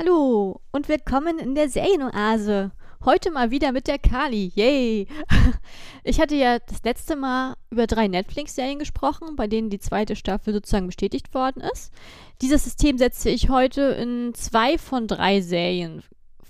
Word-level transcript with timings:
Hallo 0.00 0.62
und 0.72 0.88
willkommen 0.88 1.38
in 1.38 1.54
der 1.54 1.68
Serienoase. 1.68 2.70
Heute 3.04 3.30
mal 3.30 3.50
wieder 3.50 3.70
mit 3.70 3.86
der 3.86 3.98
Kali. 3.98 4.50
Yay! 4.54 5.06
Ich 6.04 6.18
hatte 6.18 6.36
ja 6.36 6.58
das 6.58 6.82
letzte 6.84 7.16
Mal 7.16 7.54
über 7.68 7.86
drei 7.86 8.08
Netflix-Serien 8.08 8.78
gesprochen, 8.78 9.36
bei 9.36 9.46
denen 9.46 9.68
die 9.68 9.78
zweite 9.78 10.16
Staffel 10.16 10.54
sozusagen 10.54 10.86
bestätigt 10.86 11.34
worden 11.34 11.60
ist. 11.60 11.92
Dieses 12.40 12.64
System 12.64 12.96
setze 12.96 13.28
ich 13.28 13.50
heute 13.50 13.82
in 13.82 14.32
zwei 14.32 14.78
von 14.78 15.06
drei 15.06 15.42
Serien 15.42 16.02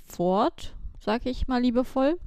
fort, 0.06 0.72
sage 1.00 1.28
ich 1.28 1.48
mal 1.48 1.60
liebevoll. 1.60 2.20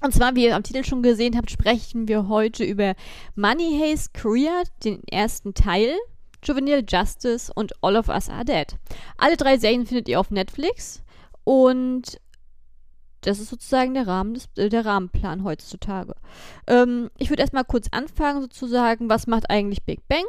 Und 0.00 0.14
zwar, 0.14 0.34
wie 0.36 0.44
ihr 0.44 0.56
am 0.56 0.62
Titel 0.62 0.84
schon 0.84 1.02
gesehen 1.02 1.36
habt, 1.36 1.50
sprechen 1.50 2.08
wir 2.08 2.28
heute 2.28 2.64
über 2.64 2.94
Money 3.34 3.78
Haze 3.78 4.08
Korea, 4.18 4.62
den 4.82 5.02
ersten 5.08 5.52
Teil 5.52 5.94
Juvenile 6.46 6.84
Justice 6.86 7.52
und 7.54 7.72
All 7.82 7.96
of 7.96 8.08
Us 8.08 8.28
Are 8.28 8.44
Dead. 8.44 8.66
Alle 9.18 9.36
drei 9.36 9.58
Serien 9.58 9.86
findet 9.86 10.08
ihr 10.08 10.20
auf 10.20 10.30
Netflix 10.30 11.02
und 11.44 12.20
das 13.26 13.40
ist 13.40 13.50
sozusagen 13.50 13.94
der, 13.94 14.06
Rahmen 14.06 14.34
des, 14.34 14.48
äh, 14.56 14.68
der 14.68 14.86
Rahmenplan 14.86 15.42
heutzutage. 15.42 16.14
Ähm, 16.68 17.10
ich 17.18 17.28
würde 17.28 17.42
erstmal 17.42 17.64
kurz 17.64 17.88
anfangen, 17.90 18.40
sozusagen, 18.40 19.10
was 19.10 19.26
macht 19.26 19.50
eigentlich 19.50 19.82
Big 19.82 20.06
Bang? 20.08 20.24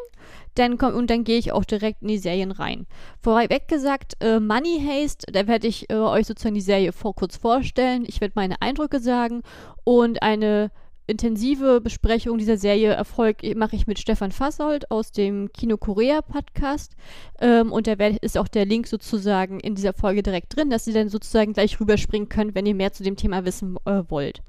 Dann 0.55 0.79
komm, 0.79 0.95
und 0.95 1.09
dann 1.09 1.23
gehe 1.23 1.37
ich 1.37 1.51
auch 1.51 1.63
direkt 1.63 2.01
in 2.01 2.07
die 2.07 2.17
Serien 2.17 2.51
rein. 2.51 2.87
Vorweg 3.21 3.67
gesagt, 3.67 4.13
äh, 4.19 4.39
Money 4.39 4.83
Haste, 4.83 5.31
da 5.31 5.47
werde 5.47 5.67
ich 5.67 5.89
äh, 5.91 5.95
euch 5.95 6.25
sozusagen 6.25 6.55
die 6.55 6.61
Serie 6.61 6.91
vor, 6.91 7.13
kurz 7.13 7.37
vorstellen. 7.37 8.03
Ich 8.07 8.19
werde 8.19 8.33
meine 8.35 8.61
Eindrücke 8.61 8.99
sagen 8.99 9.43
und 9.83 10.23
eine 10.23 10.71
intensive 11.07 11.81
Besprechung 11.81 12.37
dieser 12.37 12.57
Serie 12.57 12.93
Erfolg 12.93 13.37
mache 13.55 13.75
ich 13.75 13.87
mit 13.87 13.97
Stefan 13.99 14.31
Fassold 14.31 14.91
aus 14.91 15.11
dem 15.11 15.51
Kino 15.53 15.77
Korea 15.77 16.21
Podcast. 16.21 16.95
Ähm, 17.39 17.71
und 17.71 17.87
da 17.87 17.93
ist 17.93 18.37
auch 18.37 18.47
der 18.47 18.65
Link 18.65 18.87
sozusagen 18.87 19.59
in 19.59 19.75
dieser 19.75 19.93
Folge 19.93 20.21
direkt 20.21 20.55
drin, 20.55 20.69
dass 20.69 20.87
ihr 20.87 20.93
dann 20.93 21.09
sozusagen 21.09 21.53
gleich 21.53 21.79
rüberspringen 21.79 22.29
könnt, 22.29 22.55
wenn 22.55 22.65
ihr 22.65 22.75
mehr 22.75 22.93
zu 22.93 23.03
dem 23.03 23.15
Thema 23.15 23.45
wissen 23.45 23.77
äh, 23.85 24.03
wollt. 24.09 24.41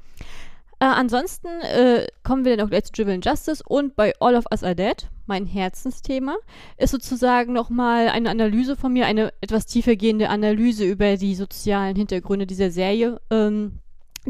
Äh, 0.80 0.84
ansonsten 0.84 1.48
äh, 1.62 2.06
kommen 2.22 2.44
wir 2.44 2.56
dann 2.56 2.66
auch 2.66 2.70
gleich 2.70 2.84
zu 2.84 2.92
Juvenile 2.94 3.22
Justice 3.24 3.62
und 3.66 3.96
bei 3.96 4.12
All 4.20 4.36
of 4.36 4.44
Us 4.50 4.62
Are 4.62 4.76
Dead, 4.76 5.08
mein 5.26 5.44
Herzensthema, 5.44 6.36
ist 6.76 6.92
sozusagen 6.92 7.52
nochmal 7.52 8.08
eine 8.08 8.30
Analyse 8.30 8.76
von 8.76 8.92
mir, 8.92 9.06
eine 9.06 9.32
etwas 9.40 9.66
tiefergehende 9.66 10.28
Analyse 10.28 10.84
über 10.84 11.16
die 11.16 11.34
sozialen 11.34 11.96
Hintergründe 11.96 12.46
dieser 12.46 12.70
Serie. 12.70 13.20
Ähm, 13.30 13.80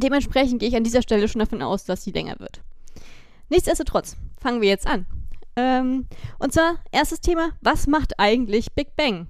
Dementsprechend 0.01 0.61
gehe 0.61 0.69
ich 0.69 0.77
an 0.77 0.85
dieser 0.85 1.03
Stelle 1.03 1.29
schon 1.29 1.41
davon 1.41 1.63
aus, 1.63 1.85
dass 1.85 2.05
sie 2.05 2.13
länger 2.13 2.39
wird. 2.39 2.61
Nichtsdestotrotz, 3.49 4.17
fangen 4.41 4.61
wir 4.61 4.69
jetzt 4.69 4.87
an. 4.87 5.07
Ähm, 5.57 6.07
und 6.39 6.53
zwar, 6.53 6.77
erstes 6.93 7.21
Thema, 7.21 7.51
was 7.61 7.87
macht 7.87 8.19
eigentlich 8.19 8.73
Big 8.75 8.95
Bang? 8.97 9.27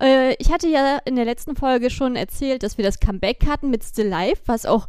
Äh, 0.00 0.34
ich 0.38 0.52
hatte 0.52 0.68
ja 0.68 0.98
in 1.04 1.16
der 1.16 1.24
letzten 1.24 1.56
Folge 1.56 1.90
schon 1.90 2.16
erzählt, 2.16 2.62
dass 2.62 2.78
wir 2.78 2.84
das 2.84 3.00
Comeback 3.00 3.46
hatten 3.46 3.70
mit 3.70 3.82
Still 3.82 4.08
Life, 4.08 4.42
was 4.46 4.66
auch 4.66 4.88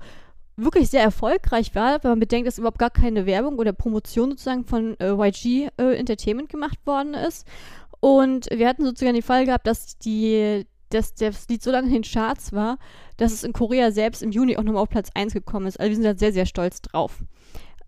wirklich 0.57 0.89
sehr 0.89 1.01
erfolgreich 1.01 1.73
war, 1.73 2.03
wenn 2.03 2.11
man 2.11 2.19
bedenkt, 2.19 2.47
dass 2.47 2.57
überhaupt 2.57 2.79
gar 2.79 2.89
keine 2.89 3.25
Werbung 3.25 3.57
oder 3.57 3.73
Promotion 3.73 4.31
sozusagen 4.31 4.65
von 4.65 4.99
äh, 4.99 5.11
YG 5.11 5.69
äh, 5.77 5.95
Entertainment 5.95 6.49
gemacht 6.49 6.77
worden 6.85 7.13
ist. 7.13 7.47
Und 8.01 8.47
wir 8.51 8.67
hatten 8.67 8.85
sozusagen 8.85 9.13
den 9.13 9.23
Fall 9.23 9.45
gehabt, 9.45 9.67
dass 9.67 9.97
die 9.97 10.65
dass 10.89 11.13
das 11.13 11.47
Lied 11.47 11.63
so 11.63 11.71
lange 11.71 11.87
in 11.87 11.93
den 11.93 12.03
Charts 12.03 12.53
war, 12.53 12.77
dass 13.17 13.31
es 13.31 13.43
in 13.43 13.53
Korea 13.53 13.91
selbst 13.91 14.21
im 14.21 14.31
Juni 14.31 14.57
auch 14.57 14.63
nochmal 14.63 14.83
auf 14.83 14.89
Platz 14.89 15.09
1 15.13 15.33
gekommen 15.33 15.67
ist. 15.67 15.79
Also 15.79 15.89
wir 15.89 15.95
sind 15.95 16.05
da 16.05 16.15
sehr, 16.15 16.33
sehr 16.33 16.45
stolz 16.45 16.81
drauf. 16.81 17.23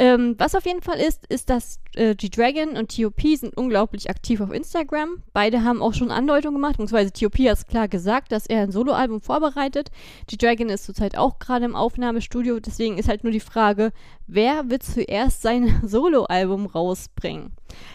Ähm, 0.01 0.33
was 0.39 0.55
auf 0.55 0.65
jeden 0.65 0.81
Fall 0.81 0.99
ist, 0.99 1.27
ist, 1.27 1.51
dass 1.51 1.79
äh, 1.93 2.15
G-Dragon 2.15 2.75
und 2.75 2.97
TOP 2.97 3.21
sind 3.35 3.55
unglaublich 3.55 4.09
aktiv 4.09 4.41
auf 4.41 4.51
Instagram. 4.51 5.21
Beide 5.31 5.63
haben 5.63 5.83
auch 5.83 5.93
schon 5.93 6.09
Andeutungen 6.09 6.55
gemacht, 6.55 6.77
beziehungsweise 6.77 7.11
TOP 7.13 7.37
hat 7.37 7.57
es 7.57 7.67
klar 7.67 7.87
gesagt, 7.87 8.31
dass 8.31 8.47
er 8.47 8.63
ein 8.63 8.71
Soloalbum 8.71 9.21
vorbereitet. 9.21 9.91
G-Dragon 10.25 10.69
ist 10.69 10.85
zurzeit 10.85 11.15
auch 11.19 11.37
gerade 11.37 11.65
im 11.65 11.75
Aufnahmestudio, 11.75 12.59
deswegen 12.59 12.97
ist 12.97 13.09
halt 13.09 13.23
nur 13.23 13.31
die 13.31 13.39
Frage, 13.39 13.91
wer 14.25 14.71
wird 14.71 14.81
zuerst 14.81 15.43
sein 15.43 15.81
Soloalbum 15.85 16.65
rausbringen? 16.65 17.51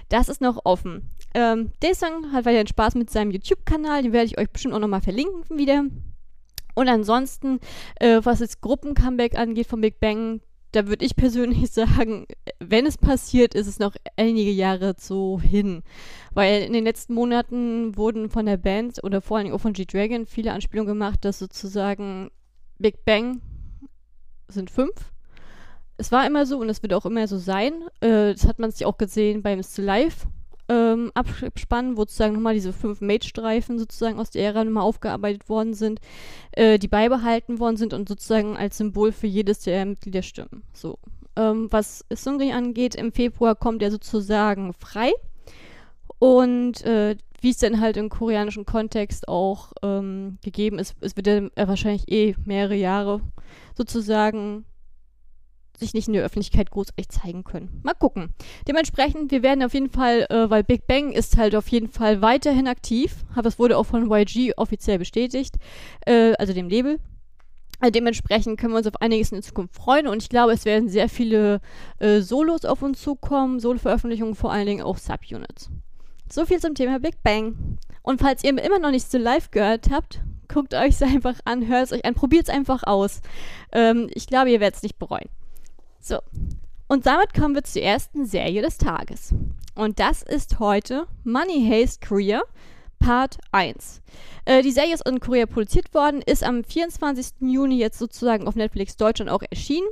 Das 0.09 0.29
ist 0.29 0.41
noch 0.41 0.61
offen. 0.63 1.11
Ähm, 1.37 1.71
der 1.83 1.95
Song 1.95 2.33
hat 2.33 2.47
weiterhin 2.47 2.67
Spaß 2.67 2.95
mit 2.95 3.11
seinem 3.11 3.31
YouTube-Kanal, 3.31 4.03
den 4.03 4.15
werde 4.15 4.25
ich 4.25 4.39
euch 4.39 4.49
bestimmt 4.49 4.73
auch 4.73 4.79
nochmal 4.79 5.03
verlinken 5.03 5.59
wieder. 5.59 5.85
Und 6.75 6.89
ansonsten, 6.89 7.61
äh, 7.97 8.21
was 8.23 8.41
jetzt 8.41 8.63
Gruppen-Comeback 8.63 9.39
angeht 9.39 9.67
von 9.67 9.83
Big 9.83 10.01
Bang, 10.01 10.41
da 10.73 10.87
würde 10.87 11.05
ich 11.05 11.15
persönlich 11.15 11.71
sagen, 11.73 12.27
wenn 12.59 12.87
es 12.87 12.97
passiert, 12.97 13.55
ist 13.55 13.67
es 13.67 13.79
noch 13.79 13.95
einige 14.17 14.51
Jahre 14.51 14.95
so 14.99 15.39
hin. 15.39 15.83
Weil 16.33 16.63
in 16.63 16.73
den 16.73 16.85
letzten 16.85 17.13
Monaten 17.13 17.99
wurden 17.99 18.31
von 18.31 18.47
der 18.47 18.57
Band 18.57 19.05
oder 19.05 19.21
vor 19.21 19.37
allem 19.37 19.53
auch 19.53 19.61
von 19.61 19.75
G-Dragon 19.75 20.25
viele 20.25 20.55
Anspielungen 20.55 20.95
gemacht, 20.95 21.23
dass 21.23 21.39
sozusagen 21.39 22.31
Big 22.79 23.05
Bang 23.05 23.43
sind 24.49 24.71
fünf. 24.71 25.13
Es 25.99 26.11
war 26.13 26.27
immer 26.27 26.47
so 26.47 26.59
und 26.61 26.71
es 26.71 26.83
wird 26.83 26.95
auch 26.95 27.05
immer 27.05 27.29
so 27.29 27.37
sein. 27.37 27.85
Äh, 28.01 28.33
das 28.33 28.47
hat 28.47 28.59
man 28.59 28.71
sich 28.71 28.87
auch 28.87 28.97
gesehen 28.97 29.43
beim 29.43 29.63
Still 29.63 29.85
Live 29.85 30.27
ähm, 30.69 31.11
Abspann, 31.15 31.97
wo 31.97 32.03
sozusagen 32.03 32.35
nochmal 32.35 32.55
diese 32.55 32.73
fünf 32.73 33.01
Mate-Streifen 33.01 33.79
sozusagen 33.79 34.19
aus 34.19 34.31
der 34.31 34.45
Ära 34.45 34.65
nochmal 34.65 34.85
aufgearbeitet 34.85 35.49
worden 35.49 35.75
sind, 35.75 36.01
äh, 36.53 36.79
die 36.79 36.89
beibehalten 36.89 37.59
worden 37.59 37.77
sind 37.77 37.93
und 37.93 38.09
sozusagen 38.09 38.57
als 38.57 38.79
Symbol 38.79 39.13
für 39.13 39.27
jedes 39.27 39.61
der 39.61 39.85
Mitglieder 39.85 40.23
stimmen. 40.23 40.63
So. 40.73 40.99
Ähm, 41.37 41.69
was 41.71 42.05
Sungri 42.11 42.53
angeht, 42.53 42.95
im 42.95 43.13
Februar 43.13 43.55
kommt 43.55 43.83
er 43.83 43.91
sozusagen 43.91 44.73
frei. 44.73 45.13
Und 46.19 46.83
äh, 46.85 47.17
wie 47.41 47.51
es 47.51 47.59
dann 47.59 47.81
halt 47.81 47.97
im 47.97 48.09
koreanischen 48.09 48.65
Kontext 48.65 49.29
auch 49.29 49.73
ähm, 49.83 50.39
gegeben 50.43 50.79
ist, 50.79 50.97
es 51.01 51.17
wird 51.17 51.27
er 51.27 51.69
wahrscheinlich 51.69 52.11
eh 52.11 52.35
mehrere 52.45 52.75
Jahre 52.75 53.21
sozusagen 53.77 54.65
sich 55.79 55.95
nicht 55.95 56.09
in 56.09 56.15
der 56.15 56.25
Öffentlichkeit 56.25 56.71
großartig 56.71 57.09
zeigen 57.09 57.45
können. 57.45 57.81
Mal 57.83 57.95
gucken. 57.95 58.31
Dementsprechend, 58.67 59.31
wir 59.31 59.43
werden 59.43 59.63
auf 59.63 59.75
jeden 59.75 59.91
Fall, 59.91 60.27
äh, 60.31 60.51
weil 60.51 60.65
Big 60.65 60.87
Bang 60.87 61.13
ist 61.13 61.37
halt 61.37 61.55
auf 61.55 61.69
jeden 61.69 61.89
Fall 61.89 62.23
weiterhin 62.23 62.69
aktiv. 62.69 63.25
Das 63.43 63.59
wurde 63.59 63.79
auch 63.79 63.85
von 63.85 64.11
YG 64.11 64.53
offiziell 64.57 64.99
bestätigt, 64.99 65.57
äh, 66.07 66.35
also 66.39 66.53
dem 66.53 66.69
Label. 66.69 66.99
Äh, 67.81 67.91
dementsprechend 67.91 68.59
können 68.59 68.73
wir 68.73 68.79
uns 68.79 68.87
auf 68.87 69.01
einiges 69.01 69.33
in 69.33 69.43
Zukunft 69.43 69.75
freuen 69.75 70.07
und 70.07 70.23
ich 70.23 70.29
glaube, 70.29 70.53
es 70.53 70.65
werden 70.65 70.89
sehr 70.89 71.09
viele 71.09 71.61
äh, 71.99 72.21
Solos 72.21 72.65
auf 72.65 72.83
uns 72.83 73.03
zukommen, 73.03 73.61
Solo-Veröffentlichungen, 73.61 74.35
vor 74.35 74.51
allen 74.51 74.67
Dingen 74.67 74.83
auch 74.83 74.97
Subunits. 74.97 75.71
So 76.33 76.47
viel 76.47 76.59
zum 76.59 76.75
Thema 76.75 76.99
Big 76.99 77.23
Bang. 77.23 77.79
Und 78.03 78.21
falls 78.21 78.43
ihr 78.45 78.51
immer 78.51 78.79
noch 78.79 78.91
nicht 78.91 79.11
so 79.11 79.19
live 79.19 79.51
gehört 79.51 79.91
habt, 79.91 80.23
guckt 80.49 80.75
euch 80.75 80.95
es 80.95 81.03
einfach 81.03 81.39
an, 81.45 81.67
hört 81.69 81.85
es 81.85 81.93
euch 81.93 82.05
an, 82.05 82.15
probiert 82.15 82.49
es 82.49 82.55
einfach 82.55 82.83
aus. 82.85 83.21
Ähm, 83.73 84.09
ich 84.15 84.27
glaube, 84.27 84.51
ihr 84.51 84.61
werdet 84.61 84.77
es 84.77 84.83
nicht 84.83 84.99
bereuen. 84.99 85.29
So, 86.07 86.21
und 86.87 87.05
damit 87.07 87.35
kommen 87.35 87.57
wir 87.57 87.65
zur 87.65 87.83
ersten 87.83 88.27
Serie 88.27 88.63
des 88.63 88.79
Tages. 88.79 89.35
Und 89.75 89.99
das 89.99 90.23
ist 90.23 90.61
heute 90.61 91.09
Money 91.25 91.69
Haste 91.69 92.07
Korea 92.07 92.43
Part 93.01 93.39
1. 93.51 94.03
Äh, 94.45 94.63
die 94.63 94.71
Serie 94.71 94.95
ist 94.95 95.05
in 95.05 95.19
Korea 95.19 95.47
produziert 95.47 95.93
worden, 95.95 96.23
ist 96.23 96.45
am 96.45 96.63
24. 96.63 97.41
Juni 97.41 97.79
jetzt 97.79 97.99
sozusagen 97.99 98.47
auf 98.47 98.55
Netflix 98.55 98.97
Deutschland 98.97 99.33
auch 99.33 99.43
erschienen. 99.51 99.89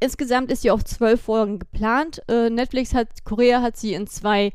Insgesamt 0.00 0.52
ist 0.52 0.62
sie 0.62 0.70
auf 0.70 0.84
zwölf 0.84 1.22
Folgen 1.22 1.60
geplant. 1.60 2.20
Äh, 2.28 2.50
Netflix 2.50 2.92
hat, 2.92 3.24
Korea 3.24 3.62
hat 3.62 3.78
sie 3.78 3.94
in 3.94 4.06
zwei 4.08 4.52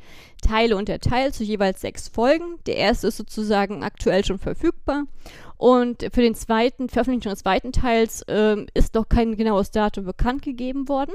Teile 0.48 0.78
unterteilt, 0.78 1.34
zu 1.34 1.44
jeweils 1.44 1.82
sechs 1.82 2.08
Folgen. 2.08 2.60
Der 2.68 2.76
erste 2.76 3.08
ist 3.08 3.18
sozusagen 3.18 3.84
aktuell 3.84 4.24
schon 4.24 4.38
verfügbar 4.38 5.06
und 5.58 6.04
für 6.14 6.22
den 6.22 6.36
zweiten, 6.36 6.90
Veröffentlichung 6.90 7.32
des 7.32 7.40
zweiten 7.40 7.72
Teils 7.72 8.24
ähm, 8.28 8.68
ist 8.74 8.94
noch 8.94 9.10
kein 9.10 9.36
genaues 9.36 9.72
Datum 9.72 10.06
bekannt 10.06 10.44
gegeben 10.44 10.88
worden. 10.88 11.14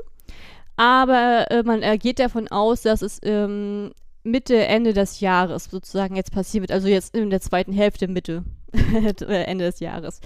Aber 0.76 1.50
äh, 1.50 1.62
man 1.62 1.82
äh, 1.82 1.98
geht 1.98 2.18
davon 2.18 2.48
aus, 2.48 2.82
dass 2.82 3.02
es 3.02 3.20
ähm, 3.22 3.92
Mitte, 4.24 4.56
Ende 4.66 4.92
des 4.92 5.20
Jahres 5.20 5.64
sozusagen 5.64 6.16
jetzt 6.16 6.32
passiert 6.32 6.62
wird. 6.62 6.72
Also 6.72 6.88
jetzt 6.88 7.14
in 7.14 7.30
der 7.30 7.40
zweiten 7.40 7.72
Hälfte, 7.72 8.08
Mitte, 8.08 8.44
äh, 8.72 9.44
Ende 9.44 9.64
des 9.66 9.80
Jahres. 9.80 10.20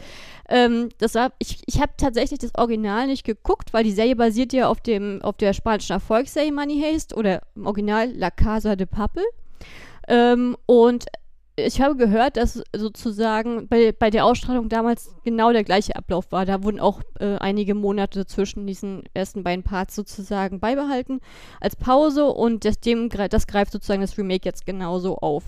Ähm, 0.49 0.91
das 0.99 1.15
war, 1.15 1.33
ich, 1.39 1.63
ich 1.67 1.81
habe 1.81 1.93
tatsächlich 1.97 2.39
das 2.39 2.55
Original 2.57 3.07
nicht 3.07 3.25
geguckt, 3.25 3.73
weil 3.73 3.85
die 3.85 3.93
Serie 3.93 4.17
basiert 4.17 4.53
ja 4.53 4.69
auf, 4.69 4.81
dem, 4.81 5.21
auf 5.23 5.37
der 5.37 5.53
spanischen 5.53 5.93
Erfolgsserie 5.93 6.53
Money 6.53 6.81
Haste 6.81 7.17
oder 7.17 7.43
im 7.55 7.67
Original 7.67 8.11
La 8.13 8.31
Casa 8.31 8.77
de 8.77 8.87
Papel. 8.87 9.25
Ähm, 10.09 10.57
und 10.67 11.07
ich 11.57 11.81
habe 11.81 11.97
gehört, 11.97 12.37
dass 12.37 12.63
sozusagen 12.75 13.67
bei, 13.69 13.93
bei 13.93 14.11
der 14.11 14.27
Ausstrahlung 14.27 14.69
damals 14.69 15.15
genau 15.25 15.53
der 15.53 15.65
gleiche 15.65 15.97
Ablauf 15.97 16.31
war. 16.31 16.45
Da 16.45 16.63
wurden 16.63 16.81
auch 16.81 17.01
äh, 17.19 17.37
einige 17.37 17.75
Monate 17.75 18.27
zwischen 18.27 18.67
diesen 18.67 19.05
ersten 19.15 19.43
beiden 19.43 19.65
Parts 19.65 19.95
sozusagen 19.95 20.61
beibehalten 20.61 21.21
als 21.61 21.75
Pause 21.75 22.27
und 22.27 22.67
das, 22.67 22.79
dem, 22.81 23.09
das 23.09 23.47
greift 23.47 23.73
sozusagen 23.73 24.03
das 24.03 24.19
Remake 24.19 24.45
jetzt 24.45 24.67
genauso 24.67 25.17
auf. 25.17 25.45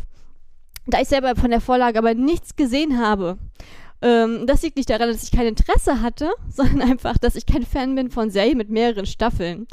Da 0.86 1.00
ich 1.00 1.08
selber 1.08 1.36
von 1.36 1.50
der 1.50 1.60
Vorlage 1.60 1.98
aber 1.98 2.14
nichts 2.14 2.56
gesehen 2.56 2.98
habe, 2.98 3.36
ähm, 4.00 4.46
das 4.46 4.62
liegt 4.62 4.78
nicht 4.78 4.88
daran, 4.88 5.10
dass 5.10 5.22
ich 5.22 5.30
kein 5.30 5.46
Interesse 5.46 6.00
hatte, 6.00 6.30
sondern 6.48 6.90
einfach, 6.90 7.18
dass 7.18 7.36
ich 7.36 7.44
kein 7.44 7.64
Fan 7.64 7.94
bin 7.94 8.10
von 8.10 8.30
Serien 8.30 8.56
mit 8.56 8.70
mehreren 8.70 9.06
Staffeln. 9.06 9.66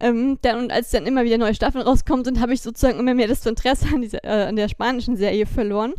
Ähm, 0.00 0.38
dann, 0.42 0.58
und 0.58 0.72
als 0.72 0.90
dann 0.90 1.06
immer 1.06 1.24
wieder 1.24 1.36
neue 1.36 1.54
Staffeln 1.54 1.86
rauskommen 1.86 2.24
sind, 2.24 2.40
habe 2.40 2.54
ich 2.54 2.62
sozusagen 2.62 2.98
immer 2.98 3.14
mehr 3.14 3.28
das 3.28 3.44
Interesse 3.44 3.86
an, 3.94 4.00
dieser, 4.00 4.24
äh, 4.24 4.46
an 4.48 4.56
der 4.56 4.68
spanischen 4.68 5.16
Serie 5.16 5.44
verloren. 5.46 5.94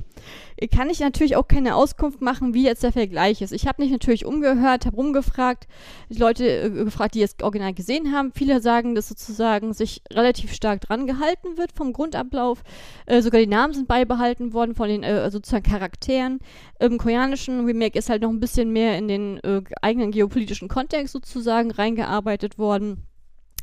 Kann 0.71 0.89
ich 0.89 1.00
natürlich 1.00 1.36
auch 1.36 1.48
keine 1.48 1.75
Auskunft 1.75 2.21
machen, 2.21 2.53
wie 2.53 2.63
jetzt 2.63 2.83
der 2.83 2.92
Vergleich 2.92 3.42
ist. 3.42 3.51
Ich 3.51 3.68
habe 3.68 3.81
mich 3.81 3.92
natürlich 3.92 4.25
umgehört, 4.25 4.86
habe 4.86 4.95
rumgefragt, 4.95 5.68
Leute 6.09 6.45
äh, 6.45 6.69
gefragt, 6.69 7.15
die 7.15 7.21
es 7.21 7.36
original 7.42 7.74
gesehen 7.74 8.12
haben. 8.12 8.31
Viele 8.31 8.62
sagen, 8.62 8.95
dass 8.95 9.07
sozusagen 9.07 9.74
sich 9.74 10.01
relativ 10.12 10.54
stark 10.54 10.81
dran 10.81 11.07
gehalten 11.07 11.57
wird 11.57 11.71
vom 11.71 11.94
Grundablauf. 11.94 12.63
Äh, 13.06 13.21
sogar 13.21 13.39
die 13.39 13.47
Namen 13.47 13.74
sind 13.74 13.88
beibehalten 13.88 14.54
worden 14.54 14.75
von 14.75 14.89
den 14.89 15.04
äh, 15.04 15.30
sozusagen 15.31 15.63
Charakteren. 15.63 16.39
Im 16.80 16.97
koreanischen 16.97 17.65
Remake 17.65 17.97
ist 17.97 18.09
halt 18.09 18.21
noch 18.21 18.30
ein 18.30 18.39
bisschen 18.39 18.71
mehr 18.71 18.97
in 18.97 19.07
den 19.07 19.38
äh, 19.44 19.62
eigenen 19.81 20.12
geopolitischen 20.12 20.68
Kontext 20.68 21.13
sozusagen 21.13 21.71
reingearbeitet 21.71 22.57
worden. 22.57 23.07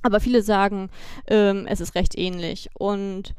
Aber 0.03 0.21
viele 0.21 0.43
sagen, 0.43 0.91
ähm, 1.27 1.67
es 1.69 1.81
ist 1.81 1.95
recht 1.95 2.17
ähnlich. 2.17 2.69
Und 2.79 3.35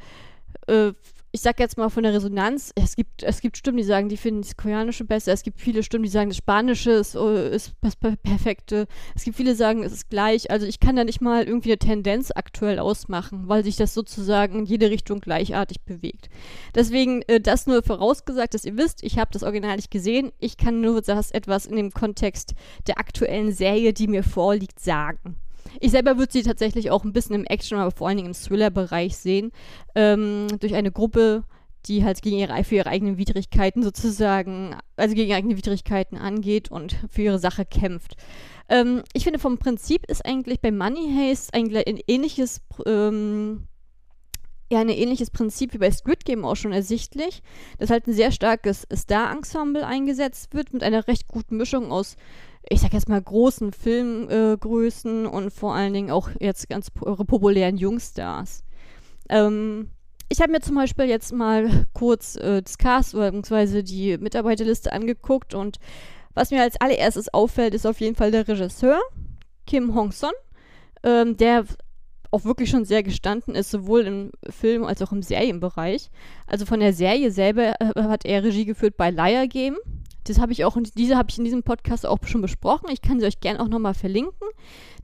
äh, 0.68 0.94
ich 1.32 1.42
sag 1.42 1.60
jetzt 1.60 1.78
mal 1.78 1.90
von 1.90 2.04
der 2.04 2.14
Resonanz, 2.14 2.72
es 2.76 2.96
gibt, 2.96 3.22
es 3.22 3.42
gibt 3.42 3.56
Stimmen, 3.56 3.78
die 3.78 3.84
sagen, 3.84 4.10
die 4.10 4.18
finden 4.18 4.42
das 4.42 4.58
Koreanische 4.58 5.04
besser. 5.06 5.32
Es 5.32 5.44
gibt 5.44 5.60
viele 5.60 5.84
Stimmen, 5.84 6.04
die 6.04 6.10
sagen, 6.10 6.30
das 6.30 6.38
Spanische 6.38 6.92
ist, 6.92 7.14
äh, 7.16 7.56
ist 7.56 7.74
das 7.82 7.96
Perfekte. 7.96 8.88
Es 9.16 9.24
gibt 9.24 9.38
viele, 9.38 9.52
die 9.52 9.58
sagen, 9.58 9.84
es 9.84 9.94
ist 9.94 10.10
gleich. 10.10 10.50
Also 10.50 10.66
ich 10.66 10.80
kann 10.80 10.96
da 10.96 11.04
nicht 11.04 11.22
mal 11.22 11.44
irgendwie 11.44 11.70
eine 11.70 11.78
Tendenz 11.78 12.32
aktuell 12.34 12.80
ausmachen, 12.80 13.44
weil 13.48 13.64
sich 13.64 13.76
das 13.76 13.94
sozusagen 13.94 14.60
in 14.60 14.66
jede 14.66 14.90
Richtung 14.90 15.20
gleichartig 15.20 15.82
bewegt. 15.82 16.30
Deswegen 16.74 17.22
äh, 17.28 17.40
das 17.40 17.68
nur 17.68 17.84
vorausgesagt, 17.84 18.56
dass 18.56 18.66
ihr 18.66 18.78
wisst, 18.78 19.04
ich 19.04 19.20
habe 19.20 19.30
das 19.32 19.44
Original 19.44 19.76
nicht 19.76 19.92
gesehen. 19.92 20.32
Ich 20.40 20.58
kann 20.58 20.82
nur 20.82 21.02
das 21.02 21.30
etwas 21.30 21.68
in 21.68 21.76
dem 21.76 21.92
Kontext 21.92 22.56
der 22.88 22.98
aktuellen 22.98 23.52
Serie, 23.52 23.94
die 23.94 24.08
mir 24.08 24.24
vorliegt, 24.24 24.80
sagen. 24.80 25.36
Ich 25.80 25.92
selber 25.92 26.18
würde 26.18 26.32
sie 26.32 26.44
tatsächlich 26.44 26.92
auch 26.92 27.04
ein 27.04 27.14
bisschen 27.14 27.36
im 27.36 27.46
Action, 27.46 27.78
aber 27.78 27.92
vor 27.92 28.08
allen 28.08 28.18
Dingen 28.18 28.30
im 28.30 28.34
Thriller-Bereich 28.34 29.18
sehen. 29.18 29.52
Ähm, 29.96 30.48
durch 30.60 30.76
eine 30.76 30.92
Gruppe, 30.92 31.44
die 31.86 32.04
halt 32.04 32.22
gegen 32.22 32.38
ihre, 32.38 32.64
für 32.64 32.76
ihre 32.76 32.90
eigenen 32.90 33.18
Widrigkeiten 33.18 33.84
sozusagen, 33.84 34.76
also 34.96 35.16
gegen 35.16 35.30
ihre 35.30 35.38
eigenen 35.38 35.58
Widrigkeiten 35.58 36.18
angeht 36.18 36.70
und 36.72 36.96
für 37.10 37.22
ihre 37.22 37.40
Sache 37.40 37.66
kämpft. 37.66 38.16
Ähm, 38.68 39.04
ich 39.14 39.24
finde, 39.24 39.40
vom 39.40 39.58
Prinzip 39.58 40.06
ist 40.10 40.26
eigentlich 40.26 40.62
bei 40.62 40.72
Money 40.72 41.14
Haste 41.16 41.54
eigentlich 41.54 41.88
ein 41.88 42.00
ähnliches, 42.08 42.62
ähm, 42.86 43.68
ja, 44.72 44.80
ein 44.80 44.90
ähnliches 44.90 45.32
Prinzip 45.32 45.74
wie 45.74 45.80
bei 45.80 45.90
Squid 45.90 46.26
Game 46.26 46.46
auch 46.46 46.56
schon 46.56 46.74
ersichtlich, 46.74 47.42
dass 47.80 47.90
halt 47.90 48.08
ein 48.08 48.14
sehr 48.14 48.32
starkes 48.32 48.86
Star-Ensemble 48.94 49.86
eingesetzt 49.86 50.54
wird 50.54 50.74
mit 50.74 50.84
einer 50.84 51.08
recht 51.08 51.28
guten 51.28 51.58
Mischung 51.58 51.92
aus 51.92 52.18
ich 52.68 52.82
sag 52.82 52.94
jetzt 52.94 53.10
mal, 53.10 53.22
großen 53.22 53.72
Filmgrößen 53.72 55.26
äh, 55.26 55.28
und 55.28 55.52
vor 55.52 55.74
allen 55.74 55.94
Dingen 55.94 56.12
auch 56.12 56.30
jetzt 56.40 56.70
ganz 56.70 56.92
populären 56.92 57.78
Jungstars. 57.78 58.64
Ähm, 59.30 59.90
ich 60.30 60.42
habe 60.42 60.52
mir 60.52 60.60
zum 60.60 60.76
Beispiel 60.76 61.06
jetzt 61.06 61.34
mal 61.34 61.86
kurz 61.94 62.36
äh, 62.36 62.62
das 62.62 62.78
Cast 62.78 63.14
beziehungsweise 63.14 63.84
die 63.84 64.18
Mitarbeiterliste 64.18 64.92
angeguckt 64.92 65.54
und 65.54 65.78
was 66.36 66.52
mir 66.52 66.62
als 66.62 66.80
allererstes 66.80 67.34
auffällt, 67.34 67.74
ist 67.74 67.88
auf 67.88 68.00
jeden 68.00 68.16
Fall 68.16 68.32
der 68.32 68.48
Regisseur, 68.48 69.00
Kim 69.66 69.96
Hong-son, 69.96 70.32
ähm, 71.04 71.36
der 71.38 71.66
auch 72.32 72.46
wirklich 72.46 72.70
schon 72.70 72.86
sehr 72.86 73.02
gestanden 73.02 73.56
ist, 73.56 73.72
sowohl 73.72 74.02
im 74.02 74.32
Film 74.50 74.84
als 74.84 75.02
auch 75.02 75.12
im 75.12 75.24
Serienbereich. 75.24 76.10
Also 76.46 76.66
von 76.66 76.80
der 76.80 76.94
Serie 76.94 77.32
selber 77.32 77.74
äh, 77.82 78.04
hat 78.04 78.26
er 78.26 78.44
Regie 78.44 78.66
geführt 78.66 78.98
bei 78.98 79.10
Liar 79.10 79.48
Game. 79.48 79.78
Das 80.30 80.40
habe 80.40 80.52
ich 80.52 80.64
auch, 80.64 80.78
diese 80.96 81.18
habe 81.18 81.30
ich 81.30 81.38
in 81.38 81.44
diesem 81.44 81.64
Podcast 81.64 82.06
auch 82.06 82.20
schon 82.24 82.42
besprochen. 82.42 82.90
Ich 82.92 83.02
kann 83.02 83.20
sie 83.20 83.26
euch 83.26 83.40
gerne 83.40 83.60
auch 83.60 83.68
nochmal 83.68 83.96
verlinken. 83.96 84.48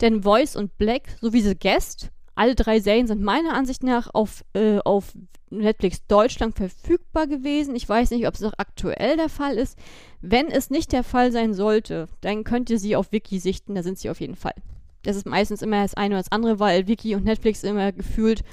Denn 0.01 0.24
Voice 0.24 0.56
und 0.56 0.77
Black 0.77 1.18
sowie 1.19 1.42
The 1.42 1.57
Guest, 1.57 2.12
alle 2.36 2.54
drei 2.54 2.80
Serien 2.80 3.07
sind 3.07 3.22
meiner 3.22 3.54
Ansicht 3.54 3.81
nach 3.81 4.13
auf, 4.13 4.44
äh, 4.54 4.77
auf 4.80 5.13
Netflix 5.50 6.06
Deutschland 6.07 6.56
verfügbar 6.56 7.27
gewesen. 7.27 7.75
Ich 7.75 7.88
weiß 7.88 8.12
nicht, 8.12 8.27
ob 8.27 8.36
es 8.36 8.44
auch 8.44 8.54
aktuell 8.57 9.18
der 9.18 9.30
Fall 9.30 9.57
ist. 9.57 9.80
Wenn 10.22 10.48
es 10.48 10.69
nicht 10.69 10.92
der 10.92 11.04
Fall 11.04 11.31
sein 11.31 11.54
sollte, 11.54 12.07
dann 12.22 12.44
könnt 12.44 12.69
ihr 12.69 12.77
sie 12.77 12.95
auf 12.95 13.12
Wiki 13.12 13.39
sichten, 13.39 13.75
da 13.75 13.83
sind 13.83 13.98
sie 13.98 14.10
auf 14.10 14.19
jeden 14.19 14.36
Fall. 14.36 14.56
Das 15.04 15.16
ist 15.16 15.25
meistens 15.25 15.62
immer 15.62 15.81
das 15.81 15.94
eine 15.94 16.16
oder 16.16 16.24
das 16.24 16.31
andere, 16.31 16.60
weil 16.60 16.88
Wiki 16.88 17.16
und 17.16 17.24
Netflix 17.24 17.63
immer 17.63 17.92
gefühlt 17.92 18.44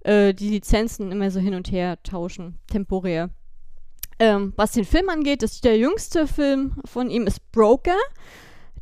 äh, 0.00 0.34
die 0.34 0.50
Lizenzen 0.50 1.10
immer 1.10 1.30
so 1.30 1.40
hin 1.40 1.54
und 1.54 1.70
her 1.70 2.02
tauschen, 2.02 2.58
temporär. 2.68 3.30
Ähm, 4.22 4.52
was 4.54 4.70
den 4.70 4.84
Film 4.84 5.08
angeht, 5.08 5.42
ist 5.42 5.64
der 5.64 5.76
jüngste 5.76 6.28
Film 6.28 6.76
von 6.84 7.10
ihm 7.10 7.26
ist 7.26 7.40
Broker. 7.50 7.96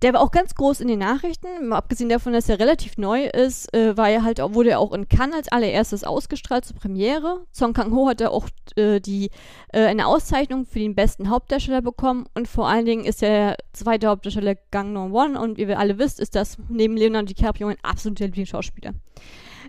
Der 0.03 0.13
war 0.13 0.21
auch 0.21 0.33
ganz 0.33 0.55
groß 0.55 0.83
in 0.83 0.89
den 0.89 0.99
Nachrichten. 0.99 1.73
Abgesehen 1.73 2.11
davon, 2.11 2.35
dass 2.35 2.51
er 2.51 2.59
relativ 2.59 2.99
neu 2.99 3.25
ist, 3.25 3.73
äh, 3.75 3.97
war 3.97 4.11
er 4.11 4.23
halt, 4.23 4.39
wurde 4.39 4.69
er 4.69 4.81
auch 4.81 4.93
in 4.93 5.09
Cannes 5.09 5.35
als 5.35 5.49
allererstes 5.49 6.05
ausgestrahlt 6.05 6.67
zur 6.67 6.77
Premiere. 6.77 7.47
Song 7.53 7.73
Kang-ho 7.73 8.07
hatte 8.07 8.33
auch 8.33 8.49
äh, 8.77 9.01
die, 9.01 9.31
äh, 9.73 9.87
eine 9.87 10.09
Auszeichnung 10.09 10.67
für 10.67 10.79
den 10.79 10.95
besten 10.95 11.31
Hauptdarsteller 11.31 11.81
bekommen 11.81 12.27
und 12.35 12.47
vor 12.47 12.69
allen 12.69 12.85
Dingen 12.85 13.07
ist 13.07 13.23
der 13.23 13.57
zweite 13.73 14.09
Hauptdarsteller 14.09 14.57
Gang 14.71 14.93
Non 14.93 15.11
Won 15.11 15.37
und 15.37 15.57
wie 15.57 15.63
ihr 15.63 15.79
alle 15.79 15.99
wisst, 15.99 16.21
ist 16.21 16.35
das 16.35 16.59
neben 16.69 16.99
Leonardo 16.99 17.33
DiCaprio 17.33 17.69
ein 17.69 17.79
absoluter 17.83 18.27
Lieblingsschauspieler. 18.27 18.93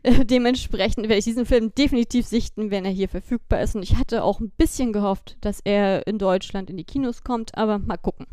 dementsprechend 0.24 1.03
werde 1.03 1.19
ich 1.19 1.25
diesen 1.25 1.45
Film 1.45 1.74
definitiv 1.75 2.25
sichten, 2.25 2.71
wenn 2.71 2.86
er 2.86 2.92
hier 2.92 3.09
verfügbar 3.09 3.62
ist. 3.62 3.75
Und 3.75 3.83
ich 3.83 3.95
hatte 3.95 4.24
auch 4.24 4.39
ein 4.39 4.51
bisschen 4.51 4.94
gehofft, 4.94 5.38
dass 5.42 5.59
er 5.63 6.07
in 6.07 6.18
Deutschland 6.18 6.69
in 6.69 6.77
die 6.77 6.83
Kinos 6.83 7.24
kommt, 7.24 7.57
aber 7.57 7.80
mal 7.80 7.98
gucken. 7.98 8.25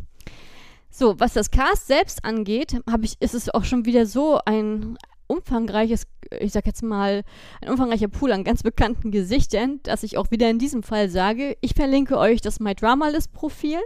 So, 0.90 1.20
was 1.20 1.34
das 1.34 1.50
Cast 1.50 1.86
selbst 1.86 2.24
angeht, 2.24 2.80
ich, 3.02 3.16
ist 3.20 3.34
es 3.34 3.50
auch 3.50 3.64
schon 3.64 3.84
wieder 3.84 4.06
so 4.06 4.40
ein 4.44 4.96
umfangreiches, 5.28 6.06
ich 6.40 6.52
sag 6.52 6.66
jetzt 6.66 6.82
mal, 6.82 7.22
ein 7.62 7.70
umfangreicher 7.70 8.08
Pool 8.08 8.32
an 8.32 8.42
ganz 8.42 8.62
bekannten 8.62 9.10
Gesichtern, 9.10 9.80
dass 9.84 10.02
ich 10.02 10.18
auch 10.18 10.30
wieder 10.30 10.50
in 10.50 10.58
diesem 10.58 10.82
Fall 10.82 11.08
sage, 11.08 11.56
ich 11.60 11.74
verlinke 11.74 12.18
euch 12.18 12.40
das 12.40 12.58
My 12.58 12.74
Drama 12.74 13.08
List 13.08 13.32
Profil 13.32 13.78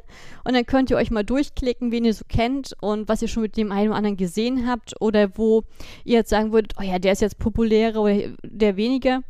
und 0.44 0.55
dann 0.55 0.65
könnt 0.65 0.91
ihr 0.91 0.97
euch 0.97 1.11
mal 1.11 1.25
durchklicken, 1.25 1.93
wen 1.93 2.05
ihr 2.05 2.15
so 2.15 2.25
kennt 2.27 2.75
und 2.81 3.09
was 3.09 3.21
ihr 3.21 3.29
schon 3.29 3.43
mit 3.43 3.56
dem 3.56 3.71
einen 3.71 3.89
oder 3.89 3.99
anderen 3.99 4.17
gesehen 4.17 4.67
habt 4.67 4.94
oder 5.00 5.37
wo 5.37 5.65
ihr 6.05 6.19
jetzt 6.19 6.31
sagen 6.31 6.53
würdet, 6.53 6.75
oh 6.79 6.83
ja, 6.83 6.99
der 6.99 7.12
ist 7.12 7.21
jetzt 7.21 7.39
populärer 7.39 8.00
oder 8.00 8.19
der 8.43 8.77
weniger. 8.77 9.21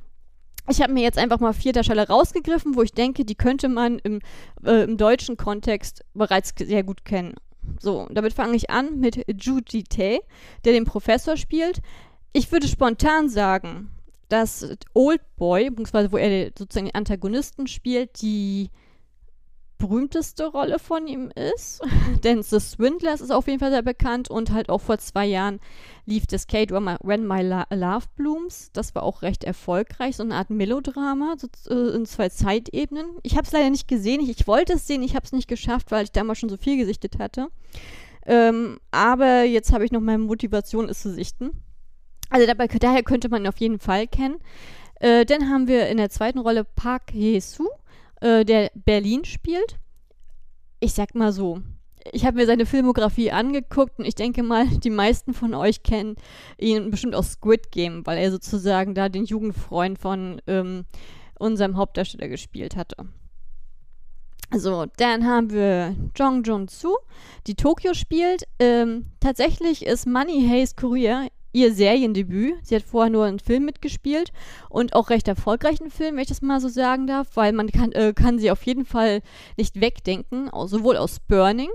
Ich 0.69 0.81
habe 0.81 0.93
mir 0.93 1.03
jetzt 1.03 1.19
einfach 1.19 1.41
mal 1.41 1.53
vier 1.53 1.73
Darsteller 1.73 2.09
rausgegriffen, 2.09 2.77
wo 2.77 2.83
ich 2.83 2.93
denke, 2.93 3.25
die 3.25 3.35
könnte 3.35 3.69
man 3.69 3.99
im, 3.99 4.21
äh, 4.65 4.85
im 4.85 4.97
deutschen 4.97 5.37
Kontext 5.37 6.05
bereits 6.15 6.53
sehr 6.57 6.85
gut 6.85 7.05
kennen. 7.05 7.35
So, 7.81 8.09
damit 8.11 8.33
fange 8.33 8.57
ich 8.57 8.71
an 8.71 8.99
mit 8.99 9.25
Tay, 9.85 10.21
der 10.65 10.73
den 10.73 10.85
Professor 10.85 11.37
spielt. 11.37 11.81
Ich 12.33 12.51
würde 12.51 12.69
spontan 12.69 13.29
sagen, 13.29 13.91
dass 14.29 14.77
Old 14.95 15.21
Boy, 15.37 15.71
beziehungsweise 15.71 16.13
wo 16.13 16.17
er 16.17 16.51
sozusagen 16.57 16.87
den 16.87 16.95
Antagonisten 16.95 17.67
spielt, 17.67 18.23
die 18.23 18.71
berühmteste 19.83 20.47
Rolle 20.47 20.79
von 20.79 21.09
ihm 21.09 21.31
ist. 21.35 21.83
Denn 22.25 22.43
The 22.43 22.61
Swindlers 22.61 23.21
ist 23.21 23.33
auf 23.33 23.49
jeden 23.49 23.59
Fall 23.59 23.73
sehr 23.73 23.83
bekannt 23.83 24.31
und 24.31 24.53
halt 24.53 24.69
auch 24.69 24.81
vor 24.81 24.99
zwei 24.99 25.27
Jahren 25.27 25.59
lief 26.07 26.27
das 26.27 26.47
K-Drama 26.47 26.99
When 27.03 27.27
My 27.27 27.43
Love 27.43 28.07
Blooms. 28.15 28.71
Das 28.73 28.95
war 28.95 29.03
auch 29.03 29.23
recht 29.23 29.43
erfolgreich, 29.43 30.17
so 30.17 30.23
eine 30.23 30.37
Art 30.37 30.51
Melodrama 30.51 31.35
so, 31.37 31.49
äh, 31.69 31.97
in 31.97 32.07
zwei 32.07 32.29
Zeitebenen. 32.29 33.07
Ich 33.25 33.37
habe 33.37 33.45
es 33.45 33.53
leider 33.53 33.71
nicht 33.71 33.89
gesehen. 33.89 34.21
Ich, 34.21 34.31
ich 34.31 34.47
wollte 34.47 34.75
es 34.75 34.87
sehen, 34.87 35.03
ich 35.03 35.17
habe 35.17 35.27
es 35.27 35.33
nicht 35.33 35.49
geschafft, 35.49 35.91
weil 35.91 36.05
ich 36.05 36.13
damals 36.13 36.39
schon 36.39 36.49
so 36.49 36.57
viel 36.57 36.77
gesichtet 36.77 37.19
hatte. 37.19 37.49
Ähm, 38.25 38.79
aber 38.93 39.43
jetzt 39.43 39.73
habe 39.73 39.85
ich 39.85 39.91
noch 39.91 40.01
meine 40.01 40.19
Motivation, 40.19 40.89
es 40.89 41.03
zu 41.03 41.13
sichten. 41.13 41.51
Also 42.31 42.47
dabei, 42.47 42.69
daher 42.69 43.03
könnte 43.03 43.29
man 43.29 43.43
ihn 43.43 43.49
auf 43.49 43.59
jeden 43.59 43.81
Fall 43.81 44.07
kennen. 44.07 44.37
Äh, 45.01 45.25
dann 45.25 45.51
haben 45.51 45.67
wir 45.67 45.89
in 45.89 45.97
der 45.97 46.11
zweiten 46.11 46.39
Rolle 46.39 46.63
Park 46.63 47.13
Hye-soo 47.13 47.69
äh, 48.23 48.45
der 48.45 48.71
Berlin 48.75 49.25
spielt. 49.25 49.79
Ich 50.81 50.95
sag 50.95 51.15
mal 51.15 51.33
so, 51.33 51.61
ich 52.11 52.25
habe 52.25 52.39
mir 52.39 52.47
seine 52.47 52.67
Filmografie 52.67 53.31
angeguckt 53.31 53.99
und 53.99 54.05
ich 54.05 54.15
denke 54.15 54.43
mal, 54.43 54.67
die 54.85 54.91
meisten 54.91 55.35
von 55.35 55.55
euch 55.55 55.83
kennen 55.83 56.17
ihn 56.59 56.91
bestimmt 56.91 57.15
aus 57.15 57.33
Squid 57.33 57.71
Game, 57.71 58.07
weil 58.07 58.19
er 58.19 58.31
sozusagen 58.31 58.95
da 58.95 59.09
den 59.09 59.25
Jugendfreund 59.25 59.99
von 59.99 60.41
ähm, 60.47 60.85
unserem 61.39 61.77
Hauptdarsteller 61.77 62.29
gespielt 62.29 62.77
hatte. 62.77 62.97
So, 64.55 64.85
dann 64.99 65.27
haben 65.27 65.51
wir 65.51 65.97
Jong 66.15 66.43
Jun-soo, 66.43 66.99
die 67.47 67.55
Tokio 67.55 67.95
spielt. 67.95 68.45
Ähm, 68.59 69.07
tatsächlich 69.19 69.87
ist 69.87 70.07
Money 70.07 70.47
Hayes 70.47 70.77
Korea 70.77 71.27
ihr 71.53 71.75
Seriendebüt. 71.75 72.55
Sie 72.63 72.75
hat 72.75 72.83
vorher 72.83 73.11
nur 73.11 73.25
einen 73.25 73.39
Film 73.39 73.65
mitgespielt 73.65 74.33
und 74.69 74.95
auch 74.95 75.11
recht 75.11 75.29
erfolgreichen 75.29 75.91
Film, 75.91 76.17
wenn 76.17 76.23
ich 76.23 76.29
das 76.29 76.43
mal 76.43 76.61
so 76.61 76.69
sagen 76.69 77.07
darf, 77.07 77.29
weil 77.35 77.53
man 77.53 77.69
kann, 77.71 77.93
äh, 77.93 78.13
kann 78.15 78.39
sie 78.39 78.51
auf 78.51 78.63
jeden 78.65 78.85
Fall 78.85 79.23
nicht 79.57 79.81
wegdenken, 79.81 80.51
sowohl 80.67 80.97
aus 80.97 81.21
Burning 81.21 81.71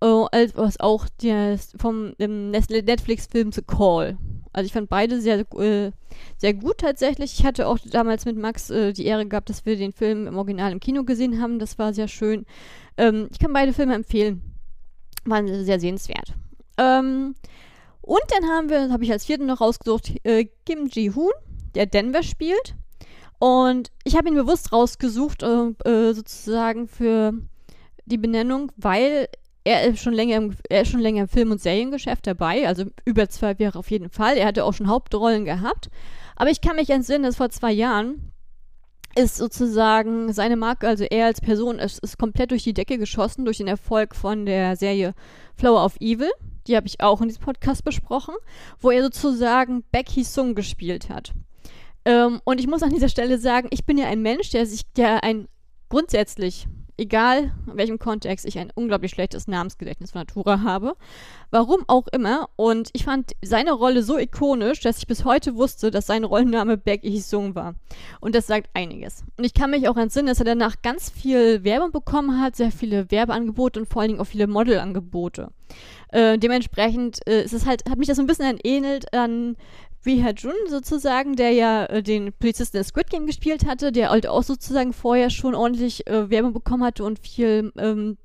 äh, 0.00 0.24
als 0.32 0.80
auch 0.80 1.06
der, 1.22 1.58
vom 1.76 2.14
Netflix-Film 2.18 3.52
The 3.52 3.62
Call. 3.62 4.18
Also 4.52 4.66
ich 4.66 4.72
fand 4.72 4.88
beide 4.88 5.20
sehr, 5.20 5.40
äh, 5.58 5.90
sehr 6.36 6.54
gut 6.54 6.78
tatsächlich. 6.78 7.38
Ich 7.38 7.44
hatte 7.44 7.66
auch 7.66 7.78
damals 7.90 8.24
mit 8.24 8.36
Max 8.36 8.70
äh, 8.70 8.92
die 8.92 9.04
Ehre 9.04 9.26
gehabt, 9.26 9.50
dass 9.50 9.66
wir 9.66 9.76
den 9.76 9.92
Film 9.92 10.28
im 10.28 10.36
Original 10.36 10.70
im 10.70 10.78
Kino 10.78 11.02
gesehen 11.02 11.42
haben. 11.42 11.58
Das 11.58 11.76
war 11.78 11.92
sehr 11.92 12.06
schön. 12.06 12.46
Ähm, 12.96 13.28
ich 13.32 13.40
kann 13.40 13.52
beide 13.52 13.72
Filme 13.72 13.94
empfehlen. 13.94 14.42
Waren 15.24 15.64
sehr 15.64 15.80
sehenswert. 15.80 16.34
Ähm, 16.78 17.34
Und 18.04 18.20
dann 18.28 18.50
haben 18.50 18.68
wir, 18.68 18.92
habe 18.92 19.02
ich 19.02 19.10
als 19.10 19.24
vierten 19.24 19.46
noch 19.46 19.62
rausgesucht, 19.62 20.12
äh, 20.24 20.46
Kim 20.66 20.88
Ji-hoon, 20.88 21.32
der 21.74 21.86
Denver 21.86 22.22
spielt. 22.22 22.74
Und 23.38 23.90
ich 24.04 24.14
habe 24.14 24.28
ihn 24.28 24.34
bewusst 24.34 24.72
rausgesucht, 24.72 25.42
äh, 25.42 25.70
äh, 25.88 26.12
sozusagen 26.12 26.86
für 26.86 27.32
die 28.04 28.18
Benennung, 28.18 28.70
weil 28.76 29.28
er 29.64 29.84
ist 29.86 30.00
schon 30.00 30.12
länger 30.12 30.36
im, 30.36 30.54
er 30.68 30.82
ist 30.82 30.90
schon 30.90 31.00
länger 31.00 31.22
im 31.22 31.28
Film- 31.28 31.50
und 31.50 31.62
Seriengeschäft 31.62 32.26
dabei, 32.26 32.68
also 32.68 32.84
über 33.06 33.30
zwei 33.30 33.54
Jahre 33.58 33.78
auf 33.78 33.90
jeden 33.90 34.10
Fall. 34.10 34.36
Er 34.36 34.48
hatte 34.48 34.64
auch 34.64 34.74
schon 34.74 34.88
Hauptrollen 34.88 35.46
gehabt. 35.46 35.88
Aber 36.36 36.50
ich 36.50 36.60
kann 36.60 36.76
mich 36.76 36.90
entsinnen, 36.90 37.24
dass 37.24 37.36
vor 37.36 37.48
zwei 37.48 37.72
Jahren 37.72 38.33
ist 39.16 39.36
sozusagen 39.36 40.32
seine 40.32 40.56
Marke, 40.56 40.88
also 40.88 41.04
er 41.04 41.26
als 41.26 41.40
Person, 41.40 41.78
ist, 41.78 41.98
ist 42.00 42.18
komplett 42.18 42.50
durch 42.50 42.64
die 42.64 42.74
Decke 42.74 42.98
geschossen 42.98 43.44
durch 43.44 43.58
den 43.58 43.68
Erfolg 43.68 44.14
von 44.14 44.46
der 44.46 44.76
Serie 44.76 45.14
Flower 45.56 45.84
of 45.84 45.96
Evil. 46.00 46.30
Die 46.66 46.76
habe 46.76 46.86
ich 46.86 47.00
auch 47.00 47.20
in 47.20 47.28
diesem 47.28 47.42
Podcast 47.42 47.84
besprochen, 47.84 48.34
wo 48.80 48.90
er 48.90 49.02
sozusagen 49.02 49.84
Becky 49.92 50.24
Sung 50.24 50.54
gespielt 50.54 51.10
hat. 51.10 51.32
Ähm, 52.04 52.40
und 52.44 52.60
ich 52.60 52.66
muss 52.66 52.82
an 52.82 52.90
dieser 52.90 53.08
Stelle 53.08 53.38
sagen, 53.38 53.68
ich 53.70 53.84
bin 53.84 53.98
ja 53.98 54.06
ein 54.06 54.22
Mensch, 54.22 54.50
der 54.50 54.66
sich, 54.66 54.90
der 54.94 55.24
ein 55.24 55.48
grundsätzlich 55.88 56.66
egal 56.96 57.52
in 57.66 57.76
welchem 57.76 57.98
Kontext, 57.98 58.44
ich 58.46 58.58
ein 58.58 58.72
unglaublich 58.74 59.10
schlechtes 59.10 59.48
Namensgedächtnis 59.48 60.12
von 60.12 60.20
Natura 60.20 60.62
habe. 60.62 60.94
Warum 61.50 61.84
auch 61.86 62.06
immer. 62.12 62.48
Und 62.56 62.90
ich 62.92 63.04
fand 63.04 63.32
seine 63.42 63.72
Rolle 63.72 64.02
so 64.02 64.18
ikonisch, 64.18 64.80
dass 64.80 64.98
ich 64.98 65.06
bis 65.06 65.24
heute 65.24 65.56
wusste, 65.56 65.90
dass 65.90 66.06
sein 66.06 66.24
Rollenname 66.24 66.76
Baek 66.76 67.02
Hee-sung 67.02 67.54
war. 67.54 67.74
Und 68.20 68.34
das 68.34 68.46
sagt 68.46 68.68
einiges. 68.74 69.24
Und 69.36 69.44
ich 69.44 69.54
kann 69.54 69.70
mich 69.70 69.88
auch 69.88 69.96
entsinnen, 69.96 70.28
dass 70.28 70.40
er 70.40 70.44
danach 70.44 70.82
ganz 70.82 71.10
viel 71.10 71.64
Werbung 71.64 71.92
bekommen 71.92 72.40
hat, 72.40 72.56
sehr 72.56 72.70
viele 72.70 73.10
Werbeangebote 73.10 73.80
und 73.80 73.86
vor 73.86 74.02
allen 74.02 74.10
Dingen 74.10 74.20
auch 74.20 74.26
viele 74.26 74.46
Modelangebote. 74.46 75.50
Äh, 76.08 76.38
dementsprechend 76.38 77.26
äh, 77.26 77.42
ist 77.42 77.52
es 77.52 77.66
halt, 77.66 77.88
hat 77.88 77.98
mich 77.98 78.08
das 78.08 78.16
so 78.16 78.22
ein 78.22 78.28
bisschen 78.28 78.58
ähnelt 78.62 79.12
an 79.12 79.56
wie 80.04 80.22
Herr 80.22 80.34
Jun 80.34 80.52
sozusagen, 80.68 81.36
der 81.36 81.52
ja 81.52 81.86
äh, 81.86 82.02
den 82.02 82.32
Polizisten 82.32 82.78
in 82.78 82.84
Squid 82.84 83.10
Game 83.10 83.26
gespielt 83.26 83.66
hatte, 83.66 83.92
der 83.92 84.10
halt 84.10 84.26
auch 84.26 84.42
sozusagen 84.42 84.92
vorher 84.92 85.30
schon 85.30 85.54
ordentlich 85.54 86.06
äh, 86.06 86.30
Werbung 86.30 86.52
bekommen 86.52 86.84
hatte 86.84 87.04
und 87.04 87.18
viel 87.18 87.72
ähm, 87.78 88.16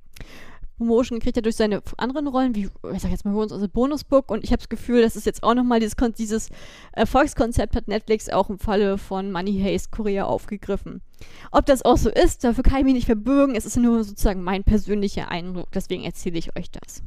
Promotion 0.79 1.19
gekriegt 1.19 1.37
hat 1.37 1.45
durch 1.45 1.57
seine 1.57 1.81
anderen 1.97 2.27
Rollen, 2.27 2.55
wie, 2.55 2.69
ich 2.93 3.01
sag 3.01 3.11
jetzt 3.11 3.25
mal, 3.25 3.35
uns 3.35 3.51
also 3.51 3.67
Bonusbook. 3.67 4.31
Und 4.31 4.43
ich 4.43 4.51
habe 4.51 4.59
das 4.59 4.69
Gefühl, 4.69 5.01
das 5.01 5.15
ist 5.15 5.25
jetzt 5.25 5.43
auch 5.43 5.53
nochmal 5.53 5.79
dieses, 5.79 5.95
dieses 6.17 6.49
Erfolgskonzept 6.93 7.75
hat 7.75 7.87
Netflix 7.87 8.29
auch 8.29 8.49
im 8.49 8.57
Falle 8.57 8.97
von 8.97 9.31
Money 9.31 9.59
Haze 9.61 9.89
Korea 9.91 10.23
aufgegriffen. 10.23 11.01
Ob 11.51 11.65
das 11.65 11.83
auch 11.83 11.97
so 11.97 12.09
ist, 12.09 12.45
dafür 12.45 12.63
kann 12.63 12.79
ich 12.79 12.85
mich 12.85 12.93
nicht 12.93 13.05
verbürgen. 13.05 13.55
Es 13.55 13.65
ist 13.65 13.77
nur 13.77 14.03
sozusagen 14.03 14.41
mein 14.41 14.63
persönlicher 14.63 15.29
Eindruck. 15.29 15.69
Deswegen 15.73 16.05
erzähle 16.05 16.39
ich 16.39 16.55
euch 16.57 16.71
das. 16.71 17.03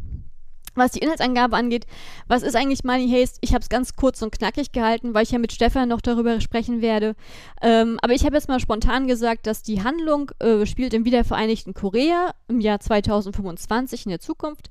Was 0.75 0.93
die 0.93 1.00
Inhaltsangabe 1.00 1.57
angeht, 1.57 1.87
was 2.29 2.43
ist 2.43 2.57
eigentlich 2.57 2.85
Money 2.85 3.09
Haste? 3.11 3.38
Ich 3.43 3.52
habe 3.52 3.62
es 3.62 3.69
ganz 3.69 3.95
kurz 3.95 4.23
und 4.23 4.33
knackig 4.33 4.73
gehalten, 4.73 5.12
weil 5.12 5.25
ich 5.25 5.31
ja 5.31 5.38
mit 5.38 5.52
Stefan 5.52 5.88
noch 5.88 6.00
darüber 6.00 6.41
sprechen 6.41 6.81
werde. 6.81 7.14
Ähm, 7.61 7.99
aber 8.02 8.14
ich 8.14 8.25
habe 8.25 8.37
jetzt 8.37 8.49
mal 8.49 8.61
spontan 8.61 9.07
gesagt, 9.07 9.47
dass 9.47 9.62
die 9.62 9.83
Handlung 9.83 10.31
äh, 10.38 10.64
spielt 10.64 10.95
im 10.95 11.05
wiedervereinigten 11.05 11.75
Korea 11.75 12.35
im 12.49 12.61
Jahr 12.61 12.81
2025 12.81 14.07
in 14.07 14.11
der 14.11 14.21
Zukunft. 14.21 14.71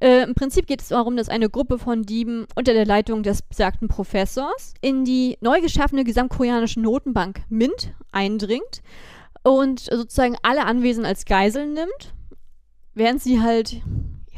Äh, 0.00 0.24
Im 0.24 0.34
Prinzip 0.34 0.66
geht 0.66 0.80
es 0.80 0.88
darum, 0.88 1.16
dass 1.16 1.28
eine 1.28 1.50
Gruppe 1.50 1.78
von 1.78 2.02
Dieben 2.02 2.46
unter 2.54 2.72
der 2.72 2.86
Leitung 2.86 3.22
des 3.22 3.42
besagten 3.42 3.88
Professors 3.88 4.74
in 4.80 5.04
die 5.04 5.38
neu 5.40 5.60
geschaffene 5.60 6.04
gesamtkoreanische 6.04 6.80
Notenbank 6.80 7.40
MINT 7.48 7.92
eindringt 8.12 8.82
und 9.42 9.80
sozusagen 9.80 10.36
alle 10.42 10.66
Anwesen 10.66 11.04
als 11.04 11.24
Geiseln 11.24 11.72
nimmt, 11.74 12.14
während 12.94 13.22
sie 13.22 13.40
halt 13.40 13.82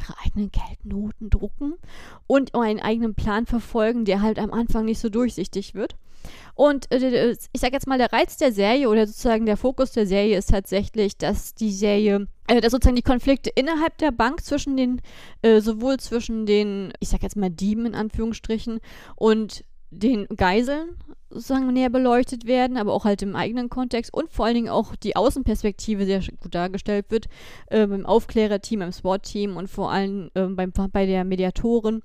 ihre 0.01 0.15
eigenen 0.25 0.51
Geldnoten 0.51 1.29
drucken 1.29 1.75
und 2.27 2.55
einen 2.55 2.79
eigenen 2.79 3.15
Plan 3.15 3.45
verfolgen, 3.45 4.05
der 4.05 4.21
halt 4.21 4.39
am 4.39 4.51
Anfang 4.51 4.85
nicht 4.85 4.99
so 4.99 5.09
durchsichtig 5.09 5.73
wird. 5.75 5.95
Und 6.53 6.91
äh, 6.91 7.31
ich 7.31 7.61
sage 7.61 7.73
jetzt 7.73 7.87
mal, 7.87 7.97
der 7.97 8.13
Reiz 8.13 8.37
der 8.37 8.51
Serie 8.51 8.89
oder 8.89 9.07
sozusagen 9.07 9.45
der 9.45 9.57
Fokus 9.57 9.91
der 9.91 10.05
Serie 10.05 10.37
ist 10.37 10.49
tatsächlich, 10.49 11.17
dass 11.17 11.55
die 11.55 11.71
Serie, 11.71 12.27
äh, 12.47 12.61
dass 12.61 12.71
sozusagen 12.71 12.95
die 12.95 13.01
Konflikte 13.01 13.49
innerhalb 13.49 13.97
der 13.97 14.11
Bank 14.11 14.43
zwischen 14.43 14.77
den, 14.77 15.01
äh, 15.41 15.61
sowohl 15.61 15.99
zwischen 15.99 16.45
den, 16.45 16.93
ich 16.99 17.09
sage 17.09 17.23
jetzt 17.23 17.37
mal 17.37 17.49
Dieben 17.49 17.85
in 17.85 17.95
Anführungsstrichen 17.95 18.79
und 19.15 19.63
den 19.89 20.27
Geiseln 20.27 20.97
sozusagen 21.31 21.71
näher 21.71 21.89
beleuchtet 21.89 22.45
werden, 22.45 22.77
aber 22.77 22.93
auch 22.93 23.05
halt 23.05 23.21
im 23.21 23.35
eigenen 23.35 23.69
Kontext 23.69 24.13
und 24.13 24.31
vor 24.31 24.45
allen 24.45 24.55
Dingen 24.55 24.69
auch 24.69 24.95
die 24.95 25.15
Außenperspektive 25.15 26.05
sehr 26.05 26.21
gut 26.39 26.53
dargestellt 26.53 27.05
wird, 27.09 27.27
äh, 27.67 27.87
beim 27.87 28.05
Aufklärerteam, 28.05 28.79
beim 28.79 28.91
SWAT-Team 28.91 29.57
und 29.57 29.69
vor 29.69 29.91
allem 29.91 30.29
äh, 30.35 30.45
beim, 30.45 30.71
bei 30.91 31.05
der 31.05 31.23
Mediatorin. 31.23 32.01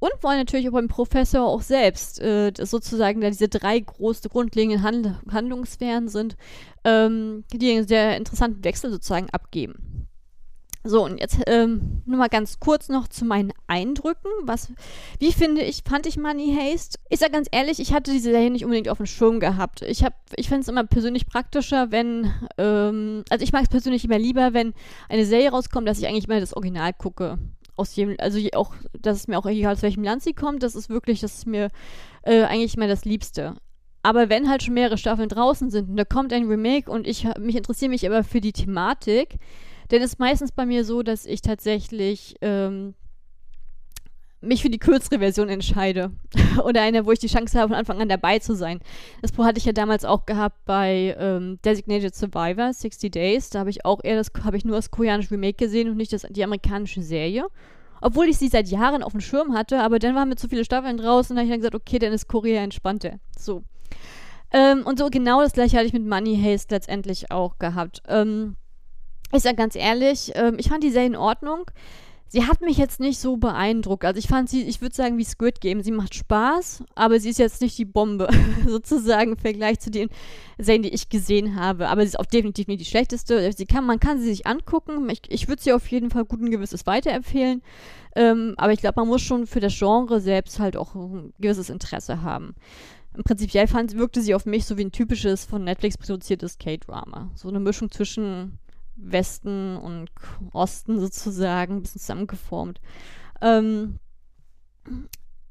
Und 0.00 0.12
vor 0.20 0.30
allem 0.30 0.40
natürlich 0.40 0.68
auch 0.68 0.72
beim 0.72 0.88
Professor 0.88 1.46
auch 1.46 1.62
selbst, 1.62 2.20
äh, 2.20 2.52
sozusagen 2.60 3.20
da 3.20 3.30
diese 3.30 3.48
drei 3.48 3.78
großen 3.80 4.28
grundlegenden 4.28 4.82
Hand 4.82 5.14
Handlungssphären 5.30 6.08
sind, 6.08 6.36
ähm, 6.84 7.44
die 7.52 7.72
einen 7.72 7.88
sehr 7.88 8.16
interessanten 8.16 8.64
Wechsel 8.64 8.90
sozusagen 8.90 9.30
abgeben. 9.30 9.93
So, 10.86 11.02
und 11.02 11.18
jetzt 11.18 11.38
ähm, 11.46 12.02
nur 12.04 12.18
mal 12.18 12.28
ganz 12.28 12.60
kurz 12.60 12.90
noch 12.90 13.08
zu 13.08 13.24
meinen 13.24 13.54
Eindrücken. 13.66 14.30
Was, 14.42 14.70
wie 15.18 15.32
finde 15.32 15.62
ich, 15.62 15.82
fand 15.82 16.04
ich 16.06 16.18
Money 16.18 16.54
Haste? 16.54 16.98
Ich 17.08 17.20
sag 17.20 17.32
ganz 17.32 17.48
ehrlich, 17.50 17.80
ich 17.80 17.94
hatte 17.94 18.12
diese 18.12 18.30
Serie 18.30 18.50
nicht 18.50 18.66
unbedingt 18.66 18.90
auf 18.90 18.98
dem 18.98 19.06
Schirm 19.06 19.40
gehabt. 19.40 19.80
Ich 19.80 20.04
hab, 20.04 20.12
ich 20.36 20.48
finde 20.48 20.60
es 20.60 20.68
immer 20.68 20.84
persönlich 20.84 21.26
praktischer, 21.26 21.90
wenn, 21.90 22.34
ähm, 22.58 23.24
also 23.30 23.42
ich 23.42 23.52
mag 23.52 23.62
es 23.62 23.70
persönlich 23.70 24.04
immer 24.04 24.18
lieber, 24.18 24.52
wenn 24.52 24.74
eine 25.08 25.24
Serie 25.24 25.52
rauskommt, 25.52 25.88
dass 25.88 25.98
ich 25.98 26.06
eigentlich 26.06 26.28
mal 26.28 26.40
das 26.40 26.54
Original 26.54 26.92
gucke. 26.92 27.38
Aus 27.76 27.96
jedem, 27.96 28.16
also 28.18 28.38
auch, 28.54 28.74
dass 29.00 29.16
es 29.16 29.26
mir 29.26 29.38
auch 29.38 29.46
egal 29.46 29.72
aus 29.72 29.82
welchem 29.82 30.04
Land 30.04 30.22
sie 30.22 30.34
kommt, 30.34 30.62
das 30.62 30.74
ist 30.74 30.90
wirklich, 30.90 31.20
das 31.20 31.34
ist 31.34 31.46
mir 31.46 31.70
äh, 32.24 32.42
eigentlich 32.42 32.76
immer 32.76 32.88
das 32.88 33.06
Liebste. 33.06 33.56
Aber 34.02 34.28
wenn 34.28 34.50
halt 34.50 34.62
schon 34.62 34.74
mehrere 34.74 34.98
Staffeln 34.98 35.30
draußen 35.30 35.70
sind 35.70 35.88
und 35.88 35.96
da 35.96 36.04
kommt 36.04 36.34
ein 36.34 36.46
Remake 36.46 36.90
und 36.90 37.06
ich 37.06 37.26
mich 37.38 37.56
interessiere 37.56 37.88
mich 37.88 38.06
aber 38.06 38.22
für 38.22 38.42
die 38.42 38.52
Thematik, 38.52 39.38
denn 39.90 40.02
es 40.02 40.14
ist 40.14 40.18
meistens 40.18 40.52
bei 40.52 40.66
mir 40.66 40.84
so, 40.84 41.02
dass 41.02 41.26
ich 41.26 41.42
tatsächlich 41.42 42.36
ähm, 42.40 42.94
mich 44.44 44.62
für 44.62 44.70
die 44.70 44.78
kürzere 44.78 45.18
Version 45.18 45.48
entscheide. 45.48 46.12
Oder 46.64 46.82
eine, 46.82 47.06
wo 47.06 47.12
ich 47.12 47.18
die 47.18 47.28
Chance 47.28 47.58
habe, 47.58 47.68
von 47.68 47.78
Anfang 47.78 48.00
an 48.00 48.08
dabei 48.08 48.38
zu 48.38 48.54
sein. 48.54 48.80
Das 49.22 49.32
hatte 49.38 49.58
ich 49.58 49.64
ja 49.64 49.72
damals 49.72 50.04
auch 50.04 50.26
gehabt 50.26 50.64
bei 50.64 51.16
ähm, 51.18 51.58
Designated 51.64 52.14
Survivor, 52.14 52.72
60 52.72 53.10
Days. 53.10 53.50
Da 53.50 53.60
habe 53.60 53.70
ich 53.70 53.84
auch 53.84 54.00
eher 54.02 54.16
das, 54.16 54.30
habe 54.44 54.56
ich 54.56 54.64
nur 54.64 54.76
das 54.76 54.90
koreanische 54.90 55.32
Remake 55.32 55.56
gesehen 55.56 55.88
und 55.88 55.96
nicht 55.96 56.12
das, 56.12 56.26
die 56.28 56.44
amerikanische 56.44 57.02
Serie. 57.02 57.46
Obwohl 58.00 58.28
ich 58.28 58.36
sie 58.36 58.48
seit 58.48 58.68
Jahren 58.68 59.02
auf 59.02 59.12
dem 59.12 59.20
Schirm 59.20 59.54
hatte, 59.54 59.80
aber 59.80 59.98
dann 59.98 60.14
waren 60.14 60.28
mir 60.28 60.36
zu 60.36 60.48
viele 60.48 60.64
Staffeln 60.64 60.98
draußen 60.98 61.32
und 61.32 61.36
da 61.36 61.40
habe 61.40 61.46
ich 61.46 61.52
dann 61.52 61.60
gesagt, 61.60 61.74
okay, 61.74 61.98
dann 61.98 62.12
ist 62.12 62.28
Korea 62.28 62.62
entspannter. 62.62 63.18
So. 63.38 63.62
Ähm, 64.52 64.82
und 64.84 64.98
so 64.98 65.08
genau 65.08 65.40
das 65.40 65.54
gleiche 65.54 65.76
hatte 65.76 65.86
ich 65.86 65.92
mit 65.92 66.06
Money 66.06 66.38
Haste 66.38 66.74
letztendlich 66.74 67.30
auch 67.30 67.58
gehabt. 67.58 68.02
Ähm, 68.08 68.56
ich 69.36 69.42
sage 69.42 69.56
ganz 69.56 69.76
ehrlich, 69.76 70.32
ähm, 70.34 70.56
ich 70.58 70.68
fand 70.68 70.84
die 70.84 70.90
Serie 70.90 71.08
in 71.08 71.16
Ordnung. 71.16 71.70
Sie 72.34 72.46
hat 72.46 72.62
mich 72.62 72.78
jetzt 72.78 72.98
nicht 72.98 73.20
so 73.20 73.36
beeindruckt. 73.36 74.04
Also 74.04 74.18
ich 74.18 74.26
fand 74.26 74.50
sie, 74.50 74.64
ich 74.64 74.80
würde 74.80 74.92
sagen, 74.92 75.18
wie 75.18 75.24
Squid 75.24 75.60
Game. 75.60 75.82
Sie 75.82 75.92
macht 75.92 76.16
Spaß, 76.16 76.82
aber 76.96 77.20
sie 77.20 77.28
ist 77.28 77.38
jetzt 77.38 77.60
nicht 77.60 77.78
die 77.78 77.84
Bombe, 77.84 78.28
sozusagen 78.66 79.32
im 79.32 79.38
Vergleich 79.38 79.78
zu 79.78 79.92
den 79.92 80.08
Serien, 80.58 80.82
die 80.82 80.88
ich 80.88 81.10
gesehen 81.10 81.54
habe. 81.54 81.88
Aber 81.88 82.00
sie 82.00 82.08
ist 82.08 82.18
auch 82.18 82.26
definitiv 82.26 82.66
nicht 82.66 82.80
die 82.80 82.86
schlechteste. 82.86 83.52
Sie 83.52 83.66
kann, 83.66 83.86
man 83.86 84.00
kann 84.00 84.18
sie 84.18 84.26
sich 84.26 84.48
angucken. 84.48 85.08
Ich, 85.10 85.22
ich 85.28 85.46
würde 85.46 85.62
sie 85.62 85.72
auf 85.72 85.86
jeden 85.88 86.10
Fall 86.10 86.24
gut 86.24 86.40
ein 86.40 86.50
gewisses 86.50 86.86
weiterempfehlen. 86.86 87.62
Ähm, 88.16 88.54
aber 88.56 88.72
ich 88.72 88.80
glaube, 88.80 89.00
man 89.00 89.08
muss 89.08 89.22
schon 89.22 89.46
für 89.46 89.60
das 89.60 89.78
Genre 89.78 90.20
selbst 90.20 90.58
halt 90.58 90.76
auch 90.76 90.96
ein 90.96 91.32
gewisses 91.38 91.70
Interesse 91.70 92.22
haben. 92.22 92.56
Im 93.16 93.22
Prinzip 93.22 93.52
fand, 93.70 93.96
wirkte 93.96 94.20
sie 94.20 94.34
auf 94.34 94.44
mich 94.44 94.64
so 94.66 94.76
wie 94.76 94.84
ein 94.84 94.90
typisches 94.90 95.44
von 95.44 95.62
Netflix 95.62 95.96
produziertes 95.96 96.58
K-Drama. 96.58 97.30
So 97.36 97.48
eine 97.48 97.60
Mischung 97.60 97.92
zwischen 97.92 98.58
Westen 98.96 99.76
und 99.76 100.10
Osten 100.52 101.00
sozusagen 101.00 101.76
ein 101.76 101.82
bisschen 101.82 102.00
zusammengeformt. 102.00 102.80
Ähm, 103.40 103.98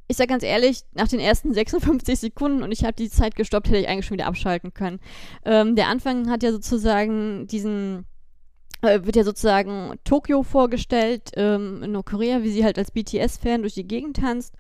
ich 0.08 0.18
sage 0.18 0.28
ganz 0.28 0.44
ehrlich, 0.44 0.84
nach 0.94 1.08
den 1.08 1.20
ersten 1.20 1.54
56 1.56 2.20
Sekunden 2.20 2.64
und 2.64 2.72
ich 2.72 2.84
habe 2.84 2.94
die 2.94 3.10
Zeit 3.10 3.36
gestoppt, 3.36 3.68
hätte 3.68 3.80
ich 3.80 3.88
eigentlich 3.88 4.06
schon 4.06 4.18
wieder 4.18 4.28
abschalten 4.28 4.74
können. 4.74 5.00
Ähm, 5.46 5.76
der 5.76 5.88
Anfang 5.88 6.30
hat 6.30 6.44
ja 6.44 6.52
sozusagen 6.52 7.48
diesen 7.48 8.06
äh, 8.84 9.06
wird 9.06 9.16
ja 9.16 9.24
sozusagen 9.24 9.94
Tokio 10.04 10.44
vorgestellt, 10.44 11.32
ähm, 11.36 11.82
in 11.84 11.94
Nordkorea, 11.94 12.44
wie 12.44 12.52
sie 12.52 12.66
halt 12.66 12.78
als 12.78 12.92
BTS-Fan 12.92 13.62
durch 13.62 13.74
die 13.74 13.88
Gegend 13.88 14.18
tanzt. 14.18 14.56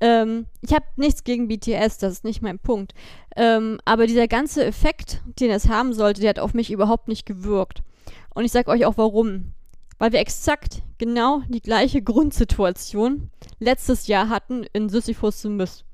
Ähm, 0.00 0.46
ich 0.60 0.72
habe 0.72 0.86
nichts 0.96 1.24
gegen 1.24 1.48
BTS, 1.48 1.98
das 1.98 2.14
ist 2.14 2.24
nicht 2.24 2.42
mein 2.42 2.58
Punkt. 2.58 2.94
Ähm, 3.36 3.78
aber 3.84 4.06
dieser 4.06 4.28
ganze 4.28 4.64
Effekt, 4.64 5.22
den 5.38 5.50
es 5.50 5.68
haben 5.68 5.92
sollte, 5.92 6.20
der 6.20 6.30
hat 6.30 6.38
auf 6.38 6.54
mich 6.54 6.70
überhaupt 6.70 7.06
nicht 7.06 7.26
gewirkt. 7.26 7.82
Und 8.34 8.44
ich 8.44 8.52
sage 8.52 8.70
euch 8.70 8.84
auch 8.84 8.96
warum. 8.96 9.52
Weil 9.98 10.12
wir 10.12 10.20
exakt 10.20 10.82
genau 10.98 11.42
die 11.48 11.60
gleiche 11.60 12.00
Grundsituation 12.00 13.30
letztes 13.58 14.06
Jahr 14.06 14.28
hatten 14.28 14.64
in 14.72 14.88
Sisyphus 14.88 15.44
Myth. 15.44 15.84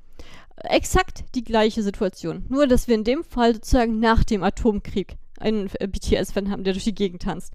Exakt 0.57 1.25
die 1.35 1.45
gleiche 1.45 1.83
Situation. 1.83 2.45
Nur, 2.49 2.67
dass 2.67 2.89
wir 2.89 2.95
in 2.95 3.05
dem 3.05 3.25
Fall 3.25 3.55
sozusagen 3.55 3.99
nach 3.99 4.25
dem 4.25 4.43
Atomkrieg 4.43 5.17
einen 5.39 5.69
BTS-Fan 5.69 6.51
haben, 6.51 6.65
der 6.65 6.73
durch 6.73 6.85
die 6.85 6.95
Gegend 6.95 7.23
tanzt. 7.23 7.55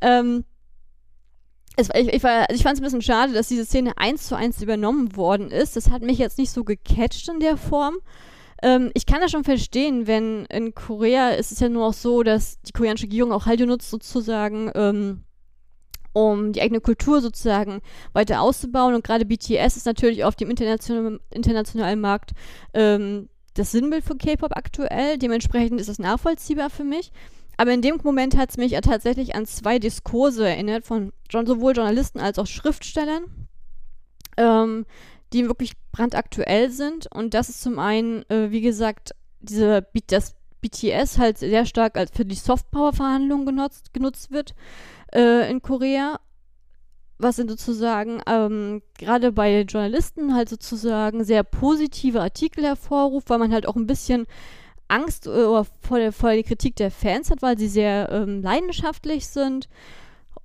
Ähm, 0.00 0.44
es, 1.76 1.88
ich, 1.94 2.12
ich, 2.12 2.24
also 2.24 2.54
ich 2.54 2.62
fand 2.62 2.74
es 2.74 2.80
ein 2.80 2.84
bisschen 2.84 3.02
schade, 3.02 3.32
dass 3.32 3.48
diese 3.48 3.64
Szene 3.64 3.96
eins 3.96 4.26
zu 4.26 4.36
eins 4.36 4.62
übernommen 4.62 5.16
worden 5.16 5.50
ist. 5.50 5.76
Das 5.76 5.90
hat 5.90 6.02
mich 6.02 6.18
jetzt 6.18 6.38
nicht 6.38 6.50
so 6.50 6.64
gecatcht 6.64 7.28
in 7.28 7.40
der 7.40 7.56
Form. 7.56 7.96
Ähm, 8.62 8.90
ich 8.94 9.06
kann 9.06 9.20
das 9.20 9.30
schon 9.30 9.44
verstehen, 9.44 10.06
wenn 10.06 10.46
in 10.46 10.74
Korea 10.74 11.30
ist 11.30 11.52
es 11.52 11.60
ja 11.60 11.68
nur 11.68 11.86
auch 11.86 11.92
so, 11.92 12.22
dass 12.22 12.60
die 12.62 12.72
koreanische 12.72 13.04
Regierung 13.04 13.32
auch 13.32 13.46
Hallyu 13.46 13.66
nutzt 13.66 13.90
sozusagen, 13.90 14.70
ähm, 14.74 15.24
um 16.12 16.52
die 16.52 16.62
eigene 16.62 16.80
Kultur 16.80 17.20
sozusagen 17.20 17.80
weiter 18.12 18.40
auszubauen. 18.40 18.94
Und 18.94 19.04
gerade 19.04 19.24
BTS 19.24 19.76
ist 19.76 19.86
natürlich 19.86 20.24
auf 20.24 20.36
dem 20.36 20.50
internationalen, 20.50 21.20
internationalen 21.30 22.00
Markt 22.00 22.32
ähm, 22.72 23.28
das 23.54 23.72
Sinnbild 23.72 24.04
von 24.04 24.18
K-Pop 24.18 24.56
aktuell. 24.56 25.18
Dementsprechend 25.18 25.80
ist 25.80 25.88
es 25.88 25.98
nachvollziehbar 25.98 26.70
für 26.70 26.84
mich. 26.84 27.10
Aber 27.56 27.72
in 27.72 27.82
dem 27.82 28.00
Moment 28.02 28.36
hat 28.36 28.50
es 28.50 28.56
mich 28.56 28.72
tatsächlich 28.72 29.34
an 29.34 29.46
zwei 29.46 29.78
Diskurse 29.78 30.48
erinnert, 30.48 30.84
von 30.84 31.12
sowohl 31.30 31.74
Journalisten 31.74 32.18
als 32.18 32.38
auch 32.38 32.46
Schriftstellern, 32.46 33.24
ähm, 34.36 34.86
die 35.34 35.46
wirklich 35.46 35.72
brandaktuell 35.92 36.70
sind. 36.70 37.08
Und 37.12 37.34
das 37.34 37.48
ist 37.48 37.60
zum 37.60 37.78
einen, 37.78 38.22
äh, 38.30 38.50
wie 38.50 38.60
gesagt, 38.60 39.14
diese, 39.40 39.86
das 40.06 40.36
BTS 40.62 41.18
halt 41.18 41.38
sehr 41.38 41.66
stark 41.66 41.98
als 41.98 42.12
für 42.12 42.24
die 42.24 42.36
Softpower-Verhandlungen 42.36 43.44
genutzt, 43.44 43.92
genutzt 43.92 44.30
wird 44.30 44.54
äh, 45.12 45.50
in 45.50 45.60
Korea. 45.60 46.18
Was 47.18 47.36
sind 47.36 47.50
sozusagen 47.50 48.20
ähm, 48.26 48.82
gerade 48.98 49.32
bei 49.32 49.60
Journalisten 49.60 50.34
halt 50.34 50.48
sozusagen 50.48 51.24
sehr 51.24 51.44
positive 51.44 52.20
Artikel 52.20 52.64
hervorruft, 52.64 53.28
weil 53.28 53.38
man 53.38 53.52
halt 53.52 53.66
auch 53.66 53.76
ein 53.76 53.86
bisschen 53.86 54.26
Angst 54.88 55.26
äh, 55.26 55.64
vor, 55.80 55.98
der, 55.98 56.12
vor 56.12 56.30
der 56.30 56.42
Kritik 56.42 56.76
der 56.76 56.90
Fans 56.90 57.30
hat, 57.30 57.42
weil 57.42 57.58
sie 57.58 57.68
sehr 57.68 58.08
ähm, 58.10 58.42
leidenschaftlich 58.42 59.26
sind. 59.26 59.68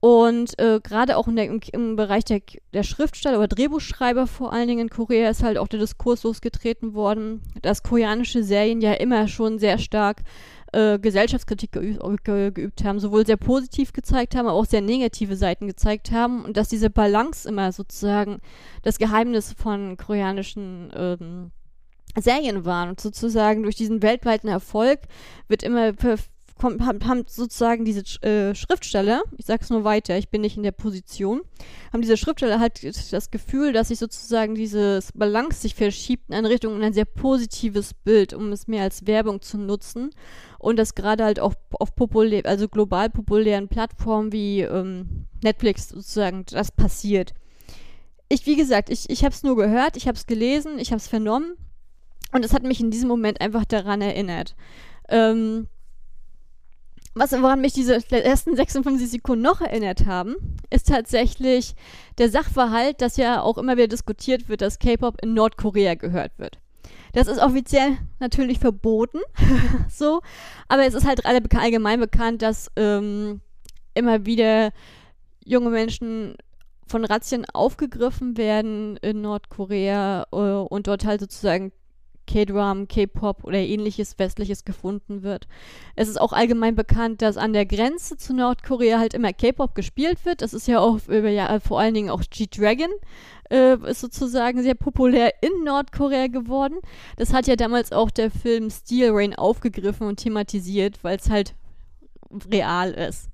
Und 0.01 0.57
äh, 0.59 0.79
gerade 0.81 1.17
auch 1.17 1.27
der, 1.29 1.45
im, 1.45 1.59
im, 1.73 1.95
Bereich 1.97 2.23
der, 2.23 2.41
der 2.73 2.83
Schriftsteller 2.83 3.37
oder 3.37 3.49
Drehbuchschreiber 3.49 4.27
vor 4.27 4.53
allen 4.53 4.69
Dingen 4.69 4.87
in 4.87 4.89
Korea 4.89 5.29
ist 5.29 5.43
halt 5.43 5.57
auch 5.57 5.67
der 5.67 5.79
Diskurs 5.79 6.23
losgetreten 6.23 6.93
worden, 6.93 7.41
dass 7.61 7.83
koreanische 7.83 8.43
Serien 8.43 8.79
ja 8.79 8.93
immer 8.93 9.27
schon 9.27 9.59
sehr 9.59 9.77
stark 9.77 10.21
äh, 10.71 10.99
Gesellschaftskritik 10.99 11.73
geübt, 11.73 12.23
ge, 12.23 12.51
geübt 12.51 12.83
haben, 12.85 12.99
sowohl 12.99 13.25
sehr 13.25 13.35
positiv 13.35 13.91
gezeigt 13.91 14.35
haben, 14.35 14.47
aber 14.47 14.57
auch 14.57 14.65
sehr 14.65 14.81
negative 14.81 15.35
Seiten 15.35 15.67
gezeigt 15.67 16.11
haben 16.11 16.45
und 16.45 16.55
dass 16.55 16.69
diese 16.69 16.89
Balance 16.89 17.47
immer 17.49 17.73
sozusagen 17.73 18.39
das 18.83 18.99
Geheimnis 18.99 19.51
von 19.51 19.97
koreanischen 19.97 20.91
ähm, 20.95 21.51
Serien 22.17 22.63
waren. 22.65 22.89
Und 22.89 23.01
sozusagen 23.01 23.63
durch 23.63 23.75
diesen 23.75 24.01
weltweiten 24.01 24.47
Erfolg 24.47 25.01
wird 25.47 25.63
immer 25.63 25.93
haben, 26.63 27.23
sozusagen 27.27 27.85
diese 27.85 28.01
äh, 28.21 28.53
Schriftsteller, 28.55 29.23
ich 29.37 29.45
sag's 29.45 29.69
nur 29.69 29.83
weiter, 29.83 30.17
ich 30.17 30.29
bin 30.29 30.41
nicht 30.41 30.57
in 30.57 30.63
der 30.63 30.71
Position, 30.71 31.41
haben 31.91 32.01
diese 32.01 32.17
Schriftsteller 32.17 32.59
halt 32.59 32.83
das 33.11 33.31
Gefühl, 33.31 33.73
dass 33.73 33.89
sich 33.89 33.99
sozusagen 33.99 34.55
dieses 34.55 35.11
Balance 35.13 35.61
sich 35.61 35.75
verschiebt 35.75 36.29
in 36.29 36.35
eine 36.35 36.49
Richtung 36.49 36.75
in 36.75 36.83
ein 36.83 36.93
sehr 36.93 37.05
positives 37.05 37.93
Bild, 37.93 38.33
um 38.33 38.51
es 38.51 38.67
mehr 38.67 38.83
als 38.83 39.07
Werbung 39.07 39.41
zu 39.41 39.57
nutzen. 39.57 40.11
Und 40.57 40.77
das 40.77 40.93
gerade 40.93 41.23
halt 41.23 41.39
auch 41.39 41.53
auf 41.71 41.95
populär, 41.95 42.45
also 42.45 42.67
global 42.67 43.09
populären 43.09 43.69
Plattformen 43.69 44.33
wie 44.33 44.61
ähm, 44.61 45.25
Netflix 45.41 45.89
sozusagen 45.89 46.45
das 46.45 46.71
passiert. 46.71 47.33
Ich, 48.27 48.45
wie 48.45 48.55
gesagt, 48.55 48.89
ich, 48.89 49.09
ich 49.09 49.23
habe 49.23 49.33
es 49.33 49.43
nur 49.43 49.55
gehört, 49.55 49.97
ich 49.97 50.07
habe 50.07 50.17
es 50.17 50.27
gelesen, 50.27 50.77
ich 50.77 50.91
habe 50.91 50.97
es 50.97 51.07
vernommen 51.07 51.53
und 52.31 52.45
es 52.45 52.53
hat 52.53 52.63
mich 52.63 52.79
in 52.79 52.91
diesem 52.91 53.07
Moment 53.07 53.41
einfach 53.41 53.65
daran 53.65 54.01
erinnert. 54.01 54.55
Ähm, 55.07 55.67
was, 57.19 57.33
woran 57.33 57.61
mich 57.61 57.73
diese 57.73 58.01
ersten 58.11 58.55
56 58.55 59.09
Sekunden 59.09 59.43
noch 59.43 59.59
erinnert 59.59 60.05
haben, 60.05 60.35
ist 60.69 60.87
tatsächlich 60.87 61.75
der 62.17 62.29
Sachverhalt, 62.29 63.01
dass 63.01 63.17
ja 63.17 63.41
auch 63.41 63.57
immer 63.57 63.75
wieder 63.75 63.87
diskutiert 63.87 64.47
wird, 64.47 64.61
dass 64.61 64.79
K-Pop 64.79 65.21
in 65.21 65.33
Nordkorea 65.33 65.95
gehört 65.95 66.31
wird. 66.37 66.59
Das 67.13 67.27
ist 67.27 67.39
offiziell 67.39 67.97
natürlich 68.19 68.59
verboten, 68.59 69.19
so, 69.89 70.21
aber 70.67 70.85
es 70.85 70.93
ist 70.93 71.05
halt 71.05 71.25
allgemein 71.25 71.99
bekannt, 71.99 72.41
dass 72.41 72.71
ähm, 72.77 73.41
immer 73.95 74.25
wieder 74.25 74.71
junge 75.43 75.71
Menschen 75.71 76.35
von 76.87 77.03
Razzien 77.03 77.45
aufgegriffen 77.53 78.37
werden 78.37 78.97
in 78.97 79.21
Nordkorea 79.21 80.27
äh, 80.31 80.35
und 80.35 80.87
dort 80.87 81.05
halt 81.05 81.19
sozusagen 81.19 81.71
K-Drum, 82.29 82.87
K-Pop 82.87 83.43
oder 83.43 83.57
ähnliches 83.57 84.19
Westliches 84.19 84.63
gefunden 84.63 85.23
wird. 85.23 85.47
Es 85.95 86.07
ist 86.07 86.21
auch 86.21 86.31
allgemein 86.31 86.75
bekannt, 86.75 87.23
dass 87.23 87.37
an 87.37 87.53
der 87.53 87.65
Grenze 87.65 88.17
zu 88.17 88.33
Nordkorea 88.33 88.99
halt 88.99 89.15
immer 89.15 89.33
K-Pop 89.33 89.73
gespielt 89.73 90.25
wird. 90.25 90.43
Das 90.43 90.53
ist 90.53 90.67
ja 90.67 90.79
auch 90.79 90.99
über 91.07 91.29
ja, 91.29 91.59
vor 91.59 91.79
allen 91.79 91.95
Dingen 91.95 92.11
auch 92.11 92.21
G-Dragon 92.29 92.91
äh, 93.49 93.77
ist 93.89 94.01
sozusagen 94.01 94.61
sehr 94.61 94.75
populär 94.75 95.33
in 95.41 95.63
Nordkorea 95.63 96.27
geworden. 96.27 96.77
Das 97.17 97.33
hat 97.33 97.47
ja 97.47 97.55
damals 97.55 97.91
auch 97.91 98.11
der 98.11 98.29
Film 98.29 98.69
Steel 98.69 99.09
Rain 99.11 99.33
aufgegriffen 99.33 100.05
und 100.05 100.17
thematisiert, 100.17 101.03
weil 101.03 101.17
es 101.17 101.31
halt 101.31 101.55
real 102.51 102.91
ist. 102.91 103.29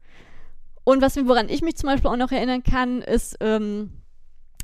Und 0.86 1.02
was 1.02 1.18
woran 1.18 1.50
ich 1.50 1.62
mich 1.62 1.76
zum 1.76 1.88
Beispiel 1.88 2.10
auch 2.12 2.16
noch 2.16 2.32
erinnern 2.32 2.64
kann, 2.64 3.02
ist 3.02 3.36
ähm, 3.42 3.92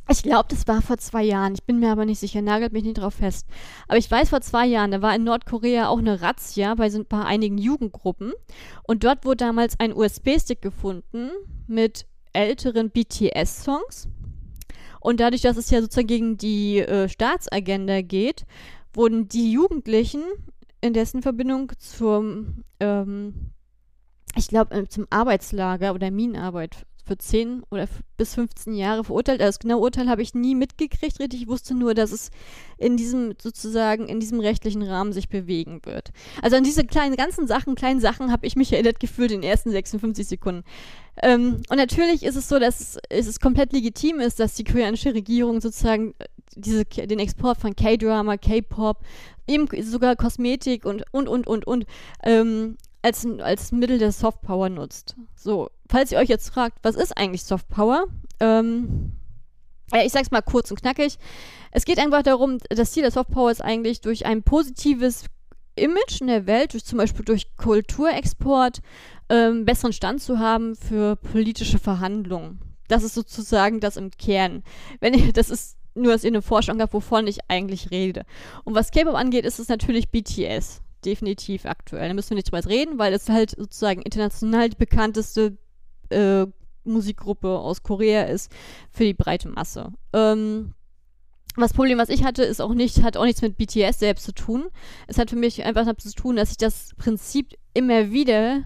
ich 0.10 0.24
glaube, 0.24 0.48
das 0.50 0.68
war 0.68 0.82
vor 0.82 0.98
zwei 0.98 1.24
Jahren. 1.24 1.54
Ich 1.54 1.64
bin 1.64 1.80
mir 1.80 1.92
aber 1.92 2.06
nicht 2.06 2.20
sicher, 2.20 2.42
nagelt 2.42 2.74
mich 2.74 2.84
nicht 2.84 2.98
drauf 2.98 3.16
fest. 3.16 3.48
Aber 3.88 3.98
ich 3.98 4.10
weiß, 4.10 4.30
vor 4.30 4.42
zwei 4.42 4.66
Jahren, 4.66 4.92
da 4.92 5.02
war 5.02 5.16
in 5.16 5.24
Nordkorea 5.24 5.88
auch 5.88 6.00
eine 6.00 6.22
Razzia 6.22 6.76
bei, 6.76 6.90
so 6.90 7.04
bei 7.08 7.24
einigen 7.24 7.58
Jugendgruppen. 7.58 8.34
Und 8.84 9.04
dort 9.04 9.26
wurde 9.26 9.38
damals 9.38 9.80
ein 9.80 9.94
USB-Stick 9.94 10.62
gefunden 10.62 11.30
mit 11.68 12.06
älteren 12.34 12.90
BTS-Songs. 12.90 14.10
Und 15.00 15.20
dadurch, 15.20 15.42
dass 15.42 15.58
es 15.58 15.70
ja 15.70 15.82
sozusagen 15.82 16.08
gegen 16.08 16.38
die 16.38 16.80
äh, 16.80 17.10
Staatsagenda 17.10 18.02
geht, 18.02 18.46
wurden 18.94 19.28
die 19.28 19.52
Jugendlichen 19.52 20.24
in 20.82 20.94
dessen 20.94 21.22
Verbindung 21.22 21.72
zum, 21.80 22.64
ähm, 22.80 23.52
ich 24.36 24.48
glaube, 24.48 24.76
äh, 24.76 24.88
zum 24.88 25.08
Arbeitslager 25.10 25.94
oder 25.94 26.12
Minenarbeit 26.12 26.86
für 27.06 27.18
10 27.18 27.64
oder 27.70 27.88
bis 28.18 28.36
15 28.36 28.74
Jahre 28.74 29.04
verurteilt. 29.04 29.42
Also 29.42 29.50
das 29.50 29.60
genaue 29.60 29.82
Urteil 29.82 30.10
habe 30.10 30.22
ich 30.22 30.34
nie 30.34 30.56
mitgekriegt, 30.56 31.20
richtig. 31.20 31.42
Ich 31.42 31.48
wusste 31.48 31.74
nur, 31.74 31.94
dass 31.94 32.12
es 32.12 32.32
in 32.78 32.98
diesem, 32.98 33.34
sozusagen, 33.42 34.08
in 34.08 34.20
diesem 34.20 34.40
rechtlichen 34.40 34.84
Rahmen 34.84 35.14
sich 35.14 35.30
bewegen 35.30 35.82
wird. 35.86 36.12
Also 36.42 36.58
an 36.58 36.64
diese 36.64 36.84
kleinen, 36.84 37.16
ganzen 37.16 37.48
Sachen, 37.48 37.76
kleinen 37.76 38.00
Sachen 38.00 38.32
habe 38.32 38.46
ich 38.46 38.56
mich 38.56 38.74
erinnert 38.74 39.00
gefühlt 39.00 39.32
in 39.32 39.42
den 39.42 39.50
ersten 39.50 39.72
56 39.72 40.28
Sekunden. 40.28 40.64
Ähm, 41.22 41.62
und 41.70 41.78
natürlich 41.78 42.24
ist 42.24 42.36
es 42.36 42.48
so, 42.48 42.60
dass 42.60 43.00
es, 43.10 43.28
es 43.28 43.40
komplett 43.40 43.74
legitim 43.74 44.20
ist, 44.20 44.40
dass 44.40 44.56
die 44.56 44.64
koreanische 44.64 45.14
Regierung 45.14 45.62
sozusagen 45.62 46.14
äh, 46.20 46.26
diese, 46.56 46.86
den 46.86 47.20
Export 47.20 47.58
von 47.58 47.76
K-Drama, 47.76 48.38
K-Pop, 48.38 49.00
eben 49.48 49.68
sogar 49.84 50.16
Kosmetik 50.16 50.86
und, 50.86 51.04
und, 51.12 51.28
und, 51.28 51.48
und, 51.48 51.66
und, 51.66 51.86
ähm, 52.24 52.78
als, 53.02 53.26
als 53.40 53.72
Mittel 53.72 53.98
der 53.98 54.12
Softpower 54.12 54.70
nutzt. 54.70 55.16
So, 55.36 55.70
falls 55.92 56.12
ihr 56.12 56.18
euch 56.18 56.30
jetzt 56.30 56.50
fragt, 56.50 56.78
was 56.84 56.96
ist 56.96 57.18
eigentlich 57.18 57.44
Softpower? 57.44 58.06
Ähm, 58.40 59.12
ja, 59.94 60.04
ich 60.04 60.14
sag's 60.14 60.32
mal 60.32 60.42
kurz 60.42 60.72
und 60.72 60.82
knackig. 60.82 61.18
Es 61.72 61.86
geht 61.86 62.00
einfach 62.00 62.24
darum, 62.24 62.58
das 62.70 62.94
Ziel 62.94 63.04
der 63.04 63.12
Softpower 63.12 63.52
ist 63.52 63.64
eigentlich 63.64 64.02
durch 64.02 64.26
ein 64.26 64.42
positives 64.42 65.26
Image 65.76 66.22
in 66.22 66.28
der 66.28 66.48
Welt, 66.48 66.74
durch 66.74 66.86
zum 66.86 66.98
Beispiel 66.98 67.26
durch 67.26 67.56
Kulturexport, 67.58 68.80
ähm, 69.30 69.66
besseren 69.66 69.94
Stand 69.94 70.22
zu 70.22 70.40
haben 70.40 70.76
für 70.76 71.18
politische 71.18 71.78
Verhandlungen. 71.78 72.62
Das 72.88 73.04
ist 73.04 73.14
sozusagen 73.14 73.80
das 73.80 73.98
im 73.98 74.12
Kern. 74.12 74.64
Wenn 75.02 75.14
ihr, 75.14 75.34
das 75.34 75.50
ist 75.50 75.78
nur, 75.94 76.14
dass 76.14 76.24
ihr 76.24 76.30
eine 76.30 76.42
Forschung 76.42 76.80
habt, 76.82 76.94
wovon 76.94 77.28
ich 77.28 77.40
eigentlich 77.50 77.92
rede. 77.92 78.24
Und 78.64 78.76
was 78.76 78.92
K-Pop 78.92 79.16
angeht, 79.16 79.46
ist 79.46 79.60
es 79.60 79.68
natürlich 79.68 80.10
BTS 80.10 80.82
definitiv 81.04 81.66
aktuell. 81.66 82.08
Da 82.08 82.14
müssen 82.14 82.32
wir 82.32 82.36
nicht 82.36 82.52
drüber 82.52 82.66
reden, 82.66 82.98
weil 82.98 83.14
es 83.14 83.28
halt 83.30 83.52
sozusagen 83.52 84.02
international 84.02 84.70
die 84.70 84.78
bekannteste 84.78 85.58
äh, 86.12 86.48
Musikgruppe 86.84 87.50
aus 87.50 87.84
Korea 87.84 88.24
ist 88.24 88.52
für 88.92 89.04
die 89.04 89.14
breite 89.14 89.50
Masse. 89.50 89.92
Ähm, 90.14 90.74
das 91.58 91.74
Problem, 91.74 91.98
was 91.98 92.10
ich 92.10 92.24
hatte, 92.24 92.44
ist 92.44 92.62
auch 92.62 92.74
nicht, 92.74 93.04
hat 93.04 93.18
auch 93.18 93.26
nichts 93.26 93.42
mit 93.42 93.58
BTS 93.58 94.00
selbst 94.00 94.24
zu 94.24 94.34
tun. 94.34 94.70
Es 95.08 95.18
hat 95.18 95.30
für 95.30 95.36
mich 95.36 95.64
einfach 95.64 95.86
damit 95.86 96.02
zu 96.02 96.14
tun, 96.14 96.38
dass 96.38 96.52
ich 96.52 96.58
das 96.58 96.94
Prinzip 96.98 97.56
immer 97.74 98.12
wieder 98.12 98.64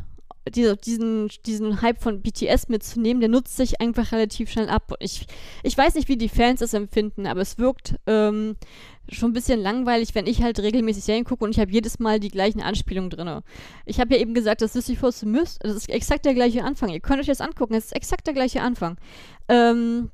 diese, 0.50 0.78
diesen, 0.78 1.30
diesen 1.46 1.82
Hype 1.82 2.02
von 2.02 2.22
BTS 2.22 2.68
mitzunehmen, 2.68 3.20
der 3.20 3.30
nutzt 3.30 3.58
sich 3.58 3.82
einfach 3.82 4.12
relativ 4.12 4.52
schnell 4.52 4.70
ab. 4.70 4.94
Ich, 5.00 5.26
ich 5.64 5.78
weiß 5.78 5.96
nicht, 5.96 6.08
wie 6.08 6.18
die 6.18 6.30
Fans 6.30 6.60
das 6.60 6.74
empfinden, 6.74 7.26
aber 7.26 7.42
es 7.42 7.58
wirkt 7.58 7.96
ähm, 8.06 8.56
schon 9.10 9.32
ein 9.32 9.34
bisschen 9.34 9.60
langweilig, 9.60 10.16
wenn 10.16 10.28
ich 10.28 10.42
halt 10.42 10.60
regelmäßig 10.60 11.04
Serien 11.04 11.26
gucke 11.26 11.44
und 11.44 11.52
ich 11.52 11.60
habe 11.60 11.72
jedes 11.72 12.00
Mal 12.00 12.20
die 12.20 12.30
gleichen 12.30 12.62
Anspielungen 12.62 13.10
drin. 13.10 13.42
Ich 13.86 14.00
habe 14.00 14.16
ja 14.16 14.22
eben 14.22 14.34
gesagt, 14.34 14.62
das 14.62 14.74
Sisyphus 14.74 15.24
Myth, 15.24 15.58
das 15.60 15.76
ist 15.76 15.90
exakt 15.90 16.26
der 16.26 16.34
gleiche 16.34 16.64
Anfang. 16.64 16.90
Ihr 16.90 17.00
könnt 17.00 17.20
euch 17.20 17.28
das 17.28 17.42
angucken, 17.42 17.74
es 17.76 17.86
ist 17.86 17.96
exakt 17.96 18.28
der 18.28 18.34
gleiche 18.34 18.62
Anfang. 18.62 18.98
Ähm, 19.48 20.12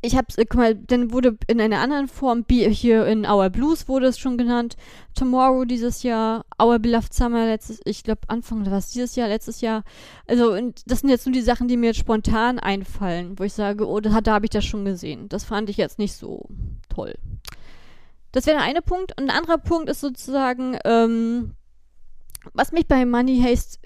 ich 0.00 0.16
habe, 0.16 0.26
äh, 0.36 0.44
guck 0.44 0.58
mal, 0.58 0.74
dann 0.74 1.12
wurde 1.12 1.36
in 1.48 1.60
einer 1.60 1.80
anderen 1.80 2.08
Form, 2.08 2.44
hier 2.48 3.06
in 3.06 3.26
Our 3.26 3.50
Blues 3.50 3.88
wurde 3.88 4.06
es 4.06 4.18
schon 4.18 4.38
genannt, 4.38 4.76
Tomorrow 5.14 5.64
dieses 5.64 6.02
Jahr, 6.02 6.44
Our 6.62 6.78
Beloved 6.78 7.12
Summer 7.12 7.46
letztes, 7.46 7.80
ich 7.84 8.04
glaube 8.04 8.20
Anfang 8.28 8.60
oder 8.60 8.70
was, 8.70 8.90
dieses 8.90 9.16
Jahr, 9.16 9.28
letztes 9.28 9.60
Jahr. 9.60 9.82
Also 10.26 10.52
und 10.52 10.82
das 10.86 11.00
sind 11.00 11.10
jetzt 11.10 11.26
nur 11.26 11.32
die 11.32 11.42
Sachen, 11.42 11.66
die 11.66 11.76
mir 11.76 11.86
jetzt 11.86 11.98
spontan 11.98 12.58
einfallen, 12.58 13.38
wo 13.38 13.44
ich 13.44 13.52
sage, 13.52 13.86
oh, 13.86 13.98
da, 14.00 14.20
da 14.20 14.34
habe 14.34 14.46
ich 14.46 14.50
das 14.50 14.64
schon 14.64 14.84
gesehen. 14.84 15.28
Das 15.28 15.44
fand 15.44 15.68
ich 15.68 15.76
jetzt 15.76 15.98
nicht 15.98 16.14
so 16.14 16.48
toll. 16.88 17.14
Das 18.32 18.46
wäre 18.46 18.58
der 18.58 18.66
eine 18.66 18.82
Punkt. 18.82 19.18
Und 19.18 19.30
ein 19.30 19.36
anderer 19.36 19.58
Punkt 19.58 19.88
ist 19.88 20.00
sozusagen, 20.00 20.78
ähm, 20.84 21.54
was 22.52 22.72
mich 22.72 22.86
bei 22.86 23.04
Money 23.04 23.40
Haste 23.42 23.78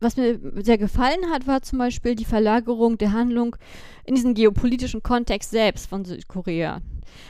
was 0.00 0.16
mir 0.16 0.38
sehr 0.62 0.78
gefallen 0.78 1.30
hat, 1.30 1.46
war 1.46 1.62
zum 1.62 1.78
Beispiel 1.78 2.14
die 2.14 2.24
Verlagerung 2.24 2.98
der 2.98 3.12
Handlung 3.12 3.56
in 4.04 4.14
diesen 4.14 4.34
geopolitischen 4.34 5.02
Kontext 5.02 5.50
selbst 5.50 5.88
von 5.88 6.04
Südkorea. 6.04 6.80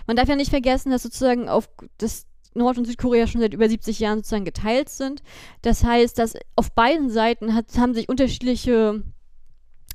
Man 0.06 0.16
darf 0.16 0.28
ja 0.28 0.36
nicht 0.36 0.50
vergessen, 0.50 0.90
dass 0.90 1.02
sozusagen 1.02 1.48
auf 1.48 1.68
das 1.98 2.26
Nord- 2.54 2.78
und 2.78 2.86
Südkorea 2.86 3.26
schon 3.26 3.40
seit 3.40 3.54
über 3.54 3.68
70 3.68 3.98
Jahren 4.00 4.18
sozusagen 4.18 4.44
geteilt 4.44 4.88
sind. 4.88 5.22
Das 5.62 5.84
heißt, 5.84 6.18
dass 6.18 6.34
auf 6.56 6.72
beiden 6.72 7.10
Seiten 7.10 7.54
hat, 7.54 7.66
haben 7.78 7.94
sich 7.94 8.08
unterschiedliche, 8.08 9.02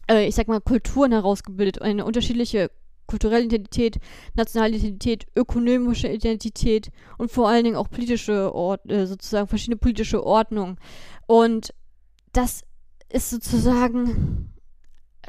äh, 0.10 0.28
ich 0.28 0.36
sag 0.36 0.48
mal, 0.48 0.62
Kulturen 0.62 1.12
herausgebildet, 1.12 1.82
eine 1.82 2.06
unterschiedliche 2.06 2.72
kulturelle 3.06 3.46
Identität, 3.46 4.00
nationale 4.34 4.78
Identität, 4.78 5.26
ökonomische 5.36 6.08
Identität 6.08 6.90
und 7.18 7.32
vor 7.32 7.50
allen 7.50 7.66
Dingen 7.66 7.76
auch 7.76 7.90
politische 7.90 8.56
Ort, 8.56 8.90
äh, 8.90 9.06
sozusagen 9.06 9.48
verschiedene 9.48 9.78
politische 9.78 10.26
Ordnungen. 10.26 10.78
Und 11.28 11.74
das 12.34 12.62
ist 13.10 13.30
sozusagen 13.30 14.54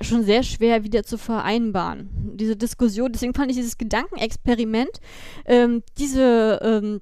schon 0.01 0.25
sehr 0.25 0.43
schwer 0.43 0.83
wieder 0.83 1.05
zu 1.05 1.19
vereinbaren. 1.19 2.37
Diese 2.37 2.57
Diskussion, 2.57 3.12
deswegen 3.12 3.35
fand 3.35 3.51
ich 3.51 3.57
dieses 3.57 3.79
Gedankenexperiment, 3.79 5.01
ähm, 5.47 5.83
diese 5.99 6.59
ähm, 6.62 7.01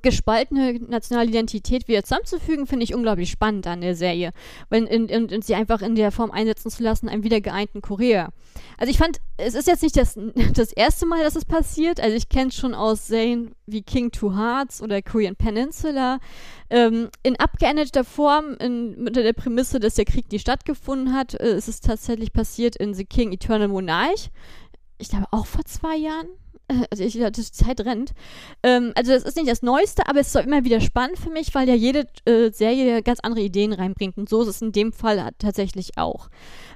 gespaltene 0.00 0.78
nationale 0.88 1.28
Identität 1.28 1.88
wieder 1.88 2.02
zusammenzufügen, 2.02 2.66
finde 2.66 2.84
ich 2.84 2.94
unglaublich 2.94 3.30
spannend 3.30 3.66
an 3.66 3.80
der 3.80 3.94
Serie. 3.94 4.32
Weil, 4.68 4.84
in, 4.84 5.08
in, 5.08 5.28
in, 5.28 5.42
sie 5.42 5.54
einfach 5.54 5.82
in 5.82 5.94
der 5.94 6.12
Form 6.12 6.30
einsetzen 6.30 6.70
zu 6.70 6.82
lassen, 6.82 7.08
einem 7.08 7.24
wieder 7.24 7.40
geeinten 7.40 7.82
Korea. 7.82 8.30
Also 8.78 8.90
ich 8.90 8.98
fand, 8.98 9.18
es 9.36 9.54
ist 9.54 9.66
jetzt 9.66 9.82
nicht 9.82 9.96
das, 9.96 10.18
das 10.54 10.72
erste 10.72 11.06
Mal, 11.06 11.22
dass 11.22 11.36
es 11.36 11.44
passiert. 11.44 12.00
Also 12.00 12.16
ich 12.16 12.28
kenne 12.28 12.48
es 12.48 12.56
schon 12.56 12.74
aus 12.74 13.06
Serien 13.06 13.54
wie 13.66 13.82
King 13.82 14.10
Two 14.10 14.34
Hearts 14.36 14.82
oder 14.82 15.02
Korean 15.02 15.36
Peninsula. 15.36 16.18
Ähm, 16.70 17.08
in 17.22 17.38
abgeänderter 17.38 18.04
Form, 18.04 18.56
in, 18.60 19.06
unter 19.06 19.22
der 19.22 19.32
Prämisse, 19.32 19.80
dass 19.80 19.94
der 19.94 20.04
Krieg 20.04 20.30
nie 20.32 20.38
stattgefunden 20.38 21.14
hat, 21.14 21.34
äh, 21.34 21.56
ist 21.56 21.68
es 21.68 21.80
tatsächlich 21.80 22.32
passiert 22.32 22.76
in 22.76 22.94
The 22.94 23.04
King 23.04 23.32
Eternal 23.32 23.68
Monarch. 23.68 24.30
Ich 24.98 25.08
glaube 25.08 25.26
auch 25.32 25.46
vor 25.46 25.64
zwei 25.64 25.96
Jahren 25.96 26.28
also 26.90 27.04
ich, 27.04 27.14
die 27.14 27.32
Zeit 27.32 27.80
rennt. 27.80 28.12
Ähm, 28.62 28.92
also 28.94 29.12
das 29.12 29.24
ist 29.24 29.36
nicht 29.36 29.48
das 29.48 29.62
Neueste, 29.62 30.06
aber 30.08 30.20
es 30.20 30.34
ist 30.34 30.44
immer 30.44 30.64
wieder 30.64 30.80
spannend 30.80 31.18
für 31.18 31.30
mich, 31.30 31.54
weil 31.54 31.68
ja 31.68 31.74
jede 31.74 32.06
äh, 32.24 32.50
Serie 32.50 33.02
ganz 33.02 33.20
andere 33.20 33.42
Ideen 33.42 33.72
reinbringt. 33.72 34.16
Und 34.16 34.28
so 34.28 34.42
ist 34.42 34.48
es 34.48 34.62
in 34.62 34.72
dem 34.72 34.92
Fall 34.92 35.30
tatsächlich 35.38 35.98
auch. 35.98 36.28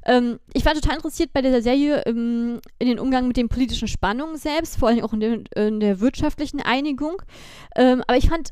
Ähm, 0.05 0.39
ich 0.53 0.65
war 0.65 0.75
total 0.75 0.97
interessiert 0.97 1.33
bei 1.33 1.43
dieser 1.43 1.63
Serie 1.63 2.03
ähm, 2.07 2.61
in 2.79 2.89
den 2.89 2.99
Umgang 2.99 3.27
mit 3.27 3.37
den 3.37 3.49
politischen 3.49 3.89
Spannungen 3.89 4.37
selbst, 4.37 4.79
vor 4.79 4.89
allem 4.89 5.05
auch 5.05 5.13
in, 5.13 5.21
den, 5.21 5.45
in 5.55 5.81
der 5.81 6.01
wirtschaftlichen 6.01 6.61
Einigung. 6.61 7.23
Ähm, 7.75 8.03
aber 8.07 8.17
ich 8.17 8.29
fand, 8.29 8.51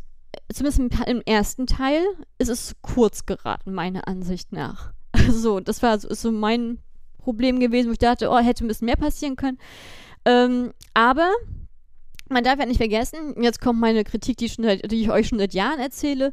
zumindest 0.53 0.79
im, 0.81 0.91
im, 1.07 1.23
ersten 1.23 1.67
Teil, 1.67 2.03
ist 2.39 2.49
es 2.49 2.75
kurz 2.83 3.27
geraten, 3.27 3.73
meiner 3.73 4.09
Ansicht 4.09 4.53
nach. 4.53 4.93
so, 5.31 5.61
das 5.61 5.83
war 5.83 5.99
so, 5.99 6.13
so 6.13 6.33
mein 6.33 6.79
Problem 7.19 7.61
gewesen, 7.61 7.89
wo 7.89 7.93
ich 7.93 7.99
dachte, 7.99 8.29
oh, 8.29 8.39
hätte 8.39 8.65
ein 8.65 8.69
bisschen 8.69 8.87
mehr 8.87 8.97
passieren 8.97 9.37
können. 9.37 9.59
Ähm, 10.25 10.73
aber 10.95 11.31
man 12.29 12.45
darf 12.45 12.59
ja 12.59 12.67
nicht 12.67 12.79
vergessen, 12.79 13.43
jetzt 13.43 13.61
kommt 13.61 13.81
meine 13.81 14.05
Kritik, 14.05 14.37
die, 14.39 14.49
seit, 14.49 14.91
die 14.91 15.03
ich 15.03 15.11
euch 15.11 15.29
schon 15.29 15.39
seit 15.39 15.55
Jahren 15.55 15.79
erzähle. 15.79 16.33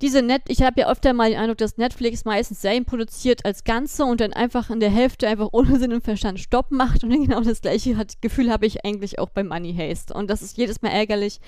Diese 0.00 0.22
Net 0.22 0.42
ich 0.48 0.62
habe 0.62 0.80
ja 0.80 0.90
öfter 0.90 1.12
mal 1.12 1.28
den 1.28 1.38
Eindruck, 1.38 1.58
dass 1.58 1.76
Netflix 1.76 2.24
meistens 2.24 2.62
Serien 2.62 2.86
produziert 2.86 3.44
als 3.44 3.64
Ganze 3.64 4.04
und 4.04 4.20
dann 4.20 4.32
einfach 4.32 4.70
in 4.70 4.80
der 4.80 4.90
Hälfte 4.90 5.28
einfach 5.28 5.50
ohne 5.52 5.78
Sinn 5.78 5.92
und 5.92 6.04
Verstand 6.04 6.40
Stopp 6.40 6.70
macht. 6.70 7.04
Und 7.04 7.10
genau 7.28 7.40
das 7.40 7.60
gleiche 7.60 7.96
hat, 7.96 8.22
Gefühl 8.22 8.50
habe 8.50 8.64
ich 8.64 8.84
eigentlich 8.84 9.18
auch 9.18 9.28
bei 9.28 9.44
Money 9.44 9.74
Haste. 9.74 10.14
Und 10.14 10.30
das 10.30 10.40
ist 10.40 10.56
jedes 10.56 10.80
Mal 10.80 10.90
ärgerlich, 10.90 11.40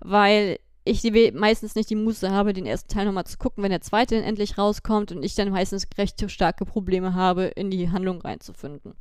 weil 0.00 0.58
ich 0.84 1.04
meistens 1.34 1.74
nicht 1.74 1.90
die 1.90 1.96
Muße 1.96 2.30
habe, 2.30 2.54
den 2.54 2.64
ersten 2.64 2.88
Teil 2.88 3.04
nochmal 3.04 3.26
zu 3.26 3.36
gucken, 3.36 3.62
wenn 3.62 3.70
der 3.70 3.82
zweite 3.82 4.14
dann 4.14 4.24
endlich 4.24 4.56
rauskommt 4.56 5.12
und 5.12 5.22
ich 5.22 5.34
dann 5.34 5.50
meistens 5.50 5.86
recht 5.98 6.30
starke 6.30 6.64
Probleme 6.64 7.14
habe, 7.14 7.44
in 7.44 7.70
die 7.70 7.90
Handlung 7.90 8.22
reinzufinden. 8.22 8.94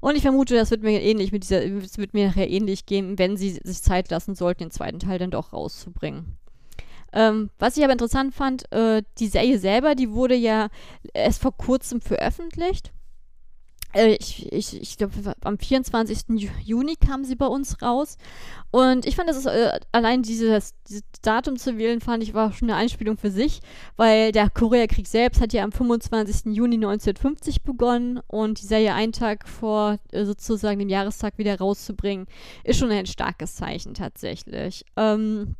Und 0.00 0.16
ich 0.16 0.22
vermute, 0.22 0.54
das 0.54 0.70
wird 0.70 0.82
mir 0.82 1.00
ähnlich 1.02 1.32
mit 1.32 1.42
dieser, 1.42 1.64
es 1.64 1.98
wird 1.98 2.14
mir 2.14 2.28
nachher 2.28 2.48
ähnlich 2.48 2.86
gehen, 2.86 3.18
wenn 3.18 3.36
sie 3.36 3.58
sich 3.62 3.82
Zeit 3.82 4.10
lassen 4.10 4.34
sollten, 4.34 4.64
den 4.64 4.70
zweiten 4.70 5.00
Teil 5.00 5.18
dann 5.18 5.30
doch 5.30 5.52
rauszubringen. 5.52 6.36
Ähm, 7.12 7.50
was 7.58 7.76
ich 7.76 7.84
aber 7.84 7.92
interessant 7.92 8.34
fand, 8.34 8.70
äh, 8.72 9.02
die 9.18 9.28
Serie 9.28 9.58
selber, 9.58 9.94
die 9.94 10.10
wurde 10.10 10.34
ja 10.34 10.68
erst 11.14 11.40
vor 11.40 11.56
kurzem 11.56 12.00
veröffentlicht. 12.00 12.92
Äh, 13.94 14.16
ich, 14.20 14.52
ich, 14.52 14.80
ich 14.80 14.96
glaube, 14.98 15.34
am 15.42 15.58
24. 15.58 16.50
Juni 16.64 16.96
kam 16.96 17.24
sie 17.24 17.36
bei 17.36 17.46
uns 17.46 17.80
raus. 17.82 18.18
Und 18.70 19.06
ich 19.06 19.16
fand, 19.16 19.28
das 19.28 19.38
ist, 19.38 19.46
äh, 19.46 19.80
allein 19.92 20.22
dieses, 20.22 20.74
dieses, 20.86 21.02
Datum 21.22 21.56
zu 21.56 21.78
wählen, 21.78 22.00
fand 22.00 22.22
ich, 22.22 22.34
war 22.34 22.52
schon 22.52 22.70
eine 22.70 22.78
Einspielung 22.78 23.16
für 23.16 23.30
sich, 23.30 23.60
weil 23.96 24.30
der 24.32 24.50
Koreakrieg 24.50 25.06
selbst 25.06 25.40
hat 25.40 25.52
ja 25.52 25.64
am 25.64 25.72
25. 25.72 26.54
Juni 26.54 26.76
1950 26.76 27.62
begonnen 27.62 28.20
und 28.26 28.60
die 28.60 28.66
Serie 28.66 28.94
einen 28.94 29.12
Tag 29.12 29.48
vor 29.48 29.98
äh, 30.12 30.24
sozusagen 30.24 30.78
dem 30.78 30.88
Jahrestag 30.88 31.38
wieder 31.38 31.58
rauszubringen, 31.58 32.26
ist 32.64 32.78
schon 32.78 32.90
ein 32.90 33.06
starkes 33.06 33.56
Zeichen 33.56 33.94
tatsächlich. 33.94 34.84
Ähm, 34.96 35.56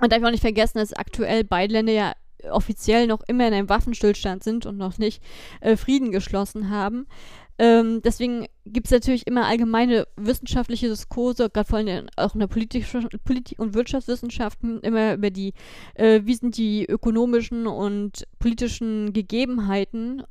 und 0.00 0.12
darf 0.12 0.20
ich 0.20 0.26
auch 0.26 0.30
nicht 0.30 0.40
vergessen, 0.40 0.78
dass 0.78 0.92
aktuell 0.92 1.44
beide 1.44 1.74
Länder 1.74 1.92
ja 1.92 2.12
offiziell 2.50 3.06
noch 3.06 3.20
immer 3.26 3.48
in 3.48 3.54
einem 3.54 3.68
Waffenstillstand 3.68 4.44
sind 4.44 4.66
und 4.66 4.76
noch 4.76 4.98
nicht 4.98 5.22
äh, 5.60 5.76
Frieden 5.76 6.12
geschlossen 6.12 6.70
haben. 6.70 7.06
Ähm, 7.58 8.02
deswegen 8.02 8.46
gibt 8.66 8.86
es 8.86 8.92
natürlich 8.92 9.26
immer 9.26 9.46
allgemeine 9.46 10.06
wissenschaftliche 10.16 10.88
Diskurse, 10.88 11.50
gerade 11.50 11.68
vor 11.68 11.78
allem 11.78 12.06
auch 12.16 12.34
in 12.34 12.40
der 12.40 12.46
Politik, 12.46 12.86
Politik 13.24 13.58
und 13.58 13.74
Wirtschaftswissenschaften, 13.74 14.80
immer 14.80 15.14
über 15.14 15.30
die, 15.30 15.54
äh, 15.94 16.20
wie 16.24 16.34
sind 16.34 16.56
die 16.56 16.86
ökonomischen 16.86 17.66
und 17.66 18.24
politischen 18.38 19.12
Gegebenheiten 19.12 20.22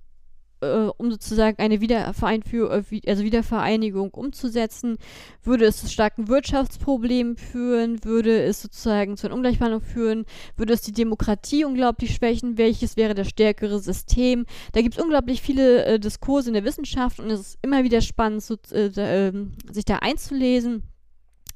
äh, 0.62 0.90
um 0.98 1.12
sozusagen 1.12 1.60
eine 1.60 1.82
Wiedervereinführung, 1.82 2.84
äh, 2.92 3.02
also 3.10 3.24
Wiedervereinigung 3.24 4.12
umzusetzen, 4.12 4.98
würde 5.44 5.66
es 5.66 5.78
zu 5.78 5.88
starken 5.88 6.28
Wirtschaftsproblemen 6.28 7.38
führen, 7.38 8.04
würde 8.04 8.44
es 8.44 8.62
sozusagen 8.62 9.18
zu 9.18 9.28
einer 9.28 9.36
Ungleichbehandlung 9.36 9.82
führen, 9.82 10.26
würde 10.56 10.74
es 10.74 10.82
die 10.82 10.92
Demokratie 10.92 11.66
unglaublich 11.66 12.14
schwächen, 12.16 12.58
welches 12.58 12.98
wäre 12.98 13.14
das 13.14 13.30
stärkere 13.30 13.80
System. 13.80 14.46
Da 14.74 14.82
gibt 14.82 14.98
es 14.98 15.04
unglaublich 15.04 15.42
viele 15.42 15.86
äh, 15.86 16.00
Diskurse 16.00 16.50
in 16.50 16.54
der 16.54 16.66
Wissenschaft 16.66 17.20
und 17.20 17.30
es 17.30 17.40
ist 17.40 17.60
immer 17.62 17.84
wieder 17.84 18.02
spannend, 18.02 18.44
so, 18.44 18.56
äh, 18.72 18.90
ähm, 18.98 19.54
sich 19.72 19.86
da 19.86 19.98
einzulesen. 19.98 20.84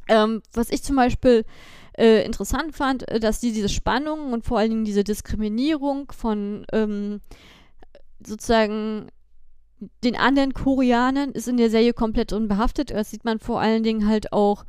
Ähm, 0.07 0.41
was 0.53 0.69
ich 0.71 0.83
zum 0.83 0.95
Beispiel 0.95 1.45
äh, 1.97 2.25
interessant 2.25 2.75
fand, 2.75 3.07
äh, 3.07 3.19
dass 3.19 3.39
die, 3.39 3.51
diese 3.51 3.69
Spannung 3.69 4.33
und 4.33 4.45
vor 4.45 4.59
allen 4.59 4.69
Dingen 4.69 4.85
diese 4.85 5.03
Diskriminierung 5.03 6.11
von 6.11 6.65
ähm, 6.71 7.21
sozusagen 8.25 9.07
den 10.03 10.15
anderen 10.15 10.53
Koreanern 10.53 11.31
ist 11.31 11.47
in 11.47 11.57
der 11.57 11.69
Serie 11.69 11.93
komplett 11.93 12.33
unbehaftet. 12.33 12.91
Das 12.91 13.09
sieht 13.11 13.25
man 13.25 13.39
vor 13.39 13.59
allen 13.59 13.83
Dingen 13.83 14.07
halt 14.07 14.31
auch 14.31 14.65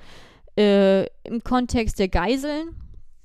äh, 0.58 1.04
im 1.24 1.42
Kontext 1.44 1.98
der 1.98 2.08
Geiseln 2.08 2.76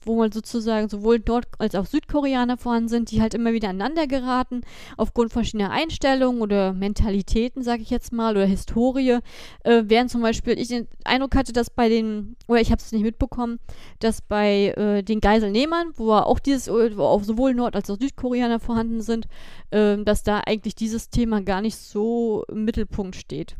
wo 0.07 0.15
man 0.15 0.31
sozusagen 0.31 0.89
sowohl 0.89 1.21
Nord- 1.27 1.47
als 1.59 1.75
auch 1.75 1.85
Südkoreaner 1.85 2.57
vorhanden 2.57 2.89
sind, 2.89 3.11
die 3.11 3.21
halt 3.21 3.33
immer 3.33 3.53
wieder 3.53 3.69
aneinander 3.69 4.07
geraten, 4.07 4.61
aufgrund 4.95 5.31
verschiedener 5.31 5.71
Einstellungen 5.71 6.41
oder 6.41 6.73
Mentalitäten, 6.73 7.61
sage 7.61 7.81
ich 7.81 7.89
jetzt 7.89 8.11
mal, 8.13 8.35
oder 8.35 8.45
Historie. 8.45 9.19
Äh, 9.63 9.83
während 9.85 10.09
zum 10.09 10.21
Beispiel 10.21 10.57
ich 10.57 10.69
den 10.69 10.87
Eindruck 11.03 11.35
hatte, 11.35 11.53
dass 11.53 11.69
bei 11.69 11.89
den, 11.89 12.35
oder 12.47 12.61
ich 12.61 12.71
habe 12.71 12.81
es 12.81 12.91
nicht 12.91 13.03
mitbekommen, 13.03 13.59
dass 13.99 14.21
bei 14.21 14.73
äh, 14.77 15.03
den 15.03 15.19
Geiselnehmern, 15.19 15.91
wo 15.95 16.13
auch 16.13 16.39
dieses, 16.39 16.67
wo 16.69 17.03
auch 17.03 17.23
sowohl 17.23 17.53
Nord- 17.53 17.75
als 17.75 17.89
auch 17.89 17.97
Südkoreaner 17.99 18.59
vorhanden 18.59 19.01
sind, 19.01 19.27
äh, 19.71 19.97
dass 20.03 20.23
da 20.23 20.41
eigentlich 20.45 20.75
dieses 20.75 21.09
Thema 21.09 21.41
gar 21.41 21.61
nicht 21.61 21.77
so 21.77 22.45
im 22.49 22.63
Mittelpunkt 22.65 23.15
steht. 23.15 23.55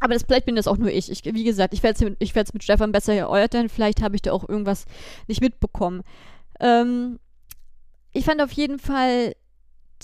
Aber 0.00 0.14
das, 0.14 0.24
vielleicht 0.24 0.46
bin 0.46 0.56
das 0.56 0.66
auch 0.66 0.76
nur 0.76 0.90
ich. 0.90 1.10
ich 1.10 1.24
wie 1.24 1.44
gesagt, 1.44 1.72
ich 1.72 1.82
werde 1.82 1.96
es 2.20 2.34
mit, 2.34 2.54
mit 2.54 2.62
Stefan 2.62 2.92
besser 2.92 3.14
erörtern. 3.14 3.68
Vielleicht 3.68 4.02
habe 4.02 4.16
ich 4.16 4.22
da 4.22 4.32
auch 4.32 4.48
irgendwas 4.48 4.84
nicht 5.28 5.40
mitbekommen. 5.40 6.02
Ähm, 6.60 7.18
ich 8.12 8.24
fand 8.24 8.40
auf 8.42 8.52
jeden 8.52 8.78
Fall, 8.78 9.34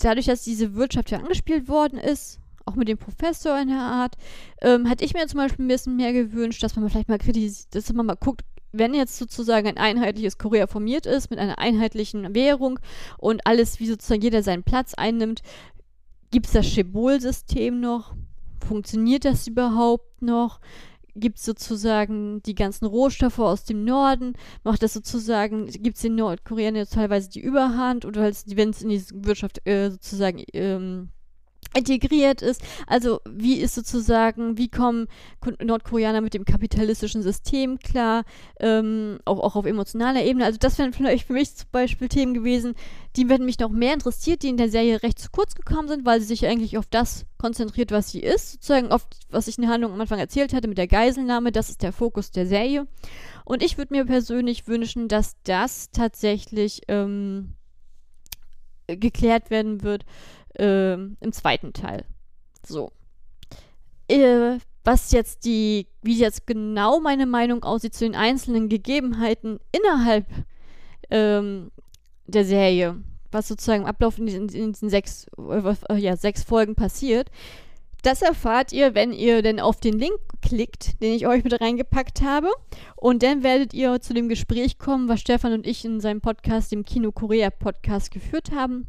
dadurch, 0.01 0.27
dass 0.27 0.43
diese 0.43 0.75
Wirtschaft 0.75 1.11
ja 1.11 1.19
angespielt 1.19 1.69
worden 1.69 1.99
ist, 1.99 2.41
auch 2.67 2.75
mit 2.77 2.89
dem 2.89 2.99
Professor 2.99 3.59
in 3.61 3.69
der 3.69 3.79
Art, 3.79 4.17
ähm, 4.63 4.89
hatte 4.89 5.05
ich 5.05 5.15
mir 5.15 5.27
zum 5.27 5.39
Beispiel 5.39 5.65
ein 5.65 5.69
bisschen 5.69 5.97
mehr 5.97 6.13
gewünscht, 6.13 6.63
dass 6.63 6.77
man 6.77 6.89
vielleicht 6.89 7.09
mal 7.09 7.19
kritisiert, 7.19 7.75
dass 7.75 7.93
man 7.93 8.07
mal 8.07 8.17
guckt, 8.17 8.43
wenn 8.73 8.95
jetzt 8.95 9.19
sozusagen 9.19 9.67
ein 9.67 9.79
einheitliches 9.79 10.39
Korea 10.39 10.67
formiert 10.67 11.07
ist, 11.07 11.31
mit 11.31 11.39
einer 11.39 11.59
einheitlichen 11.59 12.35
Währung 12.35 12.79
und 13.19 13.47
alles, 13.47 13.81
wie 13.81 13.87
sozusagen 13.87 14.23
jeder 14.23 14.43
seinen 14.43 14.63
Platz 14.63 14.95
einnimmt, 14.95 15.43
gibt 16.31 16.47
es 16.47 16.53
das 16.53 16.67
Shebol-System 16.67 17.81
noch? 17.81 18.15
Funktioniert 18.65 19.25
das 19.25 19.47
überhaupt 19.47 20.23
noch? 20.23 20.61
Gibt 21.17 21.39
es 21.39 21.45
sozusagen 21.45 22.41
die 22.45 22.55
ganzen 22.55 22.87
Rohstoffe 22.87 23.41
aus 23.41 23.65
dem 23.65 23.85
Norden? 23.85 24.35
Macht 24.63 24.83
das 24.83 24.93
sozusagen, 24.93 25.67
gibt 25.67 25.97
es 25.97 26.03
den 26.03 26.15
Nordkoreanern 26.15 26.87
teilweise 26.89 27.31
die 27.31 27.41
Überhand 27.41 28.05
oder 28.05 28.23
wenn 28.23 28.71
es 28.71 28.83
in 28.83 28.91
die 28.91 29.03
Wirtschaft 29.13 29.67
äh, 29.67 29.91
sozusagen 29.91 30.45
ähm, 30.53 31.11
integriert 31.75 32.43
ist. 32.43 32.63
Also 32.87 33.21
wie 33.29 33.57
ist 33.57 33.75
sozusagen, 33.75 34.59
wie 34.59 34.69
kommen 34.69 35.07
Nordkoreaner 35.63 36.21
mit 36.21 36.35
dem 36.35 36.45
kapitalistischen 36.45 37.23
System 37.23 37.79
klar, 37.79 38.25
ähm, 38.59 39.19
auch, 39.25 39.39
auch 39.39 39.57
auf 39.57 39.67
emotionaler 39.67 40.25
Ebene. 40.25 40.45
Also 40.45 40.59
das 40.59 40.79
wären 40.79 40.93
vielleicht 40.93 41.27
für 41.27 41.33
mich 41.33 41.55
zum 41.55 41.69
Beispiel 41.71 42.09
Themen 42.09 42.35
gewesen, 42.35 42.75
die 43.17 43.29
werden 43.29 43.47
mich 43.47 43.59
noch 43.59 43.71
mehr 43.71 43.95
interessiert, 43.95 44.43
die 44.43 44.49
in 44.49 44.57
der 44.57 44.71
Serie 44.71 45.03
recht 45.03 45.19
zu 45.19 45.31
kurz 45.31 45.55
gekommen 45.55 45.89
sind, 45.89 46.05
weil 46.05 46.21
sie 46.21 46.27
sich 46.27 46.47
eigentlich 46.47 46.79
auf 46.79 46.87
das 46.87 47.27
konzentriert, 47.39 47.91
was 47.91 48.11
sie 48.11 48.21
ist, 48.21 48.53
sozusagen 48.53 48.93
auf, 48.93 49.07
was 49.31 49.49
ich 49.49 49.59
in 49.59 49.63
der 49.63 49.71
Handlung 49.71 49.93
am 49.93 50.01
Anfang 50.01 50.19
erzählt 50.19 50.53
hatte 50.53 50.69
mit 50.69 50.79
der 50.79 50.87
Geiselnahme. 50.87 51.53
Das 51.53 51.71
ist 51.71 51.83
der 51.83 51.93
Fokus 51.93 52.31
der 52.31 52.47
Serie. 52.47 52.87
Und 53.45 53.63
ich 53.63 53.79
würde 53.79 53.95
mir 53.95 54.05
persönlich 54.05 54.69
wünschen, 54.69 55.09
dass 55.09 55.37
das 55.43 55.91
tatsächlich 55.91 56.83
ähm, 56.89 57.55
geklärt 58.97 59.51
werden 59.51 59.83
wird 59.83 60.05
äh, 60.59 60.95
im 60.95 61.33
zweiten 61.33 61.73
Teil. 61.73 62.05
So. 62.67 62.93
Äh, 64.09 64.59
was 64.85 65.13
jetzt 65.13 65.45
die, 65.45 65.87
wie 66.03 66.19
jetzt 66.19 66.47
genau 66.47 67.01
meine 67.01 67.27
Meinung 67.27 67.63
aussieht 67.63 67.95
zu 67.95 68.05
den 68.05 68.15
einzelnen 68.15 68.69
Gegebenheiten 68.69 69.61
innerhalb 69.73 70.27
ähm, 71.11 71.71
der 72.27 72.45
Serie, 72.45 72.97
was 73.31 73.49
sozusagen 73.49 73.83
im 73.83 73.89
Ablauf 73.89 74.19
in 74.19 74.27
diesen, 74.27 74.49
in 74.49 74.73
diesen 74.73 74.89
sechs, 74.89 75.27
äh, 75.39 75.97
ja, 75.97 76.17
sechs 76.17 76.43
Folgen 76.43 76.75
passiert, 76.75 77.31
das 78.03 78.23
erfahrt 78.23 78.73
ihr, 78.73 78.95
wenn 78.95 79.13
ihr 79.13 79.43
denn 79.43 79.61
auf 79.61 79.81
den 79.81 79.99
Link 79.99 80.19
klickt, 80.43 81.01
den 81.03 81.15
ich 81.15 81.27
euch 81.27 81.45
mit 81.45 81.61
reingepackt 81.61 82.23
habe. 82.23 82.49
Und 82.97 83.23
dann 83.23 83.43
werdet 83.43 83.75
ihr 83.75 84.01
zu 84.01 84.15
dem 84.15 84.29
Gespräch 84.29 84.79
kommen, 84.79 85.09
was 85.09 85.21
Stefan 85.21 85.53
und 85.53 85.67
ich 85.67 85.85
in 85.85 86.01
seinem 86.01 86.21
Podcast, 86.21 86.73
dem 86.73 86.85
Kino 86.85 87.13
Korea 87.13 87.51
Podcast, 87.51 88.11
geführt 88.11 88.53
haben. 88.53 88.87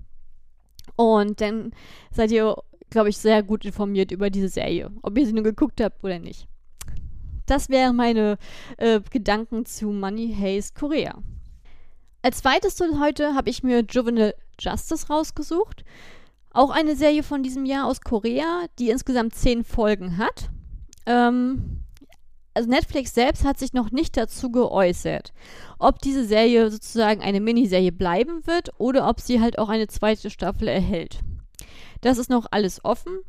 Und 0.95 1.41
dann 1.41 1.71
seid 2.11 2.31
ihr, 2.31 2.55
glaube 2.89 3.09
ich, 3.09 3.17
sehr 3.17 3.43
gut 3.43 3.65
informiert 3.65 4.11
über 4.11 4.29
diese 4.29 4.49
Serie, 4.49 4.91
ob 5.01 5.17
ihr 5.17 5.25
sie 5.25 5.33
nur 5.33 5.43
geguckt 5.43 5.81
habt 5.81 6.03
oder 6.03 6.19
nicht. 6.19 6.47
Das 7.45 7.69
wären 7.69 7.95
meine 7.95 8.37
äh, 8.77 9.01
Gedanken 9.09 9.65
zu 9.65 9.87
Money 9.87 10.33
Haze 10.33 10.73
Korea. 10.73 11.21
Als 12.21 12.37
zweites 12.37 12.79
heute 12.99 13.33
habe 13.33 13.49
ich 13.49 13.63
mir 13.63 13.83
Juvenile 13.89 14.35
Justice 14.59 15.07
rausgesucht. 15.07 15.83
Auch 16.53 16.69
eine 16.69 16.95
Serie 16.95 17.23
von 17.23 17.43
diesem 17.43 17.65
Jahr 17.65 17.87
aus 17.87 18.01
Korea, 18.01 18.65
die 18.77 18.89
insgesamt 18.89 19.35
zehn 19.35 19.63
Folgen 19.63 20.17
hat. 20.17 20.49
Ähm, 21.05 21.83
also 22.53 22.69
Netflix 22.69 23.13
selbst 23.13 23.45
hat 23.45 23.57
sich 23.57 23.71
noch 23.71 23.91
nicht 23.91 24.17
dazu 24.17 24.51
geäußert, 24.51 25.31
ob 25.79 25.99
diese 25.99 26.25
Serie 26.25 26.69
sozusagen 26.69 27.21
eine 27.21 27.39
Miniserie 27.39 27.93
bleiben 27.93 28.45
wird 28.45 28.71
oder 28.77 29.07
ob 29.07 29.21
sie 29.21 29.39
halt 29.39 29.57
auch 29.57 29.69
eine 29.69 29.87
zweite 29.87 30.29
Staffel 30.29 30.67
erhält. 30.67 31.19
Das 32.01 32.17
ist 32.17 32.29
noch 32.29 32.47
alles 32.51 32.83
offen. 32.83 33.19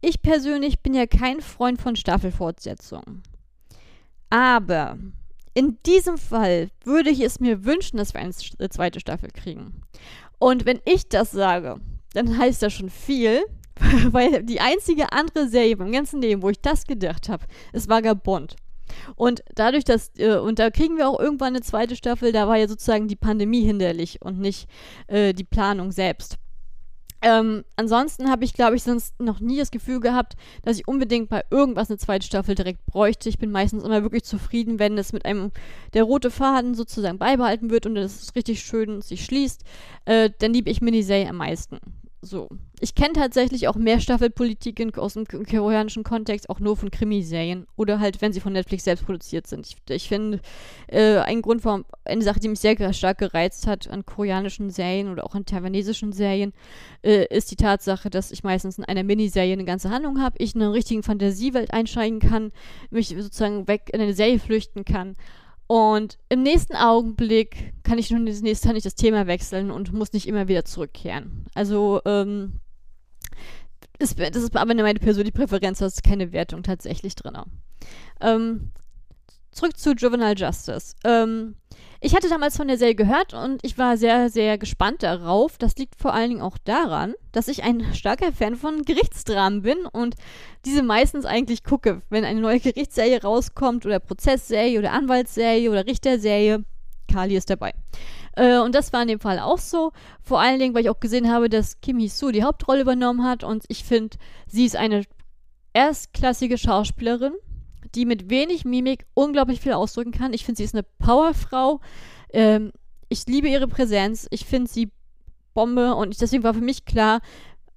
Ich 0.00 0.22
persönlich 0.22 0.80
bin 0.80 0.94
ja 0.94 1.06
kein 1.06 1.40
Freund 1.40 1.80
von 1.80 1.94
Staffelfortsetzungen. 1.94 3.22
Aber 4.28 4.98
in 5.54 5.78
diesem 5.86 6.18
Fall 6.18 6.70
würde 6.82 7.10
ich 7.10 7.20
es 7.20 7.38
mir 7.38 7.64
wünschen, 7.64 7.98
dass 7.98 8.12
wir 8.12 8.20
eine 8.20 8.70
zweite 8.70 8.98
Staffel 8.98 9.30
kriegen. 9.30 9.82
Und 10.40 10.66
wenn 10.66 10.80
ich 10.84 11.08
das 11.08 11.30
sage, 11.30 11.80
dann 12.14 12.38
heißt 12.38 12.62
das 12.62 12.72
schon 12.72 12.88
viel, 12.90 13.44
weil 14.10 14.42
die 14.42 14.60
einzige 14.60 15.12
andere 15.12 15.48
Serie 15.48 15.76
beim 15.76 15.92
ganzen 15.92 16.22
Leben, 16.22 16.42
wo 16.42 16.48
ich 16.48 16.60
das 16.60 16.86
gedacht 16.86 17.28
habe, 17.28 17.44
ist 17.72 17.88
Vagabond. 17.88 18.56
Und 19.16 19.42
dadurch, 19.54 19.84
dass, 19.84 20.12
äh, 20.18 20.36
und 20.36 20.58
da 20.58 20.70
kriegen 20.70 20.96
wir 20.96 21.08
auch 21.08 21.18
irgendwann 21.18 21.54
eine 21.54 21.62
zweite 21.62 21.96
Staffel, 21.96 22.32
da 22.32 22.48
war 22.48 22.56
ja 22.56 22.68
sozusagen 22.68 23.08
die 23.08 23.16
Pandemie 23.16 23.62
hinderlich 23.62 24.22
und 24.22 24.38
nicht 24.38 24.68
äh, 25.08 25.32
die 25.34 25.44
Planung 25.44 25.90
selbst. 25.90 26.38
Ähm, 27.24 27.64
ansonsten 27.76 28.30
habe 28.30 28.44
ich, 28.44 28.52
glaube 28.52 28.76
ich, 28.76 28.82
sonst 28.82 29.18
noch 29.18 29.40
nie 29.40 29.56
das 29.56 29.70
Gefühl 29.70 29.98
gehabt, 29.98 30.34
dass 30.62 30.76
ich 30.76 30.86
unbedingt 30.86 31.30
bei 31.30 31.42
irgendwas 31.50 31.88
eine 31.88 31.96
zweite 31.96 32.26
Staffel 32.26 32.54
direkt 32.54 32.84
bräuchte. 32.84 33.30
Ich 33.30 33.38
bin 33.38 33.50
meistens 33.50 33.82
immer 33.82 34.02
wirklich 34.02 34.24
zufrieden, 34.24 34.78
wenn 34.78 34.98
es 34.98 35.14
mit 35.14 35.24
einem 35.24 35.50
der 35.94 36.02
rote 36.02 36.30
Faden 36.30 36.74
sozusagen 36.74 37.16
beibehalten 37.16 37.70
wird 37.70 37.86
und 37.86 37.96
es 37.96 38.34
richtig 38.36 38.62
schön 38.62 39.00
sich 39.00 39.24
schließt. 39.24 39.64
Äh, 40.04 40.30
dann 40.38 40.52
liebe 40.52 40.68
ich 40.68 40.82
Miniserie 40.82 41.30
am 41.30 41.36
meisten. 41.36 41.78
So. 42.24 42.48
Ich 42.80 42.94
kenne 42.94 43.12
tatsächlich 43.12 43.68
auch 43.68 43.76
Mehrstaffelpolitik 43.76 44.98
aus 44.98 45.14
dem 45.14 45.26
koreanischen 45.26 46.04
Kontext 46.04 46.48
auch 46.48 46.58
nur 46.58 46.76
von 46.76 46.90
Krimiserien 46.90 47.66
oder 47.76 48.00
halt, 48.00 48.22
wenn 48.22 48.32
sie 48.32 48.40
von 48.40 48.54
Netflix 48.54 48.84
selbst 48.84 49.04
produziert 49.04 49.46
sind. 49.46 49.66
Ich, 49.66 49.76
ich 49.94 50.08
finde, 50.08 50.40
äh, 50.88 51.18
ein 51.18 51.42
Grund, 51.42 51.64
warum 51.64 51.84
eine 52.04 52.22
Sache, 52.22 52.40
die 52.40 52.48
mich 52.48 52.60
sehr 52.60 52.92
stark 52.92 53.18
gereizt 53.18 53.66
hat 53.66 53.88
an 53.88 54.06
koreanischen 54.06 54.70
Serien 54.70 55.10
oder 55.10 55.24
auch 55.24 55.34
an 55.34 55.44
taiwanesischen 55.44 56.12
Serien, 56.12 56.52
äh, 57.02 57.26
ist 57.34 57.50
die 57.50 57.56
Tatsache, 57.56 58.10
dass 58.10 58.32
ich 58.32 58.42
meistens 58.42 58.78
in 58.78 58.84
einer 58.84 59.02
Miniserie 59.02 59.52
eine 59.52 59.64
ganze 59.64 59.90
Handlung 59.90 60.20
habe, 60.20 60.36
ich 60.38 60.54
in 60.54 60.62
eine 60.62 60.72
richtigen 60.72 61.02
Fantasiewelt 61.02 61.72
einsteigen 61.72 62.20
kann, 62.20 62.52
mich 62.90 63.08
sozusagen 63.08 63.68
weg 63.68 63.90
in 63.92 64.00
eine 64.00 64.14
Serie 64.14 64.38
flüchten 64.38 64.84
kann 64.84 65.16
und 65.66 66.18
im 66.28 66.42
nächsten 66.42 66.76
Augenblick 66.76 67.74
kann 67.84 67.98
ich 67.98 68.10
nun 68.10 68.26
das 68.26 68.42
nächste 68.42 68.72
nicht 68.72 68.86
das 68.86 68.94
Thema 68.94 69.26
wechseln 69.26 69.70
und 69.70 69.92
muss 69.92 70.12
nicht 70.12 70.28
immer 70.28 70.48
wieder 70.48 70.64
zurückkehren. 70.64 71.46
Also, 71.54 72.00
ähm, 72.04 72.60
ist, 73.98 74.18
das 74.18 74.42
ist 74.42 74.56
aber 74.56 74.74
meine 74.74 74.98
persönliche 74.98 75.36
Präferenz, 75.36 75.78
da 75.78 75.86
ist 75.86 76.02
keine 76.02 76.32
Wertung 76.32 76.62
tatsächlich 76.62 77.14
drin. 77.14 77.38
Ähm, 78.20 78.72
zurück 79.52 79.78
zu 79.78 79.92
Juvenile 79.92 80.34
Justice. 80.34 80.94
Ähm, 81.04 81.56
ich 82.04 82.14
hatte 82.14 82.28
damals 82.28 82.58
von 82.58 82.68
der 82.68 82.76
Serie 82.76 82.94
gehört 82.94 83.32
und 83.32 83.60
ich 83.62 83.78
war 83.78 83.96
sehr, 83.96 84.28
sehr 84.28 84.58
gespannt 84.58 85.02
darauf. 85.02 85.56
Das 85.56 85.74
liegt 85.76 85.98
vor 85.98 86.12
allen 86.12 86.28
Dingen 86.28 86.42
auch 86.42 86.58
daran, 86.58 87.14
dass 87.32 87.48
ich 87.48 87.62
ein 87.62 87.94
starker 87.94 88.30
Fan 88.30 88.56
von 88.56 88.82
Gerichtsdramen 88.82 89.62
bin 89.62 89.86
und 89.90 90.14
diese 90.66 90.82
meistens 90.82 91.24
eigentlich 91.24 91.64
gucke, 91.64 92.02
wenn 92.10 92.26
eine 92.26 92.42
neue 92.42 92.60
Gerichtsserie 92.60 93.22
rauskommt 93.22 93.86
oder 93.86 94.00
Prozessserie 94.00 94.78
oder 94.78 94.92
Anwaltsserie 94.92 95.70
oder 95.70 95.86
Richterserie. 95.86 96.66
Kali 97.10 97.36
ist 97.36 97.48
dabei. 97.48 97.72
Äh, 98.36 98.58
und 98.58 98.74
das 98.74 98.92
war 98.92 99.00
in 99.00 99.08
dem 99.08 99.20
Fall 99.20 99.38
auch 99.38 99.58
so. 99.58 99.92
Vor 100.20 100.40
allen 100.40 100.58
Dingen, 100.58 100.74
weil 100.74 100.82
ich 100.82 100.90
auch 100.90 101.00
gesehen 101.00 101.32
habe, 101.32 101.48
dass 101.48 101.80
Kim 101.80 101.98
Hee-soo 101.98 102.32
die 102.32 102.44
Hauptrolle 102.44 102.82
übernommen 102.82 103.24
hat 103.24 103.44
und 103.44 103.64
ich 103.68 103.82
finde, 103.82 104.18
sie 104.46 104.66
ist 104.66 104.76
eine 104.76 105.04
erstklassige 105.72 106.58
Schauspielerin 106.58 107.32
die 107.94 108.06
mit 108.06 108.30
wenig 108.30 108.64
Mimik 108.64 109.06
unglaublich 109.14 109.60
viel 109.60 109.72
ausdrücken 109.72 110.12
kann. 110.12 110.32
Ich 110.32 110.44
finde, 110.44 110.58
sie 110.58 110.64
ist 110.64 110.74
eine 110.74 110.84
Powerfrau. 110.98 111.80
Ähm, 112.32 112.72
ich 113.08 113.26
liebe 113.26 113.48
ihre 113.48 113.68
Präsenz. 113.68 114.26
Ich 114.30 114.44
finde 114.44 114.70
sie 114.70 114.90
Bombe 115.54 115.94
und 115.94 116.10
ich, 116.10 116.18
deswegen 116.18 116.42
war 116.42 116.54
für 116.54 116.60
mich 116.60 116.84
klar, 116.84 117.20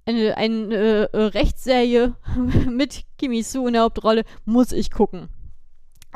eine, 0.05 0.37
eine 0.37 1.09
äh, 1.13 1.17
Rechtsserie 1.17 2.15
mit 2.69 3.03
Kimi 3.17 3.43
Su 3.43 3.67
in 3.67 3.73
der 3.73 3.83
Hauptrolle 3.83 4.23
muss 4.45 4.71
ich 4.71 4.89
gucken. 4.89 5.29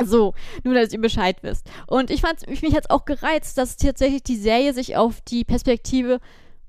So, 0.04 0.34
nur 0.64 0.74
dass 0.74 0.94
ihr 0.94 1.02
Bescheid 1.02 1.44
wisst. 1.44 1.70
Und 1.86 2.10
ich 2.10 2.22
fand 2.22 2.48
mich 2.48 2.74
hat 2.74 2.86
es 2.86 2.90
auch 2.90 3.06
gereizt, 3.06 3.58
dass 3.58 3.78
tatsächlich 3.78 4.24
die 4.24 4.38
Serie 4.38 4.74
sich 4.74 4.96
auf 4.98 5.22
die 5.22 5.44
Perspektive 5.44 6.20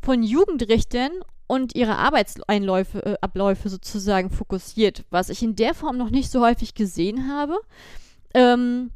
von 0.02 0.22
Jugendrichtern 0.22 1.12
und 1.52 1.74
ihre 1.74 1.98
Arbeitsabläufe 1.98 3.04
äh, 3.04 3.68
sozusagen 3.68 4.30
fokussiert, 4.30 5.04
was 5.10 5.28
ich 5.28 5.42
in 5.42 5.54
der 5.54 5.74
Form 5.74 5.98
noch 5.98 6.08
nicht 6.08 6.30
so 6.30 6.40
häufig 6.40 6.72
gesehen 6.72 7.28
habe. 7.28 7.60
Ähm, 8.32 8.90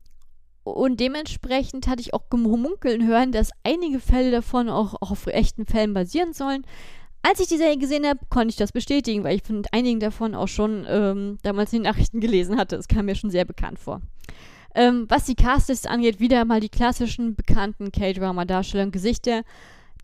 und 0.64 0.98
dementsprechend 0.98 1.86
hatte 1.86 2.00
ich 2.00 2.14
auch 2.14 2.30
gemunkeln 2.30 3.06
hören, 3.06 3.30
dass 3.30 3.50
einige 3.62 4.00
Fälle 4.00 4.30
davon 4.30 4.70
auch, 4.70 4.94
auch 5.02 5.10
auf 5.10 5.26
echten 5.26 5.66
Fällen 5.66 5.92
basieren 5.92 6.32
sollen. 6.32 6.64
Als 7.20 7.40
ich 7.40 7.48
die 7.48 7.58
Serie 7.58 7.76
gesehen 7.76 8.06
habe, 8.06 8.20
konnte 8.30 8.48
ich 8.48 8.56
das 8.56 8.72
bestätigen, 8.72 9.22
weil 9.22 9.36
ich 9.36 9.42
von 9.42 9.62
einigen 9.70 10.00
davon 10.00 10.34
auch 10.34 10.48
schon 10.48 10.86
ähm, 10.88 11.36
damals 11.42 11.74
in 11.74 11.80
den 11.80 11.90
Nachrichten 11.90 12.20
gelesen 12.20 12.56
hatte. 12.56 12.76
Es 12.76 12.88
kam 12.88 13.04
mir 13.04 13.16
schon 13.16 13.30
sehr 13.30 13.44
bekannt 13.44 13.78
vor. 13.78 14.00
Ähm, 14.74 15.04
was 15.10 15.26
die 15.26 15.34
Castlist 15.34 15.86
angeht, 15.86 16.20
wieder 16.20 16.46
mal 16.46 16.60
die 16.60 16.70
klassischen 16.70 17.34
bekannten 17.34 17.92
K-Drama-Darsteller 17.92 18.84
und 18.84 18.92
Gesichter. 18.92 19.42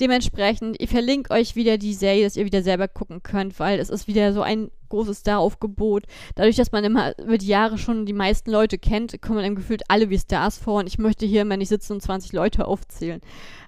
Dementsprechend, 0.00 0.76
ich 0.80 0.90
verlinke 0.90 1.32
euch 1.32 1.54
wieder 1.54 1.78
die 1.78 1.94
Serie, 1.94 2.24
dass 2.24 2.36
ihr 2.36 2.44
wieder 2.44 2.62
selber 2.62 2.88
gucken 2.88 3.22
könnt, 3.22 3.58
weil 3.60 3.78
es 3.78 3.90
ist 3.90 4.08
wieder 4.08 4.32
so 4.32 4.42
ein 4.42 4.70
großes 4.88 5.18
Star-Aufgebot. 5.18 6.04
Dadurch, 6.34 6.56
dass 6.56 6.72
man 6.72 6.84
immer 6.84 7.18
über 7.18 7.38
die 7.38 7.46
Jahre 7.46 7.78
schon 7.78 8.06
die 8.06 8.12
meisten 8.12 8.50
Leute 8.50 8.78
kennt, 8.78 9.20
kommen 9.20 9.38
einem 9.38 9.54
gefühlt 9.54 9.82
alle 9.88 10.10
wie 10.10 10.18
Stars 10.18 10.58
vor 10.58 10.80
und 10.80 10.86
ich 10.86 10.98
möchte 10.98 11.26
hier 11.26 11.42
immer 11.42 11.56
nicht 11.56 11.68
sitzen 11.68 11.94
und 11.94 12.02
20 12.02 12.32
Leute 12.32 12.66
aufzählen. 12.66 13.20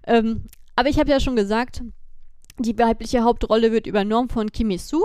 Ähm, 0.06 0.44
aber 0.76 0.88
ich 0.88 0.98
habe 0.98 1.10
ja 1.10 1.20
schon 1.20 1.36
gesagt, 1.36 1.82
die 2.58 2.78
weibliche 2.78 3.22
Hauptrolle 3.22 3.72
wird 3.72 3.86
übernommen 3.86 4.28
von 4.28 4.50
Kimi 4.50 4.78
Su. 4.78 5.02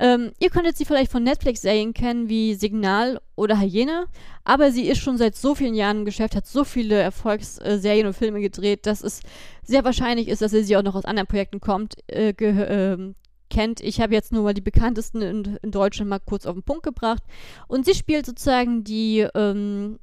Ähm, 0.00 0.32
ihr 0.40 0.50
könntet 0.50 0.76
sie 0.76 0.84
vielleicht 0.84 1.12
von 1.12 1.22
Netflix-Serien 1.22 1.94
kennen 1.94 2.28
wie 2.28 2.54
Signal 2.54 3.20
oder 3.36 3.60
Hyäne, 3.60 4.06
aber 4.44 4.72
sie 4.72 4.88
ist 4.88 4.98
schon 4.98 5.18
seit 5.18 5.36
so 5.36 5.54
vielen 5.54 5.74
Jahren 5.74 5.98
im 5.98 6.04
Geschäft, 6.04 6.34
hat 6.34 6.46
so 6.46 6.64
viele 6.64 6.96
Erfolgsserien 6.96 8.06
und 8.06 8.14
Filme 8.14 8.40
gedreht, 8.40 8.86
dass 8.86 9.02
es 9.02 9.20
sehr 9.62 9.84
wahrscheinlich 9.84 10.28
ist, 10.28 10.42
dass 10.42 10.52
sie 10.52 10.76
auch 10.76 10.82
noch 10.82 10.94
aus 10.94 11.04
anderen 11.04 11.28
Projekten 11.28 11.60
kommt, 11.60 11.96
äh, 12.08 12.30
äh, 12.30 13.14
kennt. 13.50 13.80
Ich 13.80 14.00
habe 14.00 14.14
jetzt 14.14 14.32
nur 14.32 14.42
mal 14.42 14.54
die 14.54 14.60
bekanntesten 14.60 15.22
in, 15.22 15.58
in, 15.62 15.70
Deutschland 15.70 16.08
mal 16.08 16.18
kurz 16.18 16.46
auf 16.46 16.54
den 16.54 16.62
Punkt 16.62 16.82
gebracht. 16.82 17.22
Und 17.68 17.84
sie 17.84 17.94
spielt 17.94 18.26
sozusagen 18.26 18.82
die 18.82 19.26
ähm, 19.34 19.98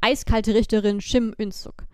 eiskalte 0.00 0.54
Richterin 0.54 1.00
Shim 1.00 1.32
Ünsuk. 1.38 1.84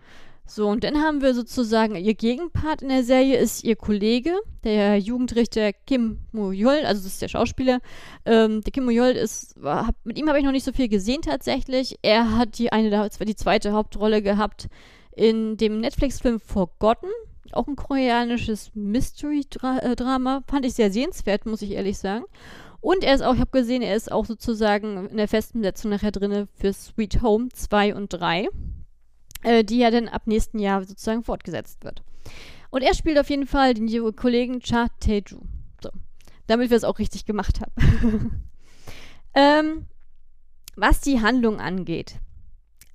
So, 0.47 0.67
und 0.69 0.83
dann 0.83 1.01
haben 1.01 1.21
wir 1.21 1.33
sozusagen 1.33 1.95
ihr 1.95 2.13
Gegenpart 2.13 2.83
in 2.83 2.89
der 2.89 3.03
Serie 3.03 3.37
ist 3.37 3.63
ihr 3.63 3.75
Kollege, 3.75 4.35
der 4.63 4.99
Jugendrichter 4.99 5.73
Kim 5.73 6.19
Mo-yol, 6.31 6.85
also 6.85 7.01
das 7.01 7.13
ist 7.13 7.21
der 7.21 7.29
Schauspieler. 7.29 7.79
Ähm, 8.25 8.61
der 8.61 8.71
Kim 8.71 8.85
Mo-yol 8.85 9.09
ist, 9.11 9.59
war, 9.61 9.89
mit 10.03 10.19
ihm 10.19 10.29
habe 10.29 10.37
ich 10.37 10.45
noch 10.45 10.51
nicht 10.51 10.63
so 10.63 10.71
viel 10.71 10.87
gesehen 10.87 11.23
tatsächlich. 11.23 11.97
Er 12.03 12.37
hat 12.37 12.59
die 12.59 12.71
eine, 12.71 13.09
die 13.09 13.35
zweite 13.35 13.71
Hauptrolle 13.71 14.21
gehabt 14.21 14.67
in 15.15 15.57
dem 15.57 15.79
Netflix-Film 15.79 16.39
Forgotten, 16.39 17.09
auch 17.51 17.67
ein 17.67 17.75
koreanisches 17.75 18.69
Mystery-Drama, 18.75 20.43
fand 20.47 20.65
ich 20.65 20.73
sehr 20.73 20.91
sehenswert, 20.91 21.47
muss 21.47 21.63
ich 21.63 21.71
ehrlich 21.71 21.97
sagen. 21.97 22.25
Und 22.81 23.03
er 23.03 23.15
ist 23.15 23.23
auch, 23.23 23.33
ich 23.33 23.39
habe 23.39 23.51
gesehen, 23.51 23.81
er 23.81 23.95
ist 23.95 24.11
auch 24.11 24.25
sozusagen 24.25 25.07
in 25.09 25.17
der 25.17 25.27
festen 25.27 25.61
Besetzung 25.61 25.89
nachher 25.89 26.11
drin 26.11 26.47
für 26.53 26.71
Sweet 26.71 27.23
Home 27.23 27.49
2 27.51 27.95
und 27.95 28.09
3 28.09 28.47
äh, 29.45 29.63
die 29.63 29.77
ja 29.77 29.91
dann 29.91 30.07
ab 30.07 30.23
nächsten 30.25 30.59
Jahr 30.59 30.83
sozusagen 30.83 31.23
fortgesetzt 31.23 31.83
wird. 31.83 32.03
Und 32.71 32.81
er 32.81 32.95
spielt 32.95 33.19
auf 33.19 33.29
jeden 33.29 33.47
Fall 33.47 33.75
den 33.75 34.15
Kollegen 34.15 34.59
Cha 34.59 34.87
Taeju. 34.99 35.39
So, 35.81 35.89
damit 36.47 36.71
wir 36.71 36.77
es 36.77 36.83
auch 36.83 36.99
richtig 36.99 37.25
gemacht 37.25 37.61
haben. 37.61 38.43
ähm, 39.35 39.85
was 40.75 40.99
die 40.99 41.21
Handlung 41.21 41.61
angeht, 41.61 42.15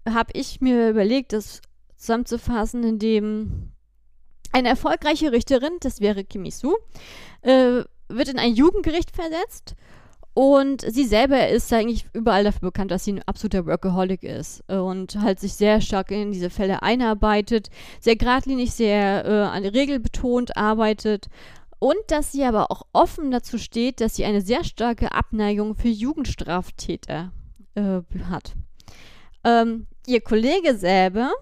habe 0.08 0.32
ich 0.34 0.60
mir 0.60 0.90
überlegt, 0.90 1.32
das 1.32 1.62
zusammenzufassen, 1.96 2.82
indem 2.82 3.72
eine 4.52 4.68
erfolgreiche 4.68 5.30
Richterin, 5.30 5.76
das 5.80 6.00
wäre 6.00 6.24
Kimisu, 6.24 6.74
äh, 7.42 7.84
wird 8.08 8.28
in 8.28 8.38
ein 8.38 8.54
Jugendgericht 8.54 9.14
versetzt 9.14 9.76
und 10.40 10.80
sie 10.80 11.04
selber 11.04 11.48
ist 11.48 11.70
eigentlich 11.70 12.06
überall 12.14 12.44
dafür 12.44 12.70
bekannt, 12.70 12.90
dass 12.90 13.04
sie 13.04 13.12
ein 13.12 13.22
absoluter 13.26 13.66
Workaholic 13.66 14.22
ist 14.22 14.66
und 14.70 15.20
halt 15.20 15.38
sich 15.38 15.52
sehr 15.52 15.82
stark 15.82 16.10
in 16.12 16.32
diese 16.32 16.48
Fälle 16.48 16.82
einarbeitet, 16.82 17.68
sehr 18.00 18.16
geradlinig, 18.16 18.72
sehr 18.72 19.26
äh, 19.26 19.68
regelbetont 19.68 20.56
arbeitet 20.56 21.28
und 21.78 21.98
dass 22.06 22.32
sie 22.32 22.42
aber 22.42 22.70
auch 22.70 22.86
offen 22.94 23.30
dazu 23.30 23.58
steht, 23.58 24.00
dass 24.00 24.16
sie 24.16 24.24
eine 24.24 24.40
sehr 24.40 24.64
starke 24.64 25.12
Abneigung 25.12 25.74
für 25.74 25.88
Jugendstraftäter 25.88 27.32
äh, 27.74 28.00
hat. 28.30 28.54
Ähm, 29.44 29.88
ihr 30.06 30.22
Kollege 30.22 30.74
selber 30.74 31.32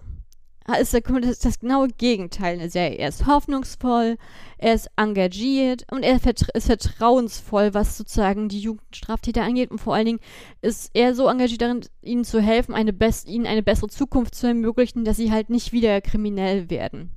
ist 0.79 0.93
das, 0.93 1.39
das 1.39 1.59
genaue 1.59 1.87
Gegenteil 1.87 2.53
in 2.53 2.59
der 2.59 2.69
Serie. 2.69 2.97
Er 2.97 3.09
ist 3.09 3.25
hoffnungsvoll, 3.25 4.17
er 4.57 4.73
ist 4.73 4.89
engagiert 4.97 5.85
und 5.91 6.03
er 6.03 6.19
ist 6.53 6.65
vertrauensvoll, 6.67 7.73
was 7.73 7.97
sozusagen 7.97 8.49
die 8.49 8.59
Jugendstraftäter 8.59 9.41
angeht. 9.41 9.71
Und 9.71 9.79
vor 9.79 9.95
allen 9.95 10.05
Dingen 10.05 10.19
ist 10.61 10.91
er 10.93 11.15
so 11.15 11.27
engagiert 11.27 11.61
darin, 11.61 11.81
ihnen 12.01 12.23
zu 12.23 12.39
helfen, 12.39 12.75
eine 12.75 12.93
ihnen 13.25 13.47
eine 13.47 13.63
bessere 13.63 13.89
Zukunft 13.89 14.35
zu 14.35 14.47
ermöglichen, 14.47 15.05
dass 15.05 15.17
sie 15.17 15.31
halt 15.31 15.49
nicht 15.49 15.71
wieder 15.71 16.01
kriminell 16.01 16.69
werden. 16.69 17.11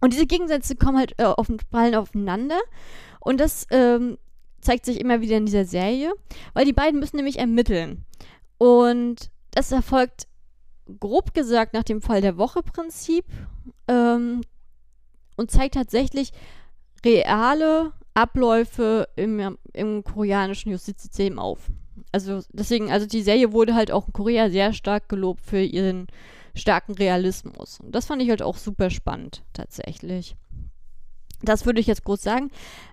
Und 0.00 0.12
diese 0.12 0.26
Gegensätze 0.26 0.76
kommen 0.76 0.98
halt 0.98 1.14
äh, 1.18 1.24
auf, 1.24 1.48
fallen 1.70 1.94
aufeinander. 1.94 2.60
Und 3.20 3.40
das 3.40 3.66
ähm, 3.70 4.18
zeigt 4.60 4.84
sich 4.84 5.00
immer 5.00 5.20
wieder 5.20 5.36
in 5.36 5.46
dieser 5.46 5.64
Serie, 5.64 6.12
weil 6.54 6.64
die 6.64 6.72
beiden 6.72 7.00
müssen 7.00 7.16
nämlich 7.16 7.38
ermitteln. 7.38 8.04
Und 8.58 9.30
das 9.50 9.72
erfolgt 9.72 10.28
grob 11.00 11.34
gesagt 11.34 11.74
nach 11.74 11.82
dem 11.82 12.00
Fall 12.00 12.20
der 12.20 12.36
Woche-Prinzip 12.36 13.24
ähm, 13.88 14.42
und 15.36 15.50
zeigt 15.50 15.74
tatsächlich 15.74 16.32
reale 17.04 17.92
Abläufe 18.14 19.08
im, 19.16 19.58
im 19.72 20.04
koreanischen 20.04 20.72
Justizsystem 20.72 21.38
auf. 21.38 21.70
Also 22.12 22.40
deswegen, 22.52 22.90
also 22.90 23.06
die 23.06 23.22
Serie 23.22 23.52
wurde 23.52 23.74
halt 23.74 23.90
auch 23.90 24.06
in 24.06 24.12
Korea 24.12 24.48
sehr 24.48 24.72
stark 24.72 25.08
gelobt 25.08 25.44
für 25.44 25.60
ihren 25.60 26.06
starken 26.54 26.94
Realismus. 26.94 27.80
Und 27.80 27.94
das 27.94 28.06
fand 28.06 28.22
ich 28.22 28.30
halt 28.30 28.42
auch 28.42 28.56
super 28.56 28.90
spannend, 28.90 29.42
tatsächlich. 29.52 30.36
Das 31.42 31.66
würde 31.66 31.80
ich 31.80 31.86
jetzt 31.86 32.04
groß 32.04 32.22
sagen. 32.22 32.50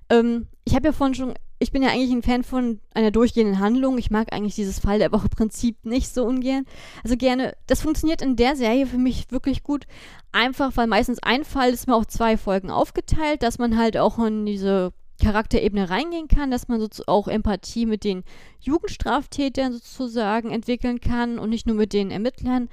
Ähm, 0.10 0.48
ich 0.66 0.76
habe 0.76 0.88
ja 0.88 0.92
vorhin 0.92 1.16
schon 1.16 1.34
ich 1.64 1.72
bin 1.72 1.82
ja 1.82 1.90
eigentlich 1.90 2.12
ein 2.12 2.22
Fan 2.22 2.44
von 2.44 2.80
einer 2.94 3.10
durchgehenden 3.10 3.60
Handlung. 3.60 3.98
Ich 3.98 4.12
mag 4.12 4.32
eigentlich 4.32 4.56
dieses 4.56 4.80
Fall 4.80 5.00
der 5.00 5.12
Woche 5.12 5.30
Prinzip 5.30 5.86
nicht 5.86 6.14
so 6.14 6.26
ungern. 6.26 6.66
Also 7.04 7.18
gerne, 7.18 7.56
das 7.68 7.82
funktioniert 7.82 8.22
in 8.22 8.36
der 8.36 8.56
Serie 8.56 8.86
für 8.86 8.98
mich 8.98 9.32
wirklich 9.32 9.64
gut. 9.64 9.86
Einfach, 10.32 10.76
weil 10.76 10.88
meistens 10.88 11.20
ein 11.24 11.44
Fall 11.44 11.72
ist 11.72 11.88
mir 11.88 11.96
auf 11.96 12.08
zwei 12.08 12.38
Folgen 12.38 12.70
aufgeteilt, 12.70 13.42
dass 13.42 13.58
man 13.58 13.78
halt 13.78 13.98
auch 13.98 14.20
in 14.20 14.46
diese 14.46 14.94
Charakterebene 15.22 15.90
reingehen 15.90 16.28
kann, 16.28 16.52
dass 16.52 16.68
man 16.68 16.80
sozusagen 16.80 17.08
auch 17.08 17.28
Empathie 17.28 17.86
mit 17.86 18.04
den 18.04 18.24
Jugendstraftätern 18.60 19.72
sozusagen 19.74 20.52
entwickeln 20.52 21.00
kann 21.00 21.40
und 21.40 21.50
nicht 21.50 21.66
nur 21.66 21.76
mit 21.76 21.94
den 21.94 22.12
Ermittlern. 22.12 22.68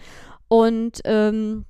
Und 0.49 1.01
ähm, 1.05 1.65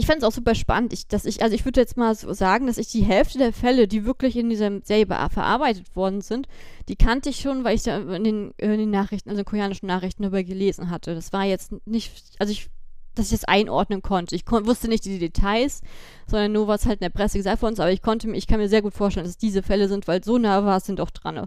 ich 0.00 0.06
fand 0.06 0.22
es 0.22 0.24
auch 0.24 0.32
super 0.32 0.54
spannend, 0.54 0.94
ich, 0.94 1.08
dass 1.08 1.26
ich, 1.26 1.42
also 1.42 1.54
ich 1.54 1.66
würde 1.66 1.78
jetzt 1.78 1.98
mal 1.98 2.14
so 2.14 2.32
sagen, 2.32 2.66
dass 2.66 2.78
ich 2.78 2.88
die 2.88 3.02
Hälfte 3.02 3.36
der 3.36 3.52
Fälle, 3.52 3.86
die 3.86 4.06
wirklich 4.06 4.34
in 4.34 4.48
dieser 4.48 4.80
Serie 4.82 5.04
verarbeitet 5.06 5.94
worden 5.94 6.22
sind, 6.22 6.48
die 6.88 6.96
kannte 6.96 7.28
ich 7.28 7.40
schon, 7.40 7.64
weil 7.64 7.74
ich 7.74 7.82
da 7.82 7.98
in 7.98 8.24
den, 8.24 8.50
in 8.56 8.78
den 8.78 8.90
Nachrichten, 8.90 9.28
also 9.28 9.40
in 9.40 9.44
koreanischen 9.44 9.86
Nachrichten 9.86 10.22
darüber 10.22 10.42
gelesen 10.42 10.88
hatte. 10.88 11.14
Das 11.14 11.34
war 11.34 11.44
jetzt 11.44 11.74
nicht, 11.84 12.12
also 12.38 12.50
ich, 12.50 12.70
dass 13.14 13.26
ich 13.26 13.40
das 13.40 13.44
einordnen 13.44 14.00
konnte. 14.00 14.34
Ich 14.34 14.46
kon 14.46 14.64
wusste 14.64 14.88
nicht 14.88 15.04
die 15.04 15.18
Details, 15.18 15.82
sondern 16.26 16.52
nur, 16.52 16.66
was 16.66 16.86
halt 16.86 17.00
in 17.00 17.04
der 17.04 17.10
Presse 17.10 17.36
gesagt 17.36 17.60
worden 17.60 17.74
ist, 17.74 17.80
aber 17.80 17.92
ich 17.92 18.00
konnte, 18.00 18.30
ich 18.30 18.46
kann 18.46 18.58
mir 18.58 18.70
sehr 18.70 18.80
gut 18.80 18.94
vorstellen, 18.94 19.24
dass 19.24 19.32
es 19.32 19.38
diese 19.38 19.62
Fälle 19.62 19.86
sind, 19.86 20.08
weil 20.08 20.24
so 20.24 20.38
nah 20.38 20.64
war 20.64 20.78
es 20.78 20.86
sind 20.86 20.98
doch 20.98 21.10
dran. 21.10 21.46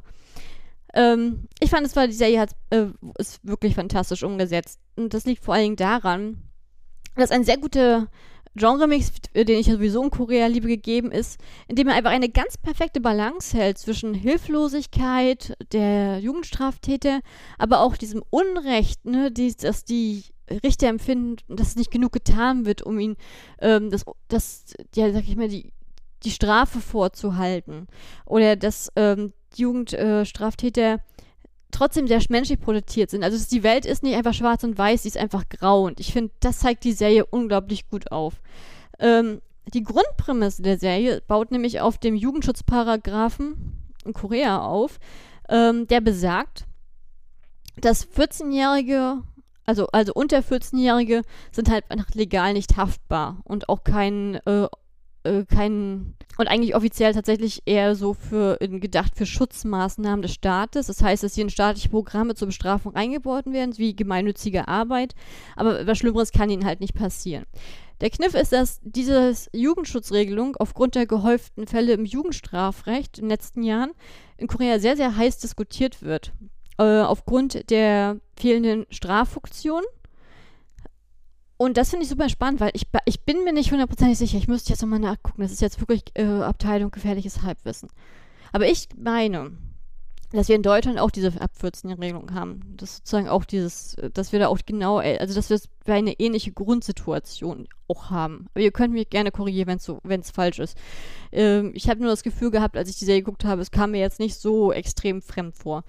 Ähm, 0.94 1.48
ich 1.60 1.72
fand, 1.72 1.88
es 1.88 1.96
war, 1.96 2.06
die 2.06 2.14
Serie 2.14 2.40
hat, 2.40 2.52
äh, 2.70 2.86
ist 3.18 3.40
wirklich 3.42 3.74
fantastisch 3.74 4.22
umgesetzt. 4.22 4.80
Und 4.96 5.16
das 5.16 5.26
liegt 5.26 5.44
vor 5.44 5.56
allen 5.56 5.64
Dingen 5.64 5.76
daran, 5.76 6.44
dass 7.16 7.32
ein 7.32 7.44
sehr 7.44 7.58
guter 7.58 8.10
Genre-Mix, 8.56 9.12
den 9.34 9.60
ich 9.60 9.66
sowieso 9.66 10.04
in 10.04 10.12
Korea 10.12 10.48
liebe, 10.48 10.68
gegeben 10.68 11.12
ist, 11.12 11.40
indem 11.68 11.88
er 11.88 11.96
einfach 11.96 12.12
eine 12.12 12.30
ganz 12.30 12.58
perfekte 12.58 13.02
Balance 13.02 13.58
hält 13.58 13.80
zwischen 13.80 14.14
Hilflosigkeit 14.14 15.56
der 15.72 16.20
Jugendstraftäter, 16.20 17.22
aber 17.58 17.82
auch 17.82 17.98
diesem 17.98 18.24
Unrecht, 18.30 19.06
ne, 19.06 19.32
die, 19.32 19.56
dass 19.56 19.86
die 19.86 20.24
Richter 20.64 20.88
empfinden, 20.88 21.38
dass 21.48 21.76
nicht 21.76 21.92
genug 21.92 22.12
getan 22.12 22.66
wird, 22.66 22.84
um 22.84 23.00
ihn, 23.00 23.16
ähm, 23.60 23.90
das, 23.90 24.06
das, 24.28 24.74
ja, 24.96 25.12
sag 25.12 25.24
ich 25.28 25.36
mal, 25.36 25.48
die, 25.50 25.72
die 26.24 26.32
Strafe 26.32 26.80
vorzuhalten. 26.80 27.88
Oder 28.26 28.56
dass 28.56 28.92
ähm, 28.96 29.34
Jugendstraftäter 29.56 30.94
äh, 30.96 31.00
trotzdem 31.74 32.08
sehr 32.08 32.22
menschlich 32.30 32.60
produziert 32.60 33.10
sind. 33.10 33.24
Also 33.24 33.44
die 33.52 33.64
Welt 33.64 33.86
ist 33.86 34.04
nicht 34.04 34.16
einfach 34.16 34.34
schwarz 34.34 34.64
und 34.64 34.78
weiß, 34.78 35.04
sie 35.04 35.10
ist 35.10 35.18
einfach 35.18 35.50
grau. 35.50 35.86
Und 35.86 36.00
ich 36.00 36.14
finde, 36.14 36.32
das 36.40 36.60
zeigt 36.60 36.84
die 36.84 36.94
Serie 36.94 37.26
unglaublich 37.26 37.90
gut 37.90 38.12
auf. 38.12 38.36
Ähm, 39.00 39.42
die 39.74 39.84
Grundprämisse 39.84 40.62
der 40.62 40.78
Serie 40.78 41.22
baut 41.28 41.52
nämlich 41.52 41.82
auf 41.82 41.98
dem 41.98 42.16
Jugendschutzparagraphen 42.16 43.94
in 44.06 44.14
Korea 44.14 44.62
auf, 44.62 45.00
ähm, 45.50 45.88
der 45.88 46.02
besagt, 46.02 46.66
dass 47.78 48.08
14-Jährige, 48.08 49.24
also, 49.66 49.88
also 49.88 50.14
unter 50.14 50.40
14-Jährige, 50.40 51.22
sind 51.52 51.70
halt 51.70 51.86
legal 52.14 52.54
nicht 52.54 52.78
haftbar 52.78 53.42
und 53.46 53.70
auch 53.70 53.84
kein 53.84 54.36
äh, 54.46 54.68
äh, 55.24 55.46
kein 55.46 56.16
und 56.38 56.48
eigentlich 56.48 56.76
offiziell 56.76 57.14
tatsächlich 57.14 57.62
eher 57.66 57.96
so 57.96 58.14
für 58.14 58.58
gedacht 58.60 59.16
für 59.16 59.26
Schutzmaßnahmen 59.26 60.22
des 60.22 60.34
Staates. 60.34 60.88
Das 60.88 61.02
heißt, 61.02 61.24
dass 61.24 61.36
hier 61.36 61.44
in 61.44 61.50
staatliche 61.50 61.90
Programme 61.90 62.36
zur 62.36 62.48
Bestrafung 62.48 62.96
eingebaut 62.96 63.46
werden, 63.46 63.78
wie 63.78 63.96
gemeinnützige 63.96 64.68
Arbeit. 64.68 65.14
Aber 65.56 65.86
was 65.86 65.98
Schlimmeres 65.98 66.32
kann 66.32 66.50
ihnen 66.50 66.66
halt 66.66 66.80
nicht 66.80 66.96
passieren. 66.96 67.46
Der 68.02 68.10
Kniff 68.10 68.34
ist, 68.34 68.52
dass 68.52 68.82
diese 68.84 69.34
Jugendschutzregelung 69.54 70.58
aufgrund 70.58 70.96
der 70.96 71.06
gehäuften 71.06 71.68
Fälle 71.68 71.94
im 71.94 72.06
Jugendstrafrecht 72.06 73.20
in 73.20 73.26
den 73.26 73.30
letzten 73.30 73.64
Jahren 73.64 73.92
in 74.38 74.48
Korea 74.48 74.80
sehr, 74.80 74.98
sehr 74.98 75.16
heiß 75.16 75.38
diskutiert 75.38 76.02
wird. 76.02 76.34
Äh, 76.78 77.02
aufgrund 77.02 77.70
der 77.70 78.18
fehlenden 78.36 78.86
Straffunktion 78.90 79.84
und 81.64 81.78
das 81.78 81.92
finde 81.92 82.04
ich 82.04 82.10
super 82.10 82.28
spannend, 82.28 82.60
weil 82.60 82.72
ich, 82.74 82.88
ich 83.06 83.22
bin 83.22 83.46
mir 83.46 83.54
nicht 83.54 83.72
hundertprozentig 83.72 84.18
sicher. 84.18 84.38
Ich 84.38 84.50
müsste 84.50 84.72
jetzt 84.72 84.82
nochmal 84.82 85.00
nachgucken. 85.00 85.44
Das 85.44 85.54
ist 85.54 85.62
jetzt 85.62 85.80
wirklich 85.80 86.04
äh, 86.14 86.26
Abteilung 86.26 86.92
gefährliches 86.92 87.42
Halbwissen. 87.42 87.88
Aber 88.52 88.68
ich 88.68 88.90
meine, 88.98 89.54
dass 90.34 90.50
wir 90.50 90.58
in 90.58 90.62
Deutschland 90.62 91.00
auch 91.00 91.10
diese 91.10 91.32
ab 91.40 91.52
14-Regelung 91.58 92.34
haben. 92.34 92.76
Das 92.76 92.98
sozusagen 92.98 93.30
auch 93.30 93.46
dieses, 93.46 93.96
dass 94.14 94.34
wir 94.34 94.40
da 94.40 94.50
auch 94.50 94.58
genau, 94.66 95.00
äh, 95.00 95.20
also 95.20 95.34
dass 95.36 95.70
wir 95.86 95.94
eine 95.94 96.20
ähnliche 96.20 96.52
Grundsituation 96.52 97.70
auch 97.88 98.10
haben. 98.10 98.48
Aber 98.54 98.62
ihr 98.62 98.72
könnt 98.72 98.94
mich 98.94 99.10
gerne 99.10 99.32
korrigieren, 99.32 99.70
wenn 99.70 99.78
es 99.78 99.86
so, 99.86 100.34
falsch 100.34 100.60
ist. 100.60 100.78
Ähm, 101.32 101.72
ich 101.76 101.88
habe 101.88 102.02
nur 102.02 102.10
das 102.10 102.24
Gefühl 102.24 102.52
gehabt, 102.52 102.76
als 102.76 102.90
ich 102.90 102.98
die 102.98 103.06
Serie 103.06 103.22
geguckt 103.22 103.46
habe, 103.46 103.62
es 103.62 103.72
kam 103.72 103.92
mir 103.92 104.02
jetzt 104.02 104.20
nicht 104.20 104.36
so 104.36 104.74
extrem 104.74 105.22
fremd 105.22 105.56
vor. 105.56 105.86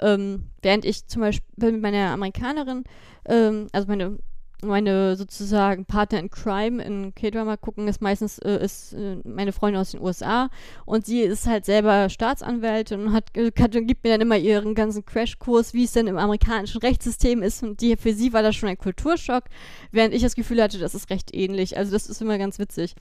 Ähm, 0.00 0.46
während 0.62 0.86
ich 0.86 1.06
zum 1.06 1.20
Beispiel 1.20 1.72
mit 1.72 1.82
meiner 1.82 2.12
Amerikanerin, 2.12 2.84
ähm, 3.26 3.66
also 3.72 3.88
meine 3.88 4.18
meine 4.62 5.16
sozusagen 5.16 5.84
Partner 5.84 6.18
in 6.18 6.30
Crime 6.30 6.82
in 6.82 7.14
K-Drama 7.14 7.56
gucken, 7.56 7.88
ist 7.88 8.00
meistens 8.02 8.38
äh, 8.38 8.62
ist 8.64 8.92
äh, 8.92 9.16
meine 9.24 9.52
Freundin 9.52 9.80
aus 9.80 9.92
den 9.92 10.00
USA 10.00 10.50
und 10.84 11.06
sie 11.06 11.20
ist 11.20 11.46
halt 11.46 11.64
selber 11.64 12.08
Staatsanwältin 12.08 13.00
und 13.00 13.12
hat, 13.12 13.30
hat 13.36 13.72
gibt 13.72 14.04
mir 14.04 14.10
dann 14.10 14.20
immer 14.20 14.36
ihren 14.36 14.74
ganzen 14.74 15.04
Crashkurs, 15.04 15.74
wie 15.74 15.84
es 15.84 15.92
denn 15.92 16.06
im 16.06 16.18
amerikanischen 16.18 16.80
Rechtssystem 16.80 17.42
ist 17.42 17.62
und 17.62 17.80
die 17.80 17.96
für 17.96 18.12
sie 18.12 18.32
war 18.32 18.42
das 18.42 18.56
schon 18.56 18.68
ein 18.68 18.78
Kulturschock, 18.78 19.44
während 19.92 20.14
ich 20.14 20.22
das 20.22 20.34
Gefühl 20.34 20.62
hatte, 20.62 20.78
das 20.78 20.94
ist 20.94 21.10
recht 21.10 21.34
ähnlich. 21.34 21.76
Also 21.76 21.92
das 21.92 22.08
ist 22.08 22.20
immer 22.20 22.38
ganz 22.38 22.58
witzig. 22.58 22.94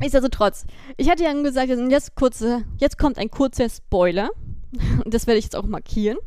Nichtsdestotrotz, 0.00 0.64
ich 0.96 1.10
hatte 1.10 1.24
ja 1.24 1.32
gesagt, 1.32 1.68
jetzt, 1.68 2.14
kurze, 2.14 2.64
jetzt 2.78 2.98
kommt 2.98 3.18
ein 3.18 3.30
kurzer 3.30 3.68
Spoiler 3.68 4.30
und 5.04 5.12
das 5.14 5.26
werde 5.26 5.38
ich 5.38 5.44
jetzt 5.44 5.56
auch 5.56 5.66
markieren. 5.66 6.18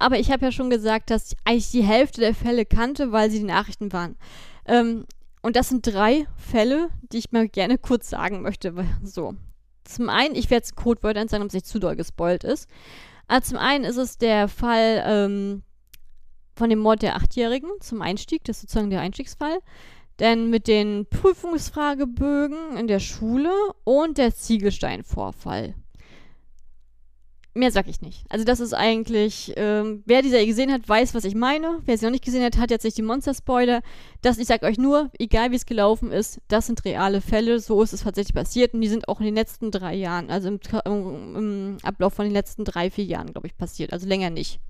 Aber 0.00 0.18
ich 0.18 0.30
habe 0.30 0.44
ja 0.44 0.52
schon 0.52 0.70
gesagt, 0.70 1.10
dass 1.10 1.32
ich 1.32 1.38
eigentlich 1.44 1.72
die 1.72 1.82
Hälfte 1.82 2.20
der 2.20 2.34
Fälle 2.34 2.64
kannte, 2.64 3.10
weil 3.10 3.30
sie 3.30 3.40
die 3.40 3.44
Nachrichten 3.44 3.92
waren. 3.92 4.16
Ähm, 4.64 5.06
und 5.42 5.56
das 5.56 5.68
sind 5.68 5.84
drei 5.84 6.26
Fälle, 6.36 6.88
die 7.12 7.18
ich 7.18 7.32
mal 7.32 7.48
gerne 7.48 7.78
kurz 7.78 8.08
sagen 8.08 8.40
möchte. 8.40 8.72
So. 9.02 9.34
Zum 9.84 10.08
einen, 10.08 10.36
ich 10.36 10.50
werde 10.50 10.62
jetzt 10.62 10.76
Codewörter 10.76 11.26
sagen, 11.26 11.42
ob 11.42 11.48
es 11.48 11.54
nicht 11.54 11.66
zu 11.66 11.80
doll 11.80 11.96
gespoilt 11.96 12.44
ist. 12.44 12.68
Aber 13.26 13.42
zum 13.42 13.58
einen 13.58 13.84
ist 13.84 13.96
es 13.96 14.18
der 14.18 14.46
Fall 14.46 15.02
ähm, 15.04 15.62
von 16.54 16.70
dem 16.70 16.78
Mord 16.78 17.02
der 17.02 17.16
Achtjährigen 17.16 17.70
zum 17.80 18.00
Einstieg, 18.00 18.44
das 18.44 18.58
ist 18.58 18.62
sozusagen 18.62 18.90
der 18.90 19.00
Einstiegsfall. 19.00 19.58
Denn 20.20 20.48
mit 20.48 20.68
den 20.68 21.06
Prüfungsfragebögen 21.10 22.76
in 22.76 22.86
der 22.86 23.00
Schule 23.00 23.52
und 23.84 24.18
der 24.18 24.34
Ziegelsteinvorfall 24.34 25.74
mehr 27.58 27.70
sag 27.70 27.88
ich 27.88 28.00
nicht. 28.00 28.24
Also 28.28 28.44
das 28.44 28.60
ist 28.60 28.72
eigentlich, 28.72 29.52
ähm, 29.56 30.02
wer 30.06 30.22
die 30.22 30.30
Serie 30.30 30.46
gesehen 30.46 30.72
hat, 30.72 30.88
weiß, 30.88 31.14
was 31.14 31.24
ich 31.24 31.34
meine. 31.34 31.80
Wer 31.84 31.98
sie 31.98 32.06
noch 32.06 32.12
nicht 32.12 32.24
gesehen 32.24 32.44
hat, 32.44 32.56
hat 32.56 32.70
jetzt 32.70 32.84
nicht 32.84 32.96
die 32.96 33.02
Monster-Spoiler. 33.02 33.82
Das, 34.22 34.38
ich 34.38 34.46
sag 34.46 34.62
euch 34.62 34.78
nur, 34.78 35.10
egal 35.18 35.50
wie 35.50 35.56
es 35.56 35.66
gelaufen 35.66 36.10
ist, 36.10 36.40
das 36.48 36.66
sind 36.66 36.84
reale 36.84 37.20
Fälle. 37.20 37.60
So 37.60 37.82
ist 37.82 37.92
es 37.92 38.04
tatsächlich 38.04 38.34
passiert 38.34 38.74
und 38.74 38.80
die 38.80 38.88
sind 38.88 39.08
auch 39.08 39.20
in 39.20 39.26
den 39.26 39.34
letzten 39.34 39.70
drei 39.70 39.94
Jahren, 39.94 40.30
also 40.30 40.48
im, 40.48 40.60
im 40.86 41.76
Ablauf 41.82 42.14
von 42.14 42.24
den 42.24 42.32
letzten 42.32 42.64
drei, 42.64 42.90
vier 42.90 43.04
Jahren, 43.04 43.32
glaube 43.32 43.46
ich, 43.46 43.56
passiert. 43.56 43.92
Also 43.92 44.06
länger 44.06 44.30
nicht. 44.30 44.60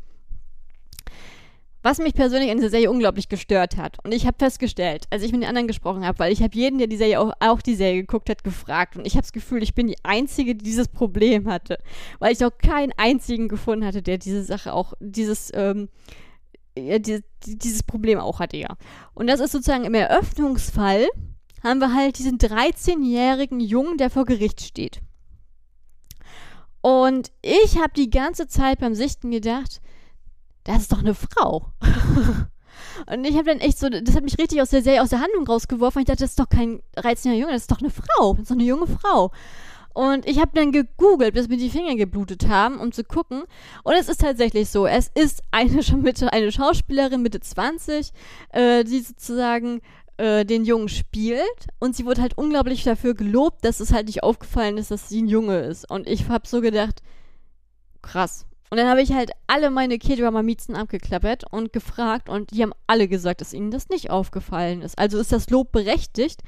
Was 1.83 1.99
mich 1.99 2.14
persönlich 2.14 2.51
in 2.51 2.59
dieser 2.59 2.70
Serie 2.70 2.91
unglaublich 2.91 3.29
gestört 3.29 3.76
hat. 3.76 3.99
Und 4.05 4.12
ich 4.12 4.26
habe 4.26 4.37
festgestellt, 4.39 5.07
als 5.11 5.22
ich 5.22 5.33
mit 5.33 5.43
den 5.43 5.49
anderen 5.49 5.68
gesprochen 5.68 6.05
habe, 6.05 6.18
weil 6.18 6.33
ich 6.33 6.43
habe 6.43 6.57
jeden, 6.57 6.79
der 6.79 6.89
die 6.89 6.97
Serie 6.97 7.20
auch, 7.20 7.33
auch 7.39 7.62
die 7.62 7.76
Serie 7.76 8.01
geguckt 8.01 8.29
hat, 8.31 8.43
gefragt. 8.43 8.97
Und 8.97 9.07
ich 9.07 9.14
habe 9.14 9.22
das 9.22 9.33
Gefühl, 9.33 9.62
ich 9.62 9.74
bin 9.74 9.87
die 9.87 10.03
Einzige, 10.03 10.55
die 10.57 10.64
dieses 10.64 10.89
Problem 10.89 11.49
hatte. 11.49 11.79
Weil 12.18 12.33
ich 12.33 12.41
noch 12.41 12.57
keinen 12.59 12.93
einzigen 12.97 13.49
gefunden 13.49 13.87
hatte, 13.87 14.03
der 14.03 14.18
diese 14.18 14.43
Sache 14.43 14.72
auch, 14.72 14.95
dieses, 14.99 15.53
ähm, 15.55 15.89
ja, 16.76 16.99
die, 16.99 17.22
dieses 17.45 17.85
Problem 17.85 18.18
auch 18.18 18.41
hatte, 18.41 18.57
ja. 18.57 18.76
Und 19.14 19.29
das 19.29 19.41
ist 19.41 19.53
sozusagen 19.53 19.85
im 19.85 19.95
Eröffnungsfall 19.95 21.07
haben 21.62 21.81
wir 21.81 21.95
halt 21.95 22.18
diesen 22.18 22.39
13-jährigen 22.39 23.61
Jungen, 23.61 23.99
der 23.99 24.11
vor 24.11 24.24
Gericht 24.24 24.61
steht. 24.61 25.01
Und 26.81 27.33
ich 27.43 27.79
habe 27.79 27.93
die 27.97 28.11
ganze 28.11 28.47
Zeit 28.47 28.79
beim 28.79 28.95
Sichten 28.95 29.31
gedacht, 29.31 29.81
das 30.68 30.82
ist 30.82 30.92
doch 30.92 30.98
eine 30.98 31.14
Frau. 31.14 31.66
und 33.10 33.24
ich 33.24 33.34
habe 33.36 33.44
dann 33.44 33.60
echt 33.60 33.78
so, 33.78 33.88
das 33.88 34.14
hat 34.14 34.22
mich 34.22 34.38
richtig 34.38 34.60
aus 34.60 34.68
der 34.68 34.82
Serie, 34.82 35.02
aus 35.02 35.08
der 35.08 35.20
Handlung 35.20 35.46
rausgeworfen. 35.46 36.00
Ich 36.00 36.06
dachte, 36.06 36.24
das 36.24 36.30
ist 36.30 36.40
doch 36.40 36.48
kein 36.48 36.82
13-jähriger 36.96 37.40
Junge, 37.40 37.52
das 37.52 37.62
ist 37.62 37.70
doch 37.70 37.80
eine 37.80 37.90
Frau. 37.90 38.34
Das 38.34 38.42
ist 38.42 38.50
doch 38.50 38.56
eine 38.56 38.64
junge 38.64 38.86
Frau. 38.86 39.32
Und 39.94 40.28
ich 40.28 40.38
habe 40.38 40.50
dann 40.54 40.70
gegoogelt, 40.70 41.34
bis 41.34 41.48
mir 41.48 41.56
die 41.56 41.70
Finger 41.70 41.96
geblutet 41.96 42.48
haben, 42.48 42.78
um 42.78 42.92
zu 42.92 43.02
gucken. 43.02 43.44
Und 43.82 43.94
es 43.94 44.10
ist 44.10 44.20
tatsächlich 44.20 44.68
so. 44.68 44.86
Es 44.86 45.10
ist 45.14 45.42
eine 45.50 45.80
Mitte, 45.96 46.32
eine 46.32 46.52
Schauspielerin 46.52 47.22
Mitte 47.22 47.40
20, 47.40 48.12
äh, 48.50 48.84
die 48.84 49.00
sozusagen 49.00 49.80
äh, 50.18 50.44
den 50.44 50.66
Jungen 50.66 50.90
spielt. 50.90 51.66
Und 51.78 51.96
sie 51.96 52.04
wurde 52.04 52.20
halt 52.20 52.36
unglaublich 52.36 52.84
dafür 52.84 53.14
gelobt, 53.14 53.64
dass 53.64 53.80
es 53.80 53.92
halt 53.92 54.06
nicht 54.06 54.22
aufgefallen 54.22 54.76
ist, 54.76 54.90
dass 54.90 55.08
sie 55.08 55.22
ein 55.22 55.28
Junge 55.28 55.60
ist. 55.60 55.90
Und 55.90 56.06
ich 56.06 56.28
habe 56.28 56.46
so 56.46 56.60
gedacht, 56.60 57.02
krass. 58.02 58.44
Und 58.70 58.78
dann 58.78 58.88
habe 58.88 59.02
ich 59.02 59.12
halt 59.12 59.30
alle 59.46 59.70
meine 59.70 59.98
K-Drama-Miezen 59.98 60.76
abgeklappert 60.76 61.44
und 61.50 61.72
gefragt 61.72 62.28
und 62.28 62.50
die 62.50 62.62
haben 62.62 62.74
alle 62.86 63.08
gesagt, 63.08 63.40
dass 63.40 63.52
ihnen 63.52 63.70
das 63.70 63.88
nicht 63.88 64.10
aufgefallen 64.10 64.82
ist. 64.82 64.98
Also 64.98 65.18
ist 65.18 65.32
das 65.32 65.50
Lob 65.50 65.72
berechtigt. 65.72 66.42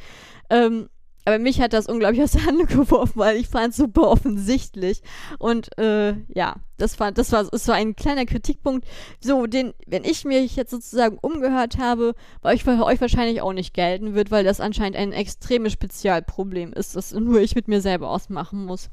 Ähm, 0.51 0.89
aber 1.27 1.39
mich 1.39 1.61
hat 1.61 1.73
das 1.73 1.87
unglaublich 1.87 2.23
aus 2.25 2.33
der 2.33 2.47
Hand 2.47 2.69
geworfen, 2.69 3.13
weil 3.15 3.37
ich 3.37 3.49
fand 3.49 3.71
es 3.71 3.77
super 3.77 4.09
offensichtlich. 4.09 5.03
Und 5.39 5.77
äh, 5.79 6.15
ja, 6.35 6.57
das, 6.77 6.97
fand, 6.97 7.19
das 7.19 7.33
war 7.33 7.47
so 7.53 7.73
ein 7.73 7.95
kleiner 7.95 8.27
Kritikpunkt. 8.27 8.87
So, 9.21 9.47
den, 9.47 9.75
wenn 9.87 10.05
ich 10.05 10.25
mich 10.25 10.57
jetzt 10.57 10.71
sozusagen 10.71 11.19
umgehört 11.19 11.79
habe, 11.79 12.15
bei 12.43 12.55
euch, 12.55 12.65
bei 12.65 12.81
euch 12.83 13.01
wahrscheinlich 13.01 13.43
auch 13.43 13.53
nicht 13.53 13.75
gelten 13.75 14.15
wird, 14.15 14.31
weil 14.31 14.45
das 14.45 14.61
anscheinend 14.61 14.97
ein 14.97 15.13
extremes 15.13 15.73
Spezialproblem 15.73 16.73
ist, 16.73 16.97
das 16.97 17.13
nur 17.13 17.41
ich 17.41 17.55
mit 17.55 17.69
mir 17.69 17.81
selber 17.81 18.11
ausmachen 18.11 18.65
muss. 18.65 18.91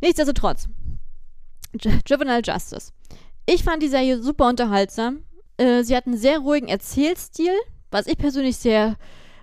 Nichtsdestotrotz, 0.00 0.68
Juvenile 2.06 2.42
Justice. 2.44 2.92
Ich 3.46 3.64
fand 3.64 3.82
die 3.82 3.88
Serie 3.88 4.20
super 4.20 4.48
unterhaltsam. 4.48 5.24
Äh, 5.56 5.82
sie 5.82 5.96
hat 5.96 6.06
einen 6.06 6.16
sehr 6.16 6.38
ruhigen 6.38 6.68
Erzählstil, 6.68 7.52
was 7.90 8.06
ich 8.06 8.18
persönlich 8.18 8.56
sehr 8.56 8.96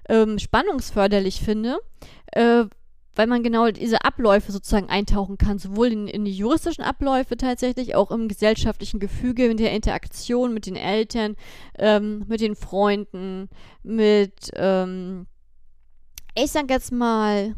ähm, 0.09 0.39
spannungsförderlich 0.39 1.41
finde, 1.41 1.79
äh, 2.27 2.65
weil 3.15 3.27
man 3.27 3.43
genau 3.43 3.71
diese 3.71 4.03
Abläufe 4.03 4.51
sozusagen 4.51 4.89
eintauchen 4.89 5.37
kann, 5.37 5.57
sowohl 5.57 5.87
in, 5.87 6.07
in, 6.07 6.25
die 6.25 6.33
juristischen 6.33 6.83
Abläufe 6.83 7.37
tatsächlich, 7.37 7.95
auch 7.95 8.11
im 8.11 8.27
gesellschaftlichen 8.27 8.99
Gefüge, 8.99 9.47
mit 9.47 9.59
der 9.59 9.71
Interaktion 9.71 10.53
mit 10.53 10.65
den 10.65 10.75
Eltern, 10.75 11.35
ähm, 11.79 12.25
mit 12.27 12.41
den 12.41 12.55
Freunden, 12.55 13.49
mit, 13.83 14.51
ähm, 14.55 15.27
ich 16.35 16.51
sag 16.51 16.69
jetzt 16.69 16.91
mal, 16.91 17.55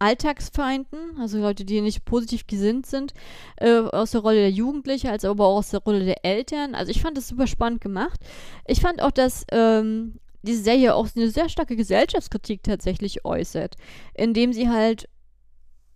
Alltagsfeinden, 0.00 1.18
also 1.20 1.38
Leute, 1.38 1.64
die 1.64 1.80
nicht 1.80 2.04
positiv 2.04 2.46
gesinnt 2.46 2.86
sind, 2.86 3.12
äh, 3.56 3.78
aus 3.78 4.12
der 4.12 4.22
Rolle 4.22 4.38
der 4.38 4.50
Jugendlichen, 4.50 5.08
als 5.08 5.24
aber 5.24 5.46
auch 5.46 5.58
aus 5.58 5.70
der 5.70 5.80
Rolle 5.80 6.04
der 6.04 6.24
Eltern. 6.24 6.74
Also 6.74 6.90
ich 6.90 7.02
fand 7.02 7.16
das 7.16 7.28
super 7.28 7.46
spannend 7.46 7.80
gemacht. 7.80 8.18
Ich 8.66 8.80
fand 8.80 9.02
auch, 9.02 9.10
dass 9.10 9.44
ähm, 9.52 10.18
diese 10.42 10.62
Serie 10.62 10.94
auch 10.94 11.08
eine 11.14 11.28
sehr 11.28 11.48
starke 11.48 11.76
Gesellschaftskritik 11.76 12.62
tatsächlich 12.62 13.24
äußert, 13.24 13.76
indem 14.14 14.52
sie 14.52 14.68
halt 14.68 15.08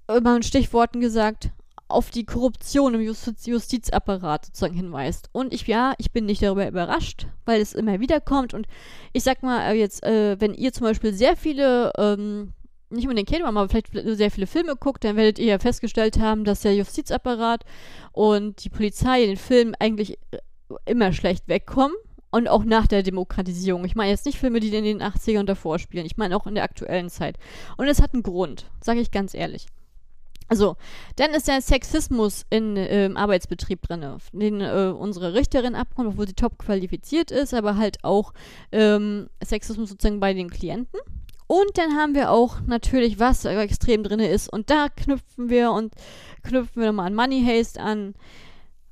immer 0.06 0.36
in 0.36 0.42
Stichworten 0.42 1.00
gesagt 1.00 1.50
auf 1.88 2.10
die 2.10 2.24
Korruption 2.24 2.94
im 2.94 3.00
Justiz 3.00 3.46
Justizapparat 3.46 4.46
sozusagen 4.46 4.74
hinweist. 4.74 5.28
Und 5.32 5.52
ich, 5.52 5.66
ja, 5.66 5.94
ich 5.98 6.12
bin 6.12 6.26
nicht 6.26 6.42
darüber 6.42 6.66
überrascht, 6.66 7.26
weil 7.44 7.60
es 7.60 7.74
immer 7.74 8.00
wieder 8.00 8.20
kommt. 8.20 8.54
Und 8.54 8.66
ich 9.12 9.22
sag 9.22 9.42
mal 9.42 9.70
äh, 9.70 9.78
jetzt, 9.78 10.02
äh, 10.02 10.40
wenn 10.40 10.54
ihr 10.54 10.72
zum 10.72 10.86
Beispiel 10.86 11.14
sehr 11.14 11.36
viele 11.36 11.92
ähm, 11.96 12.52
nicht 12.90 13.04
unbedingt 13.04 13.28
K-Drama, 13.28 13.60
aber 13.60 13.68
vielleicht 13.68 13.90
sehr 13.92 14.30
viele 14.30 14.46
Filme 14.46 14.76
guckt, 14.76 15.04
dann 15.04 15.16
werdet 15.16 15.38
ihr 15.38 15.46
ja 15.46 15.58
festgestellt 15.58 16.18
haben, 16.18 16.44
dass 16.44 16.62
der 16.62 16.74
Justizapparat 16.74 17.64
und 18.12 18.64
die 18.64 18.70
Polizei 18.70 19.22
in 19.22 19.28
den 19.30 19.36
Filmen 19.36 19.74
eigentlich 19.78 20.18
äh, 20.30 20.38
immer 20.86 21.12
schlecht 21.12 21.48
wegkommen. 21.48 21.96
Und 22.30 22.48
auch 22.48 22.64
nach 22.64 22.88
der 22.88 23.04
Demokratisierung. 23.04 23.84
Ich 23.84 23.94
meine 23.94 24.10
jetzt 24.10 24.26
nicht 24.26 24.40
Filme, 24.40 24.58
die 24.58 24.74
in 24.74 24.82
den 24.82 25.00
80ern 25.00 25.44
davor 25.44 25.78
spielen. 25.78 26.04
Ich 26.04 26.16
meine 26.16 26.34
auch 26.34 26.48
in 26.48 26.56
der 26.56 26.64
aktuellen 26.64 27.08
Zeit. 27.08 27.38
Und 27.76 27.86
es 27.86 28.02
hat 28.02 28.12
einen 28.12 28.24
Grund, 28.24 28.66
sage 28.80 28.98
ich 28.98 29.12
ganz 29.12 29.34
ehrlich. 29.34 29.68
Also, 30.48 30.76
dann 31.16 31.30
ist 31.30 31.48
der 31.48 31.62
Sexismus 31.62 32.44
in, 32.50 32.76
äh, 32.76 33.06
im 33.06 33.16
Arbeitsbetrieb 33.16 33.82
drin, 33.82 34.18
den 34.32 34.60
äh, 34.60 34.92
unsere 34.96 35.32
Richterin 35.32 35.74
abkommt, 35.74 36.08
obwohl 36.08 36.26
sie 36.26 36.34
top 36.34 36.58
qualifiziert 36.58 37.30
ist, 37.30 37.54
aber 37.54 37.76
halt 37.76 38.04
auch 38.04 38.34
ähm, 38.70 39.30
Sexismus 39.42 39.88
sozusagen 39.88 40.20
bei 40.20 40.34
den 40.34 40.50
Klienten. 40.50 41.00
Und 41.54 41.78
dann 41.78 41.94
haben 41.94 42.16
wir 42.16 42.32
auch 42.32 42.62
natürlich, 42.66 43.20
was 43.20 43.44
extrem 43.44 44.02
drin 44.02 44.18
ist. 44.18 44.52
Und 44.52 44.70
da 44.70 44.88
knüpfen 44.88 45.50
wir 45.50 45.70
und 45.70 45.94
knüpfen 46.42 46.82
wir 46.82 46.88
nochmal 46.88 47.06
an 47.06 47.14
Money 47.14 47.44
Haste 47.46 47.80
an. 47.80 48.14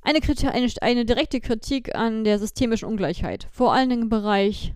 Eine, 0.01 0.19
eine, 0.49 0.71
eine 0.81 1.03
direkte 1.03 1.41
Kritik 1.41 1.93
an 1.93 2.23
der 2.23 2.39
systemischen 2.39 2.87
Ungleichheit. 2.87 3.47
Vor 3.51 3.73
allen 3.73 3.89
Dingen 3.89 4.03
im 4.03 4.09
Bereich 4.09 4.73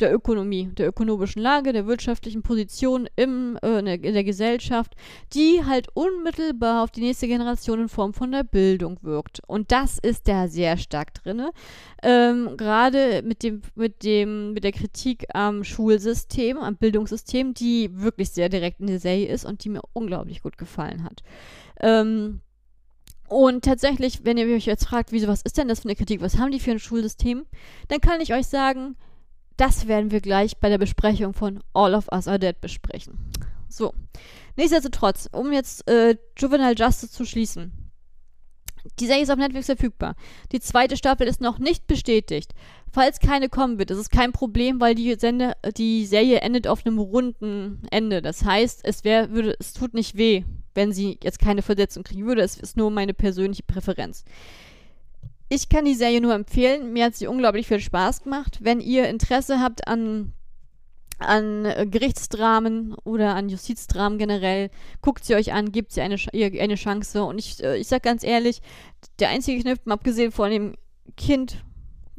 der 0.00 0.12
Ökonomie, 0.12 0.70
der 0.72 0.88
ökonomischen 0.88 1.42
Lage, 1.42 1.72
der 1.72 1.86
wirtschaftlichen 1.86 2.42
Position 2.42 3.08
im, 3.16 3.58
äh, 3.62 3.78
in, 3.78 3.84
der, 3.84 3.94
in, 3.94 4.14
der, 4.14 4.24
Gesellschaft, 4.24 4.94
die 5.32 5.64
halt 5.64 5.88
unmittelbar 5.94 6.84
auf 6.84 6.90
die 6.90 7.00
nächste 7.00 7.26
Generation 7.26 7.80
in 7.80 7.88
Form 7.88 8.14
von 8.14 8.32
der 8.32 8.44
Bildung 8.44 8.98
wirkt. 9.02 9.40
Und 9.46 9.72
das 9.72 9.98
ist 9.98 10.28
da 10.28 10.48
sehr 10.48 10.76
stark 10.76 11.14
drin. 11.14 11.42
Ähm, 12.02 12.56
Gerade 12.56 13.22
mit 13.22 13.42
dem, 13.42 13.62
mit 13.74 14.02
dem, 14.02 14.52
mit 14.52 14.64
der 14.64 14.72
Kritik 14.72 15.26
am 15.34 15.64
Schulsystem, 15.64 16.58
am 16.58 16.76
Bildungssystem, 16.76 17.54
die 17.54 17.90
wirklich 17.92 18.30
sehr 18.30 18.48
direkt 18.48 18.80
in 18.80 18.86
der 18.86 19.00
Serie 19.00 19.28
ist 19.28 19.44
und 19.44 19.64
die 19.64 19.68
mir 19.68 19.82
unglaublich 19.92 20.42
gut 20.42 20.58
gefallen 20.58 21.04
hat. 21.04 21.22
Ähm, 21.80 22.40
und 23.30 23.64
tatsächlich, 23.64 24.24
wenn 24.24 24.38
ihr 24.38 24.46
euch 24.46 24.66
jetzt 24.66 24.86
fragt, 24.86 25.12
wieso, 25.12 25.28
was 25.28 25.42
ist 25.42 25.56
denn 25.56 25.68
das 25.68 25.78
für 25.78 25.84
eine 25.88 25.94
Kritik, 25.94 26.20
was 26.20 26.36
haben 26.36 26.50
die 26.50 26.58
für 26.58 26.72
ein 26.72 26.80
Schulsystem, 26.80 27.46
dann 27.86 28.00
kann 28.00 28.20
ich 28.20 28.34
euch 28.34 28.48
sagen, 28.48 28.96
das 29.60 29.86
werden 29.86 30.10
wir 30.10 30.20
gleich 30.20 30.56
bei 30.56 30.70
der 30.70 30.78
Besprechung 30.78 31.34
von 31.34 31.62
All 31.74 31.94
of 31.94 32.08
Us 32.10 32.26
Are 32.26 32.38
Dead 32.38 32.58
besprechen. 32.58 33.18
So. 33.68 33.92
Nichtsdestotrotz, 34.56 35.28
um 35.32 35.52
jetzt 35.52 35.86
äh, 35.88 36.16
Juvenile 36.38 36.74
Justice 36.74 37.12
zu 37.12 37.26
schließen. 37.26 37.72
Die 38.98 39.06
Serie 39.06 39.22
ist 39.22 39.30
auf 39.30 39.36
Netflix 39.36 39.66
verfügbar. 39.66 40.16
Die 40.52 40.60
zweite 40.60 40.96
Staffel 40.96 41.26
ist 41.26 41.42
noch 41.42 41.58
nicht 41.58 41.86
bestätigt. 41.86 42.54
Falls 42.90 43.20
keine 43.20 43.50
kommen 43.50 43.78
wird, 43.78 43.90
ist 43.90 43.98
es 43.98 44.08
kein 44.08 44.32
Problem, 44.32 44.80
weil 44.80 44.94
die, 44.94 45.14
Sende, 45.16 45.52
die 45.76 46.06
Serie 46.06 46.40
endet 46.40 46.66
auf 46.66 46.86
einem 46.86 46.98
runden 46.98 47.82
Ende. 47.90 48.22
Das 48.22 48.42
heißt, 48.42 48.80
es, 48.84 49.04
wär, 49.04 49.30
würde, 49.30 49.54
es 49.60 49.74
tut 49.74 49.92
nicht 49.92 50.16
weh, 50.16 50.44
wenn 50.74 50.92
sie 50.92 51.18
jetzt 51.22 51.38
keine 51.38 51.60
Versetzung 51.60 52.02
kriegen 52.02 52.26
würde. 52.26 52.40
Es 52.40 52.56
ist 52.56 52.78
nur 52.78 52.90
meine 52.90 53.12
persönliche 53.12 53.62
Präferenz. 53.62 54.24
Ich 55.52 55.68
kann 55.68 55.84
die 55.84 55.94
Serie 55.94 56.20
nur 56.20 56.32
empfehlen. 56.32 56.92
Mir 56.92 57.06
hat 57.06 57.16
sie 57.16 57.26
unglaublich 57.26 57.66
viel 57.66 57.80
Spaß 57.80 58.22
gemacht. 58.22 58.58
Wenn 58.62 58.80
ihr 58.80 59.08
Interesse 59.08 59.60
habt 59.60 59.86
an 59.88 60.32
an 61.20 61.64
Gerichtsdramen 61.90 62.94
oder 63.04 63.34
an 63.34 63.50
Justizdramen 63.50 64.18
generell. 64.18 64.70
Guckt 65.02 65.24
sie 65.24 65.34
euch 65.34 65.52
an, 65.52 65.70
gebt 65.70 65.92
sie 65.92 66.00
eine, 66.00 66.16
eine 66.32 66.74
Chance. 66.76 67.22
Und 67.24 67.38
ich, 67.38 67.62
äh, 67.62 67.76
ich 67.76 67.88
sag 67.88 68.02
ganz 68.02 68.24
ehrlich, 68.24 68.62
der 69.18 69.28
einzige 69.28 69.60
Kniff, 69.60 69.78
abgesehen 69.86 70.32
von 70.32 70.50
dem 70.50 70.74
Kind, 71.16 71.62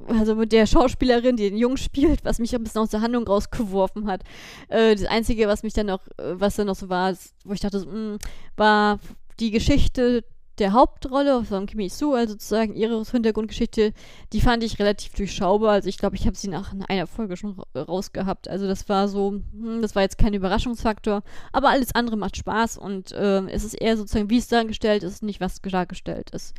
also 0.07 0.35
mit 0.35 0.51
der 0.51 0.67
Schauspielerin, 0.67 1.35
die 1.35 1.49
den 1.49 1.57
Jungen 1.57 1.77
spielt, 1.77 2.23
was 2.23 2.37
mich 2.37 2.55
ein 2.55 2.63
bisschen 2.63 2.81
aus 2.81 2.91
der 2.91 3.01
Handlung 3.01 3.27
rausgeworfen 3.27 4.07
hat. 4.07 4.21
Äh, 4.69 4.95
das 4.95 5.05
Einzige, 5.05 5.47
was 5.47 5.63
mich 5.63 5.73
dann 5.73 5.87
noch, 5.87 6.07
äh, 6.19 6.39
was 6.39 6.55
dann 6.55 6.67
noch 6.67 6.75
so 6.75 6.87
war, 6.89 7.15
wo 7.43 7.53
ich 7.53 7.59
dachte, 7.59 7.79
mh, 7.79 8.15
mm, 8.15 8.19
war 8.55 8.99
die 9.39 9.49
Geschichte 9.49 10.23
der 10.61 10.73
Hauptrolle 10.73 11.43
von 11.43 11.65
Kimi 11.65 11.89
Su, 11.89 12.13
also 12.13 12.33
sozusagen 12.33 12.75
ihre 12.75 13.03
Hintergrundgeschichte, 13.03 13.93
die 14.31 14.41
fand 14.41 14.63
ich 14.63 14.77
relativ 14.77 15.13
durchschaubar. 15.13 15.71
Also 15.71 15.89
ich 15.89 15.97
glaube, 15.97 16.15
ich 16.15 16.27
habe 16.27 16.37
sie 16.37 16.49
nach 16.49 16.71
einer 16.87 17.07
Folge 17.07 17.35
schon 17.35 17.59
rausgehabt. 17.75 18.47
Also 18.47 18.67
das 18.67 18.87
war 18.87 19.07
so, 19.07 19.31
hm, 19.31 19.81
das 19.81 19.95
war 19.95 20.03
jetzt 20.03 20.19
kein 20.19 20.35
Überraschungsfaktor, 20.35 21.23
aber 21.51 21.69
alles 21.69 21.95
andere 21.95 22.15
macht 22.15 22.37
Spaß 22.37 22.77
und 22.77 23.11
äh, 23.11 23.41
es 23.49 23.63
ist 23.63 23.73
eher 23.73 23.97
sozusagen, 23.97 24.29
wie 24.29 24.37
es 24.37 24.47
dargestellt 24.47 25.01
ist, 25.01 25.23
nicht 25.23 25.41
was 25.41 25.61
dargestellt 25.61 26.29
ist. 26.29 26.53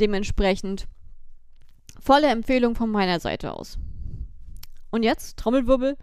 Dementsprechend 0.00 0.88
volle 2.00 2.26
Empfehlung 2.26 2.74
von 2.74 2.90
meiner 2.90 3.20
Seite 3.20 3.52
aus. 3.52 3.78
Und 4.90 5.04
jetzt, 5.04 5.36
Trommelwirbel, 5.36 5.96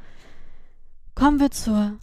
kommen 1.16 1.42
wir 1.42 1.52
zur 1.52 1.98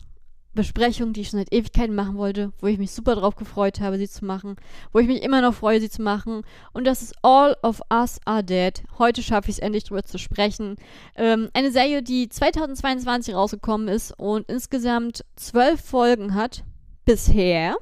Besprechung, 0.59 1.13
die 1.13 1.21
ich 1.21 1.29
schon 1.29 1.39
seit 1.39 1.53
Ewigkeiten 1.53 1.95
machen 1.95 2.17
wollte, 2.17 2.53
wo 2.59 2.67
ich 2.67 2.79
mich 2.79 2.91
super 2.91 3.15
drauf 3.15 3.37
gefreut 3.37 3.79
habe, 3.79 3.97
sie 3.97 4.09
zu 4.09 4.25
machen, 4.25 4.57
wo 4.93 4.99
ich 4.99 5.07
mich 5.07 5.23
immer 5.23 5.41
noch 5.41 5.55
freue, 5.55 5.81
sie 5.81 5.89
zu 5.89 6.03
machen. 6.03 6.43
Und 6.73 6.85
das 6.85 7.01
ist 7.01 7.15
All 7.23 7.57
of 7.63 7.81
Us 7.93 8.19
Are 8.25 8.43
Dead. 8.43 8.83
Heute 8.99 9.23
schaffe 9.23 9.51
ich 9.51 9.59
es 9.59 9.63
endlich 9.63 9.85
drüber 9.85 10.03
zu 10.03 10.19
sprechen. 10.19 10.75
Ähm, 11.15 11.49
eine 11.55 11.71
Serie, 11.71 12.03
die 12.03 12.29
2022 12.29 13.37
rausgekommen 13.37 13.87
ist 13.87 14.19
und 14.19 14.51
insgesamt 14.51 15.25
zwölf 15.37 15.81
Folgen 15.81 16.35
hat 16.35 16.65
bisher. 17.05 17.77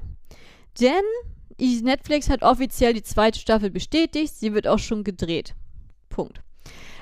Denn 0.79 1.03
Netflix 1.59 2.29
hat 2.29 2.43
offiziell 2.43 2.93
die 2.93 3.01
zweite 3.01 3.39
Staffel 3.39 3.71
bestätigt. 3.71 4.35
Sie 4.35 4.53
wird 4.53 4.67
auch 4.67 4.77
schon 4.77 5.03
gedreht. 5.03 5.55
Punkt. 6.09 6.41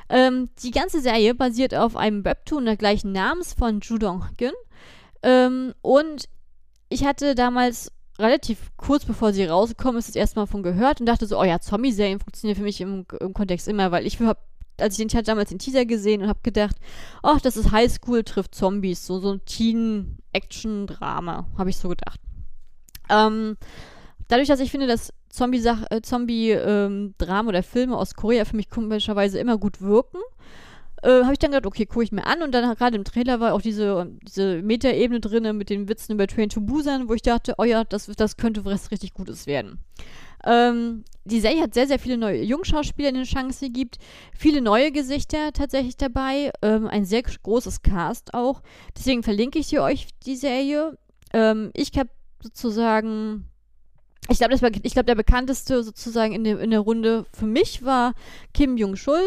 Ähm, 0.08 0.50
die 0.64 0.72
ganze 0.72 1.02
Serie 1.02 1.36
basiert 1.36 1.76
auf 1.76 1.98
einem 1.98 2.24
Webtoon 2.24 2.64
der 2.64 2.78
gleichen 2.78 3.12
Namens 3.12 3.54
von 3.54 3.82
Ju 3.82 3.98
Dong-hyun. 3.98 4.54
Ähm, 5.26 5.74
und 5.82 6.30
ich 6.88 7.04
hatte 7.04 7.34
damals 7.34 7.92
relativ 8.20 8.72
kurz 8.78 9.04
bevor 9.04 9.34
sie 9.34 9.46
rausgekommen 9.46 9.98
ist, 9.98 10.08
das 10.08 10.16
erste 10.16 10.40
Mal 10.40 10.46
von 10.46 10.64
gehört 10.64 11.02
und 11.02 11.08
dachte 11.08 11.26
so, 11.26 11.40
oh 11.40 11.44
ja, 11.44 11.60
Zombie-Serien 11.60 12.20
funktionieren 12.20 12.56
für 12.56 12.64
mich 12.64 12.80
im, 12.80 13.06
im 13.20 13.34
Kontext 13.34 13.68
immer, 13.68 13.92
weil 13.92 14.06
ich 14.06 14.22
habe 14.22 14.40
als 14.78 15.00
ich 15.00 15.08
den 15.08 15.18
hatte 15.18 15.28
damals 15.28 15.50
den 15.50 15.60
Teaser 15.60 15.86
gesehen 15.86 16.22
und 16.22 16.28
habe 16.28 16.40
gedacht, 16.44 16.76
ach, 17.24 17.40
das 17.40 17.58
ist 17.58 17.72
Highschool 17.72 18.24
trifft 18.24 18.54
Zombies, 18.54 19.06
so 19.06 19.20
so 19.20 19.32
ein 19.32 19.46
Teen-Action-Drama, 19.46 21.48
habe 21.58 21.70
ich 21.70 21.78
so 21.78 21.88
gedacht. 21.88 22.20
Ähm, 23.10 23.56
dadurch, 24.28 24.50
dass 24.50 24.60
ich 24.60 24.72
finde, 24.72 24.88
dass 24.88 25.14
Zombie-Drama 25.30 25.86
äh, 25.92 26.02
Zombie, 26.02 26.52
ähm, 26.52 27.14
oder 27.20 27.64
Filme 27.64 27.98
aus 27.98 28.16
Korea 28.16 28.44
für 28.44 28.58
mich 28.58 28.70
komischerweise 28.70 29.40
immer 29.40 29.58
gut 29.58 29.82
wirken, 29.82 30.20
äh, 31.06 31.24
habe 31.24 31.34
ich 31.34 31.40
dann 31.40 31.52
gedacht, 31.52 31.68
okay, 31.68 31.86
gucke 31.86 32.04
ich 32.04 32.12
mir 32.12 32.26
an. 32.26 32.42
Und 32.42 32.52
dann 32.54 32.76
gerade 32.76 32.98
im 32.98 33.04
Trailer 33.04 33.40
war 33.40 33.54
auch 33.54 33.62
diese, 33.62 34.12
diese 34.24 34.62
Metaebene 34.62 35.20
drin 35.20 35.56
mit 35.56 35.70
den 35.70 35.88
Witzen 35.88 36.14
über 36.14 36.28
Train 36.28 36.50
to 36.50 36.62
Busan, 36.62 37.08
wo 37.08 37.14
ich 37.14 37.22
dachte, 37.22 37.54
oh 37.58 37.64
ja, 37.64 37.84
das, 37.84 38.08
das 38.18 38.38
könnte 38.38 38.66
was 38.66 38.92
richtig 38.92 39.14
Gutes 39.14 39.46
werden. 39.46 39.80
Ähm, 40.46 41.04
die 41.24 41.40
Serie 41.40 41.62
hat 41.62 41.74
sehr, 41.74 41.88
sehr 41.88 42.00
viele 42.00 42.18
neue 42.18 42.44
Jungschauspieler 42.44 43.10
in 43.10 43.16
den 43.16 43.24
Chance 43.26 43.70
gibt, 43.70 43.98
viele 44.38 44.62
neue 44.62 44.92
Gesichter 44.92 45.54
tatsächlich 45.54 45.98
dabei, 45.98 46.52
ähm, 46.62 46.88
ein 46.88 47.06
sehr 47.06 47.24
großes 47.24 47.82
Cast 47.82 48.34
auch. 48.34 48.62
Deswegen 48.98 49.24
verlinke 49.24 49.60
ich 49.60 49.68
hier 49.68 49.84
euch 49.84 50.08
die 50.26 50.36
Serie. 50.36 50.98
Ähm, 51.34 51.72
ich 51.74 51.92
habe 51.98 52.10
sozusagen 52.42 53.46
ich 54.28 54.40
glaube, 54.40 54.58
glaub, 54.58 55.06
der 55.06 55.16
bekannteste 55.16 55.84
sozusagen 55.84 56.34
in 56.34 56.44
der, 56.44 56.60
in 56.60 56.72
der 56.72 56.80
Runde 56.80 57.26
für 57.32 57.46
mich 57.46 57.84
war 57.86 58.14
Kim 58.54 58.76
Jung-Schul. 58.76 59.22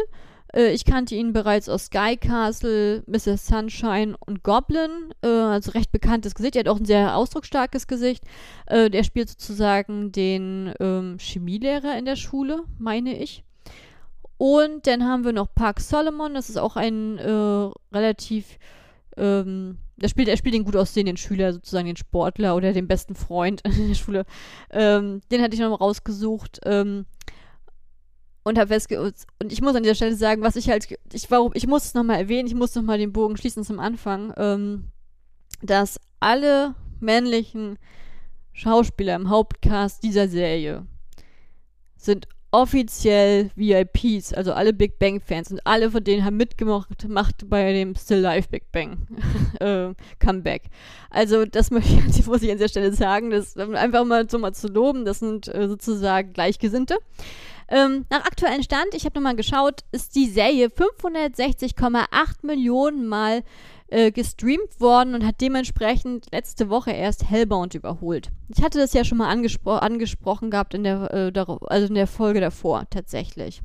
Äh, 0.55 0.73
ich 0.73 0.85
kannte 0.85 1.15
ihn 1.15 1.33
bereits 1.33 1.69
aus 1.69 1.87
Sky 1.87 2.17
Castle, 2.17 3.03
Mrs. 3.07 3.47
Sunshine 3.47 4.17
und 4.19 4.43
Goblin, 4.43 5.13
äh, 5.23 5.29
also 5.29 5.73
recht 5.73 5.93
bekanntes 5.93 6.35
Gesicht. 6.35 6.57
Er 6.57 6.61
hat 6.61 6.69
auch 6.69 6.79
ein 6.79 6.85
sehr 6.85 7.17
ausdrucksstarkes 7.17 7.87
Gesicht. 7.87 8.25
Äh, 8.67 8.91
der 8.91 9.05
spielt 9.05 9.29
sozusagen 9.29 10.13
den 10.13 10.73
ähm, 10.81 11.19
Chemielehrer 11.19 11.97
in 11.99 12.05
der 12.05 12.17
Schule, 12.17 12.65
meine 12.79 13.17
ich. 13.17 13.45
Und 14.37 14.87
dann 14.87 15.05
haben 15.05 15.25
wir 15.25 15.33
noch 15.33 15.53
Park 15.55 15.81
Solomon, 15.81 16.35
das 16.35 16.49
ist 16.49 16.59
auch 16.59 16.77
ein 16.77 17.19
äh, 17.19 17.71
relativ 17.93 18.59
ähm, 19.17 19.79
er 20.01 20.09
spielt, 20.09 20.29
er 20.29 20.37
spielt 20.37 20.55
den 20.55 20.65
gut 20.65 20.77
aussehenden 20.77 21.17
Schüler, 21.17 21.53
sozusagen 21.53 21.87
den 21.87 21.97
Sportler 21.97 22.55
oder 22.55 22.73
den 22.73 22.87
besten 22.87 23.15
Freund 23.15 23.63
in 23.65 23.89
der 23.89 23.95
Schule. 23.95 24.25
Ähm, 24.71 25.21
den 25.31 25.43
hatte 25.43 25.55
ich 25.55 25.61
noch 25.61 25.71
mal 25.71 25.77
rausgesucht. 25.77 26.61
Ähm, 26.65 27.07
und 28.49 28.59
habe 28.59 28.69
festge 28.69 29.01
und 29.01 29.53
ich 29.53 29.61
muss 29.61 29.75
an 29.75 29.83
dieser 29.83 29.95
Stelle 29.95 30.17
sagen, 30.17 30.43
was 30.43 30.57
ich 30.57 30.69
halt 30.71 30.89
ich 31.13 31.31
warum 31.31 31.53
ich 31.55 31.67
muss 31.67 31.85
es 31.85 31.95
noch 31.95 32.05
mal 32.05 32.17
erwähnen, 32.17 32.49
ich 32.49 32.55
muss 32.55 32.75
noch 32.75 32.83
mal 32.83 32.99
den 32.99 33.13
Bogen 33.13 33.37
schließen 33.37 33.65
zum 33.65 33.79
Anfang, 33.79 34.33
ähm, 34.37 34.89
dass 35.63 36.01
alle 36.21 36.75
männlichen 37.01 37.79
Schauspieler 38.53 39.15
im 39.15 39.29
Hauptcast 39.29 40.03
dieser 40.03 40.29
Serie 40.29 40.87
sind 41.97 42.27
offiziell 42.51 43.51
VIPs, 43.57 44.33
also 44.33 44.53
alle 44.55 44.73
Big 44.73 44.99
Bang 44.99 45.21
Fans 45.21 45.51
und 45.51 45.61
alle 45.67 45.91
von 45.91 46.03
denen 46.03 46.25
haben 46.25 46.39
mitgemacht 46.39 47.07
macht 47.07 47.49
bei 47.51 47.73
dem 47.73 47.95
Still 47.95 48.21
Life 48.21 48.49
Big 48.49 48.73
Bang 48.73 49.07
äh, 49.61 49.95
Comeback. 50.19 50.63
Also 51.11 51.45
das 51.45 51.71
möchte 51.71 51.93
ich, 52.09 52.27
muss 52.27 52.43
ich 52.43 52.51
an 52.51 52.57
dieser 52.57 52.69
Stelle 52.69 52.93
sagen, 52.93 53.31
das 53.31 53.57
einfach 53.57 54.05
mal 54.05 54.29
so 54.31 54.39
mal 54.39 54.55
zu 54.55 54.69
loben, 54.69 55.05
das 55.05 55.19
sind 55.19 55.49
äh, 55.55 55.69
sozusagen 55.69 56.33
Gleichgesinnte. 56.33 56.97
Ähm, 57.71 58.07
nach 58.09 58.25
aktuellem 58.25 58.63
Stand, 58.63 58.95
ich 58.95 59.05
habe 59.05 59.15
nochmal 59.17 59.37
geschaut, 59.37 59.85
ist 59.93 60.15
die 60.15 60.29
Serie 60.29 60.69
560,8 60.69 62.07
Millionen 62.43 63.07
Mal 63.07 63.43
äh, 63.89 64.11
gestreamt 64.11 64.81
worden 64.81 65.15
und 65.15 65.25
hat 65.25 65.41
dementsprechend 65.41 66.27
letzte 66.33 66.71
Woche 66.71 66.93
erst 66.93 67.29
Hellbound 67.29 67.75
überholt. 67.75 68.31
Ich 68.49 68.63
hatte 68.63 68.79
das 68.79 68.95
ja 68.95 69.05
schon 69.05 69.19
mal 69.19 69.29
angespro 69.29 69.73
angesprochen 69.73 70.51
gehabt 70.51 70.75
in 70.75 70.85
der, 70.85 71.13
äh, 71.13 71.33
also 71.67 71.87
in 71.87 71.95
der 71.95 72.07
Folge 72.07 72.41
davor 72.41 72.87
tatsächlich. 72.91 73.63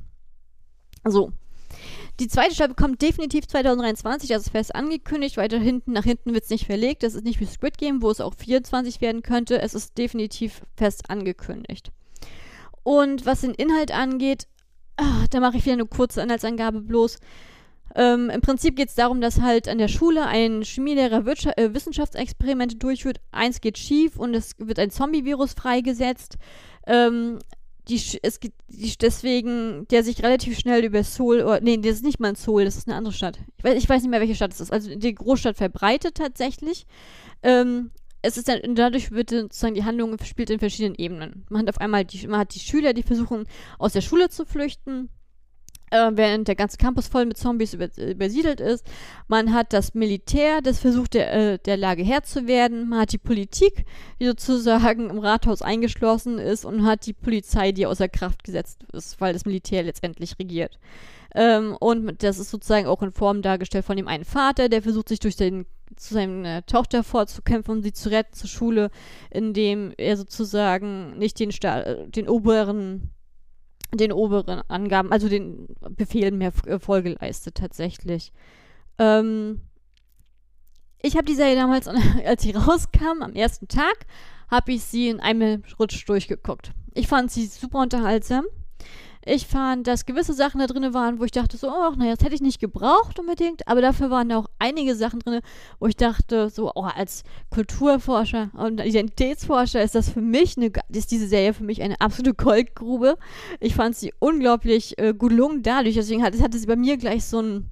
So. 1.05 1.31
Die 2.19 2.27
zweite 2.27 2.53
Staffel 2.53 2.75
kommt 2.75 3.01
definitiv 3.01 3.47
2023, 3.47 4.29
das 4.29 4.43
ist 4.43 4.51
fest 4.51 4.75
angekündigt. 4.75 5.37
Weiter 5.37 5.57
hinten, 5.57 5.93
nach 5.93 6.03
hinten 6.03 6.33
wird 6.33 6.43
es 6.43 6.49
nicht 6.51 6.67
verlegt. 6.67 7.01
Das 7.01 7.15
ist 7.15 7.23
nicht 7.23 7.39
wie 7.39 7.45
Squid 7.45 7.77
Game, 7.77 8.03
wo 8.03 8.11
es 8.11 8.21
auch 8.21 8.35
24 8.35 9.01
werden 9.01 9.23
könnte. 9.23 9.59
Es 9.59 9.73
ist 9.73 9.97
definitiv 9.97 10.61
fest 10.75 11.09
angekündigt. 11.09 11.91
Und 12.83 13.25
was 13.25 13.41
den 13.41 13.53
Inhalt 13.53 13.91
angeht, 13.91 14.47
ach, 14.97 15.27
da 15.29 15.39
mache 15.39 15.57
ich 15.57 15.65
wieder 15.65 15.73
eine 15.73 15.85
kurze 15.85 16.21
Inhaltsangabe 16.21 16.81
bloß. 16.81 17.17
Ähm, 17.95 18.29
Im 18.29 18.41
Prinzip 18.41 18.75
geht 18.75 18.89
es 18.89 18.95
darum, 18.95 19.21
dass 19.21 19.41
halt 19.41 19.67
an 19.67 19.77
der 19.77 19.87
Schule 19.87 20.25
ein 20.25 20.63
Chemielehrer 20.63 21.25
äh, 21.57 21.73
Wissenschaftsexperimente 21.73 22.77
durchführt. 22.77 23.19
Eins 23.31 23.61
geht 23.61 23.77
schief 23.77 24.17
und 24.17 24.33
es 24.33 24.53
wird 24.57 24.79
ein 24.79 24.89
Zombie-Virus 24.89 25.53
freigesetzt. 25.53 26.37
Ähm, 26.87 27.39
die, 27.87 28.01
es 28.21 28.39
die, 28.39 28.97
deswegen, 28.99 29.85
der 29.89 30.03
sich 30.03 30.23
relativ 30.23 30.57
schnell 30.57 30.85
über 30.85 31.03
Seoul, 31.03 31.41
oder, 31.41 31.59
nee, 31.59 31.77
das 31.77 31.95
ist 31.95 32.05
nicht 32.05 32.19
mal 32.19 32.35
Seoul, 32.35 32.65
das 32.65 32.77
ist 32.77 32.87
eine 32.87 32.95
andere 32.95 33.13
Stadt. 33.13 33.39
Ich 33.57 33.63
weiß, 33.63 33.77
ich 33.77 33.89
weiß 33.89 34.01
nicht 34.01 34.09
mehr, 34.09 34.21
welche 34.21 34.35
Stadt 34.35 34.53
es 34.53 34.61
ist. 34.61 34.71
Also 34.71 34.95
die 34.95 35.13
Großstadt 35.13 35.57
verbreitet 35.57 36.15
tatsächlich. 36.15 36.85
Ähm, 37.43 37.91
es 38.23 38.37
ist 38.37 38.47
dann, 38.47 38.75
dadurch 38.75 39.11
wird 39.11 39.29
sozusagen 39.29 39.75
die 39.75 39.83
Handlung 39.83 40.17
spielt 40.23 40.49
in 40.49 40.59
verschiedenen 40.59 40.95
Ebenen. 40.95 41.45
Man 41.49 41.61
hat 41.61 41.69
auf 41.69 41.81
einmal 41.81 42.05
die, 42.05 42.25
man 42.25 42.39
hat 42.39 42.55
die 42.55 42.59
Schüler, 42.59 42.93
die 42.93 43.03
versuchen, 43.03 43.45
aus 43.77 43.93
der 43.93 44.01
Schule 44.01 44.29
zu 44.29 44.45
flüchten, 44.45 45.09
äh, 45.91 46.09
während 46.13 46.47
der 46.47 46.55
ganze 46.55 46.77
Campus 46.77 47.09
voll 47.09 47.25
mit 47.25 47.37
Zombies 47.37 47.73
über, 47.73 47.89
übersiedelt 47.97 48.61
ist. 48.61 48.85
Man 49.27 49.53
hat 49.53 49.73
das 49.73 49.93
Militär, 49.93 50.61
das 50.61 50.79
versucht, 50.79 51.15
der, 51.15 51.33
äh, 51.33 51.59
der 51.59 51.75
Lage 51.75 52.03
Herr 52.03 52.23
zu 52.23 52.47
werden. 52.47 52.87
Man 52.87 53.01
hat 53.01 53.11
die 53.11 53.17
Politik, 53.17 53.85
die 54.21 54.25
sozusagen 54.25 55.09
im 55.09 55.19
Rathaus 55.19 55.61
eingeschlossen 55.61 56.39
ist 56.39 56.63
und 56.63 56.85
hat 56.85 57.05
die 57.05 57.13
Polizei, 57.13 57.73
die 57.73 57.85
außer 57.85 58.07
Kraft 58.07 58.45
gesetzt 58.45 58.85
ist, 58.93 59.19
weil 59.19 59.33
das 59.33 59.45
Militär 59.45 59.83
letztendlich 59.83 60.39
regiert. 60.39 60.79
Ähm, 61.35 61.75
und 61.77 62.23
das 62.23 62.39
ist 62.39 62.51
sozusagen 62.51 62.87
auch 62.87 63.03
in 63.03 63.11
Form 63.11 63.41
dargestellt 63.41 63.83
von 63.83 63.97
dem 63.97 64.07
einen 64.07 64.23
Vater, 64.23 64.69
der 64.69 64.81
versucht, 64.81 65.09
sich 65.09 65.19
durch 65.19 65.35
den 65.35 65.65
zu 65.95 66.13
seiner 66.13 66.65
Tochter 66.65 67.03
vorzukämpfen, 67.03 67.75
um 67.75 67.81
sie 67.81 67.93
zu 67.93 68.09
retten 68.09 68.33
zur 68.33 68.49
Schule, 68.49 68.91
indem 69.29 69.93
er 69.97 70.17
sozusagen 70.17 71.17
nicht 71.17 71.39
den, 71.39 71.51
Sta 71.51 72.05
den 72.05 72.27
oberen 72.27 73.11
den 73.95 74.11
oberen 74.11 74.61
Angaben, 74.69 75.11
also 75.11 75.29
den 75.29 75.67
Befehlen 75.91 76.37
mehr 76.37 76.51
äh, 76.65 76.79
Folge 76.79 77.15
leistet 77.19 77.55
tatsächlich. 77.55 78.33
Ähm, 78.97 79.61
ich 81.01 81.15
habe 81.15 81.25
die 81.25 81.35
Serie 81.35 81.55
damals, 81.55 81.87
als 82.25 82.41
sie 82.41 82.51
rauskam, 82.51 83.21
am 83.21 83.33
ersten 83.33 83.67
Tag, 83.67 84.05
habe 84.49 84.71
ich 84.71 84.83
sie 84.83 85.09
in 85.09 85.19
einem 85.19 85.63
Rutsch 85.79 86.07
durchgeguckt. 86.07 86.71
Ich 86.93 87.07
fand 87.07 87.31
sie 87.31 87.45
super 87.45 87.79
unterhaltsam. 87.79 88.45
Ich 89.25 89.47
fand, 89.47 89.87
dass 89.87 90.05
gewisse 90.05 90.33
Sachen 90.33 90.59
da 90.59 90.67
drin 90.67 90.93
waren, 90.93 91.19
wo 91.19 91.23
ich 91.23 91.31
dachte 91.31 91.55
so, 91.55 91.69
ach, 91.69 91.95
naja, 91.95 92.15
das 92.15 92.25
hätte 92.25 92.35
ich 92.35 92.41
nicht 92.41 92.59
gebraucht 92.59 93.19
unbedingt, 93.19 93.67
aber 93.67 93.81
dafür 93.81 94.09
waren 94.09 94.29
da 94.29 94.39
auch 94.39 94.47
einige 94.59 94.95
Sachen 94.95 95.19
drin, 95.19 95.39
wo 95.79 95.87
ich 95.87 95.95
dachte 95.95 96.49
so, 96.49 96.71
oh, 96.75 96.83
als 96.83 97.23
Kulturforscher 97.49 98.51
und 98.53 98.81
Identitätsforscher 98.81 99.81
ist 99.81 99.95
das 99.95 100.09
für 100.09 100.21
mich 100.21 100.57
eine, 100.57 100.71
ist 100.89 101.11
diese 101.11 101.27
Serie 101.27 101.53
für 101.53 101.63
mich 101.63 101.81
eine 101.81 102.01
absolute 102.01 102.33
Goldgrube. 102.33 103.17
Ich 103.61 103.75
fand 103.75 103.95
sie 103.95 104.13
unglaublich 104.19 104.97
äh, 104.97 105.13
gelungen 105.13 105.63
dadurch, 105.63 105.95
deswegen 105.95 106.21
hat, 106.21 106.39
hatte 106.41 106.59
sie 106.59 106.67
bei 106.67 106.75
mir 106.75 106.97
gleich 106.97 107.23
so 107.23 107.39
ein, 107.39 107.69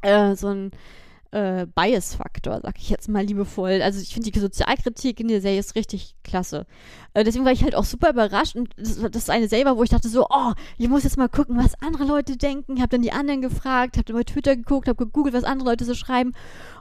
äh, 0.00 0.34
so 0.36 0.48
ein 0.48 0.70
äh, 1.32 1.66
Bias-Faktor, 1.74 2.60
sag 2.62 2.78
ich 2.78 2.90
jetzt 2.90 3.08
mal 3.08 3.24
liebevoll. 3.24 3.80
Also 3.82 4.00
ich 4.00 4.12
finde 4.12 4.30
die 4.30 4.38
Sozialkritik 4.38 5.18
in 5.18 5.28
der 5.28 5.40
Serie 5.40 5.58
ist 5.58 5.74
richtig 5.74 6.14
klasse. 6.22 6.66
Äh, 7.14 7.24
deswegen 7.24 7.44
war 7.44 7.52
ich 7.52 7.64
halt 7.64 7.74
auch 7.74 7.84
super 7.84 8.10
überrascht 8.10 8.54
und 8.54 8.68
das, 8.76 9.00
das 9.00 9.22
ist 9.22 9.30
eine 9.30 9.48
selber, 9.48 9.76
wo 9.76 9.82
ich 9.82 9.90
dachte 9.90 10.08
so, 10.08 10.26
oh, 10.28 10.52
ich 10.78 10.88
muss 10.88 11.04
jetzt 11.04 11.16
mal 11.16 11.28
gucken, 11.28 11.56
was 11.56 11.74
andere 11.82 12.04
Leute 12.04 12.36
denken. 12.36 12.80
Hab 12.80 12.90
dann 12.90 13.02
die 13.02 13.12
anderen 13.12 13.40
gefragt, 13.40 13.96
hab 13.96 14.06
dann 14.06 14.16
bei 14.16 14.24
Twitter 14.24 14.54
geguckt, 14.54 14.88
hab 14.88 14.98
gegoogelt, 14.98 15.34
was 15.34 15.44
andere 15.44 15.70
Leute 15.70 15.84
so 15.86 15.94
schreiben. 15.94 16.32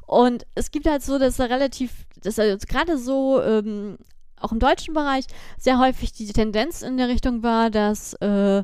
Und 0.06 0.46
es 0.56 0.72
gibt 0.72 0.86
halt 0.86 1.02
so, 1.02 1.18
dass 1.18 1.38
da 1.38 1.46
relativ, 1.46 2.06
dass 2.22 2.36
da 2.36 2.56
gerade 2.56 2.98
so 2.98 3.42
ähm, 3.42 3.98
auch 4.38 4.52
im 4.52 4.60
deutschen 4.60 4.94
Bereich 4.94 5.26
sehr 5.58 5.80
häufig 5.80 6.12
die 6.12 6.28
Tendenz 6.28 6.82
in 6.82 6.98
der 6.98 7.08
Richtung 7.08 7.42
war, 7.42 7.70
dass 7.70 8.14
äh, 8.16 8.64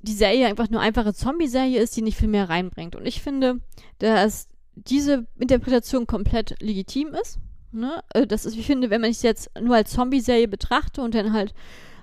die 0.00 0.12
Serie 0.12 0.46
einfach 0.46 0.70
nur 0.70 0.80
einfache 0.80 1.12
Zombie-Serie 1.12 1.80
ist, 1.80 1.96
die 1.96 2.02
nicht 2.02 2.16
viel 2.16 2.28
mehr 2.28 2.48
reinbringt. 2.48 2.96
Und 2.96 3.06
ich 3.06 3.22
finde, 3.22 3.60
dass 3.98 4.48
diese 4.74 5.26
Interpretation 5.38 6.06
komplett 6.06 6.60
legitim 6.60 7.08
ist. 7.14 7.38
Ne? 7.72 8.02
Äh, 8.12 8.26
das 8.26 8.44
ist, 8.44 8.56
ich 8.56 8.66
finde, 8.66 8.90
wenn 8.90 9.00
man 9.00 9.10
es 9.10 9.22
jetzt 9.22 9.50
nur 9.60 9.76
als 9.76 9.92
Zombie-Serie 9.92 10.48
betrachte 10.48 11.02
und 11.02 11.14
dann 11.14 11.32
halt 11.32 11.54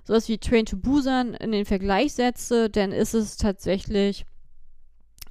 sowas 0.03 0.27
wie 0.27 0.37
Train 0.37 0.65
to 0.65 0.77
Busan 0.77 1.33
in 1.35 1.51
den 1.51 1.65
Vergleich 1.65 2.13
setze, 2.13 2.69
dann 2.69 2.91
ist 2.91 3.13
es 3.13 3.37
tatsächlich 3.37 4.25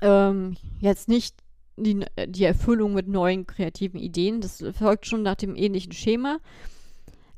ähm, 0.01 0.57
jetzt 0.80 1.09
nicht 1.09 1.36
die, 1.76 2.05
die 2.26 2.45
Erfüllung 2.45 2.95
mit 2.95 3.09
neuen 3.09 3.47
kreativen 3.47 3.99
Ideen. 3.99 4.41
Das 4.41 4.62
folgt 4.78 5.07
schon 5.07 5.22
nach 5.22 5.36
dem 5.36 5.57
ähnlichen 5.57 5.93
Schema. 5.93 6.38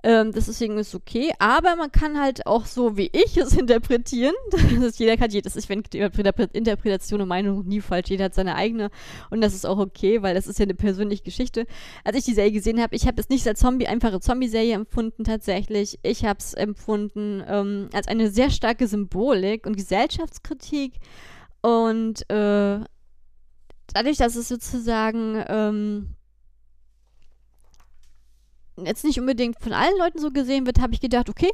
Ähm, 0.05 0.33
deswegen 0.33 0.79
ist 0.79 0.95
okay, 0.97 1.33
aber 1.39 1.77
man 1.77 1.93
kann 1.93 2.21
halt 2.21 2.47
auch 2.47 2.67
so, 2.67 2.97
wie 2.97 3.11
ich 3.13 3.37
es 3.37 3.53
interpretieren. 3.57 4.35
Das 4.81 4.99
jeder 4.99 5.17
kann 5.17 5.31
jedes, 5.31 5.55
ich 5.55 5.67
finde 5.67 5.89
Interpretation 6.53 7.21
und 7.21 7.29
Meinung 7.29 7.65
nie 7.67 7.81
falsch. 7.81 8.11
Jeder 8.11 8.25
hat 8.25 8.35
seine 8.35 8.57
eigene 8.57 8.91
und 9.31 9.41
das 9.41 9.55
ist 9.55 9.65
auch 9.65 9.79
okay, 9.79 10.21
weil 10.23 10.35
das 10.35 10.49
ist 10.49 10.59
ja 10.59 10.65
eine 10.65 10.75
persönliche 10.75 11.23
Geschichte. 11.23 11.67
Als 12.03 12.17
ich 12.17 12.25
die 12.25 12.35
Serie 12.35 12.53
gesehen 12.53 12.83
habe, 12.83 12.97
ich 12.97 13.07
habe 13.07 13.21
es 13.21 13.29
nicht 13.29 13.47
als 13.47 13.61
Zombie, 13.61 13.87
einfache 13.87 14.19
Zombie-Serie 14.19 14.75
empfunden 14.75 15.23
tatsächlich. 15.23 16.01
Ich 16.03 16.25
habe 16.25 16.39
es 16.41 16.55
empfunden 16.55 17.43
ähm, 17.47 17.89
als 17.93 18.09
eine 18.09 18.31
sehr 18.31 18.51
starke 18.51 18.89
Symbolik 18.89 19.67
und 19.67 19.77
Gesellschaftskritik 19.77 20.95
und 21.61 22.29
äh, 22.29 22.81
dadurch, 23.95 24.17
dass 24.17 24.35
es 24.35 24.49
sozusagen 24.49 25.43
ähm, 25.49 26.17
jetzt 28.77 29.05
nicht 29.05 29.21
unbedingt 29.21 29.61
von 29.61 29.73
allen 29.73 29.97
Leuten 29.99 30.19
so 30.19 30.31
gesehen 30.31 30.67
wird, 30.67 30.81
habe 30.81 30.95
ich 30.95 31.01
gedacht, 31.01 31.29
okay, 31.29 31.51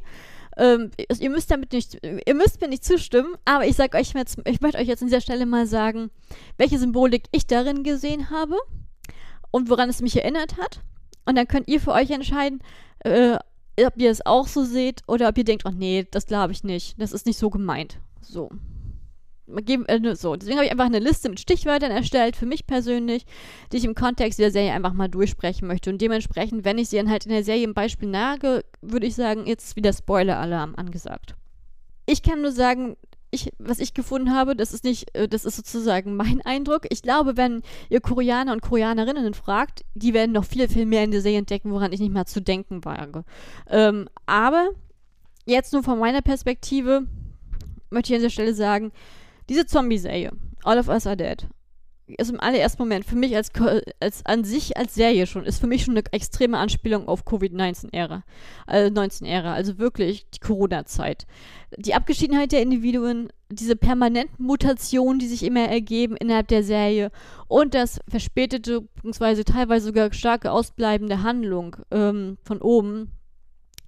ähm, 0.57 0.91
ihr 1.19 1.31
müsst 1.31 1.51
damit 1.51 1.73
nicht, 1.73 1.99
ihr 2.03 2.35
müsst 2.35 2.61
mir 2.61 2.69
nicht 2.69 2.85
zustimmen, 2.85 3.35
aber 3.45 3.66
ich 3.66 3.77
sage 3.77 3.97
euch 3.97 4.12
jetzt, 4.12 4.39
ich 4.45 4.61
möchte 4.61 4.79
euch 4.79 4.89
jetzt 4.89 5.03
an 5.03 5.09
dieser 5.09 5.21
Stelle 5.21 5.47
mal 5.47 5.66
sagen, 5.66 6.11
welche 6.57 6.79
Symbolik 6.79 7.25
ich 7.33 7.47
darin 7.47 7.85
gesehen 7.85 8.31
habe 8.31 8.57
und 9.51 9.71
woran 9.71 9.89
es 9.89 10.03
mich 10.03 10.16
erinnert 10.16 10.57
hat. 10.57 10.81
Und 11.27 11.37
dann 11.37 11.47
könnt 11.47 11.69
ihr 11.69 11.81
für 11.81 11.93
euch 11.93 12.11
entscheiden, 12.11 12.61
äh, 13.01 13.37
ob 13.85 13.97
ihr 13.97 14.11
es 14.11 14.27
auch 14.27 14.49
so 14.49 14.64
seht 14.64 15.03
oder 15.07 15.29
ob 15.29 15.39
ihr 15.39 15.45
denkt, 15.45 15.64
oh 15.66 15.71
nee, 15.71 16.07
das 16.11 16.27
glaube 16.27 16.53
ich 16.53 16.64
nicht, 16.64 17.01
das 17.01 17.12
ist 17.12 17.27
nicht 17.27 17.39
so 17.39 17.51
gemeint. 17.51 18.01
So 18.21 18.51
äh, 19.49 20.14
so. 20.14 20.36
Deswegen 20.36 20.57
habe 20.57 20.66
ich 20.66 20.72
einfach 20.72 20.86
eine 20.86 20.99
Liste 20.99 21.28
mit 21.28 21.40
Stichwörtern 21.40 21.90
erstellt, 21.90 22.36
für 22.36 22.46
mich 22.46 22.66
persönlich, 22.66 23.24
die 23.72 23.78
ich 23.78 23.84
im 23.84 23.94
Kontext 23.94 24.38
der 24.38 24.51
Serie 24.51 24.72
einfach 24.72 24.92
mal 24.92 25.09
durchsprechen 25.09 25.66
möchte. 25.66 25.90
Und 25.90 26.01
dementsprechend, 26.01 26.64
wenn 26.64 26.78
ich 26.78 26.88
sie 26.88 26.96
dann 26.96 27.11
halt 27.11 27.26
in 27.26 27.32
der 27.32 27.44
Serie 27.44 27.64
im 27.64 27.74
Beispiel 27.74 28.09
nage, 28.09 28.64
würde 28.80 29.07
ich 29.07 29.14
sagen, 29.14 29.46
jetzt 29.46 29.76
wieder 29.76 29.92
Spoiler-Alarm 29.92 30.74
angesagt. 30.76 31.34
Ich 32.07 32.22
kann 32.22 32.42
nur 32.42 32.53
sagen, 32.53 32.96
ich, 33.30 33.53
was 33.59 33.78
ich 33.78 33.94
gefunden 33.94 34.32
habe, 34.34 34.57
das 34.57 34.72
ist 34.72 34.84
nicht, 34.84 35.14
äh, 35.14 35.28
das 35.28 35.44
ist 35.44 35.57
sozusagen 35.57 36.16
mein 36.16 36.40
Eindruck. 36.42 36.86
Ich 36.90 37.03
glaube, 37.03 37.36
wenn 37.36 37.62
ihr 37.90 38.01
Koreaner 38.01 38.53
und 38.53 38.62
Koreanerinnen 38.62 39.34
fragt, 39.34 39.84
die 39.94 40.14
werden 40.14 40.32
noch 40.32 40.44
viel, 40.44 40.68
viel 40.68 40.86
mehr 40.86 41.05
in 41.05 41.11
der 41.11 41.20
Serie 41.20 41.38
entdecken, 41.38 41.70
woran 41.72 41.92
ich 41.92 42.01
nicht 42.01 42.12
mal 42.12 42.26
zu 42.26 42.40
denken 42.40 42.84
wage. 42.84 43.24
Ähm, 43.68 44.09
aber 44.26 44.70
jetzt 45.44 45.72
nur 45.72 45.82
von 45.82 45.99
meiner 45.99 46.22
Perspektive 46.22 47.07
möchte 47.90 48.12
ich 48.12 48.16
an 48.16 48.22
dieser 48.22 48.30
Stelle 48.30 48.55
sagen, 48.55 48.92
diese 49.49 49.66
Zombie-Serie, 49.66 50.32
All 50.64 50.78
of 50.78 50.88
Us 50.88 51.07
Are 51.07 51.16
Dead, 51.16 51.46
ist 52.16 52.30
im 52.30 52.40
allerersten 52.40 52.82
Moment 52.82 53.05
für 53.05 53.16
mich 53.16 53.36
als, 53.36 53.51
als 54.01 54.24
an 54.24 54.44
sich 54.44 54.76
als 54.76 54.94
Serie 54.94 55.26
schon, 55.26 55.44
ist 55.44 55.61
für 55.61 55.66
mich 55.66 55.84
schon 55.84 55.94
eine 55.94 56.05
extreme 56.12 56.59
Anspielung 56.59 57.07
auf 57.07 57.24
Covid-19-Ära. 57.24 58.24
Äh, 58.66 58.86
19-Ära, 58.86 59.53
also 59.53 59.78
wirklich 59.78 60.26
die 60.30 60.38
Corona-Zeit. 60.40 61.26
Die 61.76 61.94
Abgeschiedenheit 61.94 62.53
der 62.53 62.62
Individuen, 62.62 63.28
diese 63.51 63.76
permanenten 63.76 64.44
Mutationen, 64.44 65.18
die 65.18 65.26
sich 65.26 65.42
immer 65.42 65.68
ergeben 65.68 66.16
innerhalb 66.16 66.49
der 66.49 66.62
Serie 66.62 67.11
und 67.46 67.74
das 67.74 68.01
verspätete, 68.09 68.82
beziehungsweise 68.94 69.44
teilweise 69.44 69.86
sogar 69.86 70.12
starke 70.12 70.51
Ausbleiben 70.51 71.09
der 71.09 71.22
Handlung 71.22 71.76
ähm, 71.90 72.38
von 72.42 72.62
oben, 72.62 73.12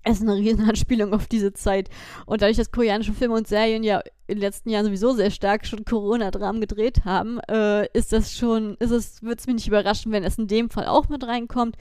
ist 0.08 0.22
eine 0.22 0.34
riesen 0.34 0.68
Anspielung 0.68 1.12
auf 1.12 1.26
diese 1.26 1.52
Zeit. 1.52 1.90
Und 2.26 2.42
dadurch, 2.42 2.56
dass 2.56 2.70
koreanische 2.70 3.12
Filme 3.12 3.34
und 3.34 3.48
Serien 3.48 3.82
ja 3.82 4.00
in 4.26 4.36
den 4.36 4.38
letzten 4.38 4.70
Jahren 4.70 4.86
sowieso 4.86 5.12
sehr 5.12 5.30
stark 5.30 5.66
schon 5.66 5.84
Corona-Dramen 5.84 6.60
gedreht 6.60 7.04
haben, 7.04 7.40
äh, 7.50 7.86
ist 7.92 8.12
das 8.12 8.36
schon, 8.36 8.76
ist 8.78 8.90
es, 8.90 9.22
würde 9.22 9.36
es 9.38 9.46
mich 9.46 9.56
nicht 9.56 9.68
überraschen, 9.68 10.12
wenn 10.12 10.24
es 10.24 10.38
in 10.38 10.46
dem 10.46 10.70
Fall 10.70 10.86
auch 10.86 11.08
mit 11.08 11.26
reinkommt. 11.26 11.76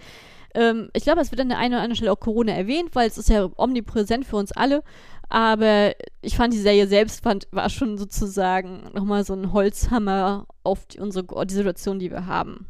Ähm, 0.56 0.90
ich 0.94 1.04
glaube, 1.04 1.22
es 1.22 1.32
wird 1.32 1.42
an 1.42 1.50
der 1.50 1.60
einen 1.60 1.74
oder 1.74 1.84
anderen 1.84 1.96
Stelle 1.96 2.12
auch 2.12 2.20
Corona 2.20 2.52
erwähnt, 2.54 2.90
weil 2.94 3.08
es 3.08 3.18
ist 3.18 3.30
ja 3.30 3.50
omnipräsent 3.56 4.26
für 4.26 4.38
uns 4.38 4.52
alle. 4.52 4.84
Aber 5.30 5.94
ich 6.22 6.36
fand 6.36 6.54
die 6.54 6.58
Serie 6.58 6.88
selbst 6.88 7.22
fand, 7.22 7.48
war 7.52 7.70
schon 7.70 8.00
sozusagen 8.00 8.90
nochmal 8.94 9.24
so 9.24 9.34
ein 9.34 9.54
Holzhammer 9.54 10.48
auf 10.64 10.88
die, 10.88 11.00
unsere, 11.00 11.46
die 11.46 11.54
Situation, 11.54 12.00
die 12.00 12.10
wir 12.10 12.26
haben. 12.26 12.66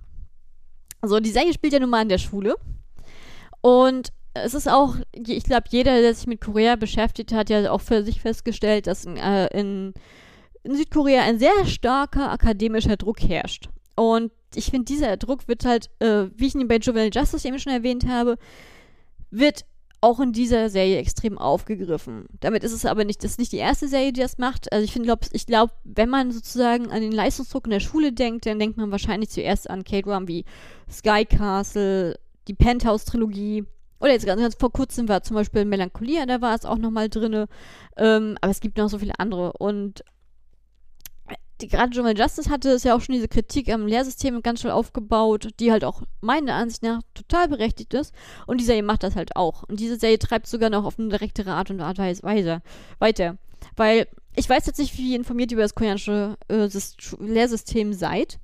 Also 0.99 1.21
die 1.21 1.29
Serie 1.29 1.53
spielt 1.53 1.71
ja 1.71 1.79
nun 1.79 1.89
mal 1.89 2.01
an 2.01 2.09
der 2.09 2.17
Schule. 2.17 2.55
Und 3.61 4.11
es 4.33 4.53
ist 4.53 4.69
auch, 4.69 4.95
ich 5.13 5.43
glaube, 5.43 5.63
jeder, 5.69 6.01
der 6.01 6.13
sich 6.13 6.27
mit 6.27 6.41
Korea 6.41 6.75
beschäftigt 6.75 7.33
hat, 7.33 7.49
ja 7.49 7.71
auch 7.71 7.81
für 7.81 8.03
sich 8.03 8.21
festgestellt, 8.21 8.87
dass 8.87 9.05
äh, 9.05 9.47
in, 9.57 9.93
in, 10.63 10.75
Südkorea 10.75 11.23
ein 11.23 11.39
sehr 11.39 11.65
starker 11.65 12.31
akademischer 12.31 12.97
Druck 12.97 13.21
herrscht. 13.21 13.69
Und 13.95 14.31
ich 14.55 14.69
finde, 14.71 14.85
dieser 14.85 15.17
Druck 15.17 15.47
wird 15.47 15.65
halt, 15.65 15.89
äh, 15.99 16.27
wie 16.35 16.47
ich 16.47 16.55
ihn 16.55 16.67
bei 16.67 16.77
Juvenile 16.77 17.11
Justice 17.13 17.47
eben 17.47 17.59
schon 17.59 17.73
erwähnt 17.73 18.07
habe, 18.07 18.37
wird 19.31 19.65
auch 20.01 20.19
in 20.19 20.31
dieser 20.31 20.69
Serie 20.69 20.97
extrem 20.97 21.37
aufgegriffen. 21.37 22.25
Damit 22.39 22.63
ist 22.63 22.71
es 22.71 22.85
aber 22.85 23.03
nicht, 23.03 23.23
das 23.23 23.31
ist 23.31 23.39
nicht 23.39 23.51
die 23.51 23.57
erste 23.57 23.87
Serie, 23.87 24.13
die 24.13 24.21
das 24.21 24.37
macht. 24.37 24.71
Also 24.71 24.85
ich 24.85 24.93
finde, 24.93 25.07
glaub, 25.07 25.25
ich 25.33 25.45
glaube, 25.45 25.73
wenn 25.83 26.09
man 26.09 26.31
sozusagen 26.31 26.89
an 26.89 27.01
den 27.01 27.11
Leistungsdruck 27.11 27.65
in 27.65 27.71
der 27.71 27.81
Schule 27.81 28.13
denkt, 28.13 28.45
dann 28.45 28.59
denkt 28.59 28.77
man 28.77 28.91
wahrscheinlich 28.91 29.29
zuerst 29.29 29.69
an 29.69 29.83
K-Drum 29.83 30.27
wie 30.27 30.45
Sky 30.89 31.25
Castle, 31.25 32.17
die 32.47 32.53
Penthouse-Trilogie, 32.53 33.65
oder 33.99 34.11
jetzt 34.11 34.25
ganz, 34.25 34.41
ganz 34.41 34.55
vor 34.55 34.71
kurzem 34.71 35.09
war 35.09 35.23
zum 35.23 35.35
Beispiel 35.35 35.65
Melancholia, 35.65 36.25
da 36.25 36.41
war 36.41 36.55
es 36.55 36.65
auch 36.65 36.77
nochmal 36.77 37.09
drin. 37.09 37.45
Ähm, 37.97 38.37
aber 38.41 38.51
es 38.51 38.61
gibt 38.61 38.77
noch 38.77 38.89
so 38.89 38.99
viele 38.99 39.19
andere. 39.19 39.53
Und 39.53 40.03
die, 41.61 41.67
gerade 41.67 41.93
Juvenile 41.93 42.21
Justice 42.21 42.49
hatte 42.49 42.69
es 42.69 42.83
ja 42.83 42.95
auch 42.95 43.01
schon 43.01 43.15
diese 43.15 43.27
Kritik 43.27 43.69
am 43.69 43.85
Lehrsystem 43.85 44.41
ganz 44.41 44.61
schnell 44.61 44.71
aufgebaut, 44.71 45.49
die 45.59 45.71
halt 45.71 45.83
auch 45.83 46.01
meiner 46.21 46.55
Ansicht 46.55 46.83
nach 46.83 47.01
total 47.13 47.49
berechtigt 47.49 47.93
ist. 47.93 48.13
Und 48.47 48.61
die 48.61 48.65
Serie 48.65 48.83
macht 48.83 49.03
das 49.03 49.15
halt 49.15 49.35
auch. 49.35 49.63
Und 49.63 49.79
diese 49.79 49.99
Serie 49.99 50.19
treibt 50.19 50.47
sogar 50.47 50.69
noch 50.69 50.85
auf 50.85 50.97
eine 50.97 51.09
direktere 51.09 51.51
Art 51.51 51.69
und 51.69 51.79
Weise 51.79 52.61
weiter. 52.99 53.37
Weil 53.75 54.07
ich 54.35 54.49
weiß 54.49 54.65
jetzt 54.67 54.79
nicht, 54.79 54.97
wie 54.97 55.15
informiert 55.15 55.51
ihr 55.51 55.57
über 55.57 55.63
das 55.63 55.75
koreanische 55.75 56.37
äh, 56.47 56.69
Lehrsystem 57.19 57.93
seid. 57.93 58.39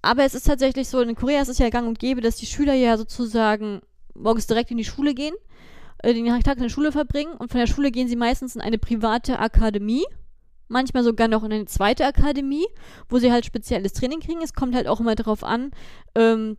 Aber 0.00 0.24
es 0.24 0.34
ist 0.34 0.48
tatsächlich 0.48 0.88
so, 0.88 1.00
in 1.00 1.14
Korea 1.14 1.42
ist 1.42 1.48
es 1.48 1.58
ja 1.58 1.70
gang 1.70 1.86
und 1.86 2.00
gäbe, 2.00 2.20
dass 2.20 2.36
die 2.36 2.46
Schüler 2.46 2.74
ja 2.74 2.96
sozusagen 2.98 3.82
morgens 4.14 4.46
direkt 4.46 4.70
in 4.70 4.76
die 4.76 4.84
Schule 4.84 5.14
gehen, 5.14 5.34
äh, 5.98 6.14
den 6.14 6.26
Tag 6.42 6.56
in 6.56 6.62
der 6.62 6.70
Schule 6.70 6.92
verbringen 6.92 7.34
und 7.34 7.50
von 7.50 7.60
der 7.60 7.66
Schule 7.66 7.90
gehen 7.90 8.08
sie 8.08 8.16
meistens 8.16 8.54
in 8.54 8.60
eine 8.60 8.78
private 8.78 9.38
Akademie, 9.38 10.04
manchmal 10.68 11.04
sogar 11.04 11.28
noch 11.28 11.44
in 11.44 11.52
eine 11.52 11.66
zweite 11.66 12.06
Akademie, 12.06 12.66
wo 13.08 13.18
sie 13.18 13.32
halt 13.32 13.46
spezielles 13.46 13.92
Training 13.92 14.20
kriegen. 14.20 14.42
Es 14.42 14.54
kommt 14.54 14.74
halt 14.74 14.88
auch 14.88 15.00
immer 15.00 15.14
darauf 15.14 15.44
an, 15.44 15.70
ähm, 16.14 16.56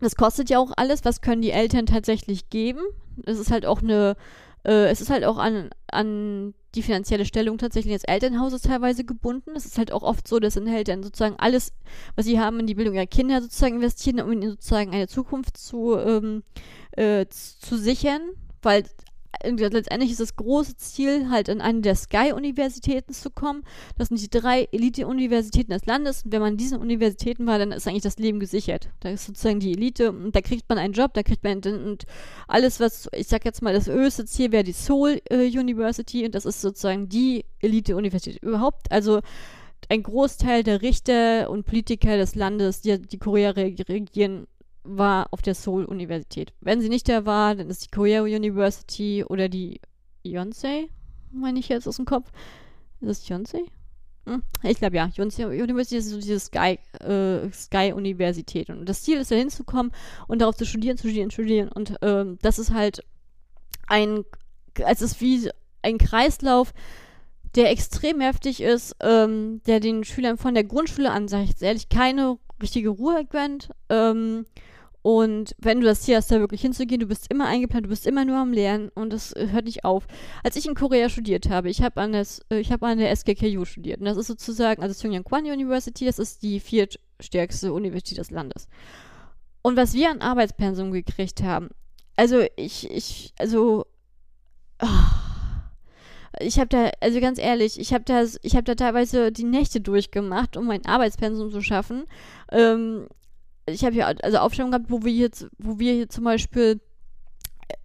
das 0.00 0.16
kostet 0.16 0.50
ja 0.50 0.58
auch 0.58 0.72
alles, 0.76 1.04
was 1.04 1.20
können 1.20 1.42
die 1.42 1.50
Eltern 1.50 1.86
tatsächlich 1.86 2.48
geben. 2.48 2.80
Es 3.26 3.38
ist 3.38 3.50
halt 3.50 3.66
auch 3.66 3.82
eine, 3.82 4.16
äh, 4.64 4.88
es 4.88 5.00
ist 5.00 5.10
halt 5.10 5.24
auch 5.24 5.36
an, 5.36 5.70
an 5.90 6.54
die 6.74 6.82
finanzielle 6.82 7.24
Stellung 7.24 7.58
tatsächlich 7.58 7.94
des 7.94 8.04
Elternhauses 8.04 8.62
teilweise 8.62 9.04
gebunden. 9.04 9.52
Es 9.56 9.66
ist 9.66 9.78
halt 9.78 9.92
auch 9.92 10.02
oft 10.02 10.28
so, 10.28 10.38
dass 10.38 10.56
in 10.56 10.66
Eltern 10.66 11.02
sozusagen 11.02 11.36
alles, 11.38 11.72
was 12.14 12.26
sie 12.26 12.38
haben, 12.38 12.60
in 12.60 12.66
die 12.66 12.74
Bildung 12.74 12.94
ihrer 12.94 13.06
Kinder 13.06 13.42
sozusagen 13.42 13.76
investieren, 13.76 14.20
um 14.20 14.32
ihnen 14.32 14.50
sozusagen 14.50 14.92
eine 14.92 15.08
Zukunft 15.08 15.56
zu, 15.56 15.96
ähm, 15.96 16.42
äh, 16.92 17.26
zu 17.28 17.76
sichern, 17.76 18.20
weil 18.62 18.84
letztendlich 19.42 20.10
ist 20.10 20.20
das 20.20 20.36
große 20.36 20.76
Ziel, 20.76 21.30
halt 21.30 21.48
an 21.48 21.60
eine 21.60 21.80
der 21.80 21.94
Sky-Universitäten 21.94 23.12
zu 23.12 23.30
kommen. 23.30 23.62
Das 23.96 24.08
sind 24.08 24.20
die 24.20 24.30
drei 24.30 24.68
Elite-Universitäten 24.72 25.72
des 25.72 25.86
Landes. 25.86 26.24
Und 26.24 26.32
wenn 26.32 26.40
man 26.40 26.52
in 26.52 26.58
diesen 26.58 26.78
Universitäten 26.78 27.46
war, 27.46 27.58
dann 27.58 27.72
ist 27.72 27.86
eigentlich 27.86 28.02
das 28.02 28.18
Leben 28.18 28.40
gesichert. 28.40 28.88
Da 29.00 29.10
ist 29.10 29.26
sozusagen 29.26 29.60
die 29.60 29.72
Elite 29.72 30.10
und 30.10 30.34
da 30.34 30.40
kriegt 30.40 30.68
man 30.68 30.78
einen 30.78 30.92
Job, 30.92 31.14
da 31.14 31.22
kriegt 31.22 31.44
man 31.44 31.60
und 31.60 32.04
alles, 32.48 32.80
was, 32.80 33.08
ich 33.12 33.28
sag 33.28 33.44
jetzt 33.44 33.62
mal, 33.62 33.72
das 33.72 33.86
höchste 33.86 34.24
Ziel 34.24 34.52
wäre 34.52 34.64
die 34.64 34.72
Seoul 34.72 35.20
äh, 35.30 35.46
University 35.46 36.24
und 36.24 36.34
das 36.34 36.44
ist 36.44 36.60
sozusagen 36.60 37.08
die 37.08 37.44
Elite-Universität 37.60 38.42
überhaupt. 38.42 38.90
Also 38.90 39.20
ein 39.88 40.02
Großteil 40.02 40.62
der 40.62 40.82
Richter 40.82 41.50
und 41.50 41.66
Politiker 41.66 42.16
des 42.16 42.34
Landes, 42.34 42.80
die 42.80 43.00
die 43.00 43.18
Korea 43.18 43.50
regieren, 43.50 44.46
war 44.82 45.28
auf 45.32 45.42
der 45.42 45.54
Seoul-Universität. 45.54 46.52
Wenn 46.60 46.80
sie 46.80 46.88
nicht 46.88 47.08
da 47.08 47.26
war, 47.26 47.54
dann 47.54 47.68
ist 47.68 47.84
die 47.84 47.90
Korea 47.90 48.22
University 48.22 49.24
oder 49.24 49.48
die 49.48 49.80
Yonsei, 50.22 50.88
meine 51.30 51.58
ich 51.58 51.68
jetzt 51.68 51.86
aus 51.86 51.96
dem 51.96 52.04
Kopf. 52.04 52.30
Ist 53.00 53.08
das 53.08 53.28
Yonsei? 53.28 53.62
Hm? 54.26 54.42
Ich 54.62 54.78
glaube 54.78 54.96
ja, 54.96 55.10
Yonsei 55.16 55.46
University 55.46 55.96
ist 55.96 56.10
so 56.10 56.16
diese 56.16 56.40
Sky, 56.40 56.78
äh, 57.00 57.50
Sky-Universität. 57.52 58.70
Und 58.70 58.88
das 58.88 59.02
Ziel 59.02 59.18
ist 59.18 59.30
da 59.30 59.36
hinzukommen 59.36 59.92
und 60.28 60.40
darauf 60.40 60.56
zu 60.56 60.66
studieren, 60.66 60.98
studieren, 60.98 61.30
studieren. 61.30 61.68
Und 61.68 61.96
ähm, 62.02 62.38
das 62.42 62.58
ist 62.58 62.72
halt 62.72 63.04
ein, 63.86 64.24
es 64.74 65.02
ist 65.02 65.20
wie 65.20 65.50
ein 65.82 65.98
Kreislauf, 65.98 66.72
der 67.54 67.70
extrem 67.70 68.20
heftig 68.20 68.60
ist, 68.60 68.96
ähm, 69.00 69.60
der 69.66 69.80
den 69.80 70.04
Schülern 70.04 70.36
von 70.36 70.54
der 70.54 70.64
Grundschule 70.64 71.10
an, 71.10 71.28
sage 71.28 71.44
ich 71.44 71.50
jetzt 71.50 71.62
ehrlich, 71.62 71.88
keine 71.88 72.38
richtige 72.62 72.90
Ruhe 72.90 73.24
gönnt. 73.24 73.70
Ähm, 73.88 74.46
und 75.02 75.54
wenn 75.58 75.80
du 75.80 75.86
das 75.86 76.02
Ziel 76.02 76.16
hast, 76.16 76.30
da 76.30 76.40
wirklich 76.40 76.60
hinzugehen, 76.60 77.00
du 77.00 77.06
bist 77.06 77.32
immer 77.32 77.46
eingeplant, 77.46 77.86
du 77.86 77.90
bist 77.90 78.06
immer 78.06 78.26
nur 78.26 78.36
am 78.36 78.52
Lernen 78.52 78.90
und 78.90 79.12
das 79.12 79.32
äh, 79.32 79.48
hört 79.50 79.64
nicht 79.64 79.84
auf. 79.84 80.06
Als 80.44 80.56
ich 80.56 80.66
in 80.66 80.74
Korea 80.74 81.08
studiert 81.08 81.48
habe, 81.48 81.70
ich 81.70 81.80
habe 81.80 82.00
an, 82.00 82.12
äh, 82.12 82.24
hab 82.64 82.82
an 82.82 82.98
der 82.98 83.14
SKKU 83.16 83.64
studiert. 83.64 84.00
Und 84.00 84.06
das 84.06 84.18
ist 84.18 84.26
sozusagen, 84.26 84.82
also 84.82 84.94
Sungyang 84.94 85.24
Kwan 85.24 85.44
University, 85.44 86.04
das 86.04 86.18
ist 86.18 86.42
die 86.42 86.60
viertstärkste 86.60 87.72
Universität 87.72 88.18
des 88.18 88.30
Landes. 88.30 88.68
Und 89.62 89.76
was 89.76 89.94
wir 89.94 90.10
an 90.10 90.20
Arbeitspensum 90.20 90.92
gekriegt 90.92 91.42
haben, 91.42 91.70
also 92.16 92.44
ich, 92.56 92.90
ich, 92.90 93.32
also, 93.38 93.86
oh, 94.82 94.86
ich 96.40 96.58
habe 96.58 96.68
da, 96.68 96.90
also 97.00 97.20
ganz 97.20 97.38
ehrlich, 97.38 97.78
ich 97.78 97.92
habe 97.92 98.04
da, 98.04 98.24
ich 98.42 98.56
habe 98.56 98.64
da 98.64 98.74
teilweise 98.74 99.32
die 99.32 99.44
Nächte 99.44 99.80
durchgemacht, 99.80 100.56
um 100.56 100.66
mein 100.66 100.84
Arbeitspensum 100.86 101.50
zu 101.50 101.60
schaffen. 101.62 102.04
Ähm, 102.50 103.06
ich 103.66 103.84
habe 103.84 103.94
hier 103.94 104.06
also 104.06 104.38
Aufstellungen 104.38 104.72
gehabt, 104.72 104.90
wo 104.90 105.04
wir 105.04 105.12
jetzt, 105.12 105.46
wo 105.58 105.78
wir 105.78 105.92
hier 105.92 106.08
zum 106.08 106.24
Beispiel 106.24 106.80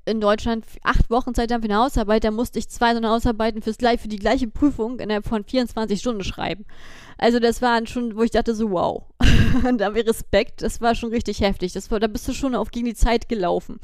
in 0.05 0.21
Deutschland 0.21 0.65
acht 0.83 1.09
Wochen 1.09 1.33
Zeit 1.33 1.51
haben 1.51 1.61
für 1.61 1.69
eine 1.69 1.79
Hausarbeit, 1.79 2.23
da 2.23 2.31
musste 2.31 2.59
ich 2.59 2.69
zwei 2.69 2.91
so 2.91 2.97
eine 2.97 3.09
Hausarbeiten 3.09 3.61
fürs 3.61 3.77
für 3.77 4.07
die 4.07 4.19
gleiche 4.19 4.47
Prüfung 4.47 4.99
innerhalb 4.99 5.25
von 5.25 5.43
24 5.43 5.99
Stunden 5.99 6.23
schreiben. 6.23 6.65
Also 7.17 7.39
das 7.39 7.61
waren 7.61 7.87
schon, 7.87 8.15
wo 8.15 8.23
ich 8.23 8.31
dachte 8.31 8.53
so, 8.55 8.71
wow. 8.71 9.03
Da 9.77 9.95
wir 9.95 10.05
Respekt, 10.05 10.61
das 10.61 10.81
war 10.81 10.95
schon 10.95 11.09
richtig 11.09 11.41
heftig. 11.41 11.73
Das 11.73 11.89
war, 11.91 11.99
da 11.99 12.07
bist 12.07 12.27
du 12.27 12.33
schon 12.33 12.55
auf 12.55 12.71
gegen 12.71 12.85
die 12.85 12.93
Zeit 12.93 13.29
gelaufen. 13.29 13.79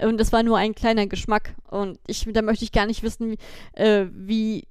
Und 0.00 0.18
das 0.18 0.32
war 0.32 0.42
nur 0.42 0.58
ein 0.58 0.74
kleiner 0.74 1.06
Geschmack. 1.06 1.54
Und 1.70 1.98
ich, 2.06 2.26
da 2.32 2.42
möchte 2.42 2.64
ich 2.64 2.72
gar 2.72 2.86
nicht 2.86 3.02
wissen, 3.02 3.32
wie, 3.32 3.80
äh, 3.80 4.06
wie 4.12 4.64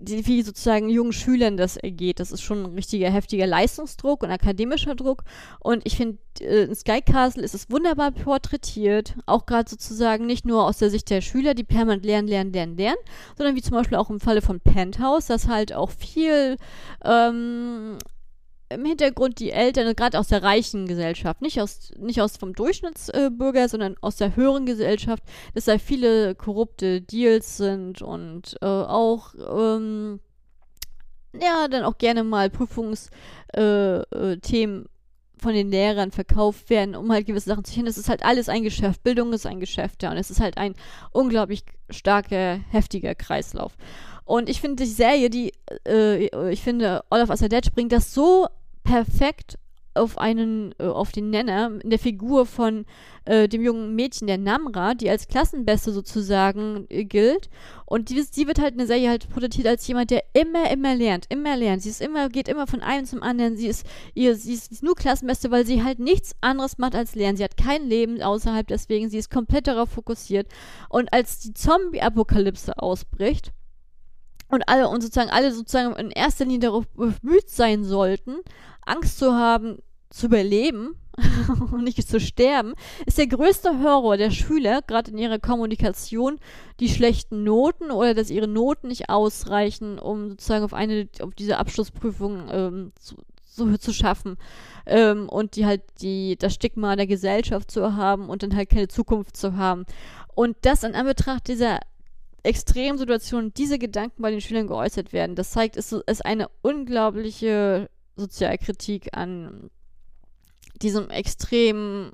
wie 0.00 0.42
sozusagen 0.42 0.88
jungen 0.88 1.12
Schülern 1.12 1.56
das 1.56 1.76
ergeht. 1.76 2.20
Das 2.20 2.32
ist 2.32 2.42
schon 2.42 2.64
ein 2.64 2.74
richtiger 2.74 3.10
heftiger 3.10 3.46
Leistungsdruck 3.46 4.22
und 4.22 4.30
akademischer 4.30 4.94
Druck. 4.94 5.24
Und 5.60 5.82
ich 5.84 5.96
finde, 5.96 6.18
äh, 6.40 6.64
in 6.64 6.74
Sky 6.74 7.00
Castle 7.02 7.42
ist 7.42 7.54
es 7.54 7.70
wunderbar 7.70 8.10
porträtiert. 8.10 9.14
Auch 9.26 9.46
gerade 9.46 9.68
sozusagen 9.68 10.26
nicht 10.26 10.44
nur 10.44 10.64
aus 10.64 10.78
der 10.78 10.90
Sicht 10.90 11.10
der 11.10 11.20
Schüler, 11.20 11.54
die 11.54 11.64
permanent 11.64 12.04
lernen, 12.04 12.28
lernen, 12.28 12.52
lernen, 12.52 12.76
lernen, 12.76 12.98
sondern 13.36 13.56
wie 13.56 13.62
zum 13.62 13.74
Beispiel 13.74 13.98
auch 13.98 14.10
im 14.10 14.20
Falle 14.20 14.42
von 14.42 14.60
Penthouse, 14.60 15.26
das 15.26 15.48
halt 15.48 15.72
auch 15.72 15.90
viel 15.90 16.56
ähm, 17.04 17.98
im 18.74 18.84
Hintergrund 18.84 19.38
die 19.38 19.50
Eltern, 19.50 19.94
gerade 19.94 20.18
aus 20.18 20.28
der 20.28 20.42
reichen 20.42 20.86
Gesellschaft, 20.86 21.42
nicht 21.42 21.60
aus, 21.60 21.90
nicht 21.98 22.20
aus 22.20 22.36
vom 22.36 22.54
Durchschnittsbürger, 22.54 23.68
sondern 23.68 23.96
aus 24.00 24.16
der 24.16 24.36
höheren 24.36 24.66
Gesellschaft, 24.66 25.22
dass 25.54 25.66
da 25.66 25.78
viele 25.78 26.34
korrupte 26.34 27.00
Deals 27.00 27.56
sind 27.56 28.02
und 28.02 28.56
äh, 28.62 28.66
auch 28.66 29.34
ähm, 29.34 30.20
ja, 31.40 31.68
dann 31.68 31.84
auch 31.84 31.98
gerne 31.98 32.24
mal 32.24 32.50
Prüfungsthemen 32.50 33.12
äh, 33.54 34.32
äh, 34.32 34.84
von 35.38 35.54
den 35.54 35.70
Lehrern 35.70 36.12
verkauft 36.12 36.70
werden, 36.70 36.94
um 36.94 37.10
halt 37.10 37.26
gewisse 37.26 37.50
Sachen 37.50 37.64
zu 37.64 37.72
finden. 37.72 37.88
Es 37.88 37.98
ist 37.98 38.08
halt 38.08 38.24
alles 38.24 38.48
ein 38.48 38.62
Geschäft. 38.62 39.02
Bildung 39.02 39.32
ist 39.32 39.46
ein 39.46 39.60
Geschäft, 39.60 40.02
ja. 40.02 40.10
Und 40.10 40.16
es 40.16 40.30
ist 40.30 40.40
halt 40.40 40.56
ein 40.56 40.74
unglaublich 41.10 41.64
starker, 41.90 42.60
heftiger 42.70 43.14
Kreislauf. 43.14 43.76
Und 44.24 44.48
ich 44.48 44.60
finde 44.60 44.84
die 44.84 44.90
Serie, 44.90 45.30
die, 45.30 45.52
äh, 45.86 46.50
ich 46.50 46.62
finde, 46.62 47.02
Are 47.10 47.48
Dead 47.48 47.74
bringt 47.74 47.92
das 47.92 48.14
so 48.14 48.46
perfekt 48.84 49.58
auf 49.94 50.18
einen, 50.18 50.74
äh, 50.78 50.84
auf 50.84 51.12
den 51.12 51.30
Nenner 51.30 51.70
in 51.82 51.90
der 51.90 51.98
Figur 51.98 52.46
von 52.46 52.86
äh, 53.24 53.48
dem 53.48 53.62
jungen 53.62 53.94
Mädchen, 53.94 54.26
der 54.26 54.38
Namra, 54.38 54.94
die 54.94 55.10
als 55.10 55.28
Klassenbeste 55.28 55.92
sozusagen 55.92 56.86
äh, 56.88 57.04
gilt. 57.04 57.50
Und 57.84 58.08
die, 58.08 58.24
die 58.34 58.46
wird 58.46 58.60
halt 58.60 58.72
in 58.72 58.78
der 58.78 58.86
Serie 58.86 59.10
halt 59.10 59.28
porträtiert 59.28 59.66
als 59.66 59.86
jemand, 59.86 60.10
der 60.10 60.24
immer, 60.32 60.70
immer 60.70 60.94
lernt, 60.94 61.26
immer 61.28 61.56
lernt. 61.56 61.82
Sie 61.82 61.90
ist 61.90 62.00
immer, 62.00 62.28
geht 62.28 62.48
immer 62.48 62.66
von 62.66 62.80
einem 62.80 63.06
zum 63.06 63.22
anderen. 63.22 63.56
Sie 63.56 63.66
ist, 63.66 63.86
ihr, 64.14 64.34
sie 64.34 64.54
ist, 64.54 64.68
sie 64.70 64.76
ist 64.76 64.82
nur 64.82 64.94
Klassenbeste, 64.94 65.50
weil 65.50 65.66
sie 65.66 65.82
halt 65.84 65.98
nichts 65.98 66.34
anderes 66.40 66.78
macht 66.78 66.94
als 66.94 67.14
lernen. 67.14 67.36
Sie 67.36 67.44
hat 67.44 67.56
kein 67.56 67.86
Leben 67.86 68.22
außerhalb 68.22 68.66
deswegen. 68.66 69.10
Sie 69.10 69.18
ist 69.18 69.30
komplett 69.30 69.66
darauf 69.66 69.90
fokussiert. 69.90 70.48
Und 70.88 71.12
als 71.12 71.40
die 71.40 71.52
Zombie-Apokalypse 71.52 72.78
ausbricht, 72.78 73.52
und 74.52 74.68
alle 74.68 74.88
und 74.88 75.00
sozusagen 75.00 75.30
alle 75.30 75.52
sozusagen 75.52 75.96
in 75.96 76.10
erster 76.10 76.44
Linie 76.44 76.60
darauf 76.60 76.86
bemüht 76.88 77.48
sein 77.48 77.84
sollten, 77.84 78.36
Angst 78.84 79.18
zu 79.18 79.34
haben, 79.34 79.78
zu 80.10 80.26
überleben 80.26 80.94
und 81.72 81.84
nicht 81.84 82.06
zu 82.06 82.20
sterben, 82.20 82.74
ist 83.06 83.16
der 83.16 83.26
größte 83.26 83.82
Horror 83.82 84.18
der 84.18 84.30
Schüler, 84.30 84.82
gerade 84.82 85.10
in 85.10 85.18
ihrer 85.18 85.38
Kommunikation, 85.38 86.38
die 86.80 86.90
schlechten 86.90 87.44
Noten 87.44 87.90
oder 87.90 88.12
dass 88.12 88.28
ihre 88.28 88.46
Noten 88.46 88.88
nicht 88.88 89.08
ausreichen, 89.08 89.98
um 89.98 90.30
sozusagen 90.30 90.64
auf 90.64 90.74
eine, 90.74 91.08
auf 91.22 91.34
diese 91.34 91.56
Abschlussprüfung 91.56 92.42
ähm, 92.50 92.92
zu, 92.98 93.16
so 93.42 93.74
zu 93.78 93.94
schaffen 93.94 94.36
ähm, 94.84 95.30
und 95.30 95.56
die 95.56 95.64
halt 95.64 95.82
die 96.02 96.36
das 96.38 96.54
Stigma 96.54 96.94
der 96.96 97.06
Gesellschaft 97.06 97.70
zu 97.70 97.96
haben 97.96 98.28
und 98.28 98.42
dann 98.42 98.54
halt 98.54 98.68
keine 98.68 98.88
Zukunft 98.88 99.34
zu 99.34 99.56
haben. 99.56 99.86
Und 100.34 100.56
das 100.62 100.84
in 100.84 100.94
Anbetracht 100.94 101.48
dieser 101.48 101.78
Extremsituation 102.42 103.52
diese 103.54 103.78
Gedanken 103.78 104.22
bei 104.22 104.30
den 104.30 104.40
Schülern 104.40 104.66
geäußert 104.66 105.12
werden, 105.12 105.36
das 105.36 105.52
zeigt, 105.52 105.76
es 105.76 105.92
ist 105.92 106.24
eine 106.24 106.48
unglaubliche 106.62 107.88
Sozialkritik 108.16 109.16
an 109.16 109.70
diesem 110.80 111.10
extrem, 111.10 112.12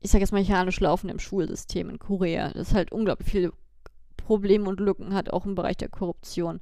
ich 0.00 0.10
sag 0.10 0.20
jetzt 0.20 0.32
mal, 0.32 0.40
mechanisch 0.40 0.80
laufenden 0.80 1.18
Schulsystem 1.18 1.88
in 1.88 1.98
Korea, 1.98 2.50
das 2.50 2.74
halt 2.74 2.92
unglaublich 2.92 3.30
viele 3.30 3.52
Probleme 4.16 4.68
und 4.68 4.80
Lücken 4.80 5.14
hat, 5.14 5.30
auch 5.32 5.46
im 5.46 5.54
Bereich 5.54 5.78
der 5.78 5.88
Korruption. 5.88 6.60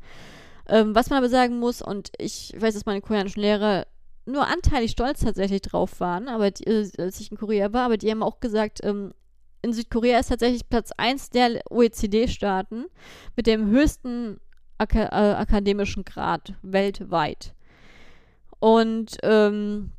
Ähm, 0.68 0.94
was 0.94 1.10
man 1.10 1.18
aber 1.18 1.28
sagen 1.28 1.58
muss, 1.58 1.82
und 1.82 2.10
ich 2.18 2.54
weiß, 2.56 2.74
dass 2.74 2.86
meine 2.86 3.00
koreanischen 3.00 3.42
Lehrer 3.42 3.86
nur 4.24 4.46
anteilig 4.46 4.92
stolz 4.92 5.20
tatsächlich 5.20 5.62
drauf 5.62 6.00
waren, 6.00 6.28
aber 6.28 6.50
die, 6.50 6.64
äh, 6.64 6.90
als 6.98 7.20
ich 7.20 7.30
in 7.30 7.36
Korea 7.36 7.72
war, 7.72 7.86
aber 7.86 7.96
die 7.96 8.10
haben 8.10 8.22
auch 8.22 8.40
gesagt, 8.40 8.80
ähm, 8.82 9.12
in 9.62 9.72
Südkorea 9.72 10.18
ist 10.18 10.28
tatsächlich 10.28 10.68
Platz 10.68 10.92
1 10.96 11.30
der 11.30 11.60
OECD-Staaten 11.70 12.86
mit 13.36 13.46
dem 13.46 13.68
höchsten 13.68 14.40
Aka 14.78 15.04
äh, 15.04 15.34
akademischen 15.34 16.04
Grad 16.04 16.54
weltweit. 16.62 17.54
Und 18.58 19.16
ähm, 19.22 19.92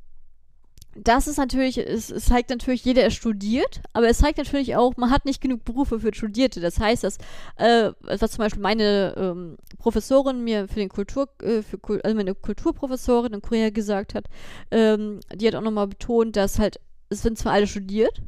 das 1.03 1.27
ist 1.27 1.37
natürlich, 1.37 1.77
es, 1.77 2.09
es, 2.09 2.25
zeigt 2.25 2.49
natürlich, 2.49 2.83
jeder 2.83 3.09
studiert, 3.11 3.81
aber 3.93 4.07
es 4.07 4.17
zeigt 4.17 4.37
natürlich 4.37 4.75
auch, 4.75 4.97
man 4.97 5.11
hat 5.11 5.25
nicht 5.25 5.41
genug 5.41 5.63
Berufe 5.63 5.99
für 5.99 6.13
Studierte. 6.13 6.59
Das 6.59 6.79
heißt, 6.79 7.03
dass, 7.03 7.17
äh, 7.57 7.91
was 8.01 8.31
zum 8.31 8.39
Beispiel 8.39 8.61
meine 8.61 9.13
ähm, 9.15 9.57
Professorin 9.77 10.43
mir 10.43 10.67
für 10.67 10.79
den 10.79 10.89
Kultur, 10.89 11.29
äh, 11.41 11.61
für, 11.61 11.79
also 12.03 12.15
meine 12.15 12.33
Kulturprofessorin 12.33 13.33
in 13.33 13.41
Korea 13.41 13.69
gesagt 13.69 14.15
hat, 14.15 14.25
ähm, 14.71 15.19
die 15.35 15.47
hat 15.47 15.55
auch 15.55 15.61
nochmal 15.61 15.87
betont, 15.87 16.35
dass 16.35 16.59
halt, 16.59 16.79
es 17.09 17.21
sind 17.21 17.37
zwar 17.37 17.53
alle 17.53 17.67
studiert, 17.67 18.21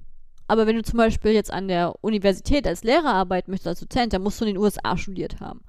aber 0.50 0.68
wenn 0.68 0.76
du 0.76 0.84
zum 0.84 0.98
Beispiel 0.98 1.32
jetzt 1.32 1.54
an 1.54 1.68
der 1.68 1.94
Universität 2.02 2.68
als 2.68 2.84
Lehrer 2.84 3.14
arbeiten 3.14 3.52
möchtest, 3.52 3.68
als 3.68 3.80
Dozent, 3.80 4.14
dann 4.14 4.24
musst 4.24 4.42
du 4.42 4.46
in 4.46 4.56
den 4.56 4.62
USA 4.62 4.98
studiert 4.98 5.40
haben. 5.40 5.62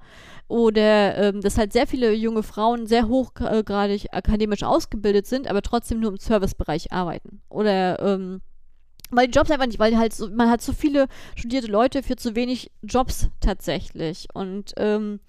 Oder 0.47 1.17
ähm, 1.17 1.41
dass 1.41 1.57
halt 1.57 1.71
sehr 1.71 1.87
viele 1.87 2.11
junge 2.13 2.43
Frauen 2.43 2.87
sehr 2.87 3.07
hochgradig 3.07 4.07
akademisch 4.11 4.63
ausgebildet 4.63 5.27
sind, 5.27 5.47
aber 5.47 5.61
trotzdem 5.61 5.99
nur 5.99 6.11
im 6.11 6.17
Servicebereich 6.17 6.91
arbeiten. 6.91 7.41
Oder 7.47 7.99
ähm, 7.99 8.41
weil 9.11 9.27
die 9.27 9.37
Jobs 9.37 9.51
einfach 9.51 9.67
nicht, 9.67 9.79
weil 9.79 9.97
halt 9.97 10.13
so, 10.13 10.29
man 10.29 10.49
hat 10.49 10.61
so 10.61 10.73
viele 10.73 11.07
studierte 11.35 11.67
Leute 11.67 12.01
für 12.01 12.15
zu 12.15 12.35
wenig 12.35 12.71
Jobs 12.81 13.29
tatsächlich. 13.39 14.27
Und 14.33 14.73
ähm, 14.77 15.19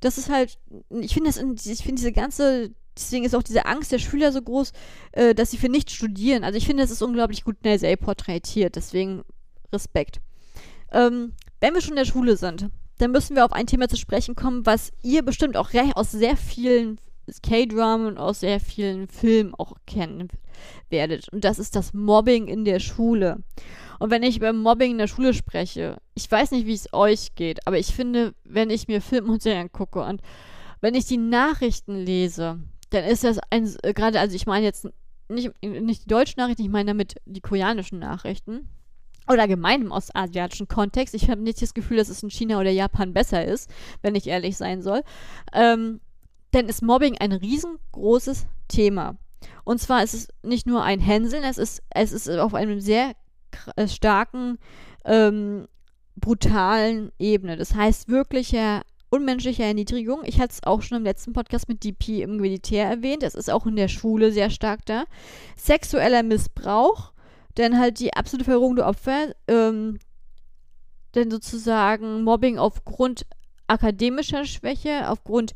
das 0.00 0.16
ist 0.16 0.30
halt, 0.30 0.58
ich 0.90 1.12
finde 1.12 1.30
das, 1.30 1.66
ich 1.66 1.82
finde 1.82 2.00
diese 2.00 2.12
ganze, 2.12 2.70
deswegen 2.96 3.24
ist 3.24 3.34
auch 3.34 3.42
diese 3.42 3.66
Angst 3.66 3.92
der 3.92 3.98
Schüler 3.98 4.32
so 4.32 4.42
groß, 4.42 4.72
äh, 5.12 5.34
dass 5.34 5.50
sie 5.50 5.58
für 5.58 5.68
nichts 5.68 5.92
studieren. 5.92 6.44
Also 6.44 6.56
ich 6.58 6.66
finde, 6.66 6.82
das 6.82 6.90
ist 6.90 7.02
unglaublich 7.02 7.44
gut 7.44 7.56
in 7.62 7.78
der 7.78 7.96
porträtiert, 7.96 8.76
deswegen 8.76 9.22
Respekt. 9.72 10.20
Ähm, 10.92 11.32
wenn 11.60 11.74
wir 11.74 11.80
schon 11.80 11.92
in 11.92 12.04
der 12.04 12.04
Schule 12.04 12.36
sind, 12.36 12.68
dann 12.98 13.10
müssen 13.10 13.36
wir 13.36 13.44
auf 13.44 13.52
ein 13.52 13.66
Thema 13.66 13.88
zu 13.88 13.96
sprechen 13.96 14.36
kommen, 14.36 14.66
was 14.66 14.92
ihr 15.02 15.22
bestimmt 15.22 15.56
auch 15.56 15.70
aus 15.94 16.12
sehr 16.12 16.36
vielen 16.36 16.98
K-Drama 17.42 18.08
und 18.08 18.18
aus 18.18 18.40
sehr 18.40 18.60
vielen 18.60 19.08
Filmen 19.08 19.54
auch 19.54 19.74
kennen 19.86 20.28
werdet. 20.90 21.28
Und 21.30 21.44
das 21.44 21.58
ist 21.58 21.76
das 21.76 21.94
Mobbing 21.94 22.48
in 22.48 22.64
der 22.64 22.80
Schule. 22.80 23.38
Und 23.98 24.10
wenn 24.10 24.22
ich 24.22 24.36
über 24.36 24.52
Mobbing 24.52 24.92
in 24.92 24.98
der 24.98 25.06
Schule 25.06 25.32
spreche, 25.32 25.98
ich 26.14 26.30
weiß 26.30 26.50
nicht, 26.50 26.66
wie 26.66 26.74
es 26.74 26.92
euch 26.92 27.34
geht, 27.34 27.66
aber 27.66 27.78
ich 27.78 27.94
finde, 27.94 28.34
wenn 28.44 28.70
ich 28.70 28.88
mir 28.88 29.00
Filme 29.00 29.32
und 29.32 29.42
Serien 29.42 29.70
gucke 29.72 30.02
und 30.02 30.20
wenn 30.80 30.94
ich 30.94 31.06
die 31.06 31.16
Nachrichten 31.16 31.94
lese, 31.94 32.58
dann 32.92 33.04
ist 33.04 33.24
das 33.24 33.38
ein, 33.50 33.70
äh, 33.82 33.92
gerade, 33.92 34.20
also 34.20 34.34
ich 34.36 34.46
meine 34.46 34.64
jetzt 34.64 34.88
nicht, 35.28 35.50
nicht 35.62 36.04
die 36.04 36.08
deutschen 36.08 36.40
Nachrichten, 36.40 36.62
ich 36.62 36.68
meine 36.68 36.90
damit 36.90 37.16
die 37.24 37.40
koreanischen 37.40 37.98
Nachrichten. 37.98 38.68
Oder 39.28 39.42
allgemein 39.42 39.82
im 39.82 39.92
ostasiatischen 39.92 40.66
Kontext. 40.66 41.14
Ich 41.14 41.30
habe 41.30 41.40
nicht 41.40 41.62
das 41.62 41.74
Gefühl, 41.74 41.96
dass 41.96 42.08
es 42.08 42.24
in 42.24 42.30
China 42.30 42.58
oder 42.58 42.70
Japan 42.70 43.12
besser 43.12 43.44
ist, 43.44 43.70
wenn 44.02 44.16
ich 44.16 44.26
ehrlich 44.26 44.56
sein 44.56 44.82
soll. 44.82 45.02
Ähm, 45.52 46.00
denn 46.52 46.68
ist 46.68 46.82
Mobbing 46.82 47.16
ein 47.18 47.32
riesengroßes 47.32 48.46
Thema. 48.66 49.16
Und 49.64 49.80
zwar 49.80 50.02
ist 50.02 50.14
es 50.14 50.28
nicht 50.42 50.66
nur 50.66 50.82
ein 50.82 51.00
Hänseln, 51.00 51.44
es 51.44 51.56
ist, 51.56 51.82
es 51.90 52.12
ist 52.12 52.28
auf 52.28 52.54
einem 52.54 52.80
sehr 52.80 53.12
äh, 53.76 53.86
starken, 53.86 54.58
ähm, 55.04 55.68
brutalen 56.16 57.12
Ebene. 57.18 57.56
Das 57.56 57.74
heißt 57.74 58.08
wirkliche 58.08 58.82
unmenschliche 59.12 59.62
Erniedrigung. 59.62 60.22
Ich 60.24 60.40
hatte 60.40 60.54
es 60.54 60.62
auch 60.64 60.80
schon 60.80 60.96
im 60.96 61.04
letzten 61.04 61.34
Podcast 61.34 61.68
mit 61.68 61.84
DP 61.84 62.22
im 62.22 62.38
Militär 62.38 62.88
erwähnt. 62.88 63.22
Es 63.22 63.34
ist 63.34 63.50
auch 63.50 63.66
in 63.66 63.76
der 63.76 63.88
Schule 63.88 64.32
sehr 64.32 64.48
stark 64.48 64.86
da. 64.86 65.04
Sexueller 65.56 66.22
Missbrauch, 66.22 67.12
denn 67.58 67.78
halt 67.78 68.00
die 68.00 68.14
absolute 68.14 68.46
Verrohung 68.46 68.76
der 68.76 68.86
Opfer, 68.86 69.34
ähm, 69.48 69.98
denn 71.14 71.30
sozusagen 71.30 72.22
Mobbing 72.22 72.58
aufgrund 72.58 73.26
akademischer 73.66 74.46
Schwäche, 74.46 75.10
aufgrund 75.10 75.52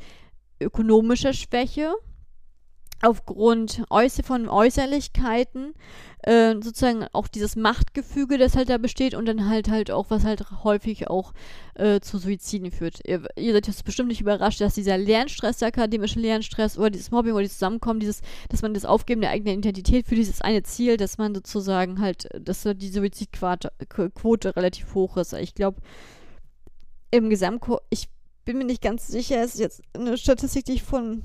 ökonomischer 0.60 1.32
Schwäche, 1.32 1.94
aufgrund 3.02 3.84
äußer 3.90 4.22
von 4.22 4.48
Äußerlichkeiten, 4.48 5.74
äh, 6.22 6.54
sozusagen 6.54 7.06
auch 7.12 7.28
dieses 7.28 7.54
Machtgefüge, 7.54 8.38
das 8.38 8.56
halt 8.56 8.70
da 8.70 8.78
besteht 8.78 9.14
und 9.14 9.26
dann 9.26 9.48
halt 9.48 9.68
halt 9.68 9.90
auch, 9.90 10.06
was 10.08 10.24
halt 10.24 10.44
häufig 10.64 11.08
auch 11.08 11.32
äh, 11.74 12.00
zu 12.00 12.18
Suiziden 12.18 12.70
führt. 12.70 13.00
Ihr, 13.06 13.22
ihr 13.36 13.52
seid 13.52 13.66
jetzt 13.66 13.84
bestimmt 13.84 14.08
nicht 14.08 14.22
überrascht, 14.22 14.60
dass 14.60 14.74
dieser 14.74 14.96
Lernstress, 14.96 15.58
der 15.58 15.68
akademische 15.68 16.18
Lernstress 16.18 16.78
oder 16.78 16.90
dieses 16.90 17.10
Mobbing 17.10 17.32
oder 17.32 17.42
dieses 17.42 17.58
Zusammenkommen, 17.58 18.00
dieses, 18.00 18.22
dass 18.48 18.62
man 18.62 18.74
das 18.74 18.86
Aufgeben 18.86 19.20
der 19.20 19.30
eigenen 19.30 19.58
Identität 19.58 20.06
für 20.06 20.14
dieses 20.14 20.40
eine 20.40 20.62
Ziel, 20.62 20.96
dass 20.96 21.18
man 21.18 21.34
sozusagen 21.34 22.00
halt, 22.00 22.28
dass 22.40 22.62
die 22.62 22.88
Suizidquote 22.88 24.56
relativ 24.56 24.94
hoch 24.94 25.16
ist. 25.18 25.34
Ich 25.34 25.54
glaube, 25.54 25.80
im 27.10 27.30
Gesamtkurs, 27.30 27.82
ich 27.90 28.08
bin 28.44 28.58
mir 28.58 28.64
nicht 28.64 28.82
ganz 28.82 29.06
sicher, 29.06 29.42
es 29.42 29.54
ist 29.54 29.60
jetzt 29.60 29.82
eine 29.92 30.16
Statistik, 30.16 30.64
die 30.64 30.74
ich 30.74 30.82
von 30.82 31.22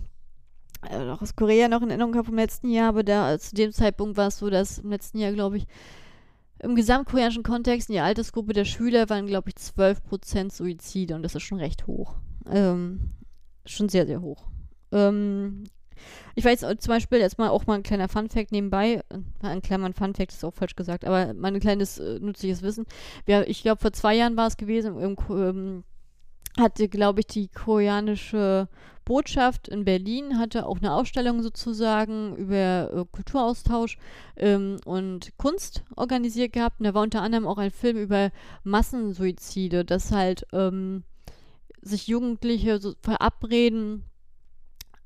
äh, 0.90 0.98
aus 0.98 1.36
Korea 1.36 1.68
noch 1.68 1.82
in 1.82 1.90
Erinnerung 1.90 2.16
habe 2.16 2.26
vom 2.26 2.36
letzten 2.36 2.70
Jahr, 2.70 2.90
aber 2.90 3.04
da 3.04 3.38
zu 3.40 3.56
dem 3.56 3.72
Zeitpunkt 3.72 4.18
war 4.18 4.28
es 4.28 4.40
so, 4.40 4.50
dass 4.50 4.80
im 4.80 4.90
letzten 4.90 5.20
Jahr, 5.20 5.32
glaube 5.32 5.58
ich, 5.58 5.68
im 6.60 6.76
gesamtkoreanischen 6.76 7.44
Kontext 7.44 7.90
in 7.90 7.96
der 7.96 8.04
Altersgruppe 8.04 8.54
der 8.54 8.66
Schüler 8.66 9.10
waren, 9.10 9.26
glaube 9.26 9.50
ich, 9.50 9.56
12% 9.56 10.52
Suizide 10.52 11.16
und 11.16 11.24
das 11.24 11.36
ist 11.36 11.44
schon 11.44 11.60
recht 11.60 11.88
hoch. 11.88 12.16
Ähm, 12.50 13.12
schon 13.66 13.90
sehr, 13.90 14.06
sehr 14.06 14.22
hoch. 14.22 14.44
Ähm, 14.92 15.64
ich 16.36 16.46
weiß 16.46 16.62
zum 16.62 16.78
Beispiel 16.88 17.20
jetzt 17.20 17.38
mal 17.38 17.50
auch 17.50 17.68
mal 17.68 17.76
ein 17.76 17.84
kleiner 17.84 18.08
Fun-Fact 18.08 18.52
nebenbei. 18.52 19.02
Ein 19.42 19.62
kleiner 19.62 19.92
Fun-Fact 19.94 20.32
ist 20.32 20.44
auch 20.44 20.54
falsch 20.54 20.76
gesagt, 20.76 21.06
aber 21.06 21.34
mein 21.34 21.60
kleines 21.60 22.00
äh, 22.00 22.20
nützliches 22.20 22.62
Wissen. 22.62 22.86
Ja, 23.28 23.42
ich 23.44 23.62
glaube, 23.62 23.82
vor 23.82 23.94
zwei 23.94 24.16
Jahren 24.16 24.38
war 24.38 24.48
es 24.48 24.58
gewesen, 24.58 24.98
im, 25.00 25.16
im 25.30 25.84
hatte, 26.60 26.88
glaube 26.88 27.22
ich, 27.22 27.28
die 27.28 27.47
koreanische 27.47 28.68
Botschaft 29.06 29.68
in 29.68 29.84
Berlin 29.84 30.38
hatte 30.38 30.66
auch 30.66 30.78
eine 30.78 30.93
Ausstellung 30.93 31.41
sozusagen 31.41 32.36
über 32.36 32.91
äh, 32.93 33.06
Kulturaustausch 33.12 33.97
ähm, 34.38 34.78
und 34.86 35.38
Kunst 35.38 35.84
organisiert 35.95 36.54
gehabt. 36.54 36.80
Und 36.80 36.86
da 36.86 36.93
war 36.93 37.02
unter 37.02 37.22
anderem 37.22 37.47
auch 37.47 37.58
ein 37.58 37.72
Film 37.72 37.97
über 37.97 38.32
Massensuizide, 38.64 39.86
dass 39.86 40.12
halt 40.12 40.45
ähm, 40.54 41.04
sich 41.82 42.08
Jugendliche 42.08 42.80
so 42.80 42.93
verabreden, 43.02 44.04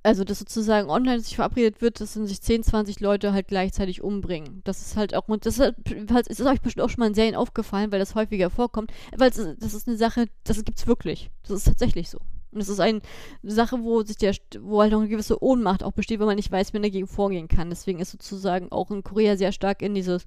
also 0.05 0.23
dass 0.23 0.39
sozusagen 0.39 0.89
online 0.89 1.19
sich 1.19 1.35
verabredet 1.35 1.81
wird, 1.81 1.99
dass 1.99 2.13
sich 2.13 2.41
10, 2.41 2.63
20 2.63 2.99
Leute 2.99 3.33
halt 3.33 3.47
gleichzeitig 3.47 4.03
umbringen. 4.03 4.61
Das 4.63 4.81
ist 4.81 4.95
halt 4.95 5.15
auch, 5.15 5.25
das 5.39 5.57
ist, 5.57 6.29
ist 6.29 6.41
euch 6.41 6.61
bestimmt 6.61 6.85
auch 6.85 6.89
schon 6.89 6.99
mal 6.99 7.07
in 7.07 7.15
Serien 7.15 7.35
aufgefallen, 7.35 7.91
weil 7.91 7.99
das 7.99 8.13
häufiger 8.13 8.51
vorkommt, 8.51 8.91
weil 9.17 9.31
es, 9.31 9.35
das 9.35 9.73
ist 9.73 9.87
eine 9.87 9.97
Sache, 9.97 10.27
das 10.43 10.63
gibt's 10.63 10.85
wirklich. 10.85 11.31
Das 11.43 11.57
ist 11.57 11.63
tatsächlich 11.65 12.09
so. 12.11 12.19
Und 12.51 12.61
es 12.61 12.69
ist 12.69 12.79
ein, 12.79 13.01
eine 13.41 13.51
Sache, 13.51 13.81
wo 13.81 14.03
sich 14.03 14.17
der, 14.17 14.33
wo 14.61 14.81
halt 14.81 14.91
noch 14.91 14.99
eine 14.99 15.09
gewisse 15.09 15.43
Ohnmacht 15.43 15.83
auch 15.83 15.91
besteht, 15.91 16.19
wenn 16.19 16.27
man 16.27 16.37
nicht 16.37 16.51
weiß, 16.51 16.71
wie 16.71 16.77
man 16.77 16.83
dagegen 16.83 17.07
vorgehen 17.07 17.47
kann. 17.47 17.69
Deswegen 17.69 17.99
ist 17.99 18.11
sozusagen 18.11 18.71
auch 18.71 18.91
in 18.91 19.03
Korea 19.03 19.35
sehr 19.37 19.51
stark 19.51 19.81
in 19.81 19.95
dieses 19.95 20.25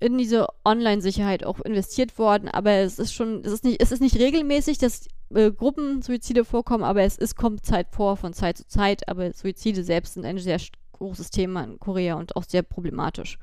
in 0.00 0.18
diese 0.18 0.48
Online-Sicherheit 0.64 1.44
auch 1.44 1.60
investiert 1.60 2.18
worden, 2.18 2.48
aber 2.48 2.72
es 2.72 2.98
ist 2.98 3.14
schon, 3.14 3.42
es 3.44 3.52
ist 3.52 3.64
nicht, 3.64 3.80
es 3.80 3.92
ist 3.92 4.00
nicht 4.00 4.18
regelmäßig, 4.18 4.78
dass 4.78 5.08
äh, 5.34 5.50
Gruppensuizide 5.50 6.44
vorkommen, 6.44 6.84
aber 6.84 7.02
es 7.02 7.16
ist, 7.16 7.36
kommt 7.36 7.64
Zeit 7.64 7.88
vor, 7.90 8.16
von 8.16 8.32
Zeit 8.32 8.58
zu 8.58 8.66
Zeit, 8.66 9.08
aber 9.08 9.32
Suizide 9.32 9.84
selbst 9.84 10.14
sind 10.14 10.24
ein 10.24 10.38
sehr 10.38 10.60
großes 10.92 11.30
Thema 11.30 11.64
in 11.64 11.78
Korea 11.78 12.14
und 12.14 12.36
auch 12.36 12.44
sehr 12.44 12.62
problematisch. 12.62 13.38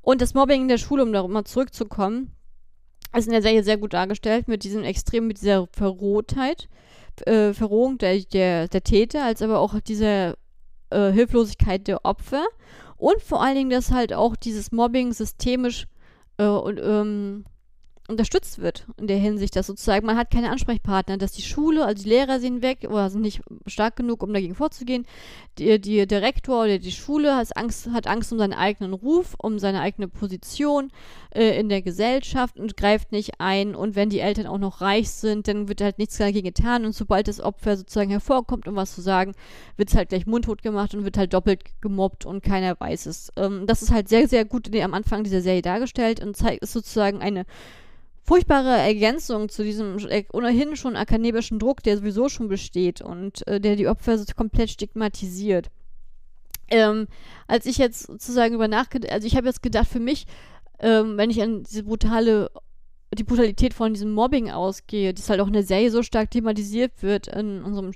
Und 0.00 0.20
das 0.20 0.34
Mobbing 0.34 0.62
in 0.62 0.68
der 0.68 0.78
Schule, 0.78 1.02
um 1.02 1.12
darauf 1.12 1.30
mal 1.30 1.44
zurückzukommen, 1.44 2.32
ist 3.16 3.26
in 3.26 3.32
der 3.32 3.42
Serie 3.42 3.62
sehr 3.62 3.76
gut 3.76 3.92
dargestellt 3.92 4.48
mit 4.48 4.64
diesem 4.64 4.84
extrem, 4.84 5.26
mit 5.26 5.40
dieser 5.40 5.68
Verrohtheit, 5.72 6.68
äh, 7.26 7.52
Verrohung 7.52 7.98
der, 7.98 8.18
der, 8.20 8.68
der 8.68 8.82
Täter, 8.82 9.24
als 9.24 9.42
aber 9.42 9.58
auch 9.60 9.78
dieser 9.80 10.36
äh, 10.90 11.12
Hilflosigkeit 11.12 11.86
der 11.86 12.04
Opfer 12.04 12.44
und 13.02 13.20
vor 13.20 13.42
allen 13.42 13.56
Dingen, 13.56 13.70
dass 13.70 13.90
halt 13.90 14.12
auch 14.12 14.36
dieses 14.36 14.70
Mobbing 14.70 15.12
systemisch 15.12 15.88
äh, 16.38 16.46
und, 16.46 16.78
ähm, 16.80 17.44
unterstützt 18.06 18.60
wird 18.60 18.86
in 18.96 19.08
der 19.08 19.16
Hinsicht, 19.16 19.56
dass 19.56 19.66
sozusagen 19.66 20.06
man 20.06 20.16
hat 20.16 20.30
keine 20.30 20.50
Ansprechpartner, 20.50 21.16
dass 21.16 21.32
die 21.32 21.42
Schule, 21.42 21.84
also 21.84 22.04
die 22.04 22.08
Lehrer 22.08 22.38
sind 22.38 22.62
weg 22.62 22.86
oder 22.88 23.10
sind 23.10 23.22
nicht 23.22 23.42
stark 23.66 23.96
genug, 23.96 24.22
um 24.22 24.32
dagegen 24.32 24.54
vorzugehen. 24.54 25.04
Die, 25.58 25.80
die, 25.80 26.06
der 26.06 26.22
Rektor 26.22 26.62
oder 26.62 26.78
die 26.78 26.92
Schule 26.92 27.34
hat 27.34 27.56
Angst, 27.56 27.90
hat 27.90 28.06
Angst 28.06 28.30
um 28.32 28.38
seinen 28.38 28.52
eigenen 28.52 28.92
Ruf, 28.92 29.34
um 29.36 29.58
seine 29.58 29.80
eigene 29.80 30.06
Position 30.06 30.92
äh, 31.34 31.58
in 31.58 31.68
der 31.68 31.82
Gesellschaft 31.82 32.58
und 32.58 32.76
greift 32.76 33.12
nicht 33.12 33.40
ein. 33.40 33.74
Und 33.74 33.96
wenn 33.96 34.10
die 34.10 34.20
Eltern 34.20 34.46
auch 34.46 34.58
noch 34.58 34.80
reich 34.80 35.10
sind, 35.10 35.48
dann 35.48 35.68
wird 35.68 35.80
halt 35.80 35.98
nichts 35.98 36.18
dagegen 36.18 36.46
getan. 36.46 36.84
Und 36.84 36.94
sobald 36.94 37.28
das 37.28 37.40
Opfer 37.40 37.76
sozusagen 37.76 38.10
hervorkommt, 38.10 38.68
um 38.68 38.76
was 38.76 38.94
zu 38.94 39.00
sagen, 39.00 39.32
wird 39.76 39.90
es 39.90 39.96
halt 39.96 40.10
gleich 40.10 40.26
mundtot 40.26 40.62
gemacht 40.62 40.94
und 40.94 41.04
wird 41.04 41.18
halt 41.18 41.32
doppelt 41.32 41.64
gemobbt 41.80 42.26
und 42.26 42.42
keiner 42.42 42.78
weiß 42.78 43.06
es. 43.06 43.32
Ähm, 43.36 43.66
das 43.66 43.82
ist 43.82 43.92
halt 43.92 44.08
sehr, 44.08 44.28
sehr 44.28 44.44
gut 44.44 44.74
am 44.76 44.94
Anfang 44.94 45.24
dieser 45.24 45.40
Serie 45.40 45.62
dargestellt 45.62 46.22
und 46.22 46.36
zeigt, 46.36 46.62
ist 46.62 46.72
sozusagen 46.72 47.20
eine 47.20 47.44
furchtbare 48.24 48.76
Ergänzung 48.76 49.48
zu 49.48 49.64
diesem 49.64 49.98
äh, 50.08 50.24
ohnehin 50.32 50.76
schon 50.76 50.96
akademischen 50.96 51.58
Druck, 51.58 51.82
der 51.82 51.96
sowieso 51.98 52.28
schon 52.28 52.48
besteht 52.48 53.00
und 53.00 53.46
äh, 53.46 53.60
der 53.60 53.76
die 53.76 53.88
Opfer 53.88 54.18
so 54.18 54.24
komplett 54.36 54.70
stigmatisiert. 54.70 55.70
Ähm, 56.70 57.06
als 57.48 57.66
ich 57.66 57.76
jetzt 57.76 58.06
sozusagen 58.06 58.54
über 58.54 58.68
nachgedacht, 58.68 59.12
also 59.12 59.26
ich 59.26 59.36
habe 59.36 59.46
jetzt 59.46 59.62
gedacht, 59.62 59.88
für 59.88 60.00
mich, 60.00 60.26
ähm, 60.82 61.16
wenn 61.16 61.30
ich 61.30 61.40
an 61.42 61.62
diese 61.62 61.84
brutale, 61.84 62.50
die 63.14 63.24
Brutalität 63.24 63.74
von 63.74 63.94
diesem 63.94 64.12
Mobbing 64.12 64.50
ausgehe, 64.50 65.14
das 65.14 65.30
halt 65.30 65.40
auch 65.40 65.46
in 65.46 65.52
der 65.52 65.64
Serie 65.64 65.90
so 65.90 66.02
stark 66.02 66.30
thematisiert 66.30 67.02
wird 67.02 67.28
in 67.28 67.62
unserem 67.62 67.92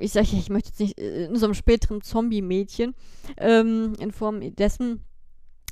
ich 0.00 0.10
sage 0.10 0.26
ja, 0.32 0.38
ich 0.38 0.48
möchte 0.48 0.70
jetzt 0.70 0.80
nicht, 0.80 0.98
in 0.98 1.30
unserem 1.30 1.54
späteren 1.54 2.02
Zombie-Mädchen, 2.02 2.96
ähm, 3.36 3.92
in 4.00 4.10
Form 4.10 4.40
dessen, 4.56 5.04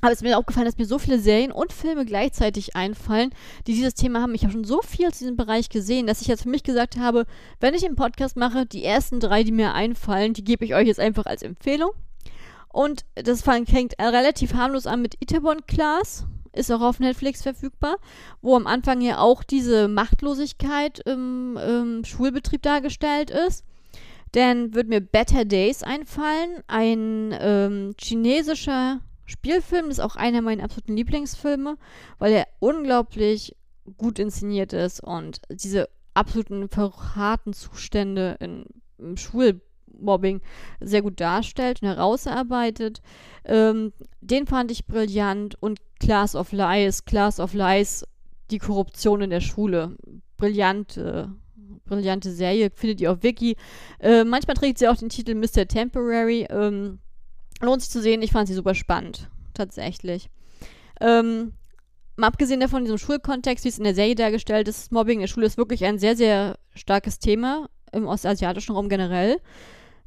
aber 0.02 0.10
es 0.10 0.18
ist 0.18 0.24
mir 0.24 0.36
aufgefallen, 0.36 0.66
dass 0.66 0.78
mir 0.78 0.84
so 0.84 0.98
viele 0.98 1.20
Serien 1.20 1.52
und 1.52 1.72
Filme 1.72 2.04
gleichzeitig 2.04 2.74
einfallen, 2.74 3.30
die 3.68 3.74
dieses 3.74 3.94
Thema 3.94 4.20
haben. 4.20 4.34
Ich 4.34 4.42
habe 4.42 4.52
schon 4.52 4.64
so 4.64 4.82
viel 4.82 5.12
zu 5.12 5.20
diesem 5.20 5.36
Bereich 5.36 5.68
gesehen, 5.68 6.08
dass 6.08 6.20
ich 6.20 6.26
jetzt 6.26 6.42
für 6.42 6.48
mich 6.48 6.64
gesagt 6.64 6.96
habe, 6.96 7.24
wenn 7.60 7.74
ich 7.74 7.84
einen 7.84 7.94
Podcast 7.94 8.36
mache, 8.36 8.66
die 8.66 8.84
ersten 8.84 9.20
drei, 9.20 9.44
die 9.44 9.52
mir 9.52 9.74
einfallen, 9.74 10.34
die 10.34 10.42
gebe 10.42 10.64
ich 10.64 10.74
euch 10.74 10.88
jetzt 10.88 10.98
einfach 10.98 11.26
als 11.26 11.44
Empfehlung. 11.44 11.92
Und 12.72 13.04
das 13.14 13.42
fängt 13.42 13.98
relativ 14.00 14.54
harmlos 14.54 14.86
an 14.86 15.02
mit 15.02 15.16
Itaewon 15.20 15.66
Class, 15.66 16.26
ist 16.54 16.70
auch 16.72 16.80
auf 16.80 17.00
Netflix 17.00 17.42
verfügbar, 17.42 17.96
wo 18.40 18.56
am 18.56 18.66
Anfang 18.66 19.00
ja 19.00 19.18
auch 19.18 19.42
diese 19.42 19.88
Machtlosigkeit 19.88 21.00
im, 21.00 21.56
im 21.56 22.04
Schulbetrieb 22.04 22.62
dargestellt 22.62 23.30
ist. 23.30 23.64
Dann 24.32 24.74
wird 24.74 24.88
mir 24.88 25.02
Better 25.02 25.44
Days 25.44 25.82
einfallen, 25.82 26.62
ein 26.66 27.36
ähm, 27.38 27.94
chinesischer 28.00 29.00
Spielfilm. 29.26 29.88
Das 29.88 29.98
ist 29.98 30.04
auch 30.04 30.16
einer 30.16 30.40
meiner 30.40 30.64
absoluten 30.64 30.96
Lieblingsfilme, 30.96 31.76
weil 32.18 32.32
er 32.32 32.48
unglaublich 32.58 33.56
gut 33.98 34.18
inszeniert 34.18 34.72
ist 34.72 35.00
und 35.02 35.42
diese 35.50 35.88
absoluten 36.14 36.68
verharten 36.68 37.52
Zustände 37.52 38.36
in, 38.40 38.64
im 38.98 39.16
Schulmobbing 40.02 40.40
sehr 40.80 41.02
gut 41.02 41.20
darstellt 41.20 41.82
und 41.82 41.88
herausarbeitet. 41.88 43.00
Ähm, 43.44 43.92
den 44.20 44.46
fand 44.46 44.70
ich 44.70 44.86
brillant 44.86 45.56
und 45.60 45.80
Class 46.00 46.34
of 46.34 46.52
Lies, 46.52 47.04
Class 47.04 47.40
of 47.40 47.54
Lies, 47.54 48.04
die 48.50 48.58
Korruption 48.58 49.22
in 49.22 49.30
der 49.30 49.40
Schule. 49.40 49.96
Brillante, 50.36 51.32
brillante 51.84 52.32
Serie, 52.32 52.70
findet 52.74 53.00
ihr 53.00 53.12
auf 53.12 53.22
Wiki. 53.22 53.56
Äh, 54.00 54.24
manchmal 54.24 54.56
trägt 54.56 54.78
sie 54.78 54.88
auch 54.88 54.96
den 54.96 55.08
Titel 55.08 55.34
Mr. 55.34 55.66
Temporary. 55.66 56.46
Ähm, 56.50 56.98
lohnt 57.60 57.82
sich 57.82 57.90
zu 57.90 58.02
sehen, 58.02 58.22
ich 58.22 58.32
fand 58.32 58.48
sie 58.48 58.54
super 58.54 58.74
spannend, 58.74 59.30
tatsächlich. 59.54 60.28
Ähm, 61.00 61.52
mal 62.16 62.26
abgesehen 62.26 62.60
davon, 62.60 62.82
diesem 62.82 62.98
Schulkontext, 62.98 63.64
wie 63.64 63.68
es 63.68 63.78
in 63.78 63.84
der 63.84 63.94
Serie 63.94 64.16
dargestellt 64.16 64.66
ist, 64.66 64.90
Mobbing 64.90 65.18
in 65.18 65.22
der 65.22 65.28
Schule 65.28 65.46
ist 65.46 65.58
wirklich 65.58 65.84
ein 65.84 65.98
sehr, 65.98 66.16
sehr 66.16 66.58
starkes 66.74 67.20
Thema 67.20 67.68
im 67.92 68.06
ostasiatischen 68.06 68.74
Raum 68.74 68.88
generell. 68.88 69.38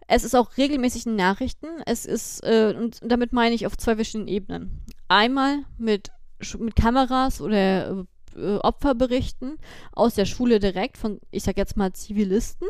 Es 0.08 0.24
ist 0.24 0.36
auch 0.36 0.58
regelmäßig 0.58 1.06
in 1.06 1.16
Nachrichten. 1.16 1.68
Es 1.86 2.06
ist, 2.06 2.44
äh, 2.44 2.74
und 2.78 3.00
damit 3.04 3.34
meine 3.34 3.56
ich 3.56 3.66
auf 3.66 3.78
zwei 3.78 3.96
verschiedenen 3.96 4.28
Ebenen. 4.28 4.84
Einmal 5.08 5.64
mit, 5.78 6.12
mit 6.60 6.76
Kameras 6.76 7.42
oder 7.42 8.06
äh, 8.36 8.58
Opferberichten 8.58 9.58
aus 9.94 10.16
der 10.16 10.26
Schule 10.26 10.60
direkt 10.60 10.98
von, 10.98 11.20
ich 11.32 11.44
sag 11.44 11.58
jetzt 11.58 11.78
mal, 11.78 11.94
Zivilisten, 11.94 12.68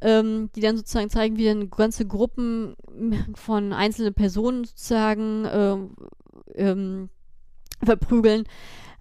ähm, 0.00 0.50
die 0.54 0.60
dann 0.60 0.76
sozusagen 0.76 1.10
zeigen, 1.10 1.36
wie 1.38 1.46
dann 1.46 1.70
ganze 1.70 2.06
Gruppen 2.06 2.76
von 3.34 3.72
einzelnen 3.72 4.14
Personen 4.14 4.64
sozusagen 4.64 5.44
äh, 5.44 5.76
ähm, 6.54 7.08
verprügeln. 7.82 8.44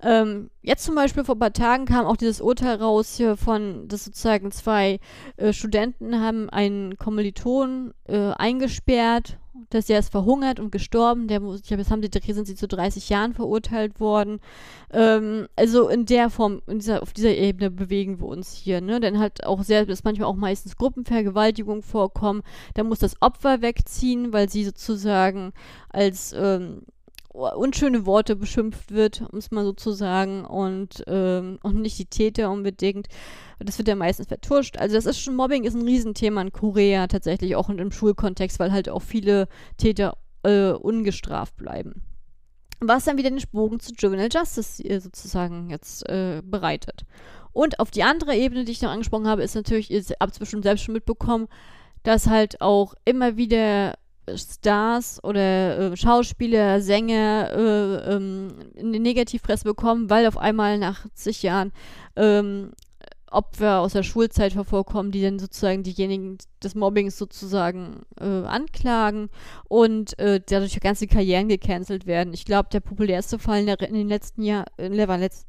Ähm, 0.02 0.50
jetzt 0.62 0.84
zum 0.84 0.96
Beispiel 0.96 1.24
vor 1.24 1.36
ein 1.36 1.40
paar 1.40 1.54
Tagen 1.54 1.86
kam 1.86 2.06
auch 2.06 2.18
dieses 2.18 2.42
Urteil 2.42 2.76
raus 2.78 3.16
hier 3.16 3.38
von, 3.38 3.88
dass 3.88 4.06
sozusagen 4.06 4.52
zwei 4.52 5.00
äh, 5.38 5.54
Studenten 5.54 6.20
haben 6.22 6.50
einen 6.50 6.98
Kommiliton 6.98 7.94
äh, 8.08 8.32
eingesperrt, 8.32 9.38
dass 9.70 9.86
der 9.86 10.00
ist 10.00 10.12
verhungert 10.12 10.60
und 10.60 10.72
gestorben. 10.72 11.28
Der 11.28 11.42
ich 11.42 11.64
glaube, 11.64 11.82
jetzt 11.82 11.92
haben 11.92 12.02
sie, 12.02 12.34
sind 12.34 12.46
sie 12.46 12.56
zu 12.56 12.68
30 12.68 13.10
Jahren 13.10 13.34
verurteilt 13.34 14.00
worden. 14.00 14.40
Ähm, 14.92 15.48
also 15.56 15.88
in 15.88 16.06
der 16.06 16.30
Form, 16.30 16.62
in 16.68 16.80
dieser, 16.80 17.02
auf 17.02 17.14
dieser 17.14 17.36
Ebene 17.36 17.72
bewegen 17.72 18.20
wir 18.20 18.28
uns 18.28 18.54
hier, 18.54 18.82
ne? 18.82 19.00
Denn 19.00 19.20
halt 19.20 19.46
auch 19.46 19.64
sehr, 19.64 19.86
dass 19.86 20.04
manchmal 20.04 20.30
auch 20.30 20.36
meistens 20.36 20.76
Gruppenvergewaltigung 20.76 21.84
vorkommen. 21.84 22.42
Da 22.74 22.84
muss 22.84 23.00
das 23.00 23.22
Opfer 23.22 23.62
wegziehen, 23.62 24.34
weil 24.34 24.50
sie 24.50 24.66
sozusagen 24.66 25.54
als 25.90 26.34
ähm, 26.38 26.82
unschöne 27.36 28.06
Worte 28.06 28.36
beschimpft 28.36 28.92
wird, 28.92 29.24
um 29.32 29.38
es 29.40 29.52
mal 29.52 29.66
so 29.66 29.74
zu 29.74 29.92
sagen, 29.92 30.46
und, 30.46 31.04
ähm, 31.08 31.60
und 31.64 31.82
nicht 31.82 32.00
die 32.00 32.06
Täter 32.06 32.50
unbedingt. 32.50 33.08
Das 33.60 33.78
wird 33.78 33.88
ja 33.88 33.96
meistens 33.96 34.28
vertuscht. 34.28 34.78
Also 34.78 34.96
das 34.96 35.06
ist 35.06 35.20
schon, 35.20 35.36
Mobbing 35.36 35.64
ist 35.64 35.76
ein 35.76 35.84
Riesenthema 35.84 36.42
in 36.42 36.52
Korea 36.52 37.08
tatsächlich, 37.08 37.56
auch 37.56 37.70
im 37.70 37.92
Schulkontext, 37.92 38.60
weil 38.60 38.72
halt 38.72 38.90
auch 38.90 39.02
viele 39.02 39.48
Täter 39.78 40.18
äh, 40.44 40.72
ungestraft 40.72 41.56
bleiben. 41.58 42.04
Was 42.82 43.06
dann 43.06 43.18
wieder 43.18 43.30
den 43.30 43.42
Bogen 43.52 43.80
zu 43.80 43.94
Juvenile 43.98 44.30
Justice 44.32 44.84
äh, 44.84 45.00
sozusagen 45.00 45.70
jetzt 45.70 46.08
äh, 46.10 46.42
bereitet. 46.44 47.06
Und 47.52 47.80
auf 47.80 47.90
die 47.90 48.04
andere 48.04 48.36
Ebene, 48.36 48.66
die 48.66 48.74
ich 48.74 48.82
noch 48.82 48.92
angesprochen 48.92 49.28
habe, 49.28 49.44
ist 49.44 49.56
natürlich, 49.56 49.90
ihr 49.90 50.04
habt 50.20 50.34
es 50.34 50.40
bestimmt 50.40 50.64
selbst 50.64 50.84
schon 50.84 50.94
mitbekommen, 50.94 51.48
dass 52.04 52.28
halt 52.28 52.62
auch 52.62 52.94
immer 53.06 53.38
wieder 53.38 53.96
Stars 54.36 55.24
oder 55.24 55.92
äh, 55.92 55.98
Schauspieler, 55.98 56.82
Sänger 56.82 57.52
äh, 57.54 58.14
ähm, 58.14 58.54
eine 58.78 59.00
Negativpresse 59.00 59.64
bekommen, 59.66 60.10
weil 60.10 60.26
auf 60.28 60.38
einmal 60.38 60.78
nach 60.78 61.06
zig 61.14 61.44
Jahren 61.44 61.72
ähm, 62.16 62.72
Opfer 63.36 63.82
aus 63.82 63.94
der 63.94 64.04
Schulzeit 64.04 64.56
hervorkommen, 64.56 65.12
die 65.12 65.22
dann 65.22 65.40
sozusagen 65.40 65.84
diejenigen 65.84 66.38
des 66.64 66.74
Mobbings 66.74 67.18
sozusagen 67.18 68.04
äh, 68.20 68.24
anklagen 68.24 69.30
und 69.68 70.18
äh, 70.20 70.42
dadurch 70.46 70.80
ganze 70.80 71.08
Karrieren 71.08 71.50
gecancelt 71.50 72.06
werden. 72.06 72.34
Ich 72.34 72.46
glaube, 72.46 72.70
der 72.72 72.80
populärste 72.80 73.38
Fall 73.38 73.60
in, 73.60 73.66
der, 73.66 73.82
in 73.82 73.96
den 73.96 74.08
letzten 74.08 74.42
Jahren, 74.42 74.68
in 74.78 74.94
der 74.94 75.18
letzt, 75.18 75.48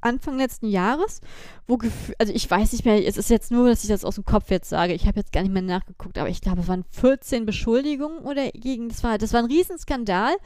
Anfang 0.00 0.38
letzten 0.38 0.68
Jahres, 0.68 1.20
wo 1.66 1.78
also 2.18 2.32
ich 2.32 2.50
weiß 2.50 2.72
nicht 2.72 2.84
mehr, 2.84 3.04
es 3.06 3.16
ist 3.16 3.30
jetzt 3.30 3.50
nur, 3.50 3.68
dass 3.68 3.82
ich 3.82 3.88
das 3.88 4.04
aus 4.04 4.14
dem 4.14 4.24
Kopf 4.24 4.50
jetzt 4.50 4.68
sage. 4.68 4.94
Ich 4.94 5.06
habe 5.06 5.18
jetzt 5.18 5.32
gar 5.32 5.42
nicht 5.42 5.52
mehr 5.52 5.62
nachgeguckt, 5.62 6.18
aber 6.18 6.28
ich 6.28 6.40
glaube, 6.40 6.60
es 6.60 6.68
waren 6.68 6.84
14 6.90 7.46
Beschuldigungen 7.46 8.20
oder 8.20 8.50
gegen, 8.50 8.88
das 8.88 9.02
war, 9.02 9.18
das 9.18 9.32
war 9.32 9.40
ein 9.40 9.50
Riesenskandal, 9.50 10.36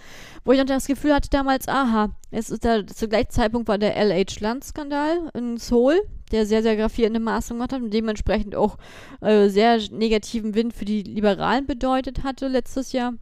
wo 0.44 0.52
ich 0.52 0.58
dann 0.58 0.66
das 0.66 0.86
Gefühl 0.86 1.14
hatte 1.14 1.28
damals, 1.30 1.68
aha, 1.68 2.10
es 2.30 2.50
ist 2.50 2.64
da, 2.64 2.86
zu 2.86 3.08
gleichen 3.08 3.30
Zeitpunkt 3.30 3.68
war 3.68 3.78
der 3.78 3.96
LH-Land-Skandal 3.96 5.30
in 5.34 5.58
Seoul, 5.58 6.00
der 6.30 6.46
sehr, 6.46 6.62
sehr 6.62 6.76
gravierende 6.76 7.20
Maßnahmen 7.20 7.58
gemacht 7.58 7.72
hat 7.72 7.82
und 7.82 7.92
dementsprechend 7.92 8.56
auch 8.56 8.78
äh, 9.20 9.48
sehr 9.48 9.78
negativen 9.90 10.54
Wind 10.54 10.72
für 10.72 10.86
die 10.86 11.02
Liberalen 11.02 11.66
bedeutet 11.66 12.24
hatte 12.24 12.48
letztes 12.48 12.92
Jahr. 12.92 13.12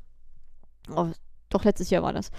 Oh, 0.94 1.08
doch 1.50 1.64
letztes 1.64 1.90
Jahr 1.90 2.02
war 2.02 2.12
das. 2.12 2.30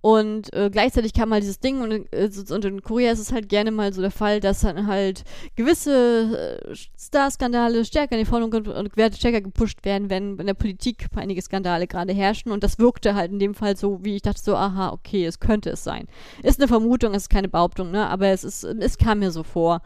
Und 0.00 0.52
äh, 0.52 0.70
gleichzeitig 0.70 1.12
kam 1.12 1.32
halt 1.32 1.42
dieses 1.42 1.60
Ding 1.60 1.80
und, 1.80 2.12
äh, 2.12 2.30
und 2.50 2.64
in 2.64 2.82
Korea 2.82 3.12
ist 3.12 3.18
es 3.18 3.32
halt 3.32 3.48
gerne 3.48 3.70
mal 3.70 3.92
so 3.92 4.00
der 4.00 4.10
Fall, 4.10 4.40
dass 4.40 4.60
dann 4.60 4.86
halt 4.86 5.24
gewisse 5.56 6.60
äh, 6.64 6.74
Star-Skandale 6.98 7.84
stärker 7.84 8.12
in 8.12 8.20
die 8.20 8.24
Vordergrund 8.24 8.68
und 8.68 8.92
stärker 9.16 9.40
gepusht 9.40 9.84
werden, 9.84 10.10
wenn 10.10 10.38
in 10.38 10.46
der 10.46 10.54
Politik 10.54 11.06
einige 11.16 11.42
Skandale 11.42 11.86
gerade 11.86 12.12
herrschen. 12.12 12.52
Und 12.52 12.62
das 12.62 12.78
wirkte 12.78 13.14
halt 13.14 13.32
in 13.32 13.38
dem 13.38 13.54
Fall 13.54 13.76
so, 13.76 14.04
wie 14.04 14.16
ich 14.16 14.22
dachte 14.22 14.40
so, 14.40 14.54
aha, 14.56 14.90
okay, 14.90 15.26
es 15.26 15.40
könnte 15.40 15.70
es 15.70 15.84
sein. 15.84 16.06
Ist 16.42 16.60
eine 16.60 16.68
Vermutung, 16.68 17.14
es 17.14 17.24
ist 17.24 17.30
keine 17.30 17.48
Behauptung, 17.48 17.90
ne? 17.90 18.08
Aber 18.08 18.28
es 18.28 18.44
ist, 18.44 18.64
es 18.64 18.98
kam 18.98 19.20
mir 19.20 19.30
so 19.30 19.42
vor. 19.42 19.82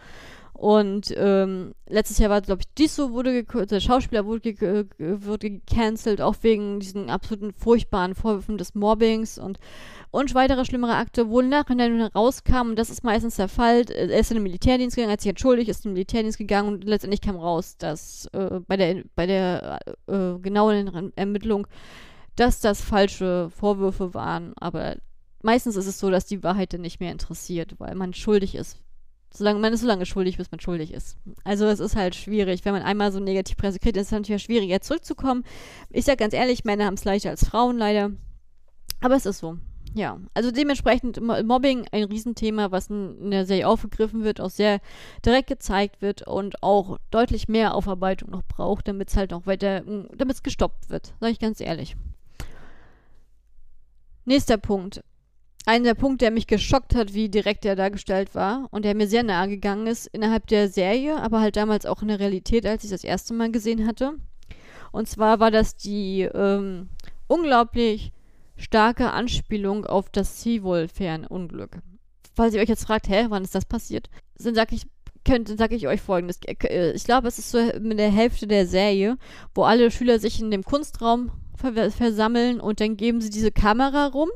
Und 0.63 1.13
ähm, 1.17 1.75
letztes 1.89 2.19
Jahr 2.19 2.31
war, 2.31 2.41
glaube 2.41 2.61
ich, 2.61 2.73
Diso 2.75 3.11
wurde 3.11 3.43
der 3.43 3.81
Schauspieler 3.81 4.27
wurde, 4.27 4.55
ge 4.55 4.85
wurde 4.97 5.51
gecancelt, 5.51 6.21
auch 6.21 6.37
wegen 6.43 6.79
diesen 6.79 7.11
absoluten 7.11 7.53
furchtbaren 7.53 8.15
Vorwürfen 8.15 8.59
des 8.59 8.77
Mobbings. 8.77 9.39
Und, 9.39 9.59
und 10.13 10.37
weitere 10.37 10.65
schlimmere 10.65 10.95
Akte, 10.95 11.29
wo 11.29 11.43
nachhinein 11.43 12.01
rauskam, 12.03 12.69
und 12.69 12.79
das 12.79 12.91
ist 12.91 13.03
meistens 13.03 13.35
der 13.35 13.49
Fall, 13.49 13.87
er 13.91 14.21
ist 14.21 14.31
in 14.31 14.37
den 14.37 14.45
Militärdienst 14.45 14.95
gegangen, 14.95 15.11
hat 15.11 15.21
sich 15.21 15.31
entschuldigt, 15.31 15.69
ist 15.69 15.85
in 15.85 15.91
den 15.91 15.95
Militärdienst 15.95 16.39
gegangen 16.39 16.69
und 16.69 16.85
letztendlich 16.85 17.23
kam 17.23 17.35
raus, 17.35 17.77
dass 17.77 18.27
äh, 18.27 18.61
bei 18.65 18.77
der, 18.77 19.03
bei 19.17 19.27
der 19.27 19.81
äh, 20.07 20.39
genauen 20.39 21.13
Ermittlung, 21.17 21.67
dass 22.37 22.61
das 22.61 22.81
falsche 22.81 23.51
Vorwürfe 23.51 24.15
waren, 24.15 24.53
aber 24.59 24.95
meistens 25.43 25.75
ist 25.75 25.89
es 25.89 25.99
so, 25.99 26.09
dass 26.09 26.27
die 26.27 26.45
Wahrheit 26.45 26.73
dann 26.73 26.83
nicht 26.83 27.01
mehr 27.01 27.11
interessiert, 27.11 27.75
weil 27.81 27.97
man 27.97 28.15
schuldig 28.15 28.55
ist 28.55 28.79
solange 29.33 29.59
man 29.59 29.73
ist 29.73 29.81
so 29.81 29.87
lange 29.87 30.07
schuldig, 30.07 30.37
bis 30.37 30.51
man 30.51 30.61
schuldig 30.61 30.93
ist. 30.93 31.17
Also 31.45 31.67
es 31.67 31.81
ist 31.81 31.97
halt 31.97 32.15
schwierig. 32.15 32.65
Wenn 32.65 32.73
man 32.73 32.83
einmal 32.83 33.13
so 33.13 33.21
Negativpresse 33.21 33.79
kriegt, 33.79 33.97
ist 33.97 34.07
es 34.07 34.13
natürlich 34.13 34.43
schwieriger 34.43 34.81
zurückzukommen. 34.81 35.45
Ich 35.91 36.05
sag 36.05 36.19
ganz 36.19 36.35
ehrlich, 36.35 36.65
Männer 36.65 36.87
haben 36.87 36.95
es 36.95 37.05
leichter 37.05 37.31
als 37.31 37.45
Frauen 37.47 37.79
leider. 37.79 38.11
Aber 39.01 39.17
es 39.17 39.27
ist 39.27 39.39
so. 39.39 39.59
Ja, 39.95 40.19
also 40.33 40.51
dementsprechend 40.51 41.21
Mobbing 41.21 41.87
ein 41.93 42.05
Riesenthema, 42.05 42.71
was 42.71 42.89
in 42.89 43.31
der 43.31 43.45
Serie 43.45 43.69
aufgegriffen 43.69 44.25
wird, 44.25 44.41
auch 44.41 44.49
sehr 44.49 44.81
direkt 45.25 45.49
gezeigt 45.49 46.01
wird 46.01 46.27
und 46.27 46.63
auch 46.63 46.99
deutlich 47.11 47.47
mehr 47.47 47.75
Aufarbeitung 47.75 48.31
noch 48.31 48.43
braucht, 48.43 48.89
damit 48.89 49.11
es 49.11 49.17
halt 49.17 49.33
noch 49.33 49.47
weiter, 49.47 49.83
damit 49.83 50.37
es 50.37 50.43
gestoppt 50.43 50.89
wird, 50.89 51.13
sage 51.21 51.33
ich 51.33 51.41
ganz 51.41 51.61
ehrlich. 51.61 51.97
Nächster 54.25 54.57
Punkt 54.57 55.03
ein 55.67 55.85
der 55.85 55.95
Punkte, 55.95 56.25
der 56.25 56.31
mich 56.31 56.47
geschockt 56.47 56.95
hat, 56.95 57.15
wie 57.15 57.29
direkt 57.29 57.65
er 57.65 57.77
dargestellt 57.77 58.35
war 58.35 58.67
und 58.71 58.85
der 58.85 58.95
mir 58.95 59.07
sehr 59.07 59.23
nahe 59.23 59.49
gegangen 59.49 59.87
ist 59.87 60.07
innerhalb 60.07 60.47
der 60.49 60.69
Serie, 60.69 61.17
aber 61.21 61.41
halt 61.41 61.57
damals 61.57 61.87
auch 61.87 62.03
in 62.03 62.09
der 62.09 62.21
Realität, 62.21 62.67
als 62.67 62.85
ich 62.85 62.91
das 62.91 63.05
erste 63.05 63.35
Mal 63.35 63.51
gesehen 63.51 63.87
hatte. 63.87 64.15
Und 64.91 65.09
zwar 65.09 65.41
war 65.41 65.51
das 65.51 65.77
die 65.77 66.23
ähm, 66.23 66.89
unglaublich 67.29 68.13
starke 68.57 69.11
Anspielung 69.13 69.87
auf 69.87 70.11
das 70.11 70.43
Seawolf-Fernunglück. 70.43 71.79
Falls 72.35 72.55
ihr 72.55 72.61
euch 72.61 72.69
jetzt 72.69 72.87
fragt, 72.87 73.09
hä, 73.09 73.27
wann 73.29 73.45
ist 73.45 73.55
das 73.55 73.65
passiert? 73.65 74.09
Dann 74.39 74.55
sag 74.55 74.73
ich, 74.73 74.83
könnt, 75.25 75.49
sag 75.49 75.73
ich 75.73 75.87
euch 75.87 76.01
folgendes. 76.01 76.41
Äh, 76.45 76.93
ich 76.93 77.05
glaube, 77.05 77.29
es 77.29 77.39
ist 77.39 77.51
so 77.51 77.59
mit 77.81 77.99
der 77.99 78.11
Hälfte 78.11 78.47
der 78.47 78.67
Serie, 78.67 79.17
wo 79.55 79.63
alle 79.63 79.91
Schüler 79.91 80.19
sich 80.19 80.41
in 80.41 80.51
dem 80.51 80.65
Kunstraum 80.65 81.31
versammeln 81.57 82.61
und 82.61 82.81
dann 82.81 82.97
geben 82.97 83.21
sie 83.21 83.31
diese 83.31 83.53
Kamera 83.53 84.09
rum 84.09 84.31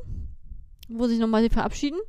wo 0.87 1.07
sich 1.07 1.19
nochmal 1.19 1.49
verabschieden. 1.49 1.99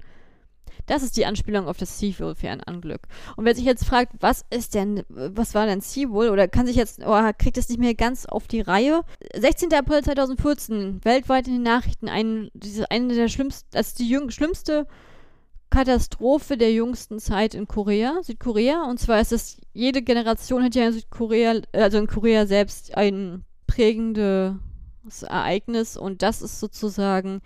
Das 0.87 1.03
ist 1.03 1.17
die 1.17 1.27
Anspielung 1.27 1.69
auf 1.69 1.77
das 1.77 1.99
Seawolf-Fernanglück. 1.99 3.03
Und 3.37 3.45
wer 3.45 3.55
sich 3.55 3.65
jetzt 3.65 3.85
fragt, 3.85 4.13
was 4.21 4.45
ist 4.51 4.75
denn, 4.75 5.05
was 5.09 5.55
war 5.55 5.67
denn 5.67 5.83
Seawolf 5.83 6.33
oder 6.33 6.49
kann 6.49 6.67
sich 6.67 6.77
jetzt, 6.77 7.01
oh, 7.05 7.31
kriegt 7.39 7.59
das 7.59 7.69
nicht 7.69 7.79
mehr 7.79 7.95
ganz 7.95 8.25
auf 8.25 8.49
die 8.49 8.63
Reihe? 8.63 9.03
16. 9.37 9.73
April 9.75 10.03
2014, 10.03 11.05
weltweit 11.05 11.47
in 11.47 11.55
den 11.55 11.63
Nachrichten, 11.63 12.09
ein, 12.09 12.51
diese, 12.55 12.91
eine 12.91 13.15
der 13.15 13.29
schlimmsten, 13.29 13.77
also 13.77 13.97
die 13.99 14.09
jüng, 14.09 14.31
schlimmste 14.31 14.87
Katastrophe 15.71 16.57
der 16.57 16.73
jüngsten 16.73 17.19
Zeit 17.19 17.55
in 17.55 17.69
Korea, 17.69 18.23
Südkorea. 18.23 18.85
Und 18.85 18.99
zwar 18.99 19.21
ist 19.21 19.33
es, 19.33 19.59
jede 19.75 20.01
Generation 20.01 20.65
hat 20.65 20.75
ja 20.75 20.87
in 20.87 20.95
Südkorea, 20.95 21.61
also 21.73 21.99
in 21.99 22.07
Korea 22.07 22.47
selbst 22.47 22.97
ein 22.97 23.45
prägendes 23.67 24.57
Ereignis 25.23 25.99
und 25.99 26.23
das 26.23 26.41
ist 26.41 26.59
sozusagen 26.61 27.43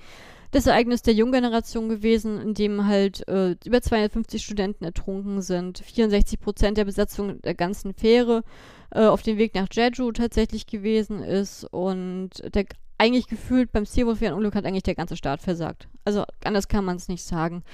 das 0.53 0.67
Ereignis 0.67 1.03
der 1.03 1.15
Junggeneration 1.15 1.89
gewesen, 1.89 2.41
in 2.41 2.55
dem 2.55 2.87
halt 2.87 3.27
äh, 3.27 3.57
über 3.65 3.81
250 3.81 4.45
Studenten 4.45 4.85
ertrunken 4.85 5.41
sind, 5.41 5.79
64 5.79 6.39
Prozent 6.39 6.77
der 6.77 6.85
Besatzung 6.85 7.41
der 7.41 7.55
ganzen 7.55 7.95
Fähre 7.95 8.45
äh, 8.91 9.07
auf 9.07 9.23
dem 9.23 9.39
Weg 9.39 9.55
nach 9.55 9.69
Jeju 9.73 10.13
tatsächlich 10.13 10.67
gewesen 10.67 11.23
ist 11.23 11.65
und 11.65 12.33
der 12.55 12.67
eigentlich 12.99 13.27
gefühlt 13.27 13.73
beim 13.73 13.87
Seawolf-Unglück 13.87 14.55
hat 14.55 14.67
eigentlich 14.67 14.85
der 14.85 14.95
ganze 14.95 15.17
Staat 15.17 15.41
versagt. 15.41 15.89
Also 16.05 16.25
anders 16.45 16.69
kann 16.69 16.85
man 16.85 16.97
es 16.97 17.09
nicht 17.09 17.25
sagen. 17.25 17.65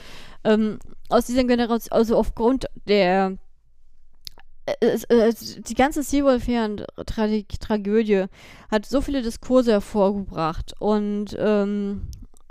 Ähm, 0.44 0.78
aus 1.08 1.26
dieser 1.26 1.42
Generation, 1.44 1.90
also 1.90 2.16
aufgrund 2.16 2.66
der 2.86 3.36
äh, 4.66 4.86
äh, 4.86 5.34
die 5.66 5.74
ganze 5.74 6.04
Seawolf-Tragödie 6.04 8.26
hat 8.70 8.86
so 8.86 9.00
viele 9.00 9.22
Diskurse 9.22 9.72
hervorgebracht 9.72 10.74
und 10.78 11.36
ähm, 11.38 12.02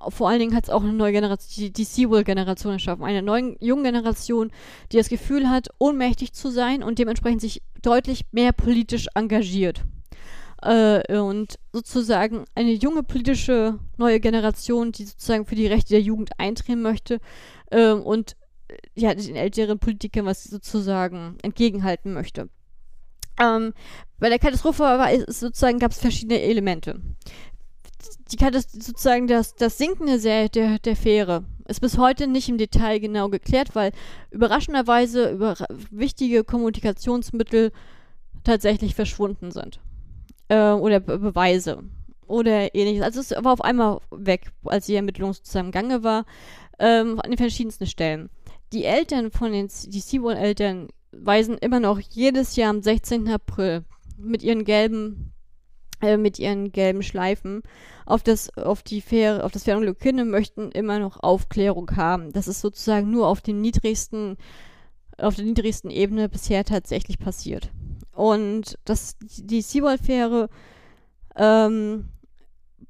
vor 0.10 0.30
allen 0.30 0.39
Dingen 0.39 0.56
hat 0.56 0.66
es 0.66 0.70
auch 0.70 0.84
eine 0.84 0.93
neue 0.93 1.12
Generation, 1.12 1.74
die, 1.74 1.84
Seawolf-Generation 1.84 2.74
erschaffen. 2.74 3.04
Eine 3.04 3.22
neue, 3.22 3.56
junge 3.60 3.84
Generation, 3.84 4.52
die 4.91 4.98
das 4.98 5.10
Gefühl 5.10 5.50
hat, 5.50 5.70
ohnmächtig 5.80 6.34
zu 6.34 6.50
sein 6.50 6.84
und 6.84 7.00
dementsprechend 7.00 7.41
sich 7.41 7.62
deutlich 7.82 8.26
mehr 8.32 8.52
politisch 8.52 9.08
engagiert. 9.16 9.84
Äh, 10.62 11.18
und 11.18 11.60
sozusagen 11.72 12.45
eine 12.56 12.72
junge 12.74 13.04
politische 13.04 13.80
neue 13.98 14.20
Generation, 14.20 14.91
die 14.91 15.06
sozusagen 15.06 15.45
für 15.45 15.56
die 15.56 15.68
Rechte 15.68 15.89
der 15.89 16.02
Jugend 16.02 16.32
eintreten 16.39 16.82
möchte 16.82 17.20
äh, 17.72 17.91
und 17.91 18.36
ja, 18.95 19.14
den 19.14 19.36
älteren 19.36 19.80
Politikern 19.80 20.26
was 20.26 20.43
sozusagen 20.43 21.38
entgegenhalten 21.41 22.14
möchte. 22.14 22.50
Ähm, 23.39 23.74
bei 24.20 24.30
der 24.30 24.39
Katastrophe 24.39 24.84
war 24.84 25.10
sozusagen 25.28 25.80
gab 25.80 25.91
es 25.91 26.00
verschiedene 26.00 26.41
Elemente. 26.41 27.00
Die 28.32 28.38
Katastrophe, 28.38 28.84
sozusagen 28.84 29.28
das, 29.28 29.55
das 29.55 29.78
Sinken 29.78 30.08
der, 30.08 30.49
der, 30.49 30.80
der 30.80 30.95
Fähre 30.95 31.45
ist 31.68 31.82
bis 31.82 31.97
heute 31.97 32.28
nicht 32.28 32.49
im 32.49 32.58
Detail 32.58 32.99
genau 32.99 33.30
geklärt, 33.30 33.76
weil 33.76 33.91
überraschenderweise 34.32 35.32
über 35.32 35.55
wichtige 35.91 36.43
Kommunikationsmittel 36.43 37.72
tatsächlich 38.43 38.95
verschwunden 38.95 39.51
sind. 39.51 39.80
Äh, 40.47 40.72
oder 40.72 40.99
Be 40.99 41.20
Beweise 41.20 41.84
oder 42.28 42.74
ähnliches. 42.76 43.03
Also 43.03 43.20
es 43.20 43.32
war 43.32 43.53
auf 43.53 43.62
einmal 43.62 43.99
weg, 44.12 44.51
als 44.66 44.86
die 44.86 44.95
Ermittlung 44.95 45.34
sozusagen 45.34 45.72
Gange 45.72 46.03
war, 46.03 46.26
ähm, 46.80 47.20
an 47.22 47.32
den 47.32 47.38
verschiedensten 47.38 47.88
Stellen 47.88 48.30
die 48.74 48.86
Eltern 48.86 49.32
von 49.32 49.51
den, 49.51 49.70
die 49.88 49.99
Seawall-Eltern 49.99 50.89
weisen 51.12 51.58
immer 51.58 51.80
noch 51.80 51.99
jedes 51.99 52.55
Jahr 52.55 52.70
am 52.70 52.82
16. 52.82 53.30
April 53.30 53.84
mit 54.18 54.43
ihren 54.43 54.66
gelben, 54.66 55.34
äh, 56.02 56.18
mit 56.18 56.39
ihren 56.39 56.72
gelben 56.72 57.04
Schleifen 57.04 57.64
auf 58.06 58.24
das, 58.24 58.56
auf 58.58 58.84
die 58.84 59.02
Fähre, 59.02 59.43
auf 59.43 59.52
das 59.52 59.64
Fährenglück 59.64 60.02
hin 60.02 60.20
und 60.20 60.30
möchten 60.30 60.72
immer 60.72 61.00
noch 61.00 61.22
Aufklärung 61.22 61.95
haben. 61.95 62.32
Das 62.32 62.48
ist 62.48 62.62
sozusagen 62.62 63.12
nur 63.12 63.28
auf 63.28 63.41
den 63.41 63.62
niedrigsten, 63.62 64.38
auf 65.18 65.36
der 65.36 65.45
niedrigsten 65.45 65.89
Ebene 65.89 66.30
bisher 66.30 66.64
tatsächlich 66.64 67.20
passiert. 67.20 67.72
Und 68.14 68.78
das, 68.86 69.18
die 69.20 69.62
Seawall-Fähre 69.62 70.50
ähm, 71.36 72.10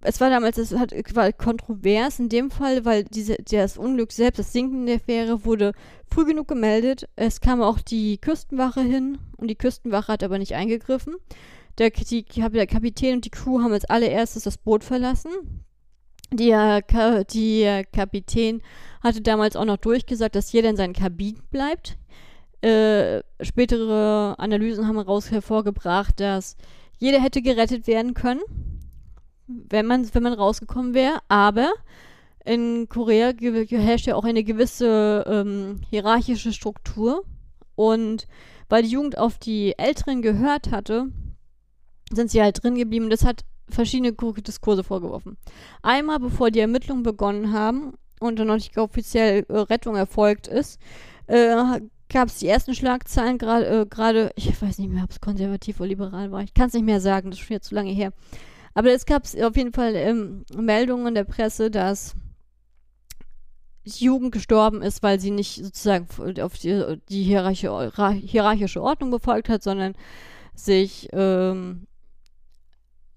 es 0.01 0.21
war 0.21 0.29
damals, 0.29 0.57
es 0.57 0.73
hat, 0.73 0.93
war 1.15 1.31
kontrovers 1.33 2.19
in 2.19 2.29
dem 2.29 2.51
Fall, 2.51 2.85
weil 2.85 3.03
diese, 3.03 3.37
das 3.37 3.77
Unglück 3.77 4.11
selbst, 4.11 4.39
das 4.39 4.53
Sinken 4.53 4.85
der 4.85 4.99
Fähre, 4.99 5.43
wurde 5.43 5.73
früh 6.09 6.25
genug 6.25 6.47
gemeldet. 6.47 7.09
Es 7.15 7.41
kam 7.41 7.61
auch 7.61 7.79
die 7.79 8.17
Küstenwache 8.19 8.81
hin 8.81 9.17
und 9.37 9.47
die 9.47 9.55
Küstenwache 9.55 10.11
hat 10.11 10.23
aber 10.23 10.37
nicht 10.37 10.53
eingegriffen. 10.53 11.15
Der, 11.77 11.91
die, 11.91 12.23
der 12.23 12.67
Kapitän 12.67 13.15
und 13.15 13.25
die 13.25 13.29
Crew 13.29 13.61
haben 13.61 13.73
als 13.73 13.85
allererstes 13.85 14.43
das 14.43 14.57
Boot 14.57 14.83
verlassen. 14.83 15.31
Der, 16.31 16.81
die 17.23 17.83
Kapitän 17.93 18.61
hatte 19.01 19.21
damals 19.21 19.55
auch 19.55 19.65
noch 19.65 19.77
durchgesagt, 19.77 20.35
dass 20.35 20.51
jeder 20.51 20.69
in 20.69 20.75
seinen 20.75 20.93
Kabinen 20.93 21.41
bleibt. 21.51 21.97
Äh, 22.61 23.21
spätere 23.41 24.35
Analysen 24.37 24.87
haben 24.87 24.97
heraus 24.97 25.31
hervorgebracht, 25.31 26.19
dass 26.19 26.57
jeder 26.97 27.21
hätte 27.21 27.41
gerettet 27.41 27.85
werden 27.85 28.13
können 28.13 28.41
wenn 29.47 29.85
man, 29.85 30.13
wenn 30.13 30.23
man 30.23 30.33
rausgekommen 30.33 30.93
wäre. 30.93 31.19
Aber 31.27 31.71
in 32.45 32.87
Korea 32.89 33.33
herrscht 33.39 34.07
ja 34.07 34.15
auch 34.15 34.25
eine 34.25 34.43
gewisse 34.43 35.23
ähm, 35.27 35.81
hierarchische 35.89 36.53
Struktur. 36.53 37.23
Und 37.75 38.27
weil 38.69 38.83
die 38.83 38.89
Jugend 38.89 39.17
auf 39.17 39.37
die 39.37 39.77
Älteren 39.77 40.21
gehört 40.21 40.71
hatte, 40.71 41.07
sind 42.11 42.31
sie 42.31 42.41
halt 42.41 42.63
drin 42.63 42.75
geblieben. 42.75 43.09
Das 43.09 43.25
hat 43.25 43.43
verschiedene 43.69 44.13
Diskurse 44.13 44.83
vorgeworfen. 44.83 45.37
Einmal, 45.81 46.19
bevor 46.19 46.51
die 46.51 46.59
Ermittlungen 46.59 47.03
begonnen 47.03 47.53
haben 47.53 47.93
und 48.19 48.39
dann 48.39 48.47
noch 48.47 48.55
nicht 48.55 48.77
offiziell 48.77 49.45
äh, 49.49 49.57
Rettung 49.57 49.95
erfolgt 49.95 50.47
ist, 50.47 50.79
äh, 51.27 51.81
gab 52.09 52.29
es 52.29 52.37
die 52.37 52.47
ersten 52.47 52.73
Schlagzeilen, 52.73 53.37
gerade, 53.37 53.89
äh, 53.89 54.31
ich 54.35 54.61
weiß 54.61 54.77
nicht 54.77 54.91
mehr, 54.91 55.03
ob 55.03 55.11
es 55.11 55.19
konservativ 55.19 55.79
oder 55.79 55.89
liberal 55.89 56.31
war, 56.31 56.43
ich 56.43 56.53
kann 56.53 56.67
es 56.67 56.73
nicht 56.73 56.85
mehr 56.85 57.01
sagen, 57.01 57.29
das 57.29 57.39
ist 57.39 57.45
schon 57.45 57.55
wieder 57.55 57.61
zu 57.61 57.75
lange 57.75 57.91
her. 57.91 58.13
Aber 58.73 58.91
es 58.91 59.05
gab 59.05 59.23
auf 59.23 59.57
jeden 59.57 59.73
Fall 59.73 59.95
ähm, 59.95 60.45
Meldungen 60.55 61.07
in 61.07 61.15
der 61.15 61.23
Presse, 61.23 61.71
dass 61.71 62.15
Jugend 63.83 64.31
gestorben 64.33 64.81
ist, 64.81 65.01
weil 65.01 65.19
sie 65.19 65.31
nicht 65.31 65.63
sozusagen 65.63 66.07
auf 66.41 66.57
die, 66.57 66.97
die 67.09 67.23
hierarchische 67.23 68.81
Ordnung 68.81 69.11
befolgt 69.11 69.49
hat, 69.49 69.63
sondern 69.63 69.95
sich, 70.53 71.09
ähm, 71.13 71.87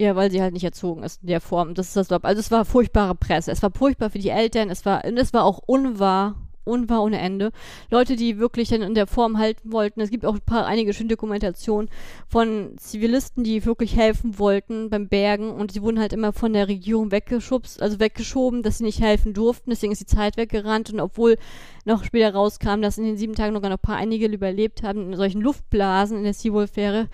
ja, 0.01 0.17
weil 0.17 0.31
sie 0.31 0.41
halt 0.41 0.55
nicht 0.55 0.65
erzogen 0.65 1.03
ist 1.03 1.21
in 1.21 1.29
der 1.29 1.43
Form. 1.43 1.75
Das 1.75 1.89
ist 1.89 1.97
das, 1.97 2.11
also 2.11 2.41
es 2.41 2.51
war 2.51 2.65
furchtbare 2.65 3.15
Presse. 3.15 3.51
Es 3.51 3.63
war 3.63 3.71
furchtbar 3.71 4.09
für 4.09 4.19
die 4.19 4.31
Eltern, 4.31 4.71
es 4.71 4.87
war, 4.87 5.05
es 5.05 5.35
war 5.35 5.45
auch 5.45 5.61
unwahr 5.67 6.37
unwahr 6.65 7.03
ohne 7.03 7.19
Ende. 7.19 7.53
Leute, 7.91 8.17
die 8.17 8.39
wirklich 8.39 8.69
dann 8.69 8.83
in 8.83 8.95
der 8.95 9.07
Form 9.07 9.39
halten 9.39 9.73
wollten. 9.73 10.01
Es 10.01 10.11
gibt 10.11 10.25
auch 10.25 10.35
ein 10.35 10.41
paar, 10.41 10.67
einige 10.67 10.93
schöne 10.93 11.09
Dokumentationen 11.09 11.91
von 12.29 12.75
Zivilisten, 12.77 13.45
die 13.45 13.65
wirklich 13.65 13.97
helfen 13.97 14.39
wollten 14.39 14.89
beim 14.89 15.09
Bergen 15.09 15.51
und 15.51 15.73
sie 15.73 15.83
wurden 15.83 15.99
halt 15.99 16.13
immer 16.13 16.33
von 16.33 16.53
der 16.53 16.69
Regierung 16.69 17.11
weggeschubst, 17.11 17.83
also 17.83 17.99
weggeschoben, 17.99 18.63
dass 18.63 18.79
sie 18.79 18.85
nicht 18.85 19.01
helfen 19.01 19.35
durften. 19.35 19.71
Deswegen 19.71 19.93
ist 19.93 20.03
die 20.03 20.07
Zeit 20.07 20.37
weggerannt 20.37 20.93
und 20.93 21.01
obwohl 21.01 21.39
noch 21.85 22.05
später 22.05 22.35
rauskam, 22.35 22.83
dass 22.83 22.99
in 22.99 23.05
den 23.05 23.17
sieben 23.17 23.35
Tagen 23.35 23.55
noch 23.55 23.63
ein 23.63 23.79
paar 23.79 23.97
einige 23.97 24.27
überlebt 24.27 24.83
haben 24.83 25.13
in 25.13 25.17
solchen 25.17 25.41
Luftblasen 25.41 26.19
in 26.19 26.25
der 26.25 26.35
Seawolf-Fähre, 26.35 27.09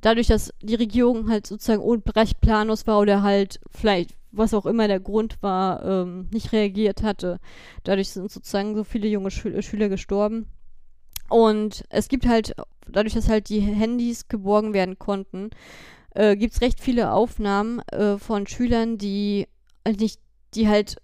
dadurch, 0.00 0.26
dass 0.28 0.52
die 0.62 0.74
Regierung 0.74 1.28
halt 1.30 1.46
sozusagen 1.46 1.82
unrecht 1.82 2.40
planlos 2.40 2.86
war 2.86 3.00
oder 3.00 3.22
halt 3.22 3.60
vielleicht 3.70 4.18
was 4.30 4.54
auch 4.54 4.66
immer 4.66 4.88
der 4.88 5.00
Grund 5.00 5.42
war, 5.42 5.84
ähm, 5.84 6.28
nicht 6.32 6.52
reagiert 6.52 7.02
hatte. 7.02 7.38
Dadurch 7.84 8.10
sind 8.10 8.30
sozusagen 8.30 8.74
so 8.74 8.84
viele 8.84 9.08
junge 9.08 9.30
Schü 9.30 9.62
Schüler 9.62 9.88
gestorben. 9.88 10.46
Und 11.28 11.84
es 11.90 12.08
gibt 12.08 12.26
halt, 12.26 12.54
dadurch, 12.86 13.14
dass 13.14 13.28
halt 13.28 13.48
die 13.48 13.60
Handys 13.60 14.28
geborgen 14.28 14.72
werden 14.72 14.98
konnten, 14.98 15.50
äh, 16.14 16.36
gibt 16.36 16.54
es 16.54 16.60
recht 16.60 16.80
viele 16.80 17.12
Aufnahmen 17.12 17.80
äh, 17.88 18.18
von 18.18 18.46
Schülern, 18.46 18.98
die 18.98 19.46
halt 19.84 20.00
nicht, 20.00 20.20
die 20.54 20.68
halt 20.68 20.96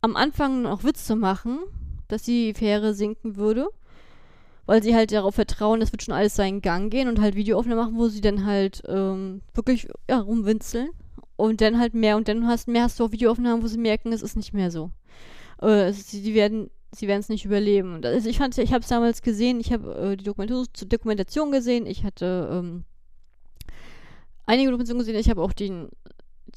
am 0.00 0.16
Anfang 0.16 0.62
noch 0.62 0.84
Witze 0.84 1.16
machen, 1.16 1.58
dass 2.08 2.22
die 2.22 2.54
Fähre 2.54 2.94
sinken 2.94 3.36
würde, 3.36 3.68
weil 4.68 4.82
sie 4.82 4.94
halt 4.94 5.12
darauf 5.12 5.34
vertrauen, 5.34 5.80
das 5.80 5.92
wird 5.92 6.02
schon 6.02 6.12
alles 6.12 6.36
seinen 6.36 6.60
Gang 6.60 6.92
gehen 6.92 7.08
und 7.08 7.22
halt 7.22 7.34
Videoaufnahmen 7.36 7.82
machen, 7.82 7.98
wo 7.98 8.08
sie 8.08 8.20
dann 8.20 8.44
halt 8.44 8.82
ähm, 8.86 9.40
wirklich 9.54 9.88
ja, 10.10 10.20
rumwinzeln 10.20 10.90
und 11.36 11.62
dann 11.62 11.78
halt 11.78 11.94
mehr 11.94 12.18
und 12.18 12.28
dann 12.28 12.46
hast 12.46 12.68
mehr 12.68 12.82
hast 12.82 13.00
du 13.00 13.04
auch 13.06 13.12
Videoaufnahmen, 13.12 13.62
wo 13.62 13.66
sie 13.66 13.78
merken, 13.78 14.12
es 14.12 14.20
ist 14.20 14.36
nicht 14.36 14.52
mehr 14.52 14.70
so. 14.70 14.90
Äh, 15.62 15.90
sie, 15.94 16.20
die 16.20 16.34
werden 16.34 16.68
sie 16.92 17.08
werden 17.08 17.20
es 17.20 17.30
nicht 17.30 17.46
überleben. 17.46 18.04
Also 18.04 18.28
ich 18.28 18.36
fand, 18.36 18.58
ich 18.58 18.74
habe 18.74 18.82
es 18.82 18.88
damals 18.88 19.22
gesehen, 19.22 19.58
ich 19.58 19.72
habe 19.72 20.12
äh, 20.12 20.16
die 20.18 20.24
Dokumentation 20.24 21.50
gesehen, 21.50 21.86
ich 21.86 22.04
hatte 22.04 22.50
ähm, 22.52 22.84
einige 24.44 24.68
Dokumentationen 24.68 25.00
gesehen, 25.00 25.18
ich 25.18 25.30
habe 25.30 25.40
auch 25.40 25.54
den, 25.54 25.88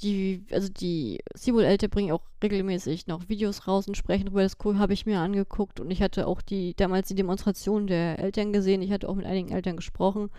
die, 0.02 0.46
also 0.52 0.70
die 0.70 1.20
Seawall-Eltern 1.36 1.90
bringen 1.90 2.12
auch 2.12 2.22
regelmäßig 2.44 3.08
noch 3.08 3.30
Videos 3.30 3.68
raus 3.68 3.88
und 3.88 3.98
sprechen 3.98 4.26
darüber, 4.26 4.44
das 4.44 4.58
habe 4.80 4.94
ich 4.94 5.06
mir 5.06 5.20
angeguckt 5.20 5.80
und 5.80 5.92
ich 5.92 6.02
hatte 6.02 6.28
auch 6.28 6.42
die, 6.42 6.76
damals 6.76 7.08
die 7.08 7.16
Demonstration 7.16 7.88
der 7.88 8.20
Eltern 8.20 8.54
gesehen, 8.54 8.82
ich 8.82 8.92
hatte 8.92 9.10
auch 9.10 9.16
mit 9.16 9.26
einigen 9.26 9.52
Eltern 9.52 9.76
gesprochen 9.76 10.30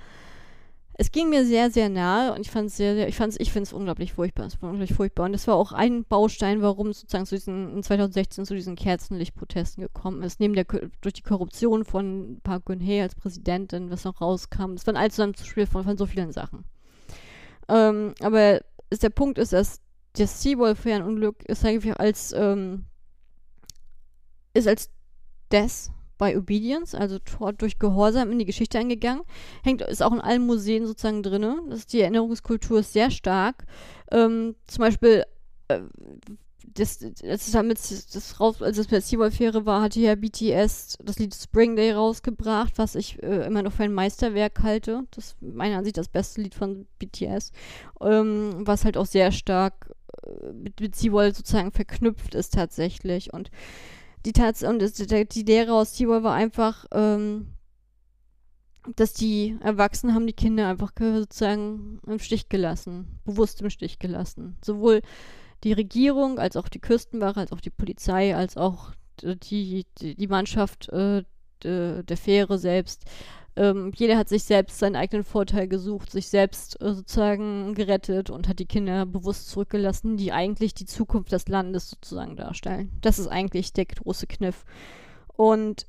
es 0.94 1.10
ging 1.10 1.30
mir 1.30 1.46
sehr, 1.46 1.70
sehr 1.70 1.88
nahe 1.88 2.34
und 2.34 2.40
ich 2.40 2.50
fand 2.50 2.68
es 2.68 2.76
sehr, 2.76 2.94
sehr, 2.94 3.08
ich 3.08 3.16
fand 3.16 3.34
ich 3.40 3.50
finde 3.50 3.64
es 3.66 3.72
unglaublich 3.72 4.12
furchtbar. 4.12 4.46
Es 4.46 4.60
war 4.60 4.70
unglaublich 4.70 4.94
furchtbar. 4.94 5.24
Und 5.24 5.32
das 5.32 5.46
war 5.46 5.54
auch 5.54 5.72
ein 5.72 6.04
Baustein, 6.04 6.60
warum 6.60 6.88
es 6.88 7.00
sozusagen 7.00 7.26
zu 7.26 7.34
diesen, 7.34 7.76
in 7.76 7.82
2016 7.82 8.44
zu 8.44 8.54
diesen 8.54 8.76
Kerzenlichtprotesten 8.76 9.82
gekommen 9.82 10.22
ist. 10.22 10.38
Neben 10.38 10.54
der, 10.54 10.64
durch 11.00 11.14
die 11.14 11.22
Korruption 11.22 11.84
von 11.84 12.40
Park 12.42 12.66
Geun-hye 12.66 13.02
als 13.02 13.14
Präsidentin, 13.14 13.90
was 13.90 14.04
noch 14.04 14.20
rauskam. 14.20 14.72
Es 14.74 14.86
waren 14.86 14.96
alles 14.96 15.14
zusammen 15.14 15.34
zu 15.34 15.46
Spiel 15.46 15.66
von, 15.66 15.84
von 15.84 15.96
so 15.96 16.04
vielen 16.04 16.32
Sachen. 16.32 16.64
Ähm, 17.68 18.14
aber 18.20 18.60
der 18.98 19.10
Punkt 19.10 19.38
ist, 19.38 19.52
dass 19.52 19.80
das 20.14 20.42
Seawolf-Fernunglück 20.42 21.42
ist 21.44 21.64
eigentlich 21.64 21.98
als, 21.98 22.32
ähm, 22.32 22.84
ist 24.54 24.68
als 24.68 24.90
Death 25.50 25.90
bei 26.18 26.36
Obedience, 26.36 26.94
also 26.94 27.18
durch 27.58 27.78
Gehorsam 27.78 28.30
in 28.30 28.38
die 28.38 28.44
Geschichte 28.44 28.78
eingegangen. 28.78 29.24
Hängt, 29.64 29.82
ist 29.82 30.02
auch 30.02 30.12
in 30.12 30.20
allen 30.20 30.46
Museen 30.46 30.86
sozusagen 30.86 31.22
drin. 31.22 31.74
Die 31.90 32.00
Erinnerungskultur 32.00 32.80
ist 32.80 32.92
sehr 32.92 33.10
stark. 33.10 33.64
Ähm, 34.10 34.54
zum 34.66 34.82
Beispiel, 34.82 35.24
äh, 35.68 35.80
das, 36.74 36.98
das 36.98 37.50
damit 37.50 37.78
das 37.78 38.40
raus, 38.40 38.62
als 38.62 38.78
es 38.78 38.86
bei 38.86 39.00
Seawolf-Fähre 39.00 39.66
war, 39.66 39.82
hatte 39.82 40.00
ja 40.00 40.14
BTS 40.14 40.98
das 41.02 41.18
Lied 41.18 41.34
Spring 41.34 41.76
Day 41.76 41.92
rausgebracht, 41.92 42.74
was 42.76 42.94
ich 42.94 43.22
äh, 43.22 43.46
immer 43.46 43.62
noch 43.62 43.72
für 43.72 43.84
ein 43.84 43.92
Meisterwerk 43.92 44.62
halte. 44.62 45.04
Das 45.10 45.26
ist 45.26 45.42
meiner 45.42 45.78
Ansicht 45.78 45.96
das 45.96 46.08
beste 46.08 46.40
Lied 46.40 46.54
von 46.54 46.86
BTS, 46.98 47.52
ähm, 48.00 48.66
was 48.66 48.84
halt 48.84 48.96
auch 48.96 49.06
sehr 49.06 49.32
stark 49.32 49.92
äh, 50.24 50.52
mit, 50.52 50.96
Seawolf 50.96 51.36
sozusagen 51.36 51.72
verknüpft 51.72 52.34
ist 52.34 52.54
tatsächlich. 52.54 53.32
Und 53.32 53.50
die 54.24 54.32
Tats 54.32 54.62
und 54.62 54.80
das, 54.80 54.94
die 54.94 55.42
Lehre 55.42 55.74
aus 55.74 55.96
Seawolf 55.96 56.22
war 56.24 56.34
einfach, 56.34 56.86
ähm, 56.92 57.48
dass 58.96 59.12
die 59.12 59.56
Erwachsenen 59.60 60.14
haben 60.14 60.26
die 60.26 60.32
Kinder 60.32 60.68
einfach 60.68 60.92
sozusagen 60.98 62.00
im 62.06 62.18
Stich 62.18 62.48
gelassen, 62.48 63.20
bewusst 63.24 63.60
im 63.62 63.70
Stich 63.70 63.98
gelassen. 63.98 64.56
Sowohl 64.64 65.02
die 65.64 65.72
Regierung, 65.72 66.38
als 66.38 66.56
auch 66.56 66.68
die 66.68 66.80
Küstenwache, 66.80 67.40
als 67.40 67.52
auch 67.52 67.60
die 67.60 67.70
Polizei, 67.70 68.34
als 68.34 68.56
auch 68.56 68.92
die, 69.22 69.86
die, 69.98 70.14
die 70.14 70.26
Mannschaft 70.26 70.88
äh, 70.88 71.22
de, 71.62 72.02
der 72.02 72.16
Fähre 72.16 72.58
selbst. 72.58 73.04
Ähm, 73.54 73.92
jeder 73.94 74.16
hat 74.16 74.30
sich 74.30 74.44
selbst 74.44 74.78
seinen 74.78 74.96
eigenen 74.96 75.24
Vorteil 75.24 75.68
gesucht, 75.68 76.10
sich 76.10 76.28
selbst 76.28 76.80
äh, 76.80 76.94
sozusagen 76.94 77.74
gerettet 77.74 78.30
und 78.30 78.48
hat 78.48 78.58
die 78.58 78.66
Kinder 78.66 79.04
bewusst 79.04 79.50
zurückgelassen, 79.50 80.16
die 80.16 80.32
eigentlich 80.32 80.72
die 80.72 80.86
Zukunft 80.86 81.32
des 81.32 81.48
Landes 81.48 81.90
sozusagen 81.90 82.36
darstellen. 82.36 82.90
Das 83.02 83.18
ist 83.18 83.28
eigentlich 83.28 83.74
der 83.74 83.84
große 83.84 84.26
Kniff. 84.26 84.64
Und 85.36 85.86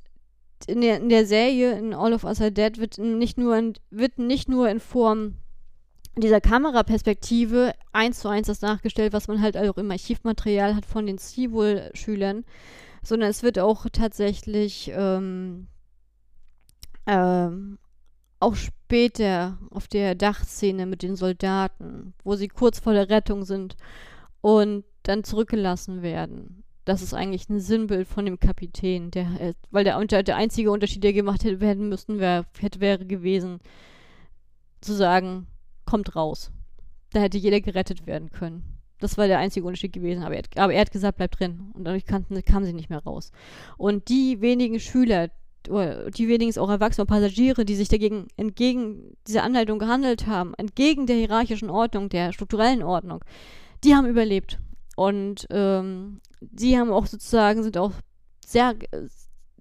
in 0.66 0.82
der, 0.82 0.98
in 0.98 1.08
der 1.08 1.26
Serie, 1.26 1.78
in 1.78 1.94
All 1.94 2.12
of 2.12 2.24
Us 2.24 2.40
Are 2.40 2.52
Dead, 2.52 2.78
wird 2.78 2.98
nicht 2.98 3.38
nur 3.38 3.56
in, 3.56 3.74
wird 3.90 4.18
nicht 4.18 4.48
nur 4.48 4.68
in 4.68 4.80
Form 4.80 5.36
dieser 6.16 6.40
Kameraperspektive 6.40 7.72
eins 7.92 8.20
zu 8.20 8.28
eins 8.28 8.46
das 8.46 8.60
nachgestellt, 8.60 9.12
was 9.12 9.28
man 9.28 9.40
halt 9.40 9.56
auch 9.56 9.76
im 9.76 9.90
Archivmaterial 9.90 10.76
hat 10.76 10.86
von 10.86 11.06
den 11.06 11.18
Seawol-Schülern, 11.18 12.44
sondern 13.02 13.30
es 13.30 13.42
wird 13.42 13.58
auch 13.58 13.86
tatsächlich 13.92 14.92
ähm, 14.94 15.66
ähm, 17.06 17.78
auch 18.40 18.54
später 18.54 19.58
auf 19.70 19.88
der 19.88 20.14
Dachszene 20.14 20.86
mit 20.86 21.02
den 21.02 21.16
Soldaten, 21.16 22.14
wo 22.22 22.36
sie 22.36 22.48
kurz 22.48 22.78
vor 22.78 22.92
der 22.92 23.08
Rettung 23.08 23.44
sind 23.44 23.76
und 24.40 24.84
dann 25.02 25.24
zurückgelassen 25.24 26.02
werden. 26.02 26.62
Das 26.84 27.00
ist 27.00 27.14
eigentlich 27.14 27.48
ein 27.48 27.60
Sinnbild 27.60 28.06
von 28.06 28.26
dem 28.26 28.38
Kapitän, 28.38 29.10
der, 29.10 29.26
äh, 29.40 29.54
weil 29.70 29.84
der, 29.84 30.22
der 30.22 30.36
einzige 30.36 30.70
Unterschied, 30.70 31.02
der 31.02 31.12
gemacht 31.14 31.42
hätte 31.44 31.60
werden 31.60 31.88
müssen, 31.88 32.18
wär, 32.18 32.44
hätte, 32.60 32.80
wäre 32.80 33.06
gewesen, 33.06 33.60
zu 34.80 34.92
sagen, 34.92 35.46
kommt 35.94 36.16
raus. 36.16 36.50
Da 37.12 37.20
hätte 37.20 37.38
jeder 37.38 37.60
gerettet 37.60 38.04
werden 38.04 38.30
können. 38.30 38.64
Das 38.98 39.16
war 39.16 39.28
der 39.28 39.38
einzige 39.38 39.64
Unterschied 39.64 39.92
gewesen. 39.92 40.24
Aber 40.24 40.34
er, 40.34 40.38
hat, 40.38 40.58
aber 40.58 40.74
er 40.74 40.80
hat 40.80 40.90
gesagt, 40.90 41.18
bleib 41.18 41.30
drin. 41.30 41.70
Und 41.72 41.84
dadurch 41.84 42.04
kannten, 42.04 42.42
kamen 42.42 42.66
sie 42.66 42.72
nicht 42.72 42.90
mehr 42.90 42.98
raus. 42.98 43.30
Und 43.76 44.08
die 44.08 44.40
wenigen 44.40 44.80
Schüler, 44.80 45.28
die 45.68 46.28
wenigen 46.28 46.58
auch 46.58 46.68
Erwachsene 46.68 47.04
und 47.04 47.10
Passagiere, 47.10 47.64
die 47.64 47.76
sich 47.76 47.86
dagegen 47.86 48.26
entgegen 48.36 49.12
dieser 49.28 49.44
Anleitung 49.44 49.78
gehandelt 49.78 50.26
haben, 50.26 50.52
entgegen 50.54 51.06
der 51.06 51.14
hierarchischen 51.14 51.70
Ordnung, 51.70 52.08
der 52.08 52.32
strukturellen 52.32 52.82
Ordnung, 52.82 53.24
die 53.84 53.94
haben 53.94 54.08
überlebt. 54.08 54.58
Und 54.96 55.46
ähm, 55.50 56.20
die 56.40 56.76
haben 56.76 56.90
auch 56.90 57.06
sozusagen, 57.06 57.62
sind 57.62 57.78
auch 57.78 57.92
sehr, 58.44 58.74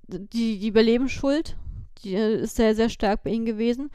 die, 0.07 0.57
die 0.57 0.67
Überlebensschuld, 0.67 1.57
die 2.03 2.15
ist 2.15 2.55
sehr, 2.55 2.73
sehr 2.73 2.89
stark 2.89 3.21
bei 3.21 3.29
ihnen 3.29 3.45
gewesen 3.45 3.91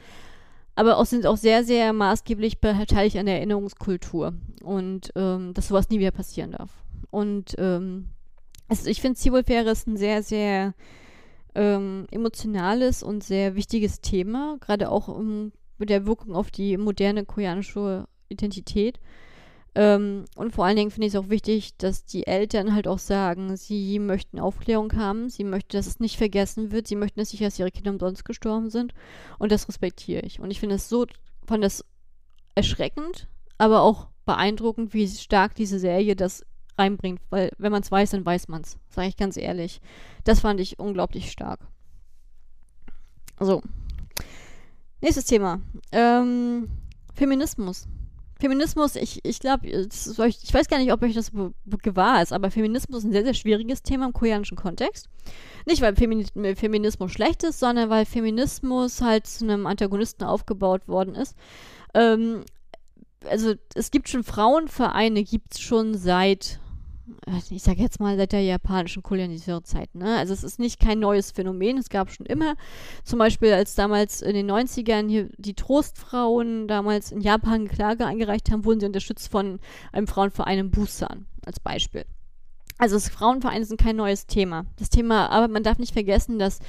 aber 0.79 0.97
auch 0.97 1.05
sind 1.05 1.25
auch 1.25 1.35
sehr, 1.35 1.65
sehr 1.65 1.91
maßgeblich 1.91 2.61
beteiligt 2.61 3.17
an 3.17 3.25
der 3.25 3.35
Erinnerungskultur 3.35 4.33
und 4.63 5.11
ähm, 5.17 5.53
dass 5.53 5.67
sowas 5.67 5.89
nie 5.89 5.99
wieder 5.99 6.11
passieren 6.11 6.51
darf. 6.51 6.71
Und 7.11 7.53
ähm, 7.57 8.07
also 8.69 8.89
ich 8.89 9.01
finde, 9.01 9.19
Seawolfäre 9.19 9.71
ist 9.71 9.87
ein 9.87 9.97
sehr, 9.97 10.23
sehr 10.23 10.73
ähm, 11.53 12.07
emotionales 12.11 13.03
und 13.03 13.25
sehr 13.25 13.55
wichtiges 13.55 13.99
Thema, 13.99 14.55
gerade 14.61 14.89
auch 14.89 15.09
um, 15.09 15.51
mit 15.79 15.89
der 15.89 16.05
Wirkung 16.05 16.33
auf 16.33 16.49
die 16.49 16.77
moderne 16.77 17.25
koreanische 17.25 18.07
Identität. 18.29 19.01
Ähm, 19.75 20.25
und 20.35 20.53
vor 20.53 20.65
allen 20.65 20.75
Dingen 20.75 20.91
finde 20.91 21.07
ich 21.07 21.13
es 21.13 21.19
auch 21.19 21.29
wichtig, 21.29 21.77
dass 21.77 22.05
die 22.05 22.25
Eltern 22.25 22.73
halt 22.73 22.87
auch 22.87 22.99
sagen, 22.99 23.55
sie 23.55 23.99
möchten 23.99 24.39
Aufklärung 24.39 24.93
haben, 24.93 25.29
sie 25.29 25.43
möchten, 25.43 25.77
dass 25.77 25.87
es 25.87 25.99
nicht 25.99 26.17
vergessen 26.17 26.71
wird, 26.71 26.87
sie 26.87 26.95
möchten, 26.95 27.19
dass 27.19 27.31
nicht, 27.31 27.43
dass 27.43 27.59
ihre 27.59 27.71
Kinder 27.71 27.91
umsonst 27.91 28.25
gestorben 28.25 28.69
sind. 28.69 28.93
Und 29.37 29.51
das 29.51 29.67
respektiere 29.67 30.21
ich. 30.21 30.39
Und 30.39 30.51
ich 30.51 30.59
finde 30.59 30.75
es 30.75 30.89
so, 30.89 31.05
fand 31.45 31.63
das 31.63 31.85
erschreckend, 32.55 33.27
aber 33.57 33.81
auch 33.81 34.07
beeindruckend, 34.25 34.93
wie 34.93 35.07
stark 35.07 35.55
diese 35.55 35.79
Serie 35.79 36.15
das 36.15 36.45
reinbringt. 36.77 37.21
Weil 37.29 37.51
wenn 37.57 37.71
man 37.71 37.83
es 37.83 37.91
weiß, 37.91 38.11
dann 38.11 38.25
weiß 38.25 38.47
man 38.47 38.61
es. 38.61 38.77
Sage 38.89 39.07
ich 39.07 39.17
ganz 39.17 39.37
ehrlich. 39.37 39.81
Das 40.23 40.39
fand 40.39 40.59
ich 40.59 40.79
unglaublich 40.79 41.31
stark. 41.31 41.59
So. 43.39 43.61
Nächstes 45.01 45.25
Thema. 45.25 45.61
Ähm, 45.91 46.69
Feminismus. 47.13 47.87
Feminismus, 48.39 48.95
ich, 48.95 49.19
ich 49.23 49.39
glaube, 49.39 49.67
ich 49.67 50.53
weiß 50.53 50.69
gar 50.69 50.79
nicht, 50.79 50.93
ob 50.93 51.01
euch 51.03 51.13
das 51.13 51.31
gewahr 51.83 52.21
ist, 52.21 52.31
aber 52.31 52.51
Feminismus 52.51 52.99
ist 52.99 53.05
ein 53.05 53.11
sehr, 53.11 53.25
sehr 53.25 53.33
schwieriges 53.33 53.83
Thema 53.83 54.05
im 54.05 54.13
koreanischen 54.13 54.57
Kontext. 54.57 55.09
Nicht, 55.65 55.81
weil 55.81 55.95
Feminismus 55.95 57.11
schlecht 57.11 57.43
ist, 57.43 57.59
sondern 57.59 57.89
weil 57.89 58.05
Feminismus 58.05 59.01
halt 59.01 59.27
zu 59.27 59.43
einem 59.43 59.67
Antagonisten 59.67 60.23
aufgebaut 60.23 60.87
worden 60.87 61.15
ist. 61.15 61.35
Ähm, 61.93 62.43
also 63.29 63.55
es 63.75 63.91
gibt 63.91 64.07
schon 64.07 64.23
Frauenvereine, 64.23 65.23
gibt 65.23 65.55
es 65.55 65.59
schon 65.59 65.95
seit 65.95 66.61
ich 67.49 67.63
sage 67.63 67.81
jetzt 67.81 67.99
mal 67.99 68.17
seit 68.17 68.31
der 68.31 68.41
japanischen 68.41 69.03
Kolonisierungszeit. 69.03 69.93
Ne? 69.95 70.17
Also 70.17 70.33
es 70.33 70.43
ist 70.43 70.59
nicht 70.59 70.79
kein 70.79 70.99
neues 70.99 71.31
Phänomen, 71.31 71.77
es 71.77 71.89
gab 71.89 72.11
schon 72.11 72.25
immer. 72.25 72.55
Zum 73.03 73.19
Beispiel 73.19 73.53
als 73.53 73.75
damals 73.75 74.21
in 74.21 74.33
den 74.33 74.49
90ern 74.49 75.09
hier 75.09 75.29
die 75.37 75.53
Trostfrauen 75.53 76.67
damals 76.67 77.11
in 77.11 77.21
Japan 77.21 77.67
Klage 77.67 78.05
eingereicht 78.05 78.51
haben, 78.51 78.65
wurden 78.65 78.79
sie 78.79 78.85
unterstützt 78.85 79.29
von 79.29 79.59
einem 79.91 80.07
Frauenverein 80.07 80.59
in 80.59 80.71
Busan 80.71 81.27
als 81.45 81.59
Beispiel. 81.59 82.05
Also 82.77 82.95
das 82.95 83.09
Frauenvereine 83.09 83.65
sind 83.65 83.79
kein 83.79 83.97
neues 83.97 84.25
Thema. 84.25 84.65
Das 84.77 84.89
Thema, 84.89 85.29
aber 85.29 85.47
man 85.49 85.63
darf 85.63 85.79
nicht 85.79 85.93
vergessen, 85.93 86.39
dass 86.39 86.59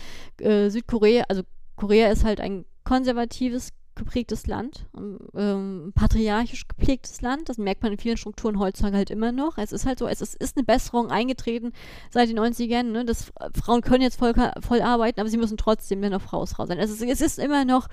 äh, 0.40 0.68
Südkorea, 0.68 1.24
also 1.28 1.42
Korea 1.76 2.10
ist 2.10 2.24
halt 2.24 2.40
ein 2.40 2.64
konservatives 2.84 3.70
geprägtes 4.00 4.46
Land, 4.46 4.86
ähm, 5.34 5.92
patriarchisch 5.94 6.66
geprägtes 6.66 7.20
Land. 7.20 7.48
Das 7.48 7.58
merkt 7.58 7.82
man 7.82 7.92
in 7.92 7.98
vielen 7.98 8.16
Strukturen 8.16 8.58
heutzutage 8.58 8.96
halt 8.96 9.10
immer 9.10 9.30
noch. 9.30 9.58
Es 9.58 9.70
ist 9.70 9.86
halt 9.86 9.98
so, 9.98 10.08
es 10.08 10.20
ist, 10.20 10.34
ist 10.34 10.56
eine 10.56 10.64
Besserung 10.64 11.10
eingetreten 11.10 11.72
seit 12.10 12.28
den 12.28 12.38
90ern. 12.38 12.84
Ne? 12.84 13.04
Das, 13.04 13.32
Frauen 13.54 13.82
können 13.82 14.02
jetzt 14.02 14.18
voll, 14.18 14.34
voll 14.60 14.82
arbeiten, 14.82 15.20
aber 15.20 15.28
sie 15.28 15.36
müssen 15.36 15.56
trotzdem 15.56 16.02
dann 16.02 16.12
noch 16.12 16.32
Hausfrau 16.32 16.66
sein. 16.66 16.78
Es 16.78 16.90
ist, 16.90 17.02
es 17.02 17.20
ist 17.20 17.38
immer 17.38 17.64
noch 17.64 17.88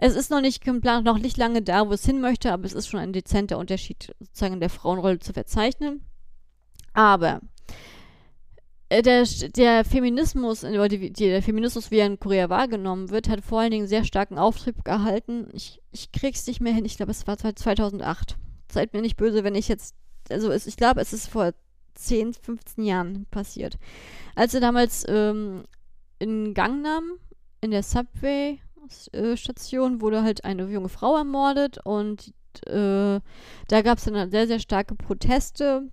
es 0.00 0.14
ist 0.14 0.30
noch 0.30 0.40
nicht 0.40 0.62
geplant, 0.62 1.04
noch 1.04 1.18
nicht 1.18 1.36
lange 1.36 1.60
da, 1.60 1.88
wo 1.88 1.92
es 1.92 2.06
hin 2.06 2.20
möchte, 2.20 2.52
aber 2.52 2.64
es 2.64 2.72
ist 2.72 2.86
schon 2.86 3.00
ein 3.00 3.12
dezenter 3.12 3.58
Unterschied 3.58 4.14
sozusagen 4.20 4.54
in 4.54 4.60
der 4.60 4.70
Frauenrolle 4.70 5.18
zu 5.18 5.32
verzeichnen. 5.32 6.04
Aber 6.92 7.40
äh, 7.40 7.40
der, 8.90 9.24
der 9.54 9.84
Feminismus, 9.84 10.60
der 10.60 11.42
Feminismus, 11.42 11.90
wie 11.90 11.98
er 11.98 12.06
in 12.06 12.18
Korea 12.18 12.48
wahrgenommen 12.48 13.10
wird, 13.10 13.28
hat 13.28 13.42
vor 13.42 13.60
allen 13.60 13.70
Dingen 13.70 13.86
sehr 13.86 14.04
starken 14.04 14.38
Auftrieb 14.38 14.82
gehalten. 14.84 15.48
Ich, 15.52 15.82
ich 15.92 16.10
krieg's 16.10 16.46
nicht 16.46 16.60
mehr 16.60 16.72
hin, 16.72 16.86
ich 16.86 16.96
glaube, 16.96 17.12
es 17.12 17.26
war 17.26 17.36
2008. 17.36 18.36
Seid 18.72 18.94
mir 18.94 19.02
nicht 19.02 19.16
böse, 19.16 19.44
wenn 19.44 19.54
ich 19.54 19.68
jetzt, 19.68 19.94
also 20.30 20.50
es, 20.50 20.66
ich 20.66 20.76
glaube, 20.76 21.02
es 21.02 21.12
ist 21.12 21.28
vor 21.28 21.52
10, 21.94 22.32
15 22.34 22.84
Jahren 22.84 23.26
passiert. 23.30 23.78
Als 24.34 24.54
er 24.54 24.60
damals 24.60 25.04
ähm, 25.06 25.64
in 26.18 26.54
Gangnam, 26.54 27.18
in 27.60 27.72
der 27.72 27.82
Subway-Station, 27.82 30.00
wurde 30.00 30.22
halt 30.22 30.44
eine 30.44 30.64
junge 30.64 30.88
Frau 30.88 31.14
ermordet 31.16 31.78
und 31.84 32.32
äh, 32.66 33.20
da 33.68 33.82
gab 33.82 33.98
es 33.98 34.04
dann 34.04 34.30
sehr, 34.30 34.46
sehr 34.46 34.60
starke 34.60 34.94
Proteste 34.94 35.90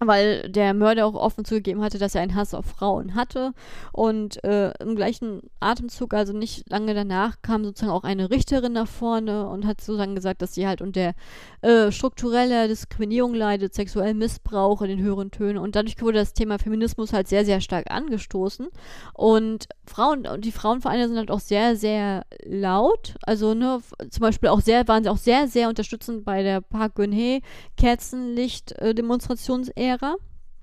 weil 0.00 0.48
der 0.48 0.72
Mörder 0.72 1.06
auch 1.06 1.14
offen 1.14 1.44
zugegeben 1.44 1.82
hatte, 1.82 1.98
dass 1.98 2.14
er 2.14 2.22
einen 2.22 2.34
Hass 2.34 2.54
auf 2.54 2.64
Frauen 2.64 3.14
hatte. 3.14 3.52
Und 3.92 4.42
äh, 4.44 4.72
im 4.80 4.96
gleichen 4.96 5.42
Atemzug, 5.60 6.14
also 6.14 6.32
nicht 6.32 6.68
lange 6.70 6.94
danach, 6.94 7.42
kam 7.42 7.64
sozusagen 7.64 7.92
auch 7.92 8.04
eine 8.04 8.30
Richterin 8.30 8.72
nach 8.72 8.88
vorne 8.88 9.46
und 9.48 9.66
hat 9.66 9.80
sozusagen 9.80 10.14
gesagt, 10.14 10.40
dass 10.40 10.54
sie 10.54 10.66
halt 10.66 10.80
unter 10.80 11.12
äh, 11.60 11.92
struktureller 11.92 12.66
Diskriminierung 12.66 13.34
leidet, 13.34 13.74
sexuellem 13.74 14.18
Missbrauch 14.18 14.80
in 14.80 14.88
den 14.88 15.00
höheren 15.00 15.30
Tönen. 15.30 15.58
Und 15.58 15.76
dadurch 15.76 16.00
wurde 16.00 16.18
das 16.18 16.32
Thema 16.32 16.58
Feminismus 16.58 17.12
halt 17.12 17.28
sehr, 17.28 17.44
sehr 17.44 17.60
stark 17.60 17.90
angestoßen. 17.90 18.68
Und 19.12 19.68
Frauen, 19.86 20.26
die 20.38 20.52
Frauenvereine 20.52 21.08
sind 21.08 21.18
halt 21.18 21.30
auch 21.30 21.40
sehr, 21.40 21.76
sehr 21.76 22.24
laut. 22.44 23.16
Also, 23.22 23.52
ne, 23.52 23.80
zum 24.08 24.20
Beispiel 24.20 24.48
auch 24.48 24.60
sehr, 24.60 24.88
waren 24.88 25.04
sie 25.04 25.10
auch 25.10 25.18
sehr, 25.18 25.46
sehr 25.46 25.68
unterstützend 25.68 26.24
bei 26.24 26.42
der 26.42 26.62
Park 26.62 26.94
Geun-hye 26.94 27.42
Kerzenlicht-Demonstrationsära. 27.76 29.89
Lehrer, 29.90 30.16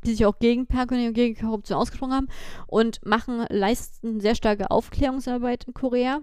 die 0.05 0.11
sich 0.11 0.25
auch 0.25 0.39
gegen 0.39 0.67
Perkunie 0.67 1.07
und 1.07 1.13
gegen 1.13 1.39
Korruption 1.39 1.77
ausgesprochen 1.77 2.13
haben 2.13 2.27
und 2.67 3.05
machen, 3.05 3.45
leisten 3.49 4.19
sehr 4.19 4.35
starke 4.35 4.71
Aufklärungsarbeit 4.71 5.65
in 5.65 5.73
Korea. 5.73 6.21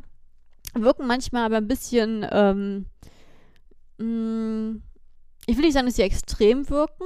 Wirken 0.75 1.07
manchmal 1.07 1.45
aber 1.45 1.59
ein 1.59 1.69
bisschen, 1.69 2.27
ähm, 2.31 2.87
mh, 3.99 4.07
mm, 4.07 4.83
ich 5.47 5.57
will 5.57 5.65
nicht 5.65 5.75
sagen, 5.75 5.87
dass 5.87 5.97
sie 5.97 6.03
extrem 6.03 6.69
wirken, 6.71 7.05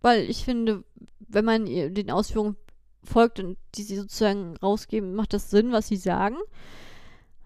weil 0.00 0.30
ich 0.30 0.44
finde, 0.44 0.84
wenn 1.18 1.44
man 1.44 1.66
den 1.66 2.10
Ausführungen 2.10 2.56
folgt 3.02 3.40
und 3.40 3.58
die 3.74 3.82
sie 3.82 3.96
sozusagen 3.96 4.56
rausgeben, 4.58 5.14
macht 5.14 5.32
das 5.32 5.50
Sinn, 5.50 5.72
was 5.72 5.88
sie 5.88 5.96
sagen. 5.96 6.36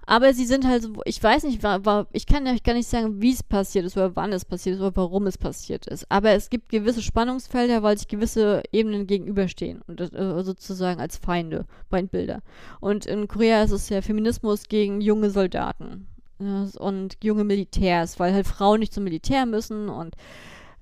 Aber 0.07 0.35
sie 0.35 0.45
sind 0.45 0.67
halt 0.67 0.83
so, 0.83 0.93
ich 1.05 1.23
weiß 1.23 1.45
nicht, 1.45 1.63
war, 1.63 1.85
war, 1.85 2.07
ich 2.13 2.27
kann 2.27 2.47
euch 2.47 2.63
gar 2.63 2.75
nicht 2.75 2.89
sagen, 2.89 3.23
wie 3.23 3.33
es 3.33 3.43
passiert 3.43 3.85
ist 3.85 3.97
oder 3.97 4.15
wann 4.17 4.33
es 4.33 4.45
passiert 4.45 4.77
ist 4.77 4.81
oder 4.81 4.97
warum 4.97 5.27
es 5.27 5.39
passiert 5.39 5.87
ist. 5.87 6.11
Aber 6.11 6.31
es 6.33 6.51
gibt 6.51 6.69
gewisse 6.69 7.03
Spannungsfelder, 7.03 7.83
weil 7.83 7.97
sich 7.97 8.09
gewisse 8.09 8.63
Ebenen 8.73 9.07
gegenüberstehen 9.07 9.83
und 9.87 10.01
äh, 10.01 10.43
sozusagen 10.43 11.01
als 11.01 11.17
Feinde, 11.17 11.67
Feindbilder. 11.89 12.43
Und 12.81 13.07
in 13.07 13.29
Korea 13.29 13.63
ist 13.63 13.73
es 13.73 13.89
ja 13.89 14.03
Feminismus 14.03 14.69
gegen 14.69 15.01
junge 15.01 15.31
Soldaten 15.31 16.07
ja, 16.39 16.69
und 16.79 17.17
junge 17.23 17.45
Militärs, 17.45 18.19
weil 18.19 18.35
halt 18.35 18.47
Frauen 18.47 18.81
nicht 18.81 18.93
zum 18.93 19.05
Militär 19.05 19.47
müssen 19.47 19.89
und 19.89 20.15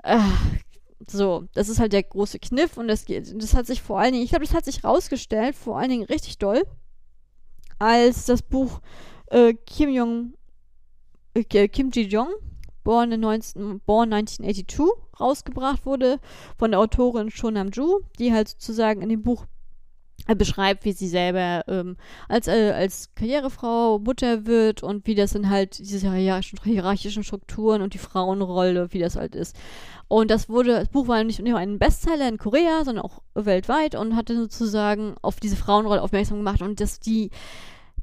äh, 0.02 0.18
so, 1.06 1.44
das 1.54 1.68
ist 1.68 1.80
halt 1.80 1.92
der 1.92 2.02
große 2.02 2.38
Kniff 2.38 2.76
und 2.76 2.88
das, 2.88 3.04
das 3.06 3.54
hat 3.54 3.66
sich 3.66 3.82
vor 3.82 3.98
allen 3.98 4.12
Dingen, 4.12 4.24
ich 4.24 4.30
glaube, 4.30 4.44
das 4.44 4.54
hat 4.54 4.64
sich 4.64 4.84
rausgestellt, 4.84 5.54
vor 5.56 5.78
allen 5.78 5.90
Dingen 5.90 6.04
richtig 6.04 6.38
doll, 6.38 6.62
als 7.82 8.26
das 8.26 8.42
Buch 8.42 8.80
äh, 9.26 9.54
Kim 9.54 9.90
Jong, 9.90 10.34
äh, 11.34 11.68
Kim 11.68 11.90
Ji-jong, 11.90 12.28
born, 12.84 13.10
19, 13.18 13.80
born 13.80 14.12
1982, 14.12 14.86
rausgebracht 15.18 15.84
wurde 15.84 16.18
von 16.56 16.70
der 16.70 16.80
Autorin 16.80 17.30
Cho 17.30 17.50
Nam-ju, 17.50 18.00
die 18.20 18.32
halt 18.32 18.48
sozusagen 18.48 19.02
in 19.02 19.08
dem 19.08 19.22
Buch 19.22 19.46
äh, 20.28 20.36
beschreibt, 20.36 20.84
wie 20.84 20.92
sie 20.92 21.08
selber 21.08 21.64
ähm, 21.66 21.96
als, 22.28 22.46
äh, 22.46 22.70
als 22.72 23.12
Karrierefrau 23.16 23.98
Mutter 23.98 24.46
wird 24.46 24.84
und 24.84 25.04
wie 25.08 25.16
das 25.16 25.32
dann 25.32 25.50
halt 25.50 25.80
diese 25.80 26.14
hierarchischen, 26.14 26.60
hierarchischen 26.62 27.24
Strukturen 27.24 27.82
und 27.82 27.94
die 27.94 27.98
Frauenrolle, 27.98 28.92
wie 28.92 29.00
das 29.00 29.16
halt 29.16 29.34
ist. 29.34 29.56
Und 30.06 30.30
das 30.30 30.48
wurde, 30.48 30.72
das 30.72 30.88
Buch 30.88 31.08
war 31.08 31.24
nicht 31.24 31.40
nur 31.40 31.58
ein 31.58 31.78
Bestseller 31.80 32.28
in 32.28 32.38
Korea, 32.38 32.84
sondern 32.84 33.04
auch 33.04 33.22
weltweit 33.34 33.96
und 33.96 34.14
hatte 34.14 34.36
sozusagen 34.36 35.14
auf 35.22 35.40
diese 35.40 35.56
Frauenrolle 35.56 36.02
aufmerksam 36.02 36.36
gemacht 36.36 36.62
und 36.62 36.80
dass 36.80 37.00
die 37.00 37.30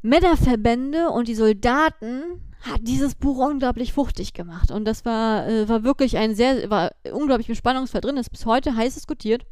Männerverbände 0.01 1.09
und 1.09 1.27
die 1.27 1.35
Soldaten 1.35 2.41
hat 2.61 2.81
dieses 2.81 3.15
Buch 3.15 3.37
unglaublich 3.37 3.93
fuchtig 3.93 4.33
gemacht. 4.33 4.71
Und 4.71 4.85
das 4.85 5.05
war, 5.05 5.47
äh, 5.47 5.69
war 5.69 5.83
wirklich 5.83 6.17
ein 6.17 6.35
sehr, 6.35 6.69
war 6.69 6.91
unglaublich 7.11 7.49
im 7.49 7.55
Spannungsfeld 7.55 8.05
drin, 8.05 8.17
ist 8.17 8.31
bis 8.31 8.45
heute 8.45 8.75
heiß 8.75 8.95
diskutiert. 8.95 9.45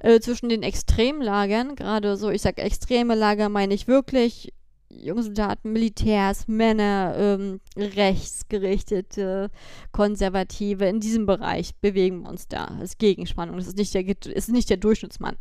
Äh, 0.00 0.20
zwischen 0.20 0.48
den 0.48 0.62
Extremlagern, 0.62 1.76
gerade 1.76 2.16
so, 2.16 2.30
ich 2.30 2.40
sage 2.40 2.62
extreme 2.62 3.14
Lager, 3.14 3.48
meine 3.50 3.74
ich 3.74 3.86
wirklich 3.86 4.52
junge 4.88 5.22
Soldaten, 5.22 5.72
Militärs, 5.72 6.48
Männer, 6.48 7.14
ähm, 7.16 7.60
rechtsgerichtete, 7.76 9.50
konservative, 9.92 10.86
in 10.86 11.00
diesem 11.00 11.26
Bereich 11.26 11.74
bewegen 11.76 12.22
wir 12.22 12.30
uns 12.30 12.48
da. 12.48 12.66
Das 12.66 12.90
ist 12.90 12.98
Gegenspannung, 12.98 13.56
das 13.56 13.68
ist 13.68 13.76
nicht 13.76 13.94
der, 13.94 14.04
ist 14.26 14.48
nicht 14.48 14.70
der 14.70 14.78
Durchschnittsmann. 14.78 15.36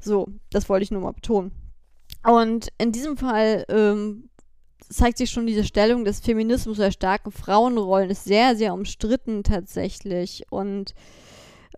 So, 0.00 0.28
das 0.50 0.68
wollte 0.68 0.84
ich 0.84 0.90
nur 0.90 1.02
mal 1.02 1.12
betonen. 1.12 1.52
Und 2.24 2.68
in 2.78 2.92
diesem 2.92 3.16
Fall 3.16 3.64
ähm, 3.68 4.30
zeigt 4.88 5.18
sich 5.18 5.30
schon 5.30 5.46
diese 5.46 5.64
Stellung 5.64 6.04
des 6.04 6.20
Feminismus 6.20 6.78
oder 6.78 6.92
starken 6.92 7.30
Frauenrollen 7.30 8.10
ist 8.10 8.24
sehr, 8.24 8.56
sehr 8.56 8.74
umstritten 8.74 9.42
tatsächlich. 9.44 10.44
Und 10.50 10.94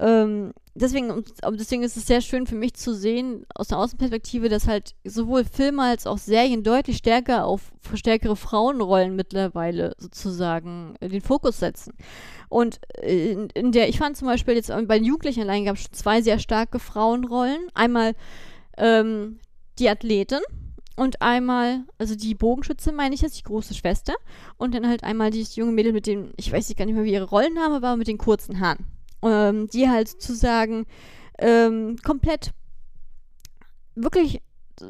ähm, 0.01 0.52
deswegen, 0.74 1.23
deswegen 1.52 1.82
ist 1.82 1.97
es 1.97 2.06
sehr 2.06 2.23
schön 2.23 2.47
für 2.47 2.55
mich 2.55 2.74
zu 2.74 2.94
sehen, 2.94 3.44
aus 3.55 3.69
der 3.69 3.78
Außenperspektive, 3.78 4.48
dass 4.48 4.66
halt 4.66 4.94
sowohl 5.05 5.44
Filme 5.44 5.82
als 5.82 6.06
auch 6.06 6.19
Serien 6.19 6.62
deutlich 6.62 6.97
stärker 6.97 7.44
auf 7.44 7.73
stärkere 7.94 8.36
Frauenrollen 8.36 9.14
mittlerweile 9.14 9.94
sozusagen 9.98 10.94
den 11.01 11.20
Fokus 11.20 11.59
setzen. 11.60 11.93
Und 12.48 12.81
in, 13.02 13.48
in 13.51 13.73
der, 13.73 13.89
ich 13.89 13.98
fand 13.98 14.16
zum 14.16 14.28
Beispiel 14.28 14.55
jetzt 14.55 14.69
bei 14.69 14.98
den 14.98 15.05
Jugendlichen 15.05 15.43
allein 15.43 15.66
gab 15.66 15.77
es 15.77 15.90
zwei 15.93 16.23
sehr 16.23 16.39
starke 16.39 16.78
Frauenrollen. 16.78 17.60
Einmal 17.74 18.14
ähm, 18.78 19.39
die 19.78 19.89
Athletin 19.89 20.40
und 20.97 21.23
einmal, 21.23 21.85
also 21.99 22.15
die 22.15 22.35
Bogenschütze 22.35 22.93
meine 22.93 23.15
ich 23.15 23.23
jetzt, 23.23 23.39
die 23.39 23.44
große 23.44 23.74
Schwester. 23.74 24.15
Und 24.59 24.74
dann 24.74 24.86
halt 24.86 25.05
einmal 25.05 25.31
dieses 25.31 25.57
junge 25.57 25.73
Mädel 25.73 25.93
mit 25.93 26.07
dem, 26.07 26.32
ich 26.36 26.53
weiß 26.53 26.74
gar 26.77 26.85
nicht 26.85 26.94
mehr, 26.94 27.05
wie 27.05 27.12
ihre 27.12 27.28
Rollenname 27.28 27.82
war, 27.82 27.97
mit 27.97 28.09
den 28.09 28.19
kurzen 28.19 28.61
Haaren. 28.61 28.86
Ähm, 29.23 29.69
die 29.69 29.89
halt 29.89 30.09
sozusagen 30.09 30.85
ähm, 31.39 31.97
komplett 32.03 32.53
wirklich 33.94 34.40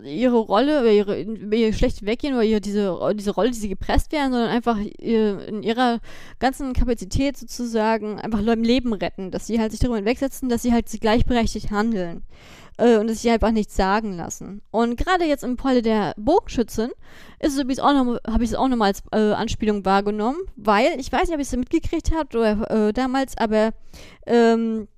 ihre 0.04 0.38
Rolle 0.38 0.80
oder 0.80 0.90
ihre, 0.90 1.20
ihr 1.20 1.72
schlecht 1.72 2.06
weggehen 2.06 2.34
oder 2.34 2.44
ihre, 2.44 2.60
diese, 2.60 2.98
diese 3.14 3.32
Rolle, 3.32 3.50
die 3.50 3.58
sie 3.58 3.68
gepresst 3.68 4.10
werden, 4.12 4.32
sondern 4.32 4.48
einfach 4.48 4.78
in 4.78 5.62
ihrer 5.62 6.00
ganzen 6.38 6.72
Kapazität 6.72 7.36
sozusagen 7.36 8.18
einfach 8.18 8.40
Leben 8.40 8.94
retten, 8.94 9.30
dass 9.30 9.46
sie 9.46 9.60
halt 9.60 9.72
sich 9.72 9.80
darüber 9.80 9.96
hinwegsetzen, 9.96 10.48
dass 10.48 10.62
sie 10.62 10.72
halt 10.72 10.88
gleichberechtigt 11.00 11.70
handeln 11.70 12.22
äh, 12.78 12.96
und 12.96 13.08
sich 13.08 13.30
einfach 13.30 13.50
nichts 13.50 13.76
sagen 13.76 14.16
lassen. 14.16 14.62
Und 14.70 14.96
gerade 14.96 15.24
jetzt 15.24 15.44
im 15.44 15.58
Falle 15.58 15.82
der 15.82 16.14
Bogenschützin 16.16 16.90
ist 17.40 17.58
es 17.58 17.78
auch 17.78 17.92
noch, 17.92 18.18
habe 18.26 18.44
ich 18.44 18.50
es 18.50 18.56
auch 18.56 18.68
nochmal 18.68 18.88
als 18.88 19.02
äh, 19.12 19.32
Anspielung 19.32 19.84
wahrgenommen, 19.84 20.38
weil, 20.56 20.98
ich 20.98 21.10
weiß 21.10 21.22
nicht, 21.22 21.34
ob 21.34 21.38
ihr 21.38 21.42
es 21.42 21.56
mitgekriegt 21.56 22.12
habt 22.14 22.34
oder 22.34 22.88
äh, 22.88 22.92
damals, 22.92 23.36
aber 23.36 23.72
ähm, 24.26 24.88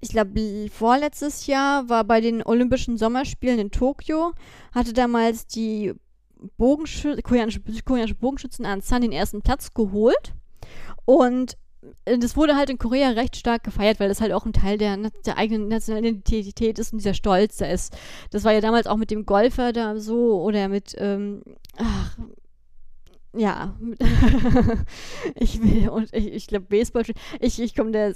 ich 0.00 0.10
glaube, 0.10 0.68
vorletztes 0.70 1.46
Jahr 1.46 1.88
war 1.88 2.04
bei 2.04 2.20
den 2.20 2.42
Olympischen 2.42 2.98
Sommerspielen 2.98 3.58
in 3.58 3.70
Tokio, 3.70 4.32
hatte 4.72 4.92
damals 4.92 5.46
die 5.46 5.94
Bogenschü 6.58 7.20
koreanische, 7.22 7.60
koreanische 7.84 8.14
Bogenschützen 8.14 8.66
an 8.66 8.82
Sun 8.82 9.00
den 9.00 9.12
ersten 9.12 9.40
Platz 9.40 9.72
geholt. 9.72 10.34
Und 11.06 11.56
das 12.04 12.36
wurde 12.36 12.56
halt 12.56 12.70
in 12.70 12.78
Korea 12.78 13.10
recht 13.10 13.36
stark 13.36 13.64
gefeiert, 13.64 14.00
weil 14.00 14.08
das 14.08 14.20
halt 14.20 14.32
auch 14.32 14.46
ein 14.46 14.52
Teil 14.52 14.78
der, 14.78 14.96
der 15.26 15.38
eigenen 15.38 15.68
nationalen 15.68 16.22
Identität 16.22 16.78
ist 16.78 16.92
und 16.92 16.98
dieser 16.98 17.14
Stolz 17.14 17.56
da 17.58 17.66
ist. 17.66 17.96
Das 18.30 18.44
war 18.44 18.52
ja 18.52 18.60
damals 18.60 18.86
auch 18.86 18.96
mit 18.96 19.10
dem 19.10 19.26
Golfer 19.26 19.72
da 19.72 19.98
so 19.98 20.42
oder 20.42 20.68
mit, 20.68 20.94
ähm, 20.98 21.42
ach, 21.76 22.18
ja, 23.36 23.74
ich 25.34 25.60
will 25.60 25.88
und 25.88 26.12
ich, 26.12 26.32
ich 26.32 26.46
glaube 26.46 26.66
Baseball, 26.66 27.04
ich, 27.40 27.60
ich 27.60 27.74
komme 27.74 28.14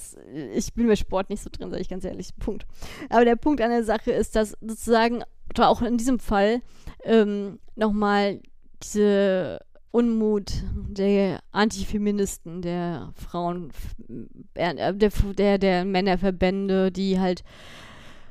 ich 0.54 0.74
bin 0.74 0.86
bei 0.86 0.96
Sport 0.96 1.30
nicht 1.30 1.42
so 1.42 1.50
drin, 1.50 1.70
sage 1.70 1.82
ich 1.82 1.88
ganz 1.88 2.04
ehrlich, 2.04 2.36
Punkt. 2.38 2.66
Aber 3.08 3.24
der 3.24 3.36
Punkt 3.36 3.60
an 3.60 3.70
der 3.70 3.84
Sache 3.84 4.12
ist, 4.12 4.36
dass 4.36 4.56
sozusagen 4.60 5.24
auch 5.58 5.82
in 5.82 5.96
diesem 5.96 6.20
Fall 6.20 6.62
ähm, 7.02 7.58
nochmal 7.74 8.40
diese 8.82 9.58
Unmut 9.90 10.52
der 10.74 11.40
Antifeministen, 11.50 12.62
der 12.62 13.12
Frauen, 13.14 13.70
äh, 14.54 14.94
der, 14.94 15.10
der, 15.36 15.58
der 15.58 15.84
Männerverbände, 15.84 16.92
die 16.92 17.18
halt 17.18 17.42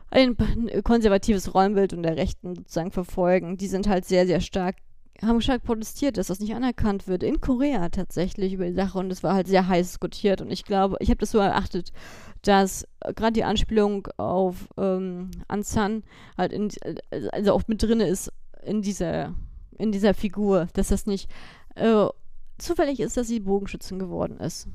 ein 0.10 0.38
konservatives 0.84 1.54
Rollenbild 1.54 1.94
und 1.94 2.04
der 2.04 2.18
Rechten 2.18 2.56
sozusagen 2.56 2.92
verfolgen, 2.92 3.58
die 3.58 3.68
sind 3.68 3.88
halt 3.88 4.06
sehr, 4.06 4.26
sehr 4.26 4.40
stark, 4.40 4.78
haben 5.22 5.42
stark 5.42 5.64
protestiert, 5.64 6.18
dass 6.18 6.28
das 6.28 6.40
nicht 6.40 6.56
anerkannt 6.56 7.08
wird. 7.08 7.24
In 7.24 7.42
Korea 7.42 7.90
tatsächlich 7.90 8.54
über 8.54 8.66
die 8.66 8.74
Sache. 8.74 9.00
Und 9.00 9.12
es 9.12 9.24
war 9.24 9.34
halt 9.34 9.48
sehr 9.48 9.68
heiß 9.68 9.88
diskutiert. 9.88 10.42
Und 10.42 10.52
ich 10.52 10.64
glaube, 10.64 10.96
ich 11.00 11.10
habe 11.10 11.18
das 11.18 11.32
so 11.32 11.40
erachtet, 11.40 11.92
dass 12.44 12.88
gerade 13.16 13.34
die 13.34 13.44
Anspielung 13.44 14.08
auf 14.18 14.70
ähm, 14.78 15.32
Ansan 15.48 16.04
halt 16.38 16.54
in, 16.54 16.70
also 17.32 17.54
auch 17.54 17.64
mit 17.68 17.82
drin 17.82 18.00
ist 18.00 18.32
in 18.64 18.82
dieser 18.82 19.34
in 19.78 19.92
dieser 19.92 20.14
Figur, 20.14 20.68
dass 20.74 20.90
das 20.90 21.06
nicht 21.06 21.30
äh, 21.76 22.08
zufällig 22.58 23.00
ist, 23.00 23.18
dass 23.18 23.28
sie 23.28 23.40
Bogenschützin 23.40 24.00
geworden 24.00 24.38
ist. 24.38 24.68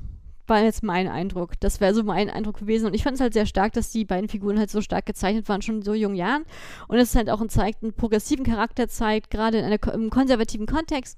War 0.45 0.61
jetzt 0.61 0.83
mein 0.83 1.07
Eindruck. 1.07 1.59
Das 1.61 1.79
wäre 1.79 1.93
so 1.93 2.03
mein 2.03 2.29
Eindruck 2.29 2.57
gewesen. 2.59 2.87
Und 2.87 2.93
ich 2.93 3.03
fand 3.03 3.15
es 3.15 3.21
halt 3.21 3.33
sehr 3.33 3.45
stark, 3.45 3.73
dass 3.73 3.91
die 3.91 4.03
beiden 4.03 4.27
Figuren 4.27 4.59
halt 4.59 4.69
so 4.69 4.81
stark 4.81 5.05
gezeichnet 5.05 5.47
waren, 5.47 5.61
schon 5.61 5.75
in 5.75 5.81
so 5.83 5.93
jungen 5.93 6.15
Jahren. 6.15 6.43
Und 6.89 6.97
es 6.97 7.15
halt 7.15 7.29
auch 7.29 7.39
einen, 7.39 7.49
zeigt, 7.49 7.81
einen 7.81 7.93
progressiven 7.93 8.45
Charakter 8.45 8.89
zeigt, 8.89 9.29
gerade 9.29 9.59
in 9.59 9.65
einem 9.65 10.09
konservativen 10.09 10.65
Kontext 10.65 11.17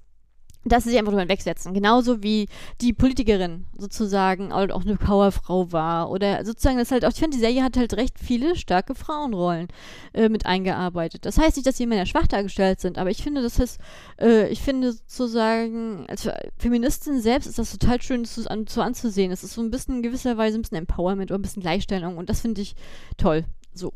dass 0.65 0.83
sie 0.83 0.89
sich 0.89 0.99
einfach 0.99 1.11
drüber 1.11 1.21
hinwegsetzen. 1.21 1.73
Genauso 1.73 2.23
wie 2.23 2.47
die 2.81 2.91
Politikerin 2.91 3.65
sozusagen 3.77 4.51
auch 4.51 4.81
eine 4.81 4.97
Powerfrau 4.97 5.71
war. 5.71 6.09
Oder 6.09 6.43
sozusagen, 6.43 6.77
das 6.77 6.91
halt 6.91 7.05
auch, 7.05 7.11
ich 7.11 7.19
finde, 7.19 7.37
die 7.37 7.41
Serie 7.41 7.63
hat 7.63 7.77
halt 7.77 7.93
recht 7.93 8.17
viele 8.19 8.55
starke 8.55 8.95
Frauenrollen 8.95 9.67
äh, 10.13 10.27
mit 10.27 10.45
eingearbeitet. 10.45 11.25
Das 11.25 11.37
heißt 11.37 11.55
nicht, 11.55 11.67
dass 11.67 11.77
die 11.77 11.85
Männer 11.85 12.07
schwach 12.07 12.27
dargestellt 12.27 12.81
sind, 12.81 12.97
aber 12.97 13.11
ich 13.11 13.21
finde, 13.21 13.43
das 13.43 13.59
ist, 13.59 13.79
äh, 14.19 14.49
ich 14.49 14.61
finde 14.61 14.93
sozusagen, 14.93 16.05
als 16.07 16.27
Feministin 16.57 17.21
selbst 17.21 17.45
ist 17.45 17.59
das 17.59 17.71
total 17.71 18.01
schön 18.01 18.25
zu, 18.25 18.49
an, 18.49 18.65
zu 18.65 18.81
anzusehen. 18.81 19.31
Es 19.31 19.43
ist 19.43 19.53
so 19.53 19.61
ein 19.61 19.69
bisschen 19.69 19.97
in 19.97 20.03
gewisser 20.03 20.37
Weise 20.37 20.57
ein 20.57 20.63
bisschen 20.63 20.77
Empowerment 20.77 21.29
oder 21.29 21.39
ein 21.39 21.43
bisschen 21.43 21.61
Gleichstellung 21.61 22.17
und 22.17 22.29
das 22.29 22.41
finde 22.41 22.61
ich 22.61 22.75
toll. 23.17 23.45
So. 23.73 23.93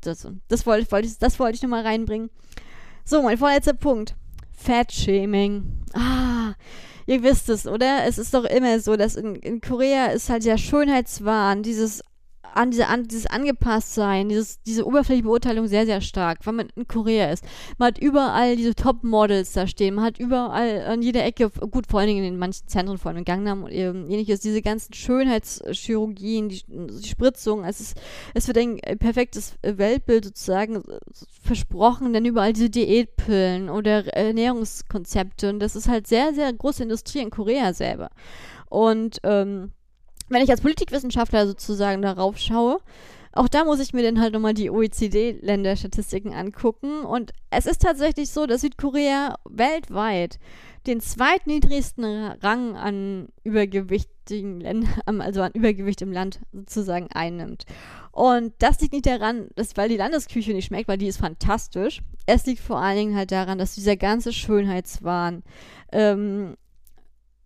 Das, 0.00 0.26
das 0.48 0.66
wollte 0.66 0.90
wollt 0.92 1.04
ich, 1.04 1.18
das 1.18 1.38
wollte 1.38 1.56
ich 1.56 1.62
nochmal 1.62 1.82
reinbringen. 1.82 2.30
So, 3.04 3.22
mein 3.22 3.38
vorletzter 3.38 3.74
Punkt. 3.74 4.16
Fat-Shaming. 4.62 5.64
Ah, 5.94 6.54
ihr 7.06 7.22
wisst 7.22 7.48
es, 7.48 7.66
oder? 7.66 8.04
Es 8.06 8.18
ist 8.18 8.34
doch 8.34 8.44
immer 8.44 8.78
so, 8.80 8.96
dass 8.96 9.16
in, 9.16 9.34
in 9.36 9.60
Korea 9.60 10.06
ist 10.06 10.28
halt 10.28 10.44
der 10.44 10.58
Schönheitswahn, 10.58 11.62
dieses 11.62 12.02
an, 12.54 12.70
diese, 12.70 12.88
an 12.88 13.08
dieses 13.08 13.26
Angepasstsein, 13.26 14.28
dieses, 14.28 14.62
diese 14.62 14.86
oberflächliche 14.86 15.24
Beurteilung 15.24 15.66
sehr, 15.66 15.86
sehr 15.86 16.00
stark, 16.00 16.46
weil 16.46 16.54
man 16.54 16.68
in 16.74 16.86
Korea 16.86 17.30
ist. 17.30 17.44
Man 17.78 17.88
hat 17.88 17.98
überall 17.98 18.56
diese 18.56 18.74
Top-Models 18.74 19.52
da 19.52 19.66
stehen, 19.66 19.94
man 19.94 20.04
hat 20.04 20.18
überall 20.18 20.82
an 20.82 21.02
jeder 21.02 21.24
Ecke, 21.24 21.50
gut, 21.70 21.86
vor 21.86 22.00
allen 22.00 22.08
Dingen 22.08 22.24
in 22.24 22.38
manchen 22.38 22.66
Zentren, 22.68 22.98
vor 22.98 23.10
allem 23.10 23.18
in 23.18 23.24
Gangnam 23.24 23.64
und 23.64 23.72
ähnliches, 23.72 24.40
diese 24.40 24.62
ganzen 24.62 24.92
Schönheitschirurgien, 24.94 26.48
die, 26.48 26.62
die 26.66 27.08
Spritzung, 27.08 27.64
es, 27.64 27.80
ist, 27.80 28.00
es 28.34 28.46
wird 28.48 28.58
ein 28.58 28.78
perfektes 28.98 29.54
Weltbild 29.62 30.24
sozusagen 30.24 30.82
versprochen, 31.42 32.12
denn 32.12 32.24
überall 32.24 32.52
diese 32.52 32.70
Diätpillen 32.70 33.70
oder 33.70 34.06
Ernährungskonzepte 34.14 35.48
und 35.48 35.60
das 35.60 35.76
ist 35.76 35.88
halt 35.88 36.06
sehr, 36.06 36.34
sehr 36.34 36.52
große 36.52 36.82
Industrie 36.82 37.20
in 37.20 37.30
Korea 37.30 37.72
selber. 37.72 38.10
Und 38.68 39.18
ähm, 39.24 39.72
wenn 40.30 40.42
ich 40.42 40.50
als 40.50 40.60
Politikwissenschaftler 40.60 41.46
sozusagen 41.46 42.02
darauf 42.02 42.38
schaue, 42.38 42.78
auch 43.32 43.48
da 43.48 43.64
muss 43.64 43.78
ich 43.78 43.92
mir 43.92 44.02
dann 44.02 44.20
halt 44.20 44.32
nochmal 44.32 44.54
die 44.54 44.70
OECD-Länderstatistiken 44.70 46.34
angucken. 46.34 47.02
Und 47.02 47.32
es 47.50 47.66
ist 47.66 47.82
tatsächlich 47.82 48.30
so, 48.30 48.46
dass 48.46 48.62
Südkorea 48.62 49.36
weltweit 49.48 50.38
den 50.86 51.00
zweitniedrigsten 51.00 52.32
Rang 52.42 52.76
an 52.76 53.28
übergewichtigen 53.44 54.60
Ländern, 54.60 55.20
also 55.20 55.42
an 55.42 55.52
Übergewicht 55.52 56.02
im 56.02 56.12
Land 56.12 56.40
sozusagen 56.52 57.08
einnimmt. 57.12 57.66
Und 58.10 58.54
das 58.58 58.80
liegt 58.80 58.94
nicht 58.94 59.06
daran, 59.06 59.48
dass, 59.54 59.76
weil 59.76 59.88
die 59.88 59.96
Landesküche 59.96 60.52
nicht 60.52 60.66
schmeckt, 60.66 60.88
weil 60.88 60.98
die 60.98 61.06
ist 61.06 61.20
fantastisch. 61.20 62.00
Es 62.26 62.46
liegt 62.46 62.60
vor 62.60 62.78
allen 62.78 62.96
Dingen 62.96 63.16
halt 63.16 63.30
daran, 63.30 63.58
dass 63.58 63.74
dieser 63.74 63.96
ganze 63.96 64.32
Schönheitswahn 64.32 65.44
ähm, 65.92 66.56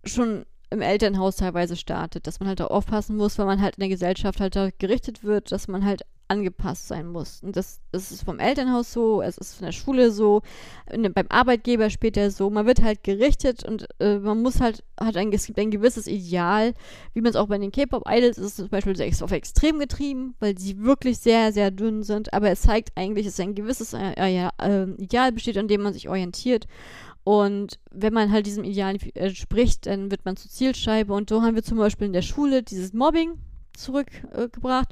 schon 0.05 0.47
im 0.75 0.83
Elternhaus 0.83 1.37
teilweise 1.37 1.77
startet, 1.77 2.27
dass 2.27 2.41
man 2.41 2.49
halt 2.49 2.61
da 2.61 2.67
aufpassen 2.67 3.17
muss, 3.17 3.39
weil 3.39 3.47
man 3.47 3.63
halt 3.63 3.77
in 3.77 3.81
der 3.81 3.89
Gesellschaft 3.89 4.41
halt 4.41 4.57
da 4.57 4.69
gerichtet 4.79 5.25
wird, 5.25 5.53
dass 5.53 5.69
man 5.69 5.85
halt 5.85 6.03
angepasst 6.29 6.89
sein 6.89 7.07
muss. 7.07 7.43
Und 7.43 7.57
das, 7.57 7.81
das 7.93 8.11
ist 8.11 8.25
vom 8.25 8.39
Elternhaus 8.39 8.93
so, 8.93 9.21
es 9.21 9.37
ist 9.37 9.55
von 9.55 9.67
der 9.67 9.73
Schule 9.73 10.11
so, 10.11 10.43
in, 10.91 11.13
beim 11.13 11.27
Arbeitgeber 11.29 11.91
später 11.91 12.31
so. 12.31 12.51
Man 12.51 12.67
wird 12.67 12.83
halt 12.83 13.05
gerichtet 13.05 13.65
und 13.65 13.87
äh, 14.01 14.19
man 14.19 14.43
muss 14.43 14.61
halt, 14.61 14.83
hat 14.99 15.17
ein, 15.17 15.33
es 15.33 15.47
gibt 15.47 15.59
ein 15.59 15.71
gewisses 15.71 16.07
Ideal, 16.07 16.73
wie 17.13 17.21
man 17.21 17.31
es 17.31 17.37
auch 17.37 17.49
bei 17.49 17.59
den 17.59 17.73
K-Pop-Idols 17.73 18.39
ist, 18.39 18.57
zum 18.57 18.69
Beispiel 18.69 18.95
auf 19.21 19.33
extrem 19.33 19.79
getrieben, 19.79 20.35
weil 20.41 20.57
sie 20.59 20.81
wirklich 20.81 21.19
sehr, 21.19 21.53
sehr 21.53 21.71
dünn 21.71 22.03
sind. 22.03 22.33
Aber 22.33 22.51
es 22.51 22.63
zeigt 22.63 22.93
eigentlich, 22.97 23.27
dass 23.27 23.41
ein 23.41 23.55
gewisses 23.55 23.93
äh, 23.93 24.13
äh, 24.17 24.85
Ideal 24.97 25.33
besteht, 25.33 25.59
an 25.59 25.69
dem 25.69 25.83
man 25.83 25.93
sich 25.93 26.09
orientiert. 26.09 26.67
Und 27.25 27.79
wenn 27.91 28.13
man 28.13 28.31
halt 28.31 28.47
diesem 28.47 28.65
Ideal 28.65 28.97
entspricht, 29.15 29.87
dann 29.87 30.11
wird 30.11 30.27
man 30.27 30.37
zur 30.37 30.51
Zielscheibe. 30.51 31.13
Und 31.15 31.31
so 31.31 31.43
haben 31.43 31.55
wir 31.55 31.63
zum 31.63 31.79
Beispiel 31.79 32.07
in 32.07 32.13
der 32.13 32.23
Schule 32.23 32.63
dieses 32.63 32.93
Mobbing 32.93 33.39
zurückgebracht. 33.75 34.91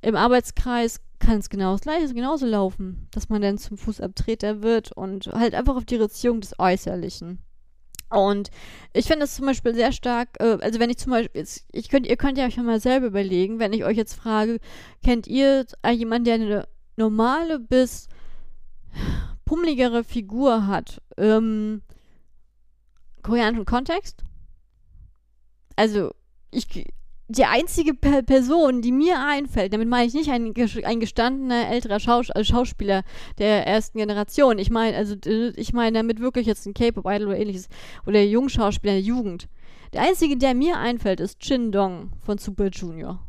Äh, 0.00 0.08
Im 0.08 0.16
Arbeitskreis 0.16 1.00
kann 1.18 1.38
es 1.38 1.50
genau 1.50 1.72
das 1.72 1.80
gleiche, 1.80 2.14
genauso 2.14 2.46
laufen, 2.46 3.08
dass 3.10 3.28
man 3.28 3.42
dann 3.42 3.58
zum 3.58 3.76
Fußabtreter 3.76 4.62
wird 4.62 4.92
und 4.92 5.26
halt 5.28 5.54
einfach 5.54 5.76
auf 5.76 5.84
die 5.84 5.96
Erziehung 5.96 6.40
des 6.40 6.58
Äußerlichen. 6.58 7.40
Und 8.10 8.50
ich 8.92 9.06
finde 9.06 9.20
das 9.20 9.34
zum 9.34 9.46
Beispiel 9.46 9.74
sehr 9.74 9.90
stark, 9.90 10.28
äh, 10.38 10.58
also 10.60 10.78
wenn 10.78 10.90
ich 10.90 10.98
zum 10.98 11.10
Beispiel, 11.10 11.44
ich 11.72 11.88
könnt, 11.88 12.06
ihr 12.06 12.16
könnt 12.16 12.38
ja 12.38 12.46
euch 12.46 12.56
mal 12.58 12.80
selber 12.80 13.06
überlegen, 13.06 13.58
wenn 13.58 13.72
ich 13.72 13.84
euch 13.84 13.96
jetzt 13.96 14.14
frage, 14.14 14.60
kennt 15.02 15.26
ihr 15.26 15.66
jemanden, 15.90 16.24
der 16.24 16.34
eine 16.34 16.68
normale 16.96 17.58
bis 17.58 18.08
pummeligere 19.44 20.04
Figur 20.04 20.66
hat, 20.66 21.00
ähm, 21.16 21.82
koreanischen 23.22 23.64
Kontext. 23.64 24.24
Also, 25.76 26.12
ich, 26.50 26.66
die 27.28 27.44
einzige 27.44 27.94
per 27.94 28.22
Person, 28.22 28.82
die 28.82 28.92
mir 28.92 29.18
einfällt, 29.18 29.72
damit 29.72 29.88
meine 29.88 30.06
ich 30.06 30.14
nicht 30.14 30.30
ein, 30.30 30.54
ein 30.84 31.00
gestandener 31.00 31.68
älterer 31.68 31.98
Schaus 31.98 32.30
also 32.30 32.52
Schauspieler 32.52 33.02
der 33.38 33.66
ersten 33.66 33.98
Generation. 33.98 34.58
Ich 34.58 34.70
meine, 34.70 34.96
also 34.96 35.16
ich 35.56 35.72
meine 35.72 35.98
damit 35.98 36.20
wirklich 36.20 36.46
jetzt 36.46 36.66
ein 36.66 36.74
K-Pop-Idol 36.74 37.28
oder 37.28 37.38
ähnliches 37.38 37.68
oder 38.06 38.22
Jungschauspieler 38.22 38.94
der 38.94 39.02
Jugend. 39.02 39.48
Der 39.94 40.02
einzige, 40.02 40.36
der 40.36 40.54
mir 40.54 40.76
einfällt, 40.76 41.20
ist 41.20 41.40
Chin 41.40 41.72
Dong 41.72 42.10
von 42.20 42.38
Super 42.38 42.68
Junior. 42.68 43.20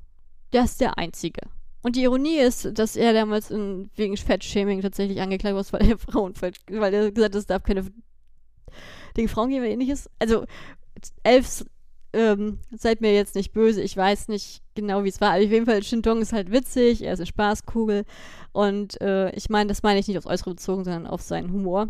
Der 0.52 0.66
ist 0.66 0.82
der 0.82 0.98
einzige. 0.98 1.42
Und 1.86 1.96
die 1.96 2.02
Ironie 2.02 2.38
ist, 2.38 2.80
dass 2.80 2.96
er 2.96 3.14
damals 3.14 3.52
in, 3.52 3.92
wegen 3.96 4.18
Fettshaming 4.18 4.82
tatsächlich 4.82 5.22
angeklagt 5.22 5.56
wurde, 5.56 5.72
weil 5.72 5.92
er 5.92 5.98
Frauen, 6.00 6.34
weil 6.72 6.92
er 6.92 7.12
gesagt 7.12 7.36
hat, 7.36 7.40
es 7.40 7.46
darf 7.46 7.62
keine 7.62 7.86
Dinge 9.16 9.28
Frauen 9.28 9.50
geben 9.50 9.62
oder 9.62 9.72
ähnliches. 9.72 10.10
Also, 10.18 10.46
elf, 11.22 11.64
ähm, 12.14 12.58
seid 12.72 13.02
mir 13.02 13.14
jetzt 13.14 13.36
nicht 13.36 13.54
böse, 13.54 13.84
ich 13.84 13.96
weiß 13.96 14.30
nicht 14.30 14.64
genau, 14.74 15.04
wie 15.04 15.10
es 15.10 15.22
war, 15.22 15.34
aber 15.34 15.44
auf 15.44 15.52
jeden 15.52 15.68
Fall, 15.68 15.84
Shintong 15.84 16.24
ist 16.24 16.34
halt 16.34 16.52
witzig, 16.52 17.04
er 17.04 17.14
ist 17.14 17.20
eine 17.20 17.28
Spaßkugel 17.28 18.06
und 18.52 19.00
äh, 19.00 19.30
ich 19.36 19.52
meine, 19.52 19.68
das 19.68 19.84
meine 19.84 20.00
ich 20.00 20.08
nicht 20.08 20.18
aufs 20.18 20.26
Äußere 20.26 20.56
bezogen, 20.56 20.86
sondern 20.86 21.06
auf 21.06 21.22
seinen 21.22 21.52
Humor. 21.54 21.90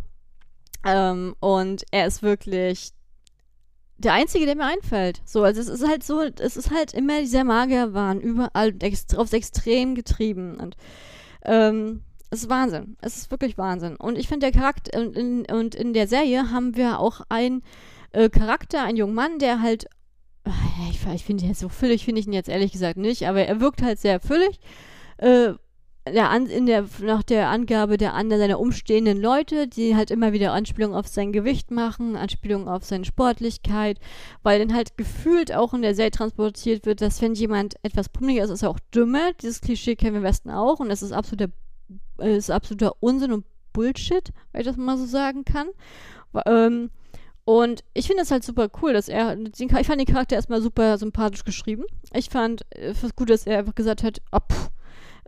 Ähm, 0.85 1.37
und 1.39 1.85
er 1.91 2.05
ist 2.05 2.21
wirklich 2.21 2.91
der 3.97 4.13
einzige, 4.13 4.45
der 4.45 4.55
mir 4.55 4.65
einfällt. 4.65 5.21
So, 5.25 5.43
also 5.43 5.61
es 5.61 5.67
ist 5.67 5.87
halt 5.87 6.03
so, 6.03 6.21
es 6.21 6.57
ist 6.57 6.71
halt 6.71 6.93
immer 6.93 7.21
dieser 7.21 7.43
Magerwahn 7.43 8.19
überall 8.19 8.73
ext 8.81 9.17
aufs 9.17 9.33
Extrem 9.33 9.95
getrieben 9.95 10.55
und 10.55 10.75
ähm, 11.43 12.01
es 12.31 12.43
ist 12.43 12.49
Wahnsinn. 12.49 12.97
Es 13.01 13.17
ist 13.17 13.31
wirklich 13.31 13.57
Wahnsinn. 13.57 13.95
Und 13.95 14.17
ich 14.17 14.27
finde 14.27 14.51
der 14.51 14.59
Charakter 14.59 14.99
und 14.99 15.15
in, 15.15 15.45
und 15.45 15.75
in 15.75 15.93
der 15.93 16.07
Serie 16.07 16.51
haben 16.51 16.75
wir 16.75 16.99
auch 16.99 17.21
einen 17.29 17.63
äh, 18.11 18.29
Charakter, 18.29 18.83
einen 18.83 18.97
jungen 18.97 19.13
Mann, 19.13 19.39
der 19.39 19.61
halt 19.61 19.87
ich, 20.91 20.99
ich 21.13 21.25
finde 21.25 21.43
ihn 21.43 21.49
jetzt 21.49 21.59
so 21.59 21.69
füllig, 21.69 22.05
finde 22.05 22.21
ich 22.21 22.27
ihn 22.27 22.33
jetzt 22.33 22.49
ehrlich 22.49 22.71
gesagt 22.71 22.97
nicht, 22.97 23.27
aber 23.27 23.45
er 23.45 23.59
wirkt 23.61 23.81
halt 23.81 23.99
sehr 23.99 24.19
füllig. 24.19 24.59
Äh, 25.17 25.53
der 26.07 26.29
An 26.29 26.45
in 26.45 26.67
der, 26.67 26.85
nach 27.01 27.23
der 27.23 27.49
Angabe 27.49 27.97
der 27.97 28.13
anderen 28.13 28.41
seiner 28.41 28.59
umstehenden 28.59 29.19
Leute, 29.19 29.67
die 29.67 29.95
halt 29.95 30.11
immer 30.11 30.33
wieder 30.33 30.53
Anspielungen 30.53 30.95
auf 30.95 31.07
sein 31.07 31.31
Gewicht 31.31 31.71
machen, 31.71 32.15
Anspielungen 32.15 32.67
auf 32.67 32.83
seine 32.83 33.05
Sportlichkeit, 33.05 33.99
weil 34.43 34.59
dann 34.59 34.75
halt 34.75 34.97
gefühlt 34.97 35.53
auch 35.53 35.73
in 35.73 35.81
der 35.81 35.95
Serie 35.95 36.11
transportiert 36.11 36.85
wird, 36.85 37.01
dass 37.01 37.21
wenn 37.21 37.33
jemand 37.33 37.75
etwas 37.83 38.09
pummeliger 38.09 38.43
ist, 38.43 38.51
ist 38.51 38.61
er 38.61 38.69
auch 38.69 38.79
dümmer. 38.93 39.33
Dieses 39.41 39.61
Klischee 39.61 39.95
kennen 39.95 40.13
wir 40.13 40.19
am 40.19 40.23
besten 40.23 40.51
auch 40.51 40.79
und 40.79 40.89
das 40.89 41.01
ist 41.01 41.11
absoluter, 41.11 41.51
äh, 42.19 42.37
ist 42.37 42.51
absoluter 42.51 42.93
Unsinn 42.99 43.31
und 43.31 43.45
Bullshit, 43.73 44.31
wenn 44.51 44.61
ich 44.61 44.67
das 44.67 44.77
mal 44.77 44.97
so 44.97 45.05
sagen 45.05 45.43
kann. 45.43 45.67
Ähm, 46.45 46.91
und 47.45 47.83
ich 47.93 48.07
finde 48.07 48.23
es 48.23 48.31
halt 48.31 48.43
super 48.43 48.69
cool, 48.81 48.93
dass 48.93 49.07
er, 49.07 49.37
ich 49.37 49.71
fand 49.87 49.99
den 49.99 50.05
Charakter 50.05 50.35
erstmal 50.35 50.61
super 50.61 50.97
sympathisch 50.97 51.43
geschrieben. 51.43 51.83
Ich 52.13 52.29
fand 52.29 52.65
es 52.71 53.03
äh, 53.03 53.09
gut, 53.15 53.29
dass 53.29 53.45
er 53.45 53.59
einfach 53.59 53.75
gesagt 53.75 54.01
hat, 54.01 54.19
oh, 54.31 54.39
pff, 54.39 54.64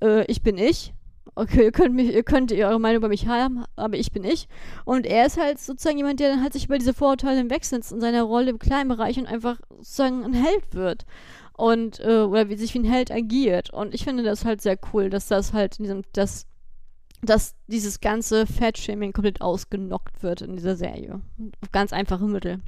äh, 0.01 0.25
ich 0.25 0.41
bin 0.41 0.57
ich. 0.57 0.93
Okay, 1.35 1.65
ihr 1.65 1.71
könnt, 1.71 1.93
mich, 1.93 2.11
ihr 2.13 2.23
könnt 2.23 2.51
eure 2.51 2.79
Meinung 2.79 2.97
über 2.97 3.09
mich 3.09 3.27
haben, 3.27 3.63
aber 3.75 3.97
ich 3.97 4.11
bin 4.11 4.23
ich. 4.23 4.47
Und 4.85 5.05
er 5.05 5.27
ist 5.27 5.37
halt 5.37 5.59
sozusagen 5.59 5.97
jemand, 5.97 6.19
der 6.19 6.29
dann 6.29 6.41
halt 6.41 6.53
sich 6.53 6.65
über 6.65 6.79
diese 6.79 6.95
Vorurteile 6.95 7.37
hinwegsetzt 7.37 7.91
in 7.91 8.01
seiner 8.01 8.23
Rolle 8.23 8.49
im 8.49 8.59
kleinen 8.59 8.89
Bereich 8.89 9.19
und 9.19 9.27
einfach 9.27 9.59
sozusagen 9.77 10.23
ein 10.23 10.33
Held 10.33 10.73
wird. 10.73 11.05
Und, 11.53 11.99
äh, 11.99 12.21
oder 12.21 12.49
wie 12.49 12.55
sich 12.55 12.73
wie 12.73 12.79
ein 12.79 12.85
Held 12.85 13.11
agiert. 13.11 13.71
Und 13.71 13.93
ich 13.93 14.03
finde 14.03 14.23
das 14.23 14.45
halt 14.45 14.61
sehr 14.61 14.79
cool, 14.93 15.09
dass 15.11 15.27
das 15.27 15.53
halt 15.53 15.77
in 15.77 15.83
diesem, 15.83 16.01
dass, 16.13 16.47
dass 17.21 17.55
dieses 17.67 17.99
ganze 17.99 18.47
Fat-Shaming 18.47 19.13
komplett 19.13 19.41
ausgenockt 19.41 20.23
wird 20.23 20.41
in 20.41 20.55
dieser 20.55 20.75
Serie. 20.75 21.21
Auf 21.61 21.71
ganz 21.71 21.93
einfache 21.93 22.25
Mittel. 22.25 22.61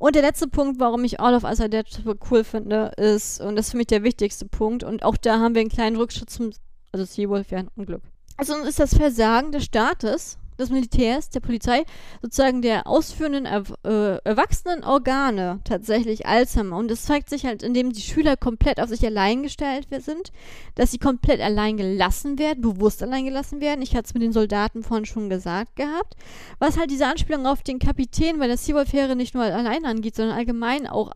Und 0.00 0.14
der 0.14 0.22
letzte 0.22 0.48
Punkt, 0.48 0.80
warum 0.80 1.04
ich 1.04 1.20
All 1.20 1.34
of 1.34 1.44
Us 1.44 1.60
Are 1.60 1.68
Dead 1.68 1.84
cool 2.30 2.42
finde, 2.42 2.90
ist, 2.96 3.38
und 3.38 3.54
das 3.54 3.66
ist 3.66 3.72
für 3.72 3.76
mich 3.76 3.88
der 3.88 4.02
wichtigste 4.02 4.46
Punkt, 4.46 4.82
und 4.82 5.02
auch 5.02 5.18
da 5.18 5.38
haben 5.38 5.54
wir 5.54 5.60
einen 5.60 5.68
kleinen 5.68 5.96
Rückschritt 5.96 6.30
zum, 6.30 6.52
also 6.90 7.04
Seawolf 7.04 7.50
wäre 7.50 7.64
ein 7.64 7.70
Unglück. 7.76 8.00
Also 8.38 8.56
ist 8.62 8.78
das 8.78 8.96
Versagen 8.96 9.52
des 9.52 9.64
Staates, 9.64 10.38
des 10.60 10.70
Militärs, 10.70 11.30
der 11.30 11.40
Polizei, 11.40 11.84
sozusagen 12.22 12.62
der 12.62 12.86
ausführenden 12.86 13.46
er, 13.46 13.64
äh, 13.84 14.18
erwachsenen 14.24 14.84
Organe 14.84 15.60
tatsächlich 15.64 16.26
Alzheimer. 16.26 16.76
Und 16.76 16.90
das 16.90 17.02
zeigt 17.04 17.30
sich 17.30 17.44
halt, 17.44 17.62
indem 17.62 17.92
die 17.92 18.00
Schüler 18.00 18.36
komplett 18.36 18.80
auf 18.80 18.88
sich 18.88 19.04
allein 19.04 19.42
gestellt 19.42 19.88
sind, 19.90 20.32
dass 20.74 20.90
sie 20.90 20.98
komplett 20.98 21.40
allein 21.40 21.76
gelassen 21.76 22.38
werden, 22.38 22.60
bewusst 22.60 23.02
allein 23.02 23.24
gelassen 23.24 23.60
werden. 23.60 23.82
Ich 23.82 23.96
hatte 23.96 24.06
es 24.06 24.14
mit 24.14 24.22
den 24.22 24.32
Soldaten 24.32 24.82
vorhin 24.82 25.06
schon 25.06 25.30
gesagt 25.30 25.76
gehabt. 25.76 26.14
Was 26.58 26.78
halt 26.78 26.90
diese 26.90 27.06
Anspielung 27.06 27.46
auf 27.46 27.62
den 27.62 27.78
Kapitän 27.78 28.38
bei 28.38 28.46
der 28.46 28.56
Seawolf-Fähre 28.56 29.16
nicht 29.16 29.34
nur 29.34 29.44
allein 29.44 29.84
angeht, 29.84 30.16
sondern 30.16 30.36
allgemein 30.36 30.86
auch 30.86 31.10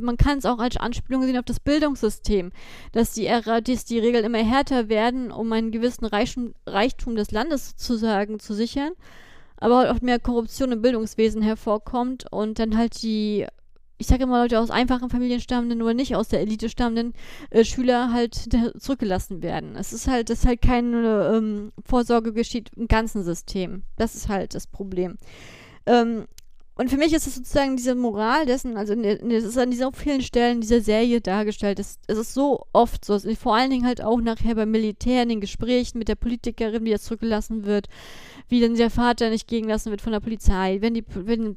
man 0.00 0.16
kann 0.16 0.38
es 0.38 0.46
auch 0.46 0.58
als 0.58 0.76
Anspielung 0.76 1.22
sehen 1.22 1.38
auf 1.38 1.44
das 1.44 1.60
Bildungssystem, 1.60 2.50
dass 2.92 3.12
die, 3.12 3.26
dass 3.26 3.84
die 3.84 3.98
Regeln 3.98 4.24
immer 4.24 4.38
härter 4.38 4.88
werden, 4.88 5.30
um 5.30 5.52
einen 5.52 5.70
gewissen 5.70 6.04
Reichtum, 6.04 6.54
Reichtum 6.66 7.14
des 7.16 7.30
Landes 7.30 7.70
sozusagen 7.70 8.40
zu 8.40 8.54
sichern 8.54 8.87
sein, 8.88 9.04
aber 9.56 9.78
halt 9.78 9.90
auch 9.90 10.00
mehr 10.00 10.18
Korruption 10.18 10.72
im 10.72 10.82
Bildungswesen 10.82 11.42
hervorkommt 11.42 12.30
und 12.30 12.58
dann 12.58 12.76
halt 12.76 13.02
die, 13.02 13.46
ich 13.98 14.06
sage 14.06 14.24
immer 14.24 14.42
Leute 14.42 14.60
aus 14.60 14.70
einfachen 14.70 15.10
Familien 15.10 15.40
stammenden 15.40 15.82
oder 15.82 15.94
nicht 15.94 16.14
aus 16.14 16.28
der 16.28 16.40
Elite 16.40 16.68
stammenden 16.68 17.14
äh, 17.50 17.64
Schüler 17.64 18.12
halt 18.12 18.48
zurückgelassen 18.78 19.42
werden. 19.42 19.76
Es 19.76 19.92
ist 19.92 20.08
halt, 20.08 20.30
dass 20.30 20.46
halt 20.46 20.62
keine 20.62 21.32
ähm, 21.34 21.72
Vorsorge 21.84 22.32
geschieht 22.32 22.70
im 22.76 22.88
ganzen 22.88 23.22
System. 23.24 23.82
Das 23.96 24.14
ist 24.14 24.28
halt 24.28 24.54
das 24.54 24.66
Problem. 24.66 25.16
Ähm, 25.86 26.26
und 26.78 26.90
für 26.90 26.96
mich 26.96 27.12
ist 27.12 27.26
es 27.26 27.34
sozusagen 27.34 27.76
diese 27.76 27.96
Moral 27.96 28.46
dessen, 28.46 28.76
also 28.76 28.94
es 28.94 29.44
ist 29.44 29.58
an 29.58 29.72
so 29.72 29.90
vielen 29.90 30.22
Stellen 30.22 30.60
dieser 30.60 30.80
Serie 30.80 31.20
dargestellt. 31.20 31.80
Es, 31.80 31.98
es 32.06 32.16
ist 32.16 32.34
so 32.34 32.66
oft 32.72 33.04
so, 33.04 33.18
vor 33.18 33.56
allen 33.56 33.70
Dingen 33.70 33.84
halt 33.84 34.00
auch 34.00 34.20
nachher 34.20 34.54
beim 34.54 34.70
Militär 34.70 35.24
in 35.24 35.28
den 35.28 35.40
Gesprächen 35.40 35.98
mit 35.98 36.06
der 36.06 36.14
Politikerin, 36.14 36.84
wie 36.84 36.92
das 36.92 37.02
zurückgelassen 37.02 37.64
wird, 37.64 37.88
wie 38.48 38.60
dann 38.60 38.76
der 38.76 38.90
Vater 38.90 39.28
nicht 39.28 39.48
gegengelassen 39.48 39.90
wird 39.90 40.02
von 40.02 40.12
der 40.12 40.20
Polizei, 40.20 40.78
wenn 40.80 40.94
die, 40.94 41.04
wenn 41.14 41.56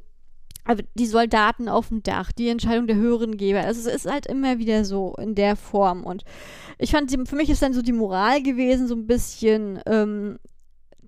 also 0.64 0.82
die 0.94 1.06
Soldaten 1.06 1.68
auf 1.68 1.88
dem 1.88 2.02
Dach, 2.02 2.32
die 2.32 2.48
Entscheidung 2.48 2.88
der 2.88 2.96
höheren 2.96 3.36
Geber. 3.36 3.60
Also 3.60 3.88
es 3.88 3.94
ist 3.94 4.10
halt 4.10 4.26
immer 4.26 4.58
wieder 4.58 4.84
so 4.84 5.14
in 5.20 5.36
der 5.36 5.54
Form. 5.54 6.02
Und 6.02 6.24
ich 6.78 6.90
fand, 6.90 7.10
für 7.28 7.36
mich 7.36 7.48
ist 7.48 7.62
dann 7.62 7.74
so 7.74 7.82
die 7.82 7.92
Moral 7.92 8.42
gewesen, 8.42 8.88
so 8.88 8.96
ein 8.96 9.06
bisschen, 9.06 9.80
ähm, 9.86 10.40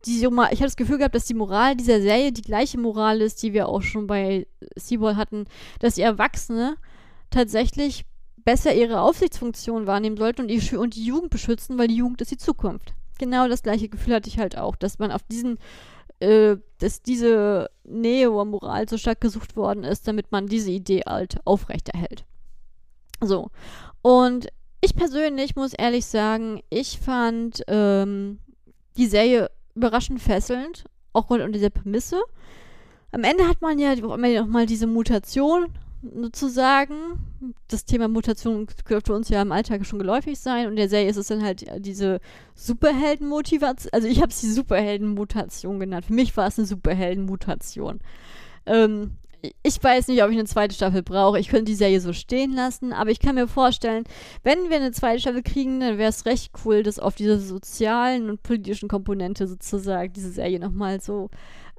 die, 0.06 0.18
ich 0.18 0.24
habe 0.26 0.51
das 0.51 0.76
Gefühl 0.76 0.98
gehabt, 0.98 1.14
dass 1.14 1.26
die 1.26 1.35
Moral 1.35 1.76
dieser 1.76 2.01
Serie 2.01 2.32
die 2.32 2.43
gleiche 2.43 2.78
Moral 2.78 3.20
ist, 3.20 3.43
die 3.43 3.52
wir 3.52 3.68
auch 3.68 3.82
schon 3.82 4.06
bei 4.06 4.47
Seaball 4.76 5.16
hatten, 5.16 5.47
dass 5.81 5.94
die 5.94 6.02
Erwachsene 6.02 6.76
tatsächlich 7.31 8.05
besser 8.36 8.74
ihre 8.74 9.01
Aufsichtsfunktion 9.01 9.86
wahrnehmen 9.86 10.16
sollten 10.16 10.43
und 10.43 10.48
die, 10.48 10.76
und 10.76 10.97
die 10.97 11.05
Jugend 11.05 11.31
beschützen, 11.31 11.78
weil 11.78 11.89
die 11.89 11.97
Jugend 11.97 12.20
ist 12.20 12.31
die 12.31 12.36
Zukunft. 12.36 12.94
Genau 13.18 13.48
das 13.48 13.62
gleiche 13.62 13.89
Gefühl 13.89 14.14
hatte 14.14 14.28
ich 14.28 14.39
halt 14.39 14.59
auch, 14.59 14.76
dass 14.76 14.98
man 14.98 15.10
auf 15.10 15.22
diesen, 15.22 15.59
äh, 16.20 16.56
dass 16.78 17.02
diese 17.02 17.70
Nähe 17.85 18.31
oder 18.31 18.44
Moral 18.44 18.89
so 18.89 18.98
stark 18.98 19.20
gesucht 19.20 19.56
worden 19.56 19.85
ist, 19.85 20.06
damit 20.06 20.31
man 20.32 20.47
diese 20.47 20.70
Idee 20.70 21.02
halt 21.06 21.39
aufrechterhält. 21.44 22.24
So. 23.20 23.51
Und 24.02 24.48
ich 24.81 24.94
persönlich 24.94 25.56
muss 25.56 25.72
ehrlich 25.72 26.05
sagen, 26.05 26.60
ich 26.68 26.98
fand 26.98 27.62
ähm, 27.68 28.40
die 28.97 29.06
Serie 29.06 29.51
überraschend 29.74 30.20
fesselnd, 30.20 30.84
auch 31.12 31.30
rund 31.30 31.42
um 31.42 31.52
diese 31.52 31.70
Prämisse. 31.70 32.20
Am 33.12 33.24
Ende 33.24 33.48
hat 33.48 33.62
man 33.62 33.78
ja 33.78 33.94
nochmal 33.94 34.66
diese 34.66 34.86
Mutation 34.86 35.66
sozusagen. 36.02 36.94
Das 37.68 37.84
Thema 37.84 38.09
Mutation 38.09 38.66
dürfte 38.88 39.14
uns 39.14 39.28
ja 39.28 39.40
im 39.42 39.52
Alltag 39.52 39.86
schon 39.86 39.98
geläufig 39.98 40.38
sein. 40.38 40.66
Und 40.66 40.72
in 40.72 40.76
der 40.76 40.88
Serie 40.88 41.09
ist 41.09 41.16
es 41.16 41.28
dann 41.28 41.42
halt 41.42 41.64
diese 41.78 42.20
Superheldenmotivation. 42.55 43.90
Also 43.92 44.09
ich 44.09 44.20
habe 44.20 44.30
es 44.30 44.40
die 44.40 44.51
Superheldenmutation 44.51 45.80
genannt. 45.80 46.06
Für 46.06 46.12
mich 46.12 46.36
war 46.36 46.48
es 46.48 46.59
eine 46.59 46.66
Superheldenmutation. 46.66 48.01
Ähm, 48.66 49.12
ich 49.62 49.83
weiß 49.83 50.09
nicht, 50.09 50.23
ob 50.23 50.31
ich 50.31 50.39
eine 50.39 50.47
zweite 50.47 50.75
Staffel 50.75 51.03
brauche. 51.03 51.39
Ich 51.39 51.49
könnte 51.49 51.65
die 51.65 51.75
Serie 51.75 52.01
so 52.01 52.12
stehen 52.12 52.53
lassen, 52.53 52.93
aber 52.93 53.11
ich 53.11 53.21
kann 53.21 53.35
mir 53.35 53.49
vorstellen, 53.49 54.05
wenn 54.43 54.71
wir 54.71 54.77
eine 54.77 54.93
zweite 54.93 55.21
Staffel 55.21 55.43
kriegen, 55.43 55.81
dann 55.81 55.99
wäre 55.99 56.11
es 56.11 56.27
recht 56.27 56.53
cool, 56.65 56.83
dass 56.83 56.99
auf 56.99 57.15
diese 57.15 57.39
sozialen 57.39 58.31
und 58.31 58.43
politischen 58.43 58.89
Komponente 58.89 59.47
sozusagen 59.47 60.12
diese 60.12 60.31
Serie 60.31 60.61
nochmal 60.61 61.01
so 61.01 61.31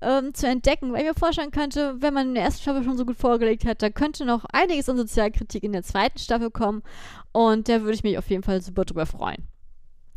ähm, 0.01 0.33
zu 0.33 0.47
entdecken, 0.47 0.91
weil 0.91 1.01
ich 1.01 1.07
mir 1.07 1.13
vorstellen 1.13 1.51
könnte, 1.51 1.95
wenn 1.99 2.13
man 2.13 2.29
in 2.29 2.35
der 2.35 2.43
ersten 2.43 2.61
Staffel 2.61 2.83
schon 2.83 2.97
so 2.97 3.05
gut 3.05 3.17
vorgelegt 3.17 3.65
hat, 3.65 3.81
da 3.81 3.89
könnte 3.89 4.25
noch 4.25 4.45
einiges 4.51 4.89
an 4.89 4.97
Sozialkritik 4.97 5.63
in 5.63 5.73
der 5.73 5.83
zweiten 5.83 6.19
Staffel 6.19 6.51
kommen 6.51 6.83
und 7.31 7.69
da 7.69 7.81
würde 7.81 7.93
ich 7.93 8.03
mich 8.03 8.17
auf 8.17 8.29
jeden 8.29 8.43
Fall 8.43 8.61
super 8.61 8.85
drüber 8.85 9.05
freuen. 9.05 9.47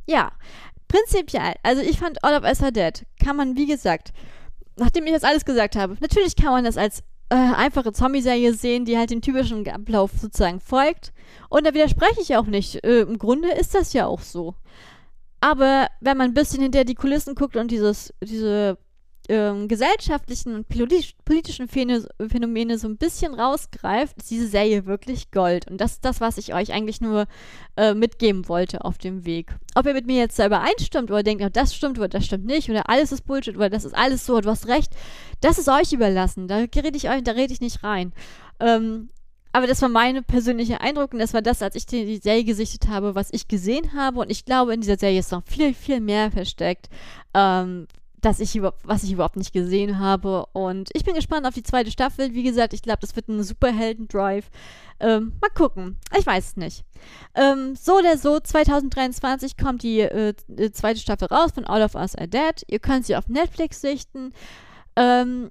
Ja, 0.07 0.33
prinzipiell, 0.89 1.55
also 1.63 1.83
ich 1.83 1.99
fand 1.99 2.23
All 2.25 2.37
of 2.37 2.45
Us 2.45 2.63
Are 2.63 2.73
Dead, 2.73 3.07
kann 3.23 3.37
man, 3.37 3.57
wie 3.57 3.67
gesagt, 3.67 4.13
nachdem 4.77 5.07
ich 5.07 5.13
das 5.13 5.25
alles 5.25 5.45
gesagt 5.45 5.77
habe, 5.77 5.97
natürlich 6.01 6.37
kann 6.37 6.53
man 6.53 6.65
das 6.65 6.77
als 6.77 7.03
äh, 7.31 7.35
einfache 7.35 7.93
Zombie-Serie 7.93 8.55
sehen, 8.55 8.85
die 8.85 8.97
halt 8.97 9.11
dem 9.11 9.21
typischen 9.21 9.69
Ablauf 9.69 10.13
sozusagen 10.21 10.61
folgt. 10.61 11.13
Und 11.49 11.67
da 11.67 11.75
widerspreche 11.75 12.21
ich 12.21 12.37
auch 12.37 12.47
nicht. 12.47 12.85
Äh, 12.85 13.01
Im 13.01 13.19
Grunde 13.19 13.51
ist 13.51 13.75
das 13.75 13.93
ja 13.93 14.07
auch 14.07 14.21
so. 14.21 14.55
Aber 15.41 15.89
wenn 16.01 16.17
man 16.17 16.31
ein 16.31 16.35
bisschen 16.35 16.63
hinter 16.63 16.85
die 16.85 16.95
Kulissen 16.95 17.35
guckt 17.35 17.57
und 17.57 17.71
dieses, 17.71 18.13
diese 18.23 18.79
ähm, 19.29 19.69
gesellschaftlichen 19.69 20.55
und 20.55 20.69
politischen 20.69 21.69
Phänomene 21.69 22.79
so 22.79 22.89
ein 22.89 22.97
bisschen 22.97 23.35
rausgreift, 23.35 24.17
ist 24.19 24.31
diese 24.31 24.49
Serie 24.49 24.87
wirklich 24.87 25.31
Gold. 25.31 25.71
Und 25.71 25.81
das 25.81 25.93
ist 25.93 26.05
das, 26.05 26.21
was 26.21 26.39
ich 26.39 26.55
euch 26.55 26.73
eigentlich 26.73 27.01
nur 27.01 27.27
äh, 27.77 27.95
mitgeben 27.95 28.49
wollte 28.49 28.85
auf 28.85 28.99
dem 28.99 29.27
Weg. 29.27 29.55
Ob 29.75 29.87
ihr 29.87 29.93
mit 29.93 30.07
mir 30.07 30.17
jetzt 30.17 30.37
selber 30.37 30.61
einstimmt 30.61 31.11
oder 31.11 31.23
denkt, 31.23 31.45
oh, 31.45 31.51
das 31.53 31.75
stimmt 31.75 31.99
oder 31.99 32.09
das 32.09 32.25
stimmt 32.25 32.47
nicht 32.47 32.71
oder 32.71 32.89
alles 32.89 33.13
ist 33.13 33.27
Bullshit 33.27 33.57
oder 33.57 33.71
das 33.71 33.85
ist 33.85 33.95
alles 33.95 34.25
so, 34.25 34.41
du 34.41 34.49
hast 34.49 34.67
recht, 34.67 34.93
das 35.41 35.59
ist 35.59 35.69
euch 35.69 35.93
überlassen. 35.93 36.49
Da 36.49 36.57
rede 36.57 36.97
ich 36.97 37.11
euch, 37.11 37.23
da 37.23 37.33
rede 37.33 37.53
ich 37.53 37.61
nicht 37.61 37.85
rein. 37.85 38.13
Ähm, 38.61 39.11
aber 39.53 39.67
das 39.67 39.83
war 39.83 39.89
mein 39.89 40.25
persönlicher 40.25 40.81
Eindruck 40.81 41.13
und 41.13 41.19
das 41.19 41.35
war 41.35 41.43
das, 41.43 41.63
als 41.63 41.75
ich 41.75 41.87
die, 41.87 42.05
die, 42.05 42.19
Serie 42.19 42.45
gesichtet 42.45 42.89
habe, 42.89 43.15
was 43.15 43.33
ich 43.33 43.49
gesehen 43.49 43.95
habe. 43.95 44.21
Und 44.21 44.31
ich 44.31 44.45
glaube, 44.45 44.75
in 44.75 44.81
dieser 44.81 44.99
Serie 44.99 45.21
ist 45.21 45.33
noch 45.33 45.43
viel, 45.45 45.75
viel 45.75 46.01
mehr 46.01 46.31
versteckt, 46.31 46.89
ähm, 47.35 47.87
dass 48.21 48.41
ich 48.41 48.61
was 48.63 49.03
ich 49.03 49.13
überhaupt 49.13 49.37
nicht 49.37 49.53
gesehen 49.53 49.99
habe. 49.99 50.47
Und 50.53 50.91
ich 50.93 51.05
bin 51.05 51.15
gespannt 51.15 51.47
auf 51.47 51.55
die 51.55 51.63
zweite 51.63 51.91
Staffel. 51.91 52.35
Wie 52.35 52.43
gesagt, 52.43 52.73
ich 52.73 52.83
glaube, 52.83 53.01
das 53.01 53.15
wird 53.17 53.29
ein 53.29 53.43
Superhelden-Drive. 53.43 54.51
Ähm, 55.01 55.33
mal 55.41 55.51
gucken. 55.51 55.97
Ich 56.19 56.27
weiß 56.27 56.49
es 56.49 56.57
nicht. 56.57 56.85
Ähm, 57.35 57.77
so 57.77 57.99
oder 57.99 58.19
so, 58.19 58.41
2023 58.41 59.57
kommt 59.57 59.83
die, 59.83 60.01
äh, 60.01 60.35
zweite 60.73 61.01
Staffel 61.01 61.29
raus 61.29 61.53
von 61.55 61.65
All 61.65 61.83
of 61.83 61.95
Us 61.95 62.17
Are 62.17 62.29
Dead. 62.29 62.65
Ihr 62.67 62.81
könnt 62.81 63.07
sie 63.07 63.17
auf 63.17 63.29
Netflix 63.29 63.81
sichten. 63.81 64.33
Ähm, 64.97 65.51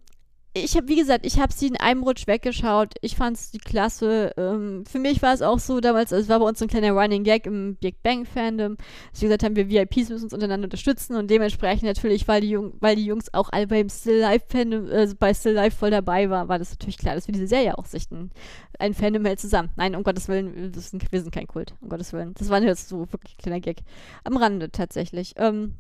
ich 0.63 0.75
habe, 0.75 0.87
wie 0.87 0.95
gesagt, 0.95 1.25
ich 1.25 1.39
habe 1.39 1.53
sie 1.53 1.67
in 1.67 1.77
einem 1.77 2.03
Rutsch 2.03 2.27
weggeschaut. 2.27 2.93
Ich 3.01 3.15
fand 3.15 3.37
es 3.37 3.51
die 3.51 3.57
klasse. 3.57 4.33
Ähm, 4.37 4.85
für 4.85 4.99
mich 4.99 5.21
war 5.21 5.33
es 5.33 5.41
auch 5.41 5.59
so 5.59 5.79
damals, 5.79 6.11
es 6.11 6.29
war 6.29 6.39
bei 6.39 6.45
uns 6.45 6.61
ein 6.61 6.67
kleiner 6.67 6.91
Running 6.91 7.23
Gag 7.23 7.45
im 7.45 7.75
Big 7.75 8.01
Bang 8.03 8.25
Fandom. 8.25 8.77
Dass 9.11 9.21
wir 9.21 9.29
gesagt 9.29 9.43
haben, 9.43 9.55
wir 9.55 9.69
VIPs 9.69 10.09
müssen 10.09 10.25
uns 10.25 10.33
untereinander 10.33 10.65
unterstützen 10.65 11.15
und 11.15 11.29
dementsprechend 11.29 11.83
natürlich, 11.83 12.27
weil 12.27 12.41
die, 12.41 12.49
Jung, 12.49 12.73
weil 12.79 12.95
die 12.95 13.05
Jungs 13.05 13.33
auch 13.33 13.49
alle 13.51 13.67
beim 13.67 13.89
Still 13.89 14.19
Life 14.19 14.45
Fandom, 14.49 14.89
äh, 14.89 15.07
bei 15.17 15.33
Still 15.33 15.53
Life 15.53 15.77
voll 15.77 15.91
dabei 15.91 16.29
waren, 16.29 16.47
war 16.47 16.59
das 16.59 16.71
natürlich 16.71 16.97
klar, 16.97 17.15
dass 17.15 17.27
wir 17.27 17.33
diese 17.33 17.47
Serie 17.47 17.77
auch 17.77 17.85
sichten. 17.85 18.31
Ein 18.79 18.93
Fandom 18.93 19.25
hält 19.25 19.39
zusammen. 19.39 19.69
Nein, 19.75 19.95
um 19.95 20.03
Gottes 20.03 20.27
Willen, 20.27 20.73
sind, 20.73 21.11
wir 21.11 21.21
sind 21.21 21.31
kein 21.31 21.47
Kult. 21.47 21.73
Um 21.81 21.89
Gottes 21.89 22.13
Willen. 22.13 22.33
Das 22.35 22.49
war 22.49 22.61
jetzt 22.61 22.89
so 22.89 23.11
wirklich 23.11 23.35
ein 23.35 23.41
kleiner 23.41 23.59
Gag. 23.59 23.79
Am 24.23 24.37
Rande 24.37 24.71
tatsächlich. 24.71 25.33
Ähm, 25.37 25.75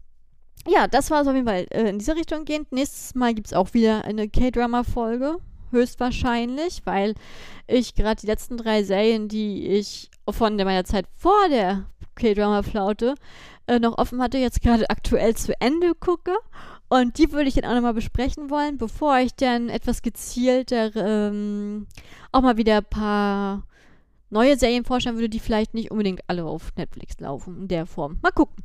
ja, 0.65 0.87
das 0.87 1.11
war 1.11 1.21
es 1.21 1.27
auf 1.27 1.33
jeden 1.33 1.47
Fall 1.47 1.65
äh, 1.71 1.89
in 1.89 1.99
diese 1.99 2.15
Richtung 2.15 2.45
gehend. 2.45 2.71
Nächstes 2.71 3.15
Mal 3.15 3.33
gibt 3.33 3.47
es 3.47 3.53
auch 3.53 3.73
wieder 3.73 4.05
eine 4.05 4.29
K-Drama-Folge. 4.29 5.37
Höchstwahrscheinlich, 5.71 6.81
weil 6.85 7.13
ich 7.67 7.93
gerade 7.93 8.21
die 8.21 8.27
letzten 8.27 8.55
drei 8.57 8.83
Serien, 8.83 9.27
die 9.27 9.67
ich 9.67 10.09
von 10.29 10.55
meiner 10.55 10.85
Zeit 10.85 11.07
vor 11.17 11.49
der 11.49 11.85
K-Drama-Flaute 12.15 13.15
äh, 13.67 13.79
noch 13.79 13.97
offen 13.97 14.21
hatte, 14.21 14.37
jetzt 14.37 14.61
gerade 14.61 14.89
aktuell 14.89 15.35
zu 15.35 15.59
Ende 15.59 15.93
gucke. 15.93 16.35
Und 16.89 17.17
die 17.17 17.31
würde 17.33 17.49
ich 17.49 17.55
dann 17.55 17.65
auch 17.65 17.75
nochmal 17.75 17.93
besprechen 17.93 18.49
wollen, 18.49 18.77
bevor 18.77 19.17
ich 19.19 19.35
dann 19.35 19.67
etwas 19.67 20.01
gezielter 20.01 20.95
ähm, 20.95 21.87
auch 22.31 22.41
mal 22.41 22.55
wieder 22.55 22.77
ein 22.77 22.85
paar 22.85 23.63
neue 24.29 24.57
Serien 24.57 24.85
vorstellen 24.85 25.15
würde, 25.15 25.29
die 25.29 25.39
vielleicht 25.39 25.73
nicht 25.73 25.91
unbedingt 25.91 26.21
alle 26.27 26.45
auf 26.45 26.73
Netflix 26.77 27.19
laufen 27.19 27.61
in 27.61 27.67
der 27.67 27.85
Form. 27.85 28.19
Mal 28.21 28.31
gucken. 28.31 28.63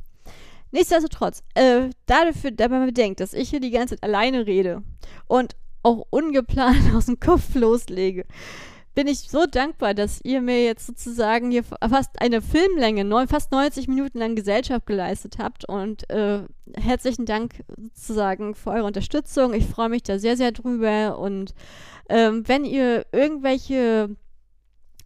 Nichtsdestotrotz, 0.73 1.43
äh, 1.53 1.91
dafür, 2.07 2.49
da 2.49 2.67
man 2.67 2.87
bedenkt, 2.87 3.19
dass 3.19 3.35
ich 3.35 3.51
hier 3.51 3.59
die 3.59 3.69
ganze 3.69 3.95
Zeit 3.95 4.03
alleine 4.03 4.47
rede 4.47 4.81
und 5.27 5.55
auch 5.83 6.07
ungeplant 6.09 6.93
aus 6.95 7.05
dem 7.05 7.19
Kopf 7.19 7.53
loslege, 7.53 8.25
bin 8.95 9.07
ich 9.07 9.19
so 9.29 9.45
dankbar, 9.45 9.93
dass 9.93 10.19
ihr 10.23 10.41
mir 10.41 10.63
jetzt 10.63 10.87
sozusagen 10.87 11.51
hier 11.51 11.63
fast 11.63 12.19
eine 12.21 12.41
Filmlänge, 12.41 13.03
neun, 13.05 13.27
fast 13.27 13.51
90 13.51 13.87
Minuten 13.87 14.17
lang 14.17 14.35
Gesellschaft 14.35 14.85
geleistet 14.85 15.37
habt. 15.39 15.67
Und 15.67 16.09
äh, 16.11 16.43
herzlichen 16.75 17.25
Dank 17.25 17.63
sozusagen 17.93 18.55
für 18.55 18.71
eure 18.71 18.85
Unterstützung. 18.85 19.53
Ich 19.53 19.65
freue 19.65 19.89
mich 19.89 20.03
da 20.03 20.19
sehr, 20.19 20.37
sehr 20.37 20.51
drüber. 20.51 21.17
Und 21.17 21.53
ähm, 22.09 22.47
wenn 22.47 22.65
ihr 22.65 23.05
irgendwelche 23.11 24.15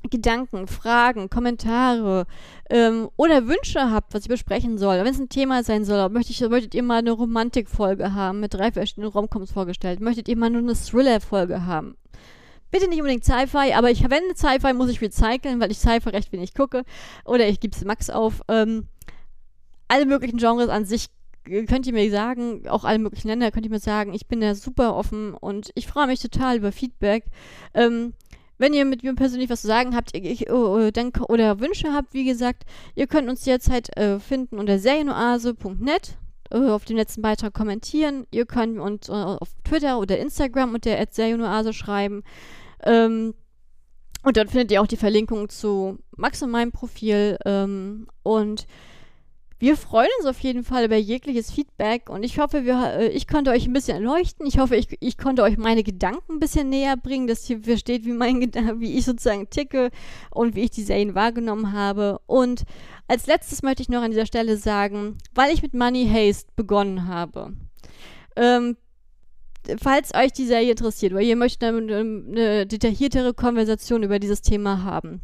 Gedanken, 0.10 0.68
Fragen, 0.68 1.30
Kommentare 1.30 2.26
ähm, 2.70 3.10
oder 3.18 3.48
Wünsche 3.48 3.92
habt, 3.92 4.14
was 4.14 4.24
ich 4.24 4.30
besprechen 4.30 4.78
soll, 4.78 4.98
wenn 4.98 5.14
es 5.14 5.20
ein 5.20 5.30
Thema 5.30 5.64
sein 5.64 5.86
soll, 5.86 6.10
möchte 6.10 6.32
ich, 6.32 6.40
möchtet 6.50 6.76
ihr 6.76 6.84
mal 6.84 7.00
eine 7.00 7.12
Romantikfolge 7.12 8.14
haben, 8.14 8.40
mit 8.40 8.54
drei 8.54 8.72
verschiedenen 8.72 9.10
Romcoms 9.10 9.52
vorgestellt, 9.52 10.00
möchtet 10.00 10.28
ihr 10.30 10.38
mal 10.38 10.50
nur 10.50 10.62
eine 10.62 10.76
Thriller-Folge 10.76 11.66
haben. 11.66 11.98
Bitte 12.70 12.90
nicht 12.90 13.00
unbedingt 13.00 13.24
Sci-Fi, 13.24 13.74
aber 13.74 13.92
ich 13.92 14.02
verwende 14.02 14.36
Sci-Fi, 14.36 14.74
muss 14.74 14.90
ich 14.90 15.02
recyceln, 15.02 15.60
weil 15.60 15.72
ich 15.72 15.80
Sci-Fi 15.80 16.10
recht 16.10 16.32
wenig 16.34 16.54
gucke. 16.54 16.84
Oder 17.24 17.48
ich 17.48 17.62
gebe 17.62 17.76
es 17.76 17.86
Max 17.86 18.10
auf. 18.10 18.42
Ähm, 18.50 18.88
alle 19.88 20.06
möglichen 20.06 20.38
Genres 20.38 20.68
an 20.68 20.84
sich 20.84 21.08
könnt 21.46 21.88
ihr 21.88 21.94
mir 21.94 22.12
sagen, 22.12 22.68
auch 22.68 22.84
alle 22.84 23.00
möglichen 23.00 23.30
Länder 23.30 23.52
könnt 23.52 23.66
ihr 23.66 23.72
mir 23.72 23.80
sagen, 23.80 24.14
ich 24.14 24.28
bin 24.28 24.42
da 24.42 24.54
super 24.54 24.96
offen 24.96 25.34
und 25.34 25.72
ich 25.76 25.88
freue 25.88 26.08
mich 26.08 26.20
total 26.20 26.58
über 26.58 26.74
Feedback. 26.74 27.26
Ähm, 27.74 28.14
wenn 28.58 28.74
ihr 28.74 28.86
mit 28.86 29.04
mir 29.04 29.14
persönlich 29.16 29.50
was 29.50 29.62
zu 29.62 29.68
sagen 29.68 29.96
habt 29.96 30.16
ich, 30.16 30.50
oh, 30.50 30.78
oh, 30.78 30.92
denk, 30.92 31.22
oder 31.30 31.60
Wünsche 31.60 31.94
habt, 31.94 32.14
wie 32.14 32.26
gesagt, 32.26 32.64
ihr 32.96 33.08
könnt 33.08 33.30
uns 33.30 33.46
jederzeit 33.46 33.96
äh, 33.98 34.20
finden 34.20 34.58
unter 34.58 34.80
serienoase.net 34.80 36.18
äh, 36.52 36.58
auf 36.58 36.86
dem 36.86 36.98
letzten 36.98 37.22
Beitrag 37.22 37.54
kommentieren. 37.54 38.26
Ihr 38.32 38.46
könnt 38.46 38.80
uns 38.80 39.10
äh, 39.10 39.14
auf 39.14 39.50
Twitter 39.64 40.00
oder 40.00 40.18
Instagram 40.18 40.74
unter 40.74 41.06
serienoase 41.10 41.74
schreiben. 41.74 42.24
Ähm, 42.84 43.34
und 44.24 44.38
dort 44.38 44.50
findet 44.50 44.72
ihr 44.72 44.82
auch 44.82 44.88
die 44.88 44.98
Verlinkung 44.98 45.50
zu 45.50 46.00
Max 46.16 46.42
und 46.42 46.52
meinem 46.52 46.72
Profil. 46.72 47.38
Ähm, 47.46 48.08
und 48.24 48.66
wir 49.60 49.76
freuen 49.76 50.10
uns 50.20 50.28
auf 50.28 50.40
jeden 50.40 50.64
Fall 50.64 50.86
über 50.86 50.98
jegliches 50.98 51.52
Feedback 51.52 52.10
und 52.10 52.24
ich 52.24 52.38
hoffe, 52.38 52.64
wir, 52.66 53.00
äh, 53.00 53.08
ich 53.08 53.28
konnte 53.28 53.50
euch 53.50 53.66
ein 53.66 53.74
bisschen 53.74 53.98
erleuchten. 53.98 54.46
Ich 54.46 54.60
hoffe, 54.60 54.76
ich, 54.76 54.88
ich 55.00 55.18
konnte 55.18 55.42
euch 55.42 55.58
meine 55.58 55.84
Gedanken 55.84 56.34
ein 56.34 56.40
bisschen 56.40 56.70
näher 56.70 56.96
bringen, 56.96 57.28
dass 57.28 57.50
ihr 57.50 57.64
versteht, 57.64 58.06
wie, 58.06 58.12
mein, 58.12 58.42
wie 58.80 58.98
ich 58.98 59.06
sozusagen 59.06 59.50
ticke 59.50 59.90
und 60.30 60.56
wie 60.56 60.62
ich 60.62 60.72
die 60.72 60.84
Serien 60.84 61.16
wahrgenommen 61.16 61.74
habe. 61.74 62.20
Und 62.28 62.64
als 63.08 63.26
letztes 63.26 63.64
möchte 63.64 63.82
ich 63.82 63.90
noch 63.90 64.04
an 64.04 64.12
dieser 64.12 64.28
Stelle 64.28 64.58
sagen, 64.58 65.18
weil 65.34 65.52
ich 65.52 65.64
mit 65.64 65.74
Money 65.74 66.08
Haste 66.08 66.52
begonnen 66.56 67.08
habe. 67.08 67.54
Ähm, 68.36 68.78
falls 69.82 70.14
euch 70.14 70.34
die 70.34 70.46
Serie 70.46 70.72
interessiert, 70.72 71.16
weil 71.16 71.26
ihr 71.26 71.36
möchtet 71.36 71.64
eine, 71.64 71.96
eine 71.98 72.68
detailliertere 72.68 73.34
Konversation 73.34 74.04
über 74.04 74.20
dieses 74.20 74.42
Thema 74.42 74.84
haben 74.84 75.22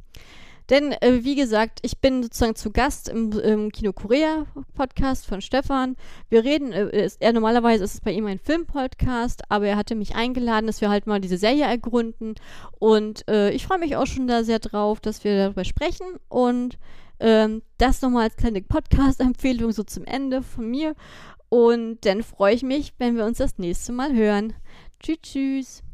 denn, 0.69 0.93
äh, 0.93 1.23
wie 1.23 1.35
gesagt, 1.35 1.79
ich 1.81 1.99
bin 1.99 2.23
sozusagen 2.23 2.55
zu 2.55 2.71
Gast 2.71 3.09
im, 3.09 3.31
im 3.39 3.71
Kino 3.71 3.93
Korea 3.93 4.45
Podcast 4.73 5.25
von 5.25 5.41
Stefan. 5.41 5.95
Wir 6.29 6.43
reden, 6.43 6.71
äh, 6.71 7.05
ist, 7.05 7.21
er 7.21 7.33
normalerweise 7.33 7.83
ist 7.83 7.95
es 7.95 8.01
bei 8.01 8.11
ihm 8.11 8.25
ein 8.25 8.39
Filmpodcast, 8.39 9.43
aber 9.49 9.67
er 9.67 9.77
hatte 9.77 9.95
mich 9.95 10.15
eingeladen, 10.15 10.67
dass 10.67 10.81
wir 10.81 10.89
halt 10.89 11.07
mal 11.07 11.19
diese 11.19 11.37
Serie 11.37 11.65
ergründen. 11.65 12.35
Und 12.79 13.27
äh, 13.29 13.51
ich 13.51 13.67
freue 13.67 13.79
mich 13.79 13.95
auch 13.95 14.07
schon 14.07 14.27
da 14.27 14.43
sehr 14.43 14.59
drauf, 14.59 14.99
dass 14.99 15.23
wir 15.23 15.37
darüber 15.37 15.65
sprechen. 15.65 16.07
Und 16.29 16.77
ähm, 17.19 17.61
das 17.77 18.01
nochmal 18.01 18.23
als 18.23 18.35
kleine 18.35 18.61
Podcast-Empfehlung 18.61 19.71
so 19.71 19.83
zum 19.83 20.05
Ende 20.05 20.41
von 20.41 20.69
mir. 20.69 20.95
Und 21.49 22.05
dann 22.05 22.23
freue 22.23 22.55
ich 22.55 22.63
mich, 22.63 22.93
wenn 22.97 23.15
wir 23.15 23.25
uns 23.25 23.37
das 23.37 23.57
nächste 23.57 23.91
Mal 23.91 24.13
hören. 24.13 24.53
Tschüss, 24.99 25.17
tschüss. 25.21 25.92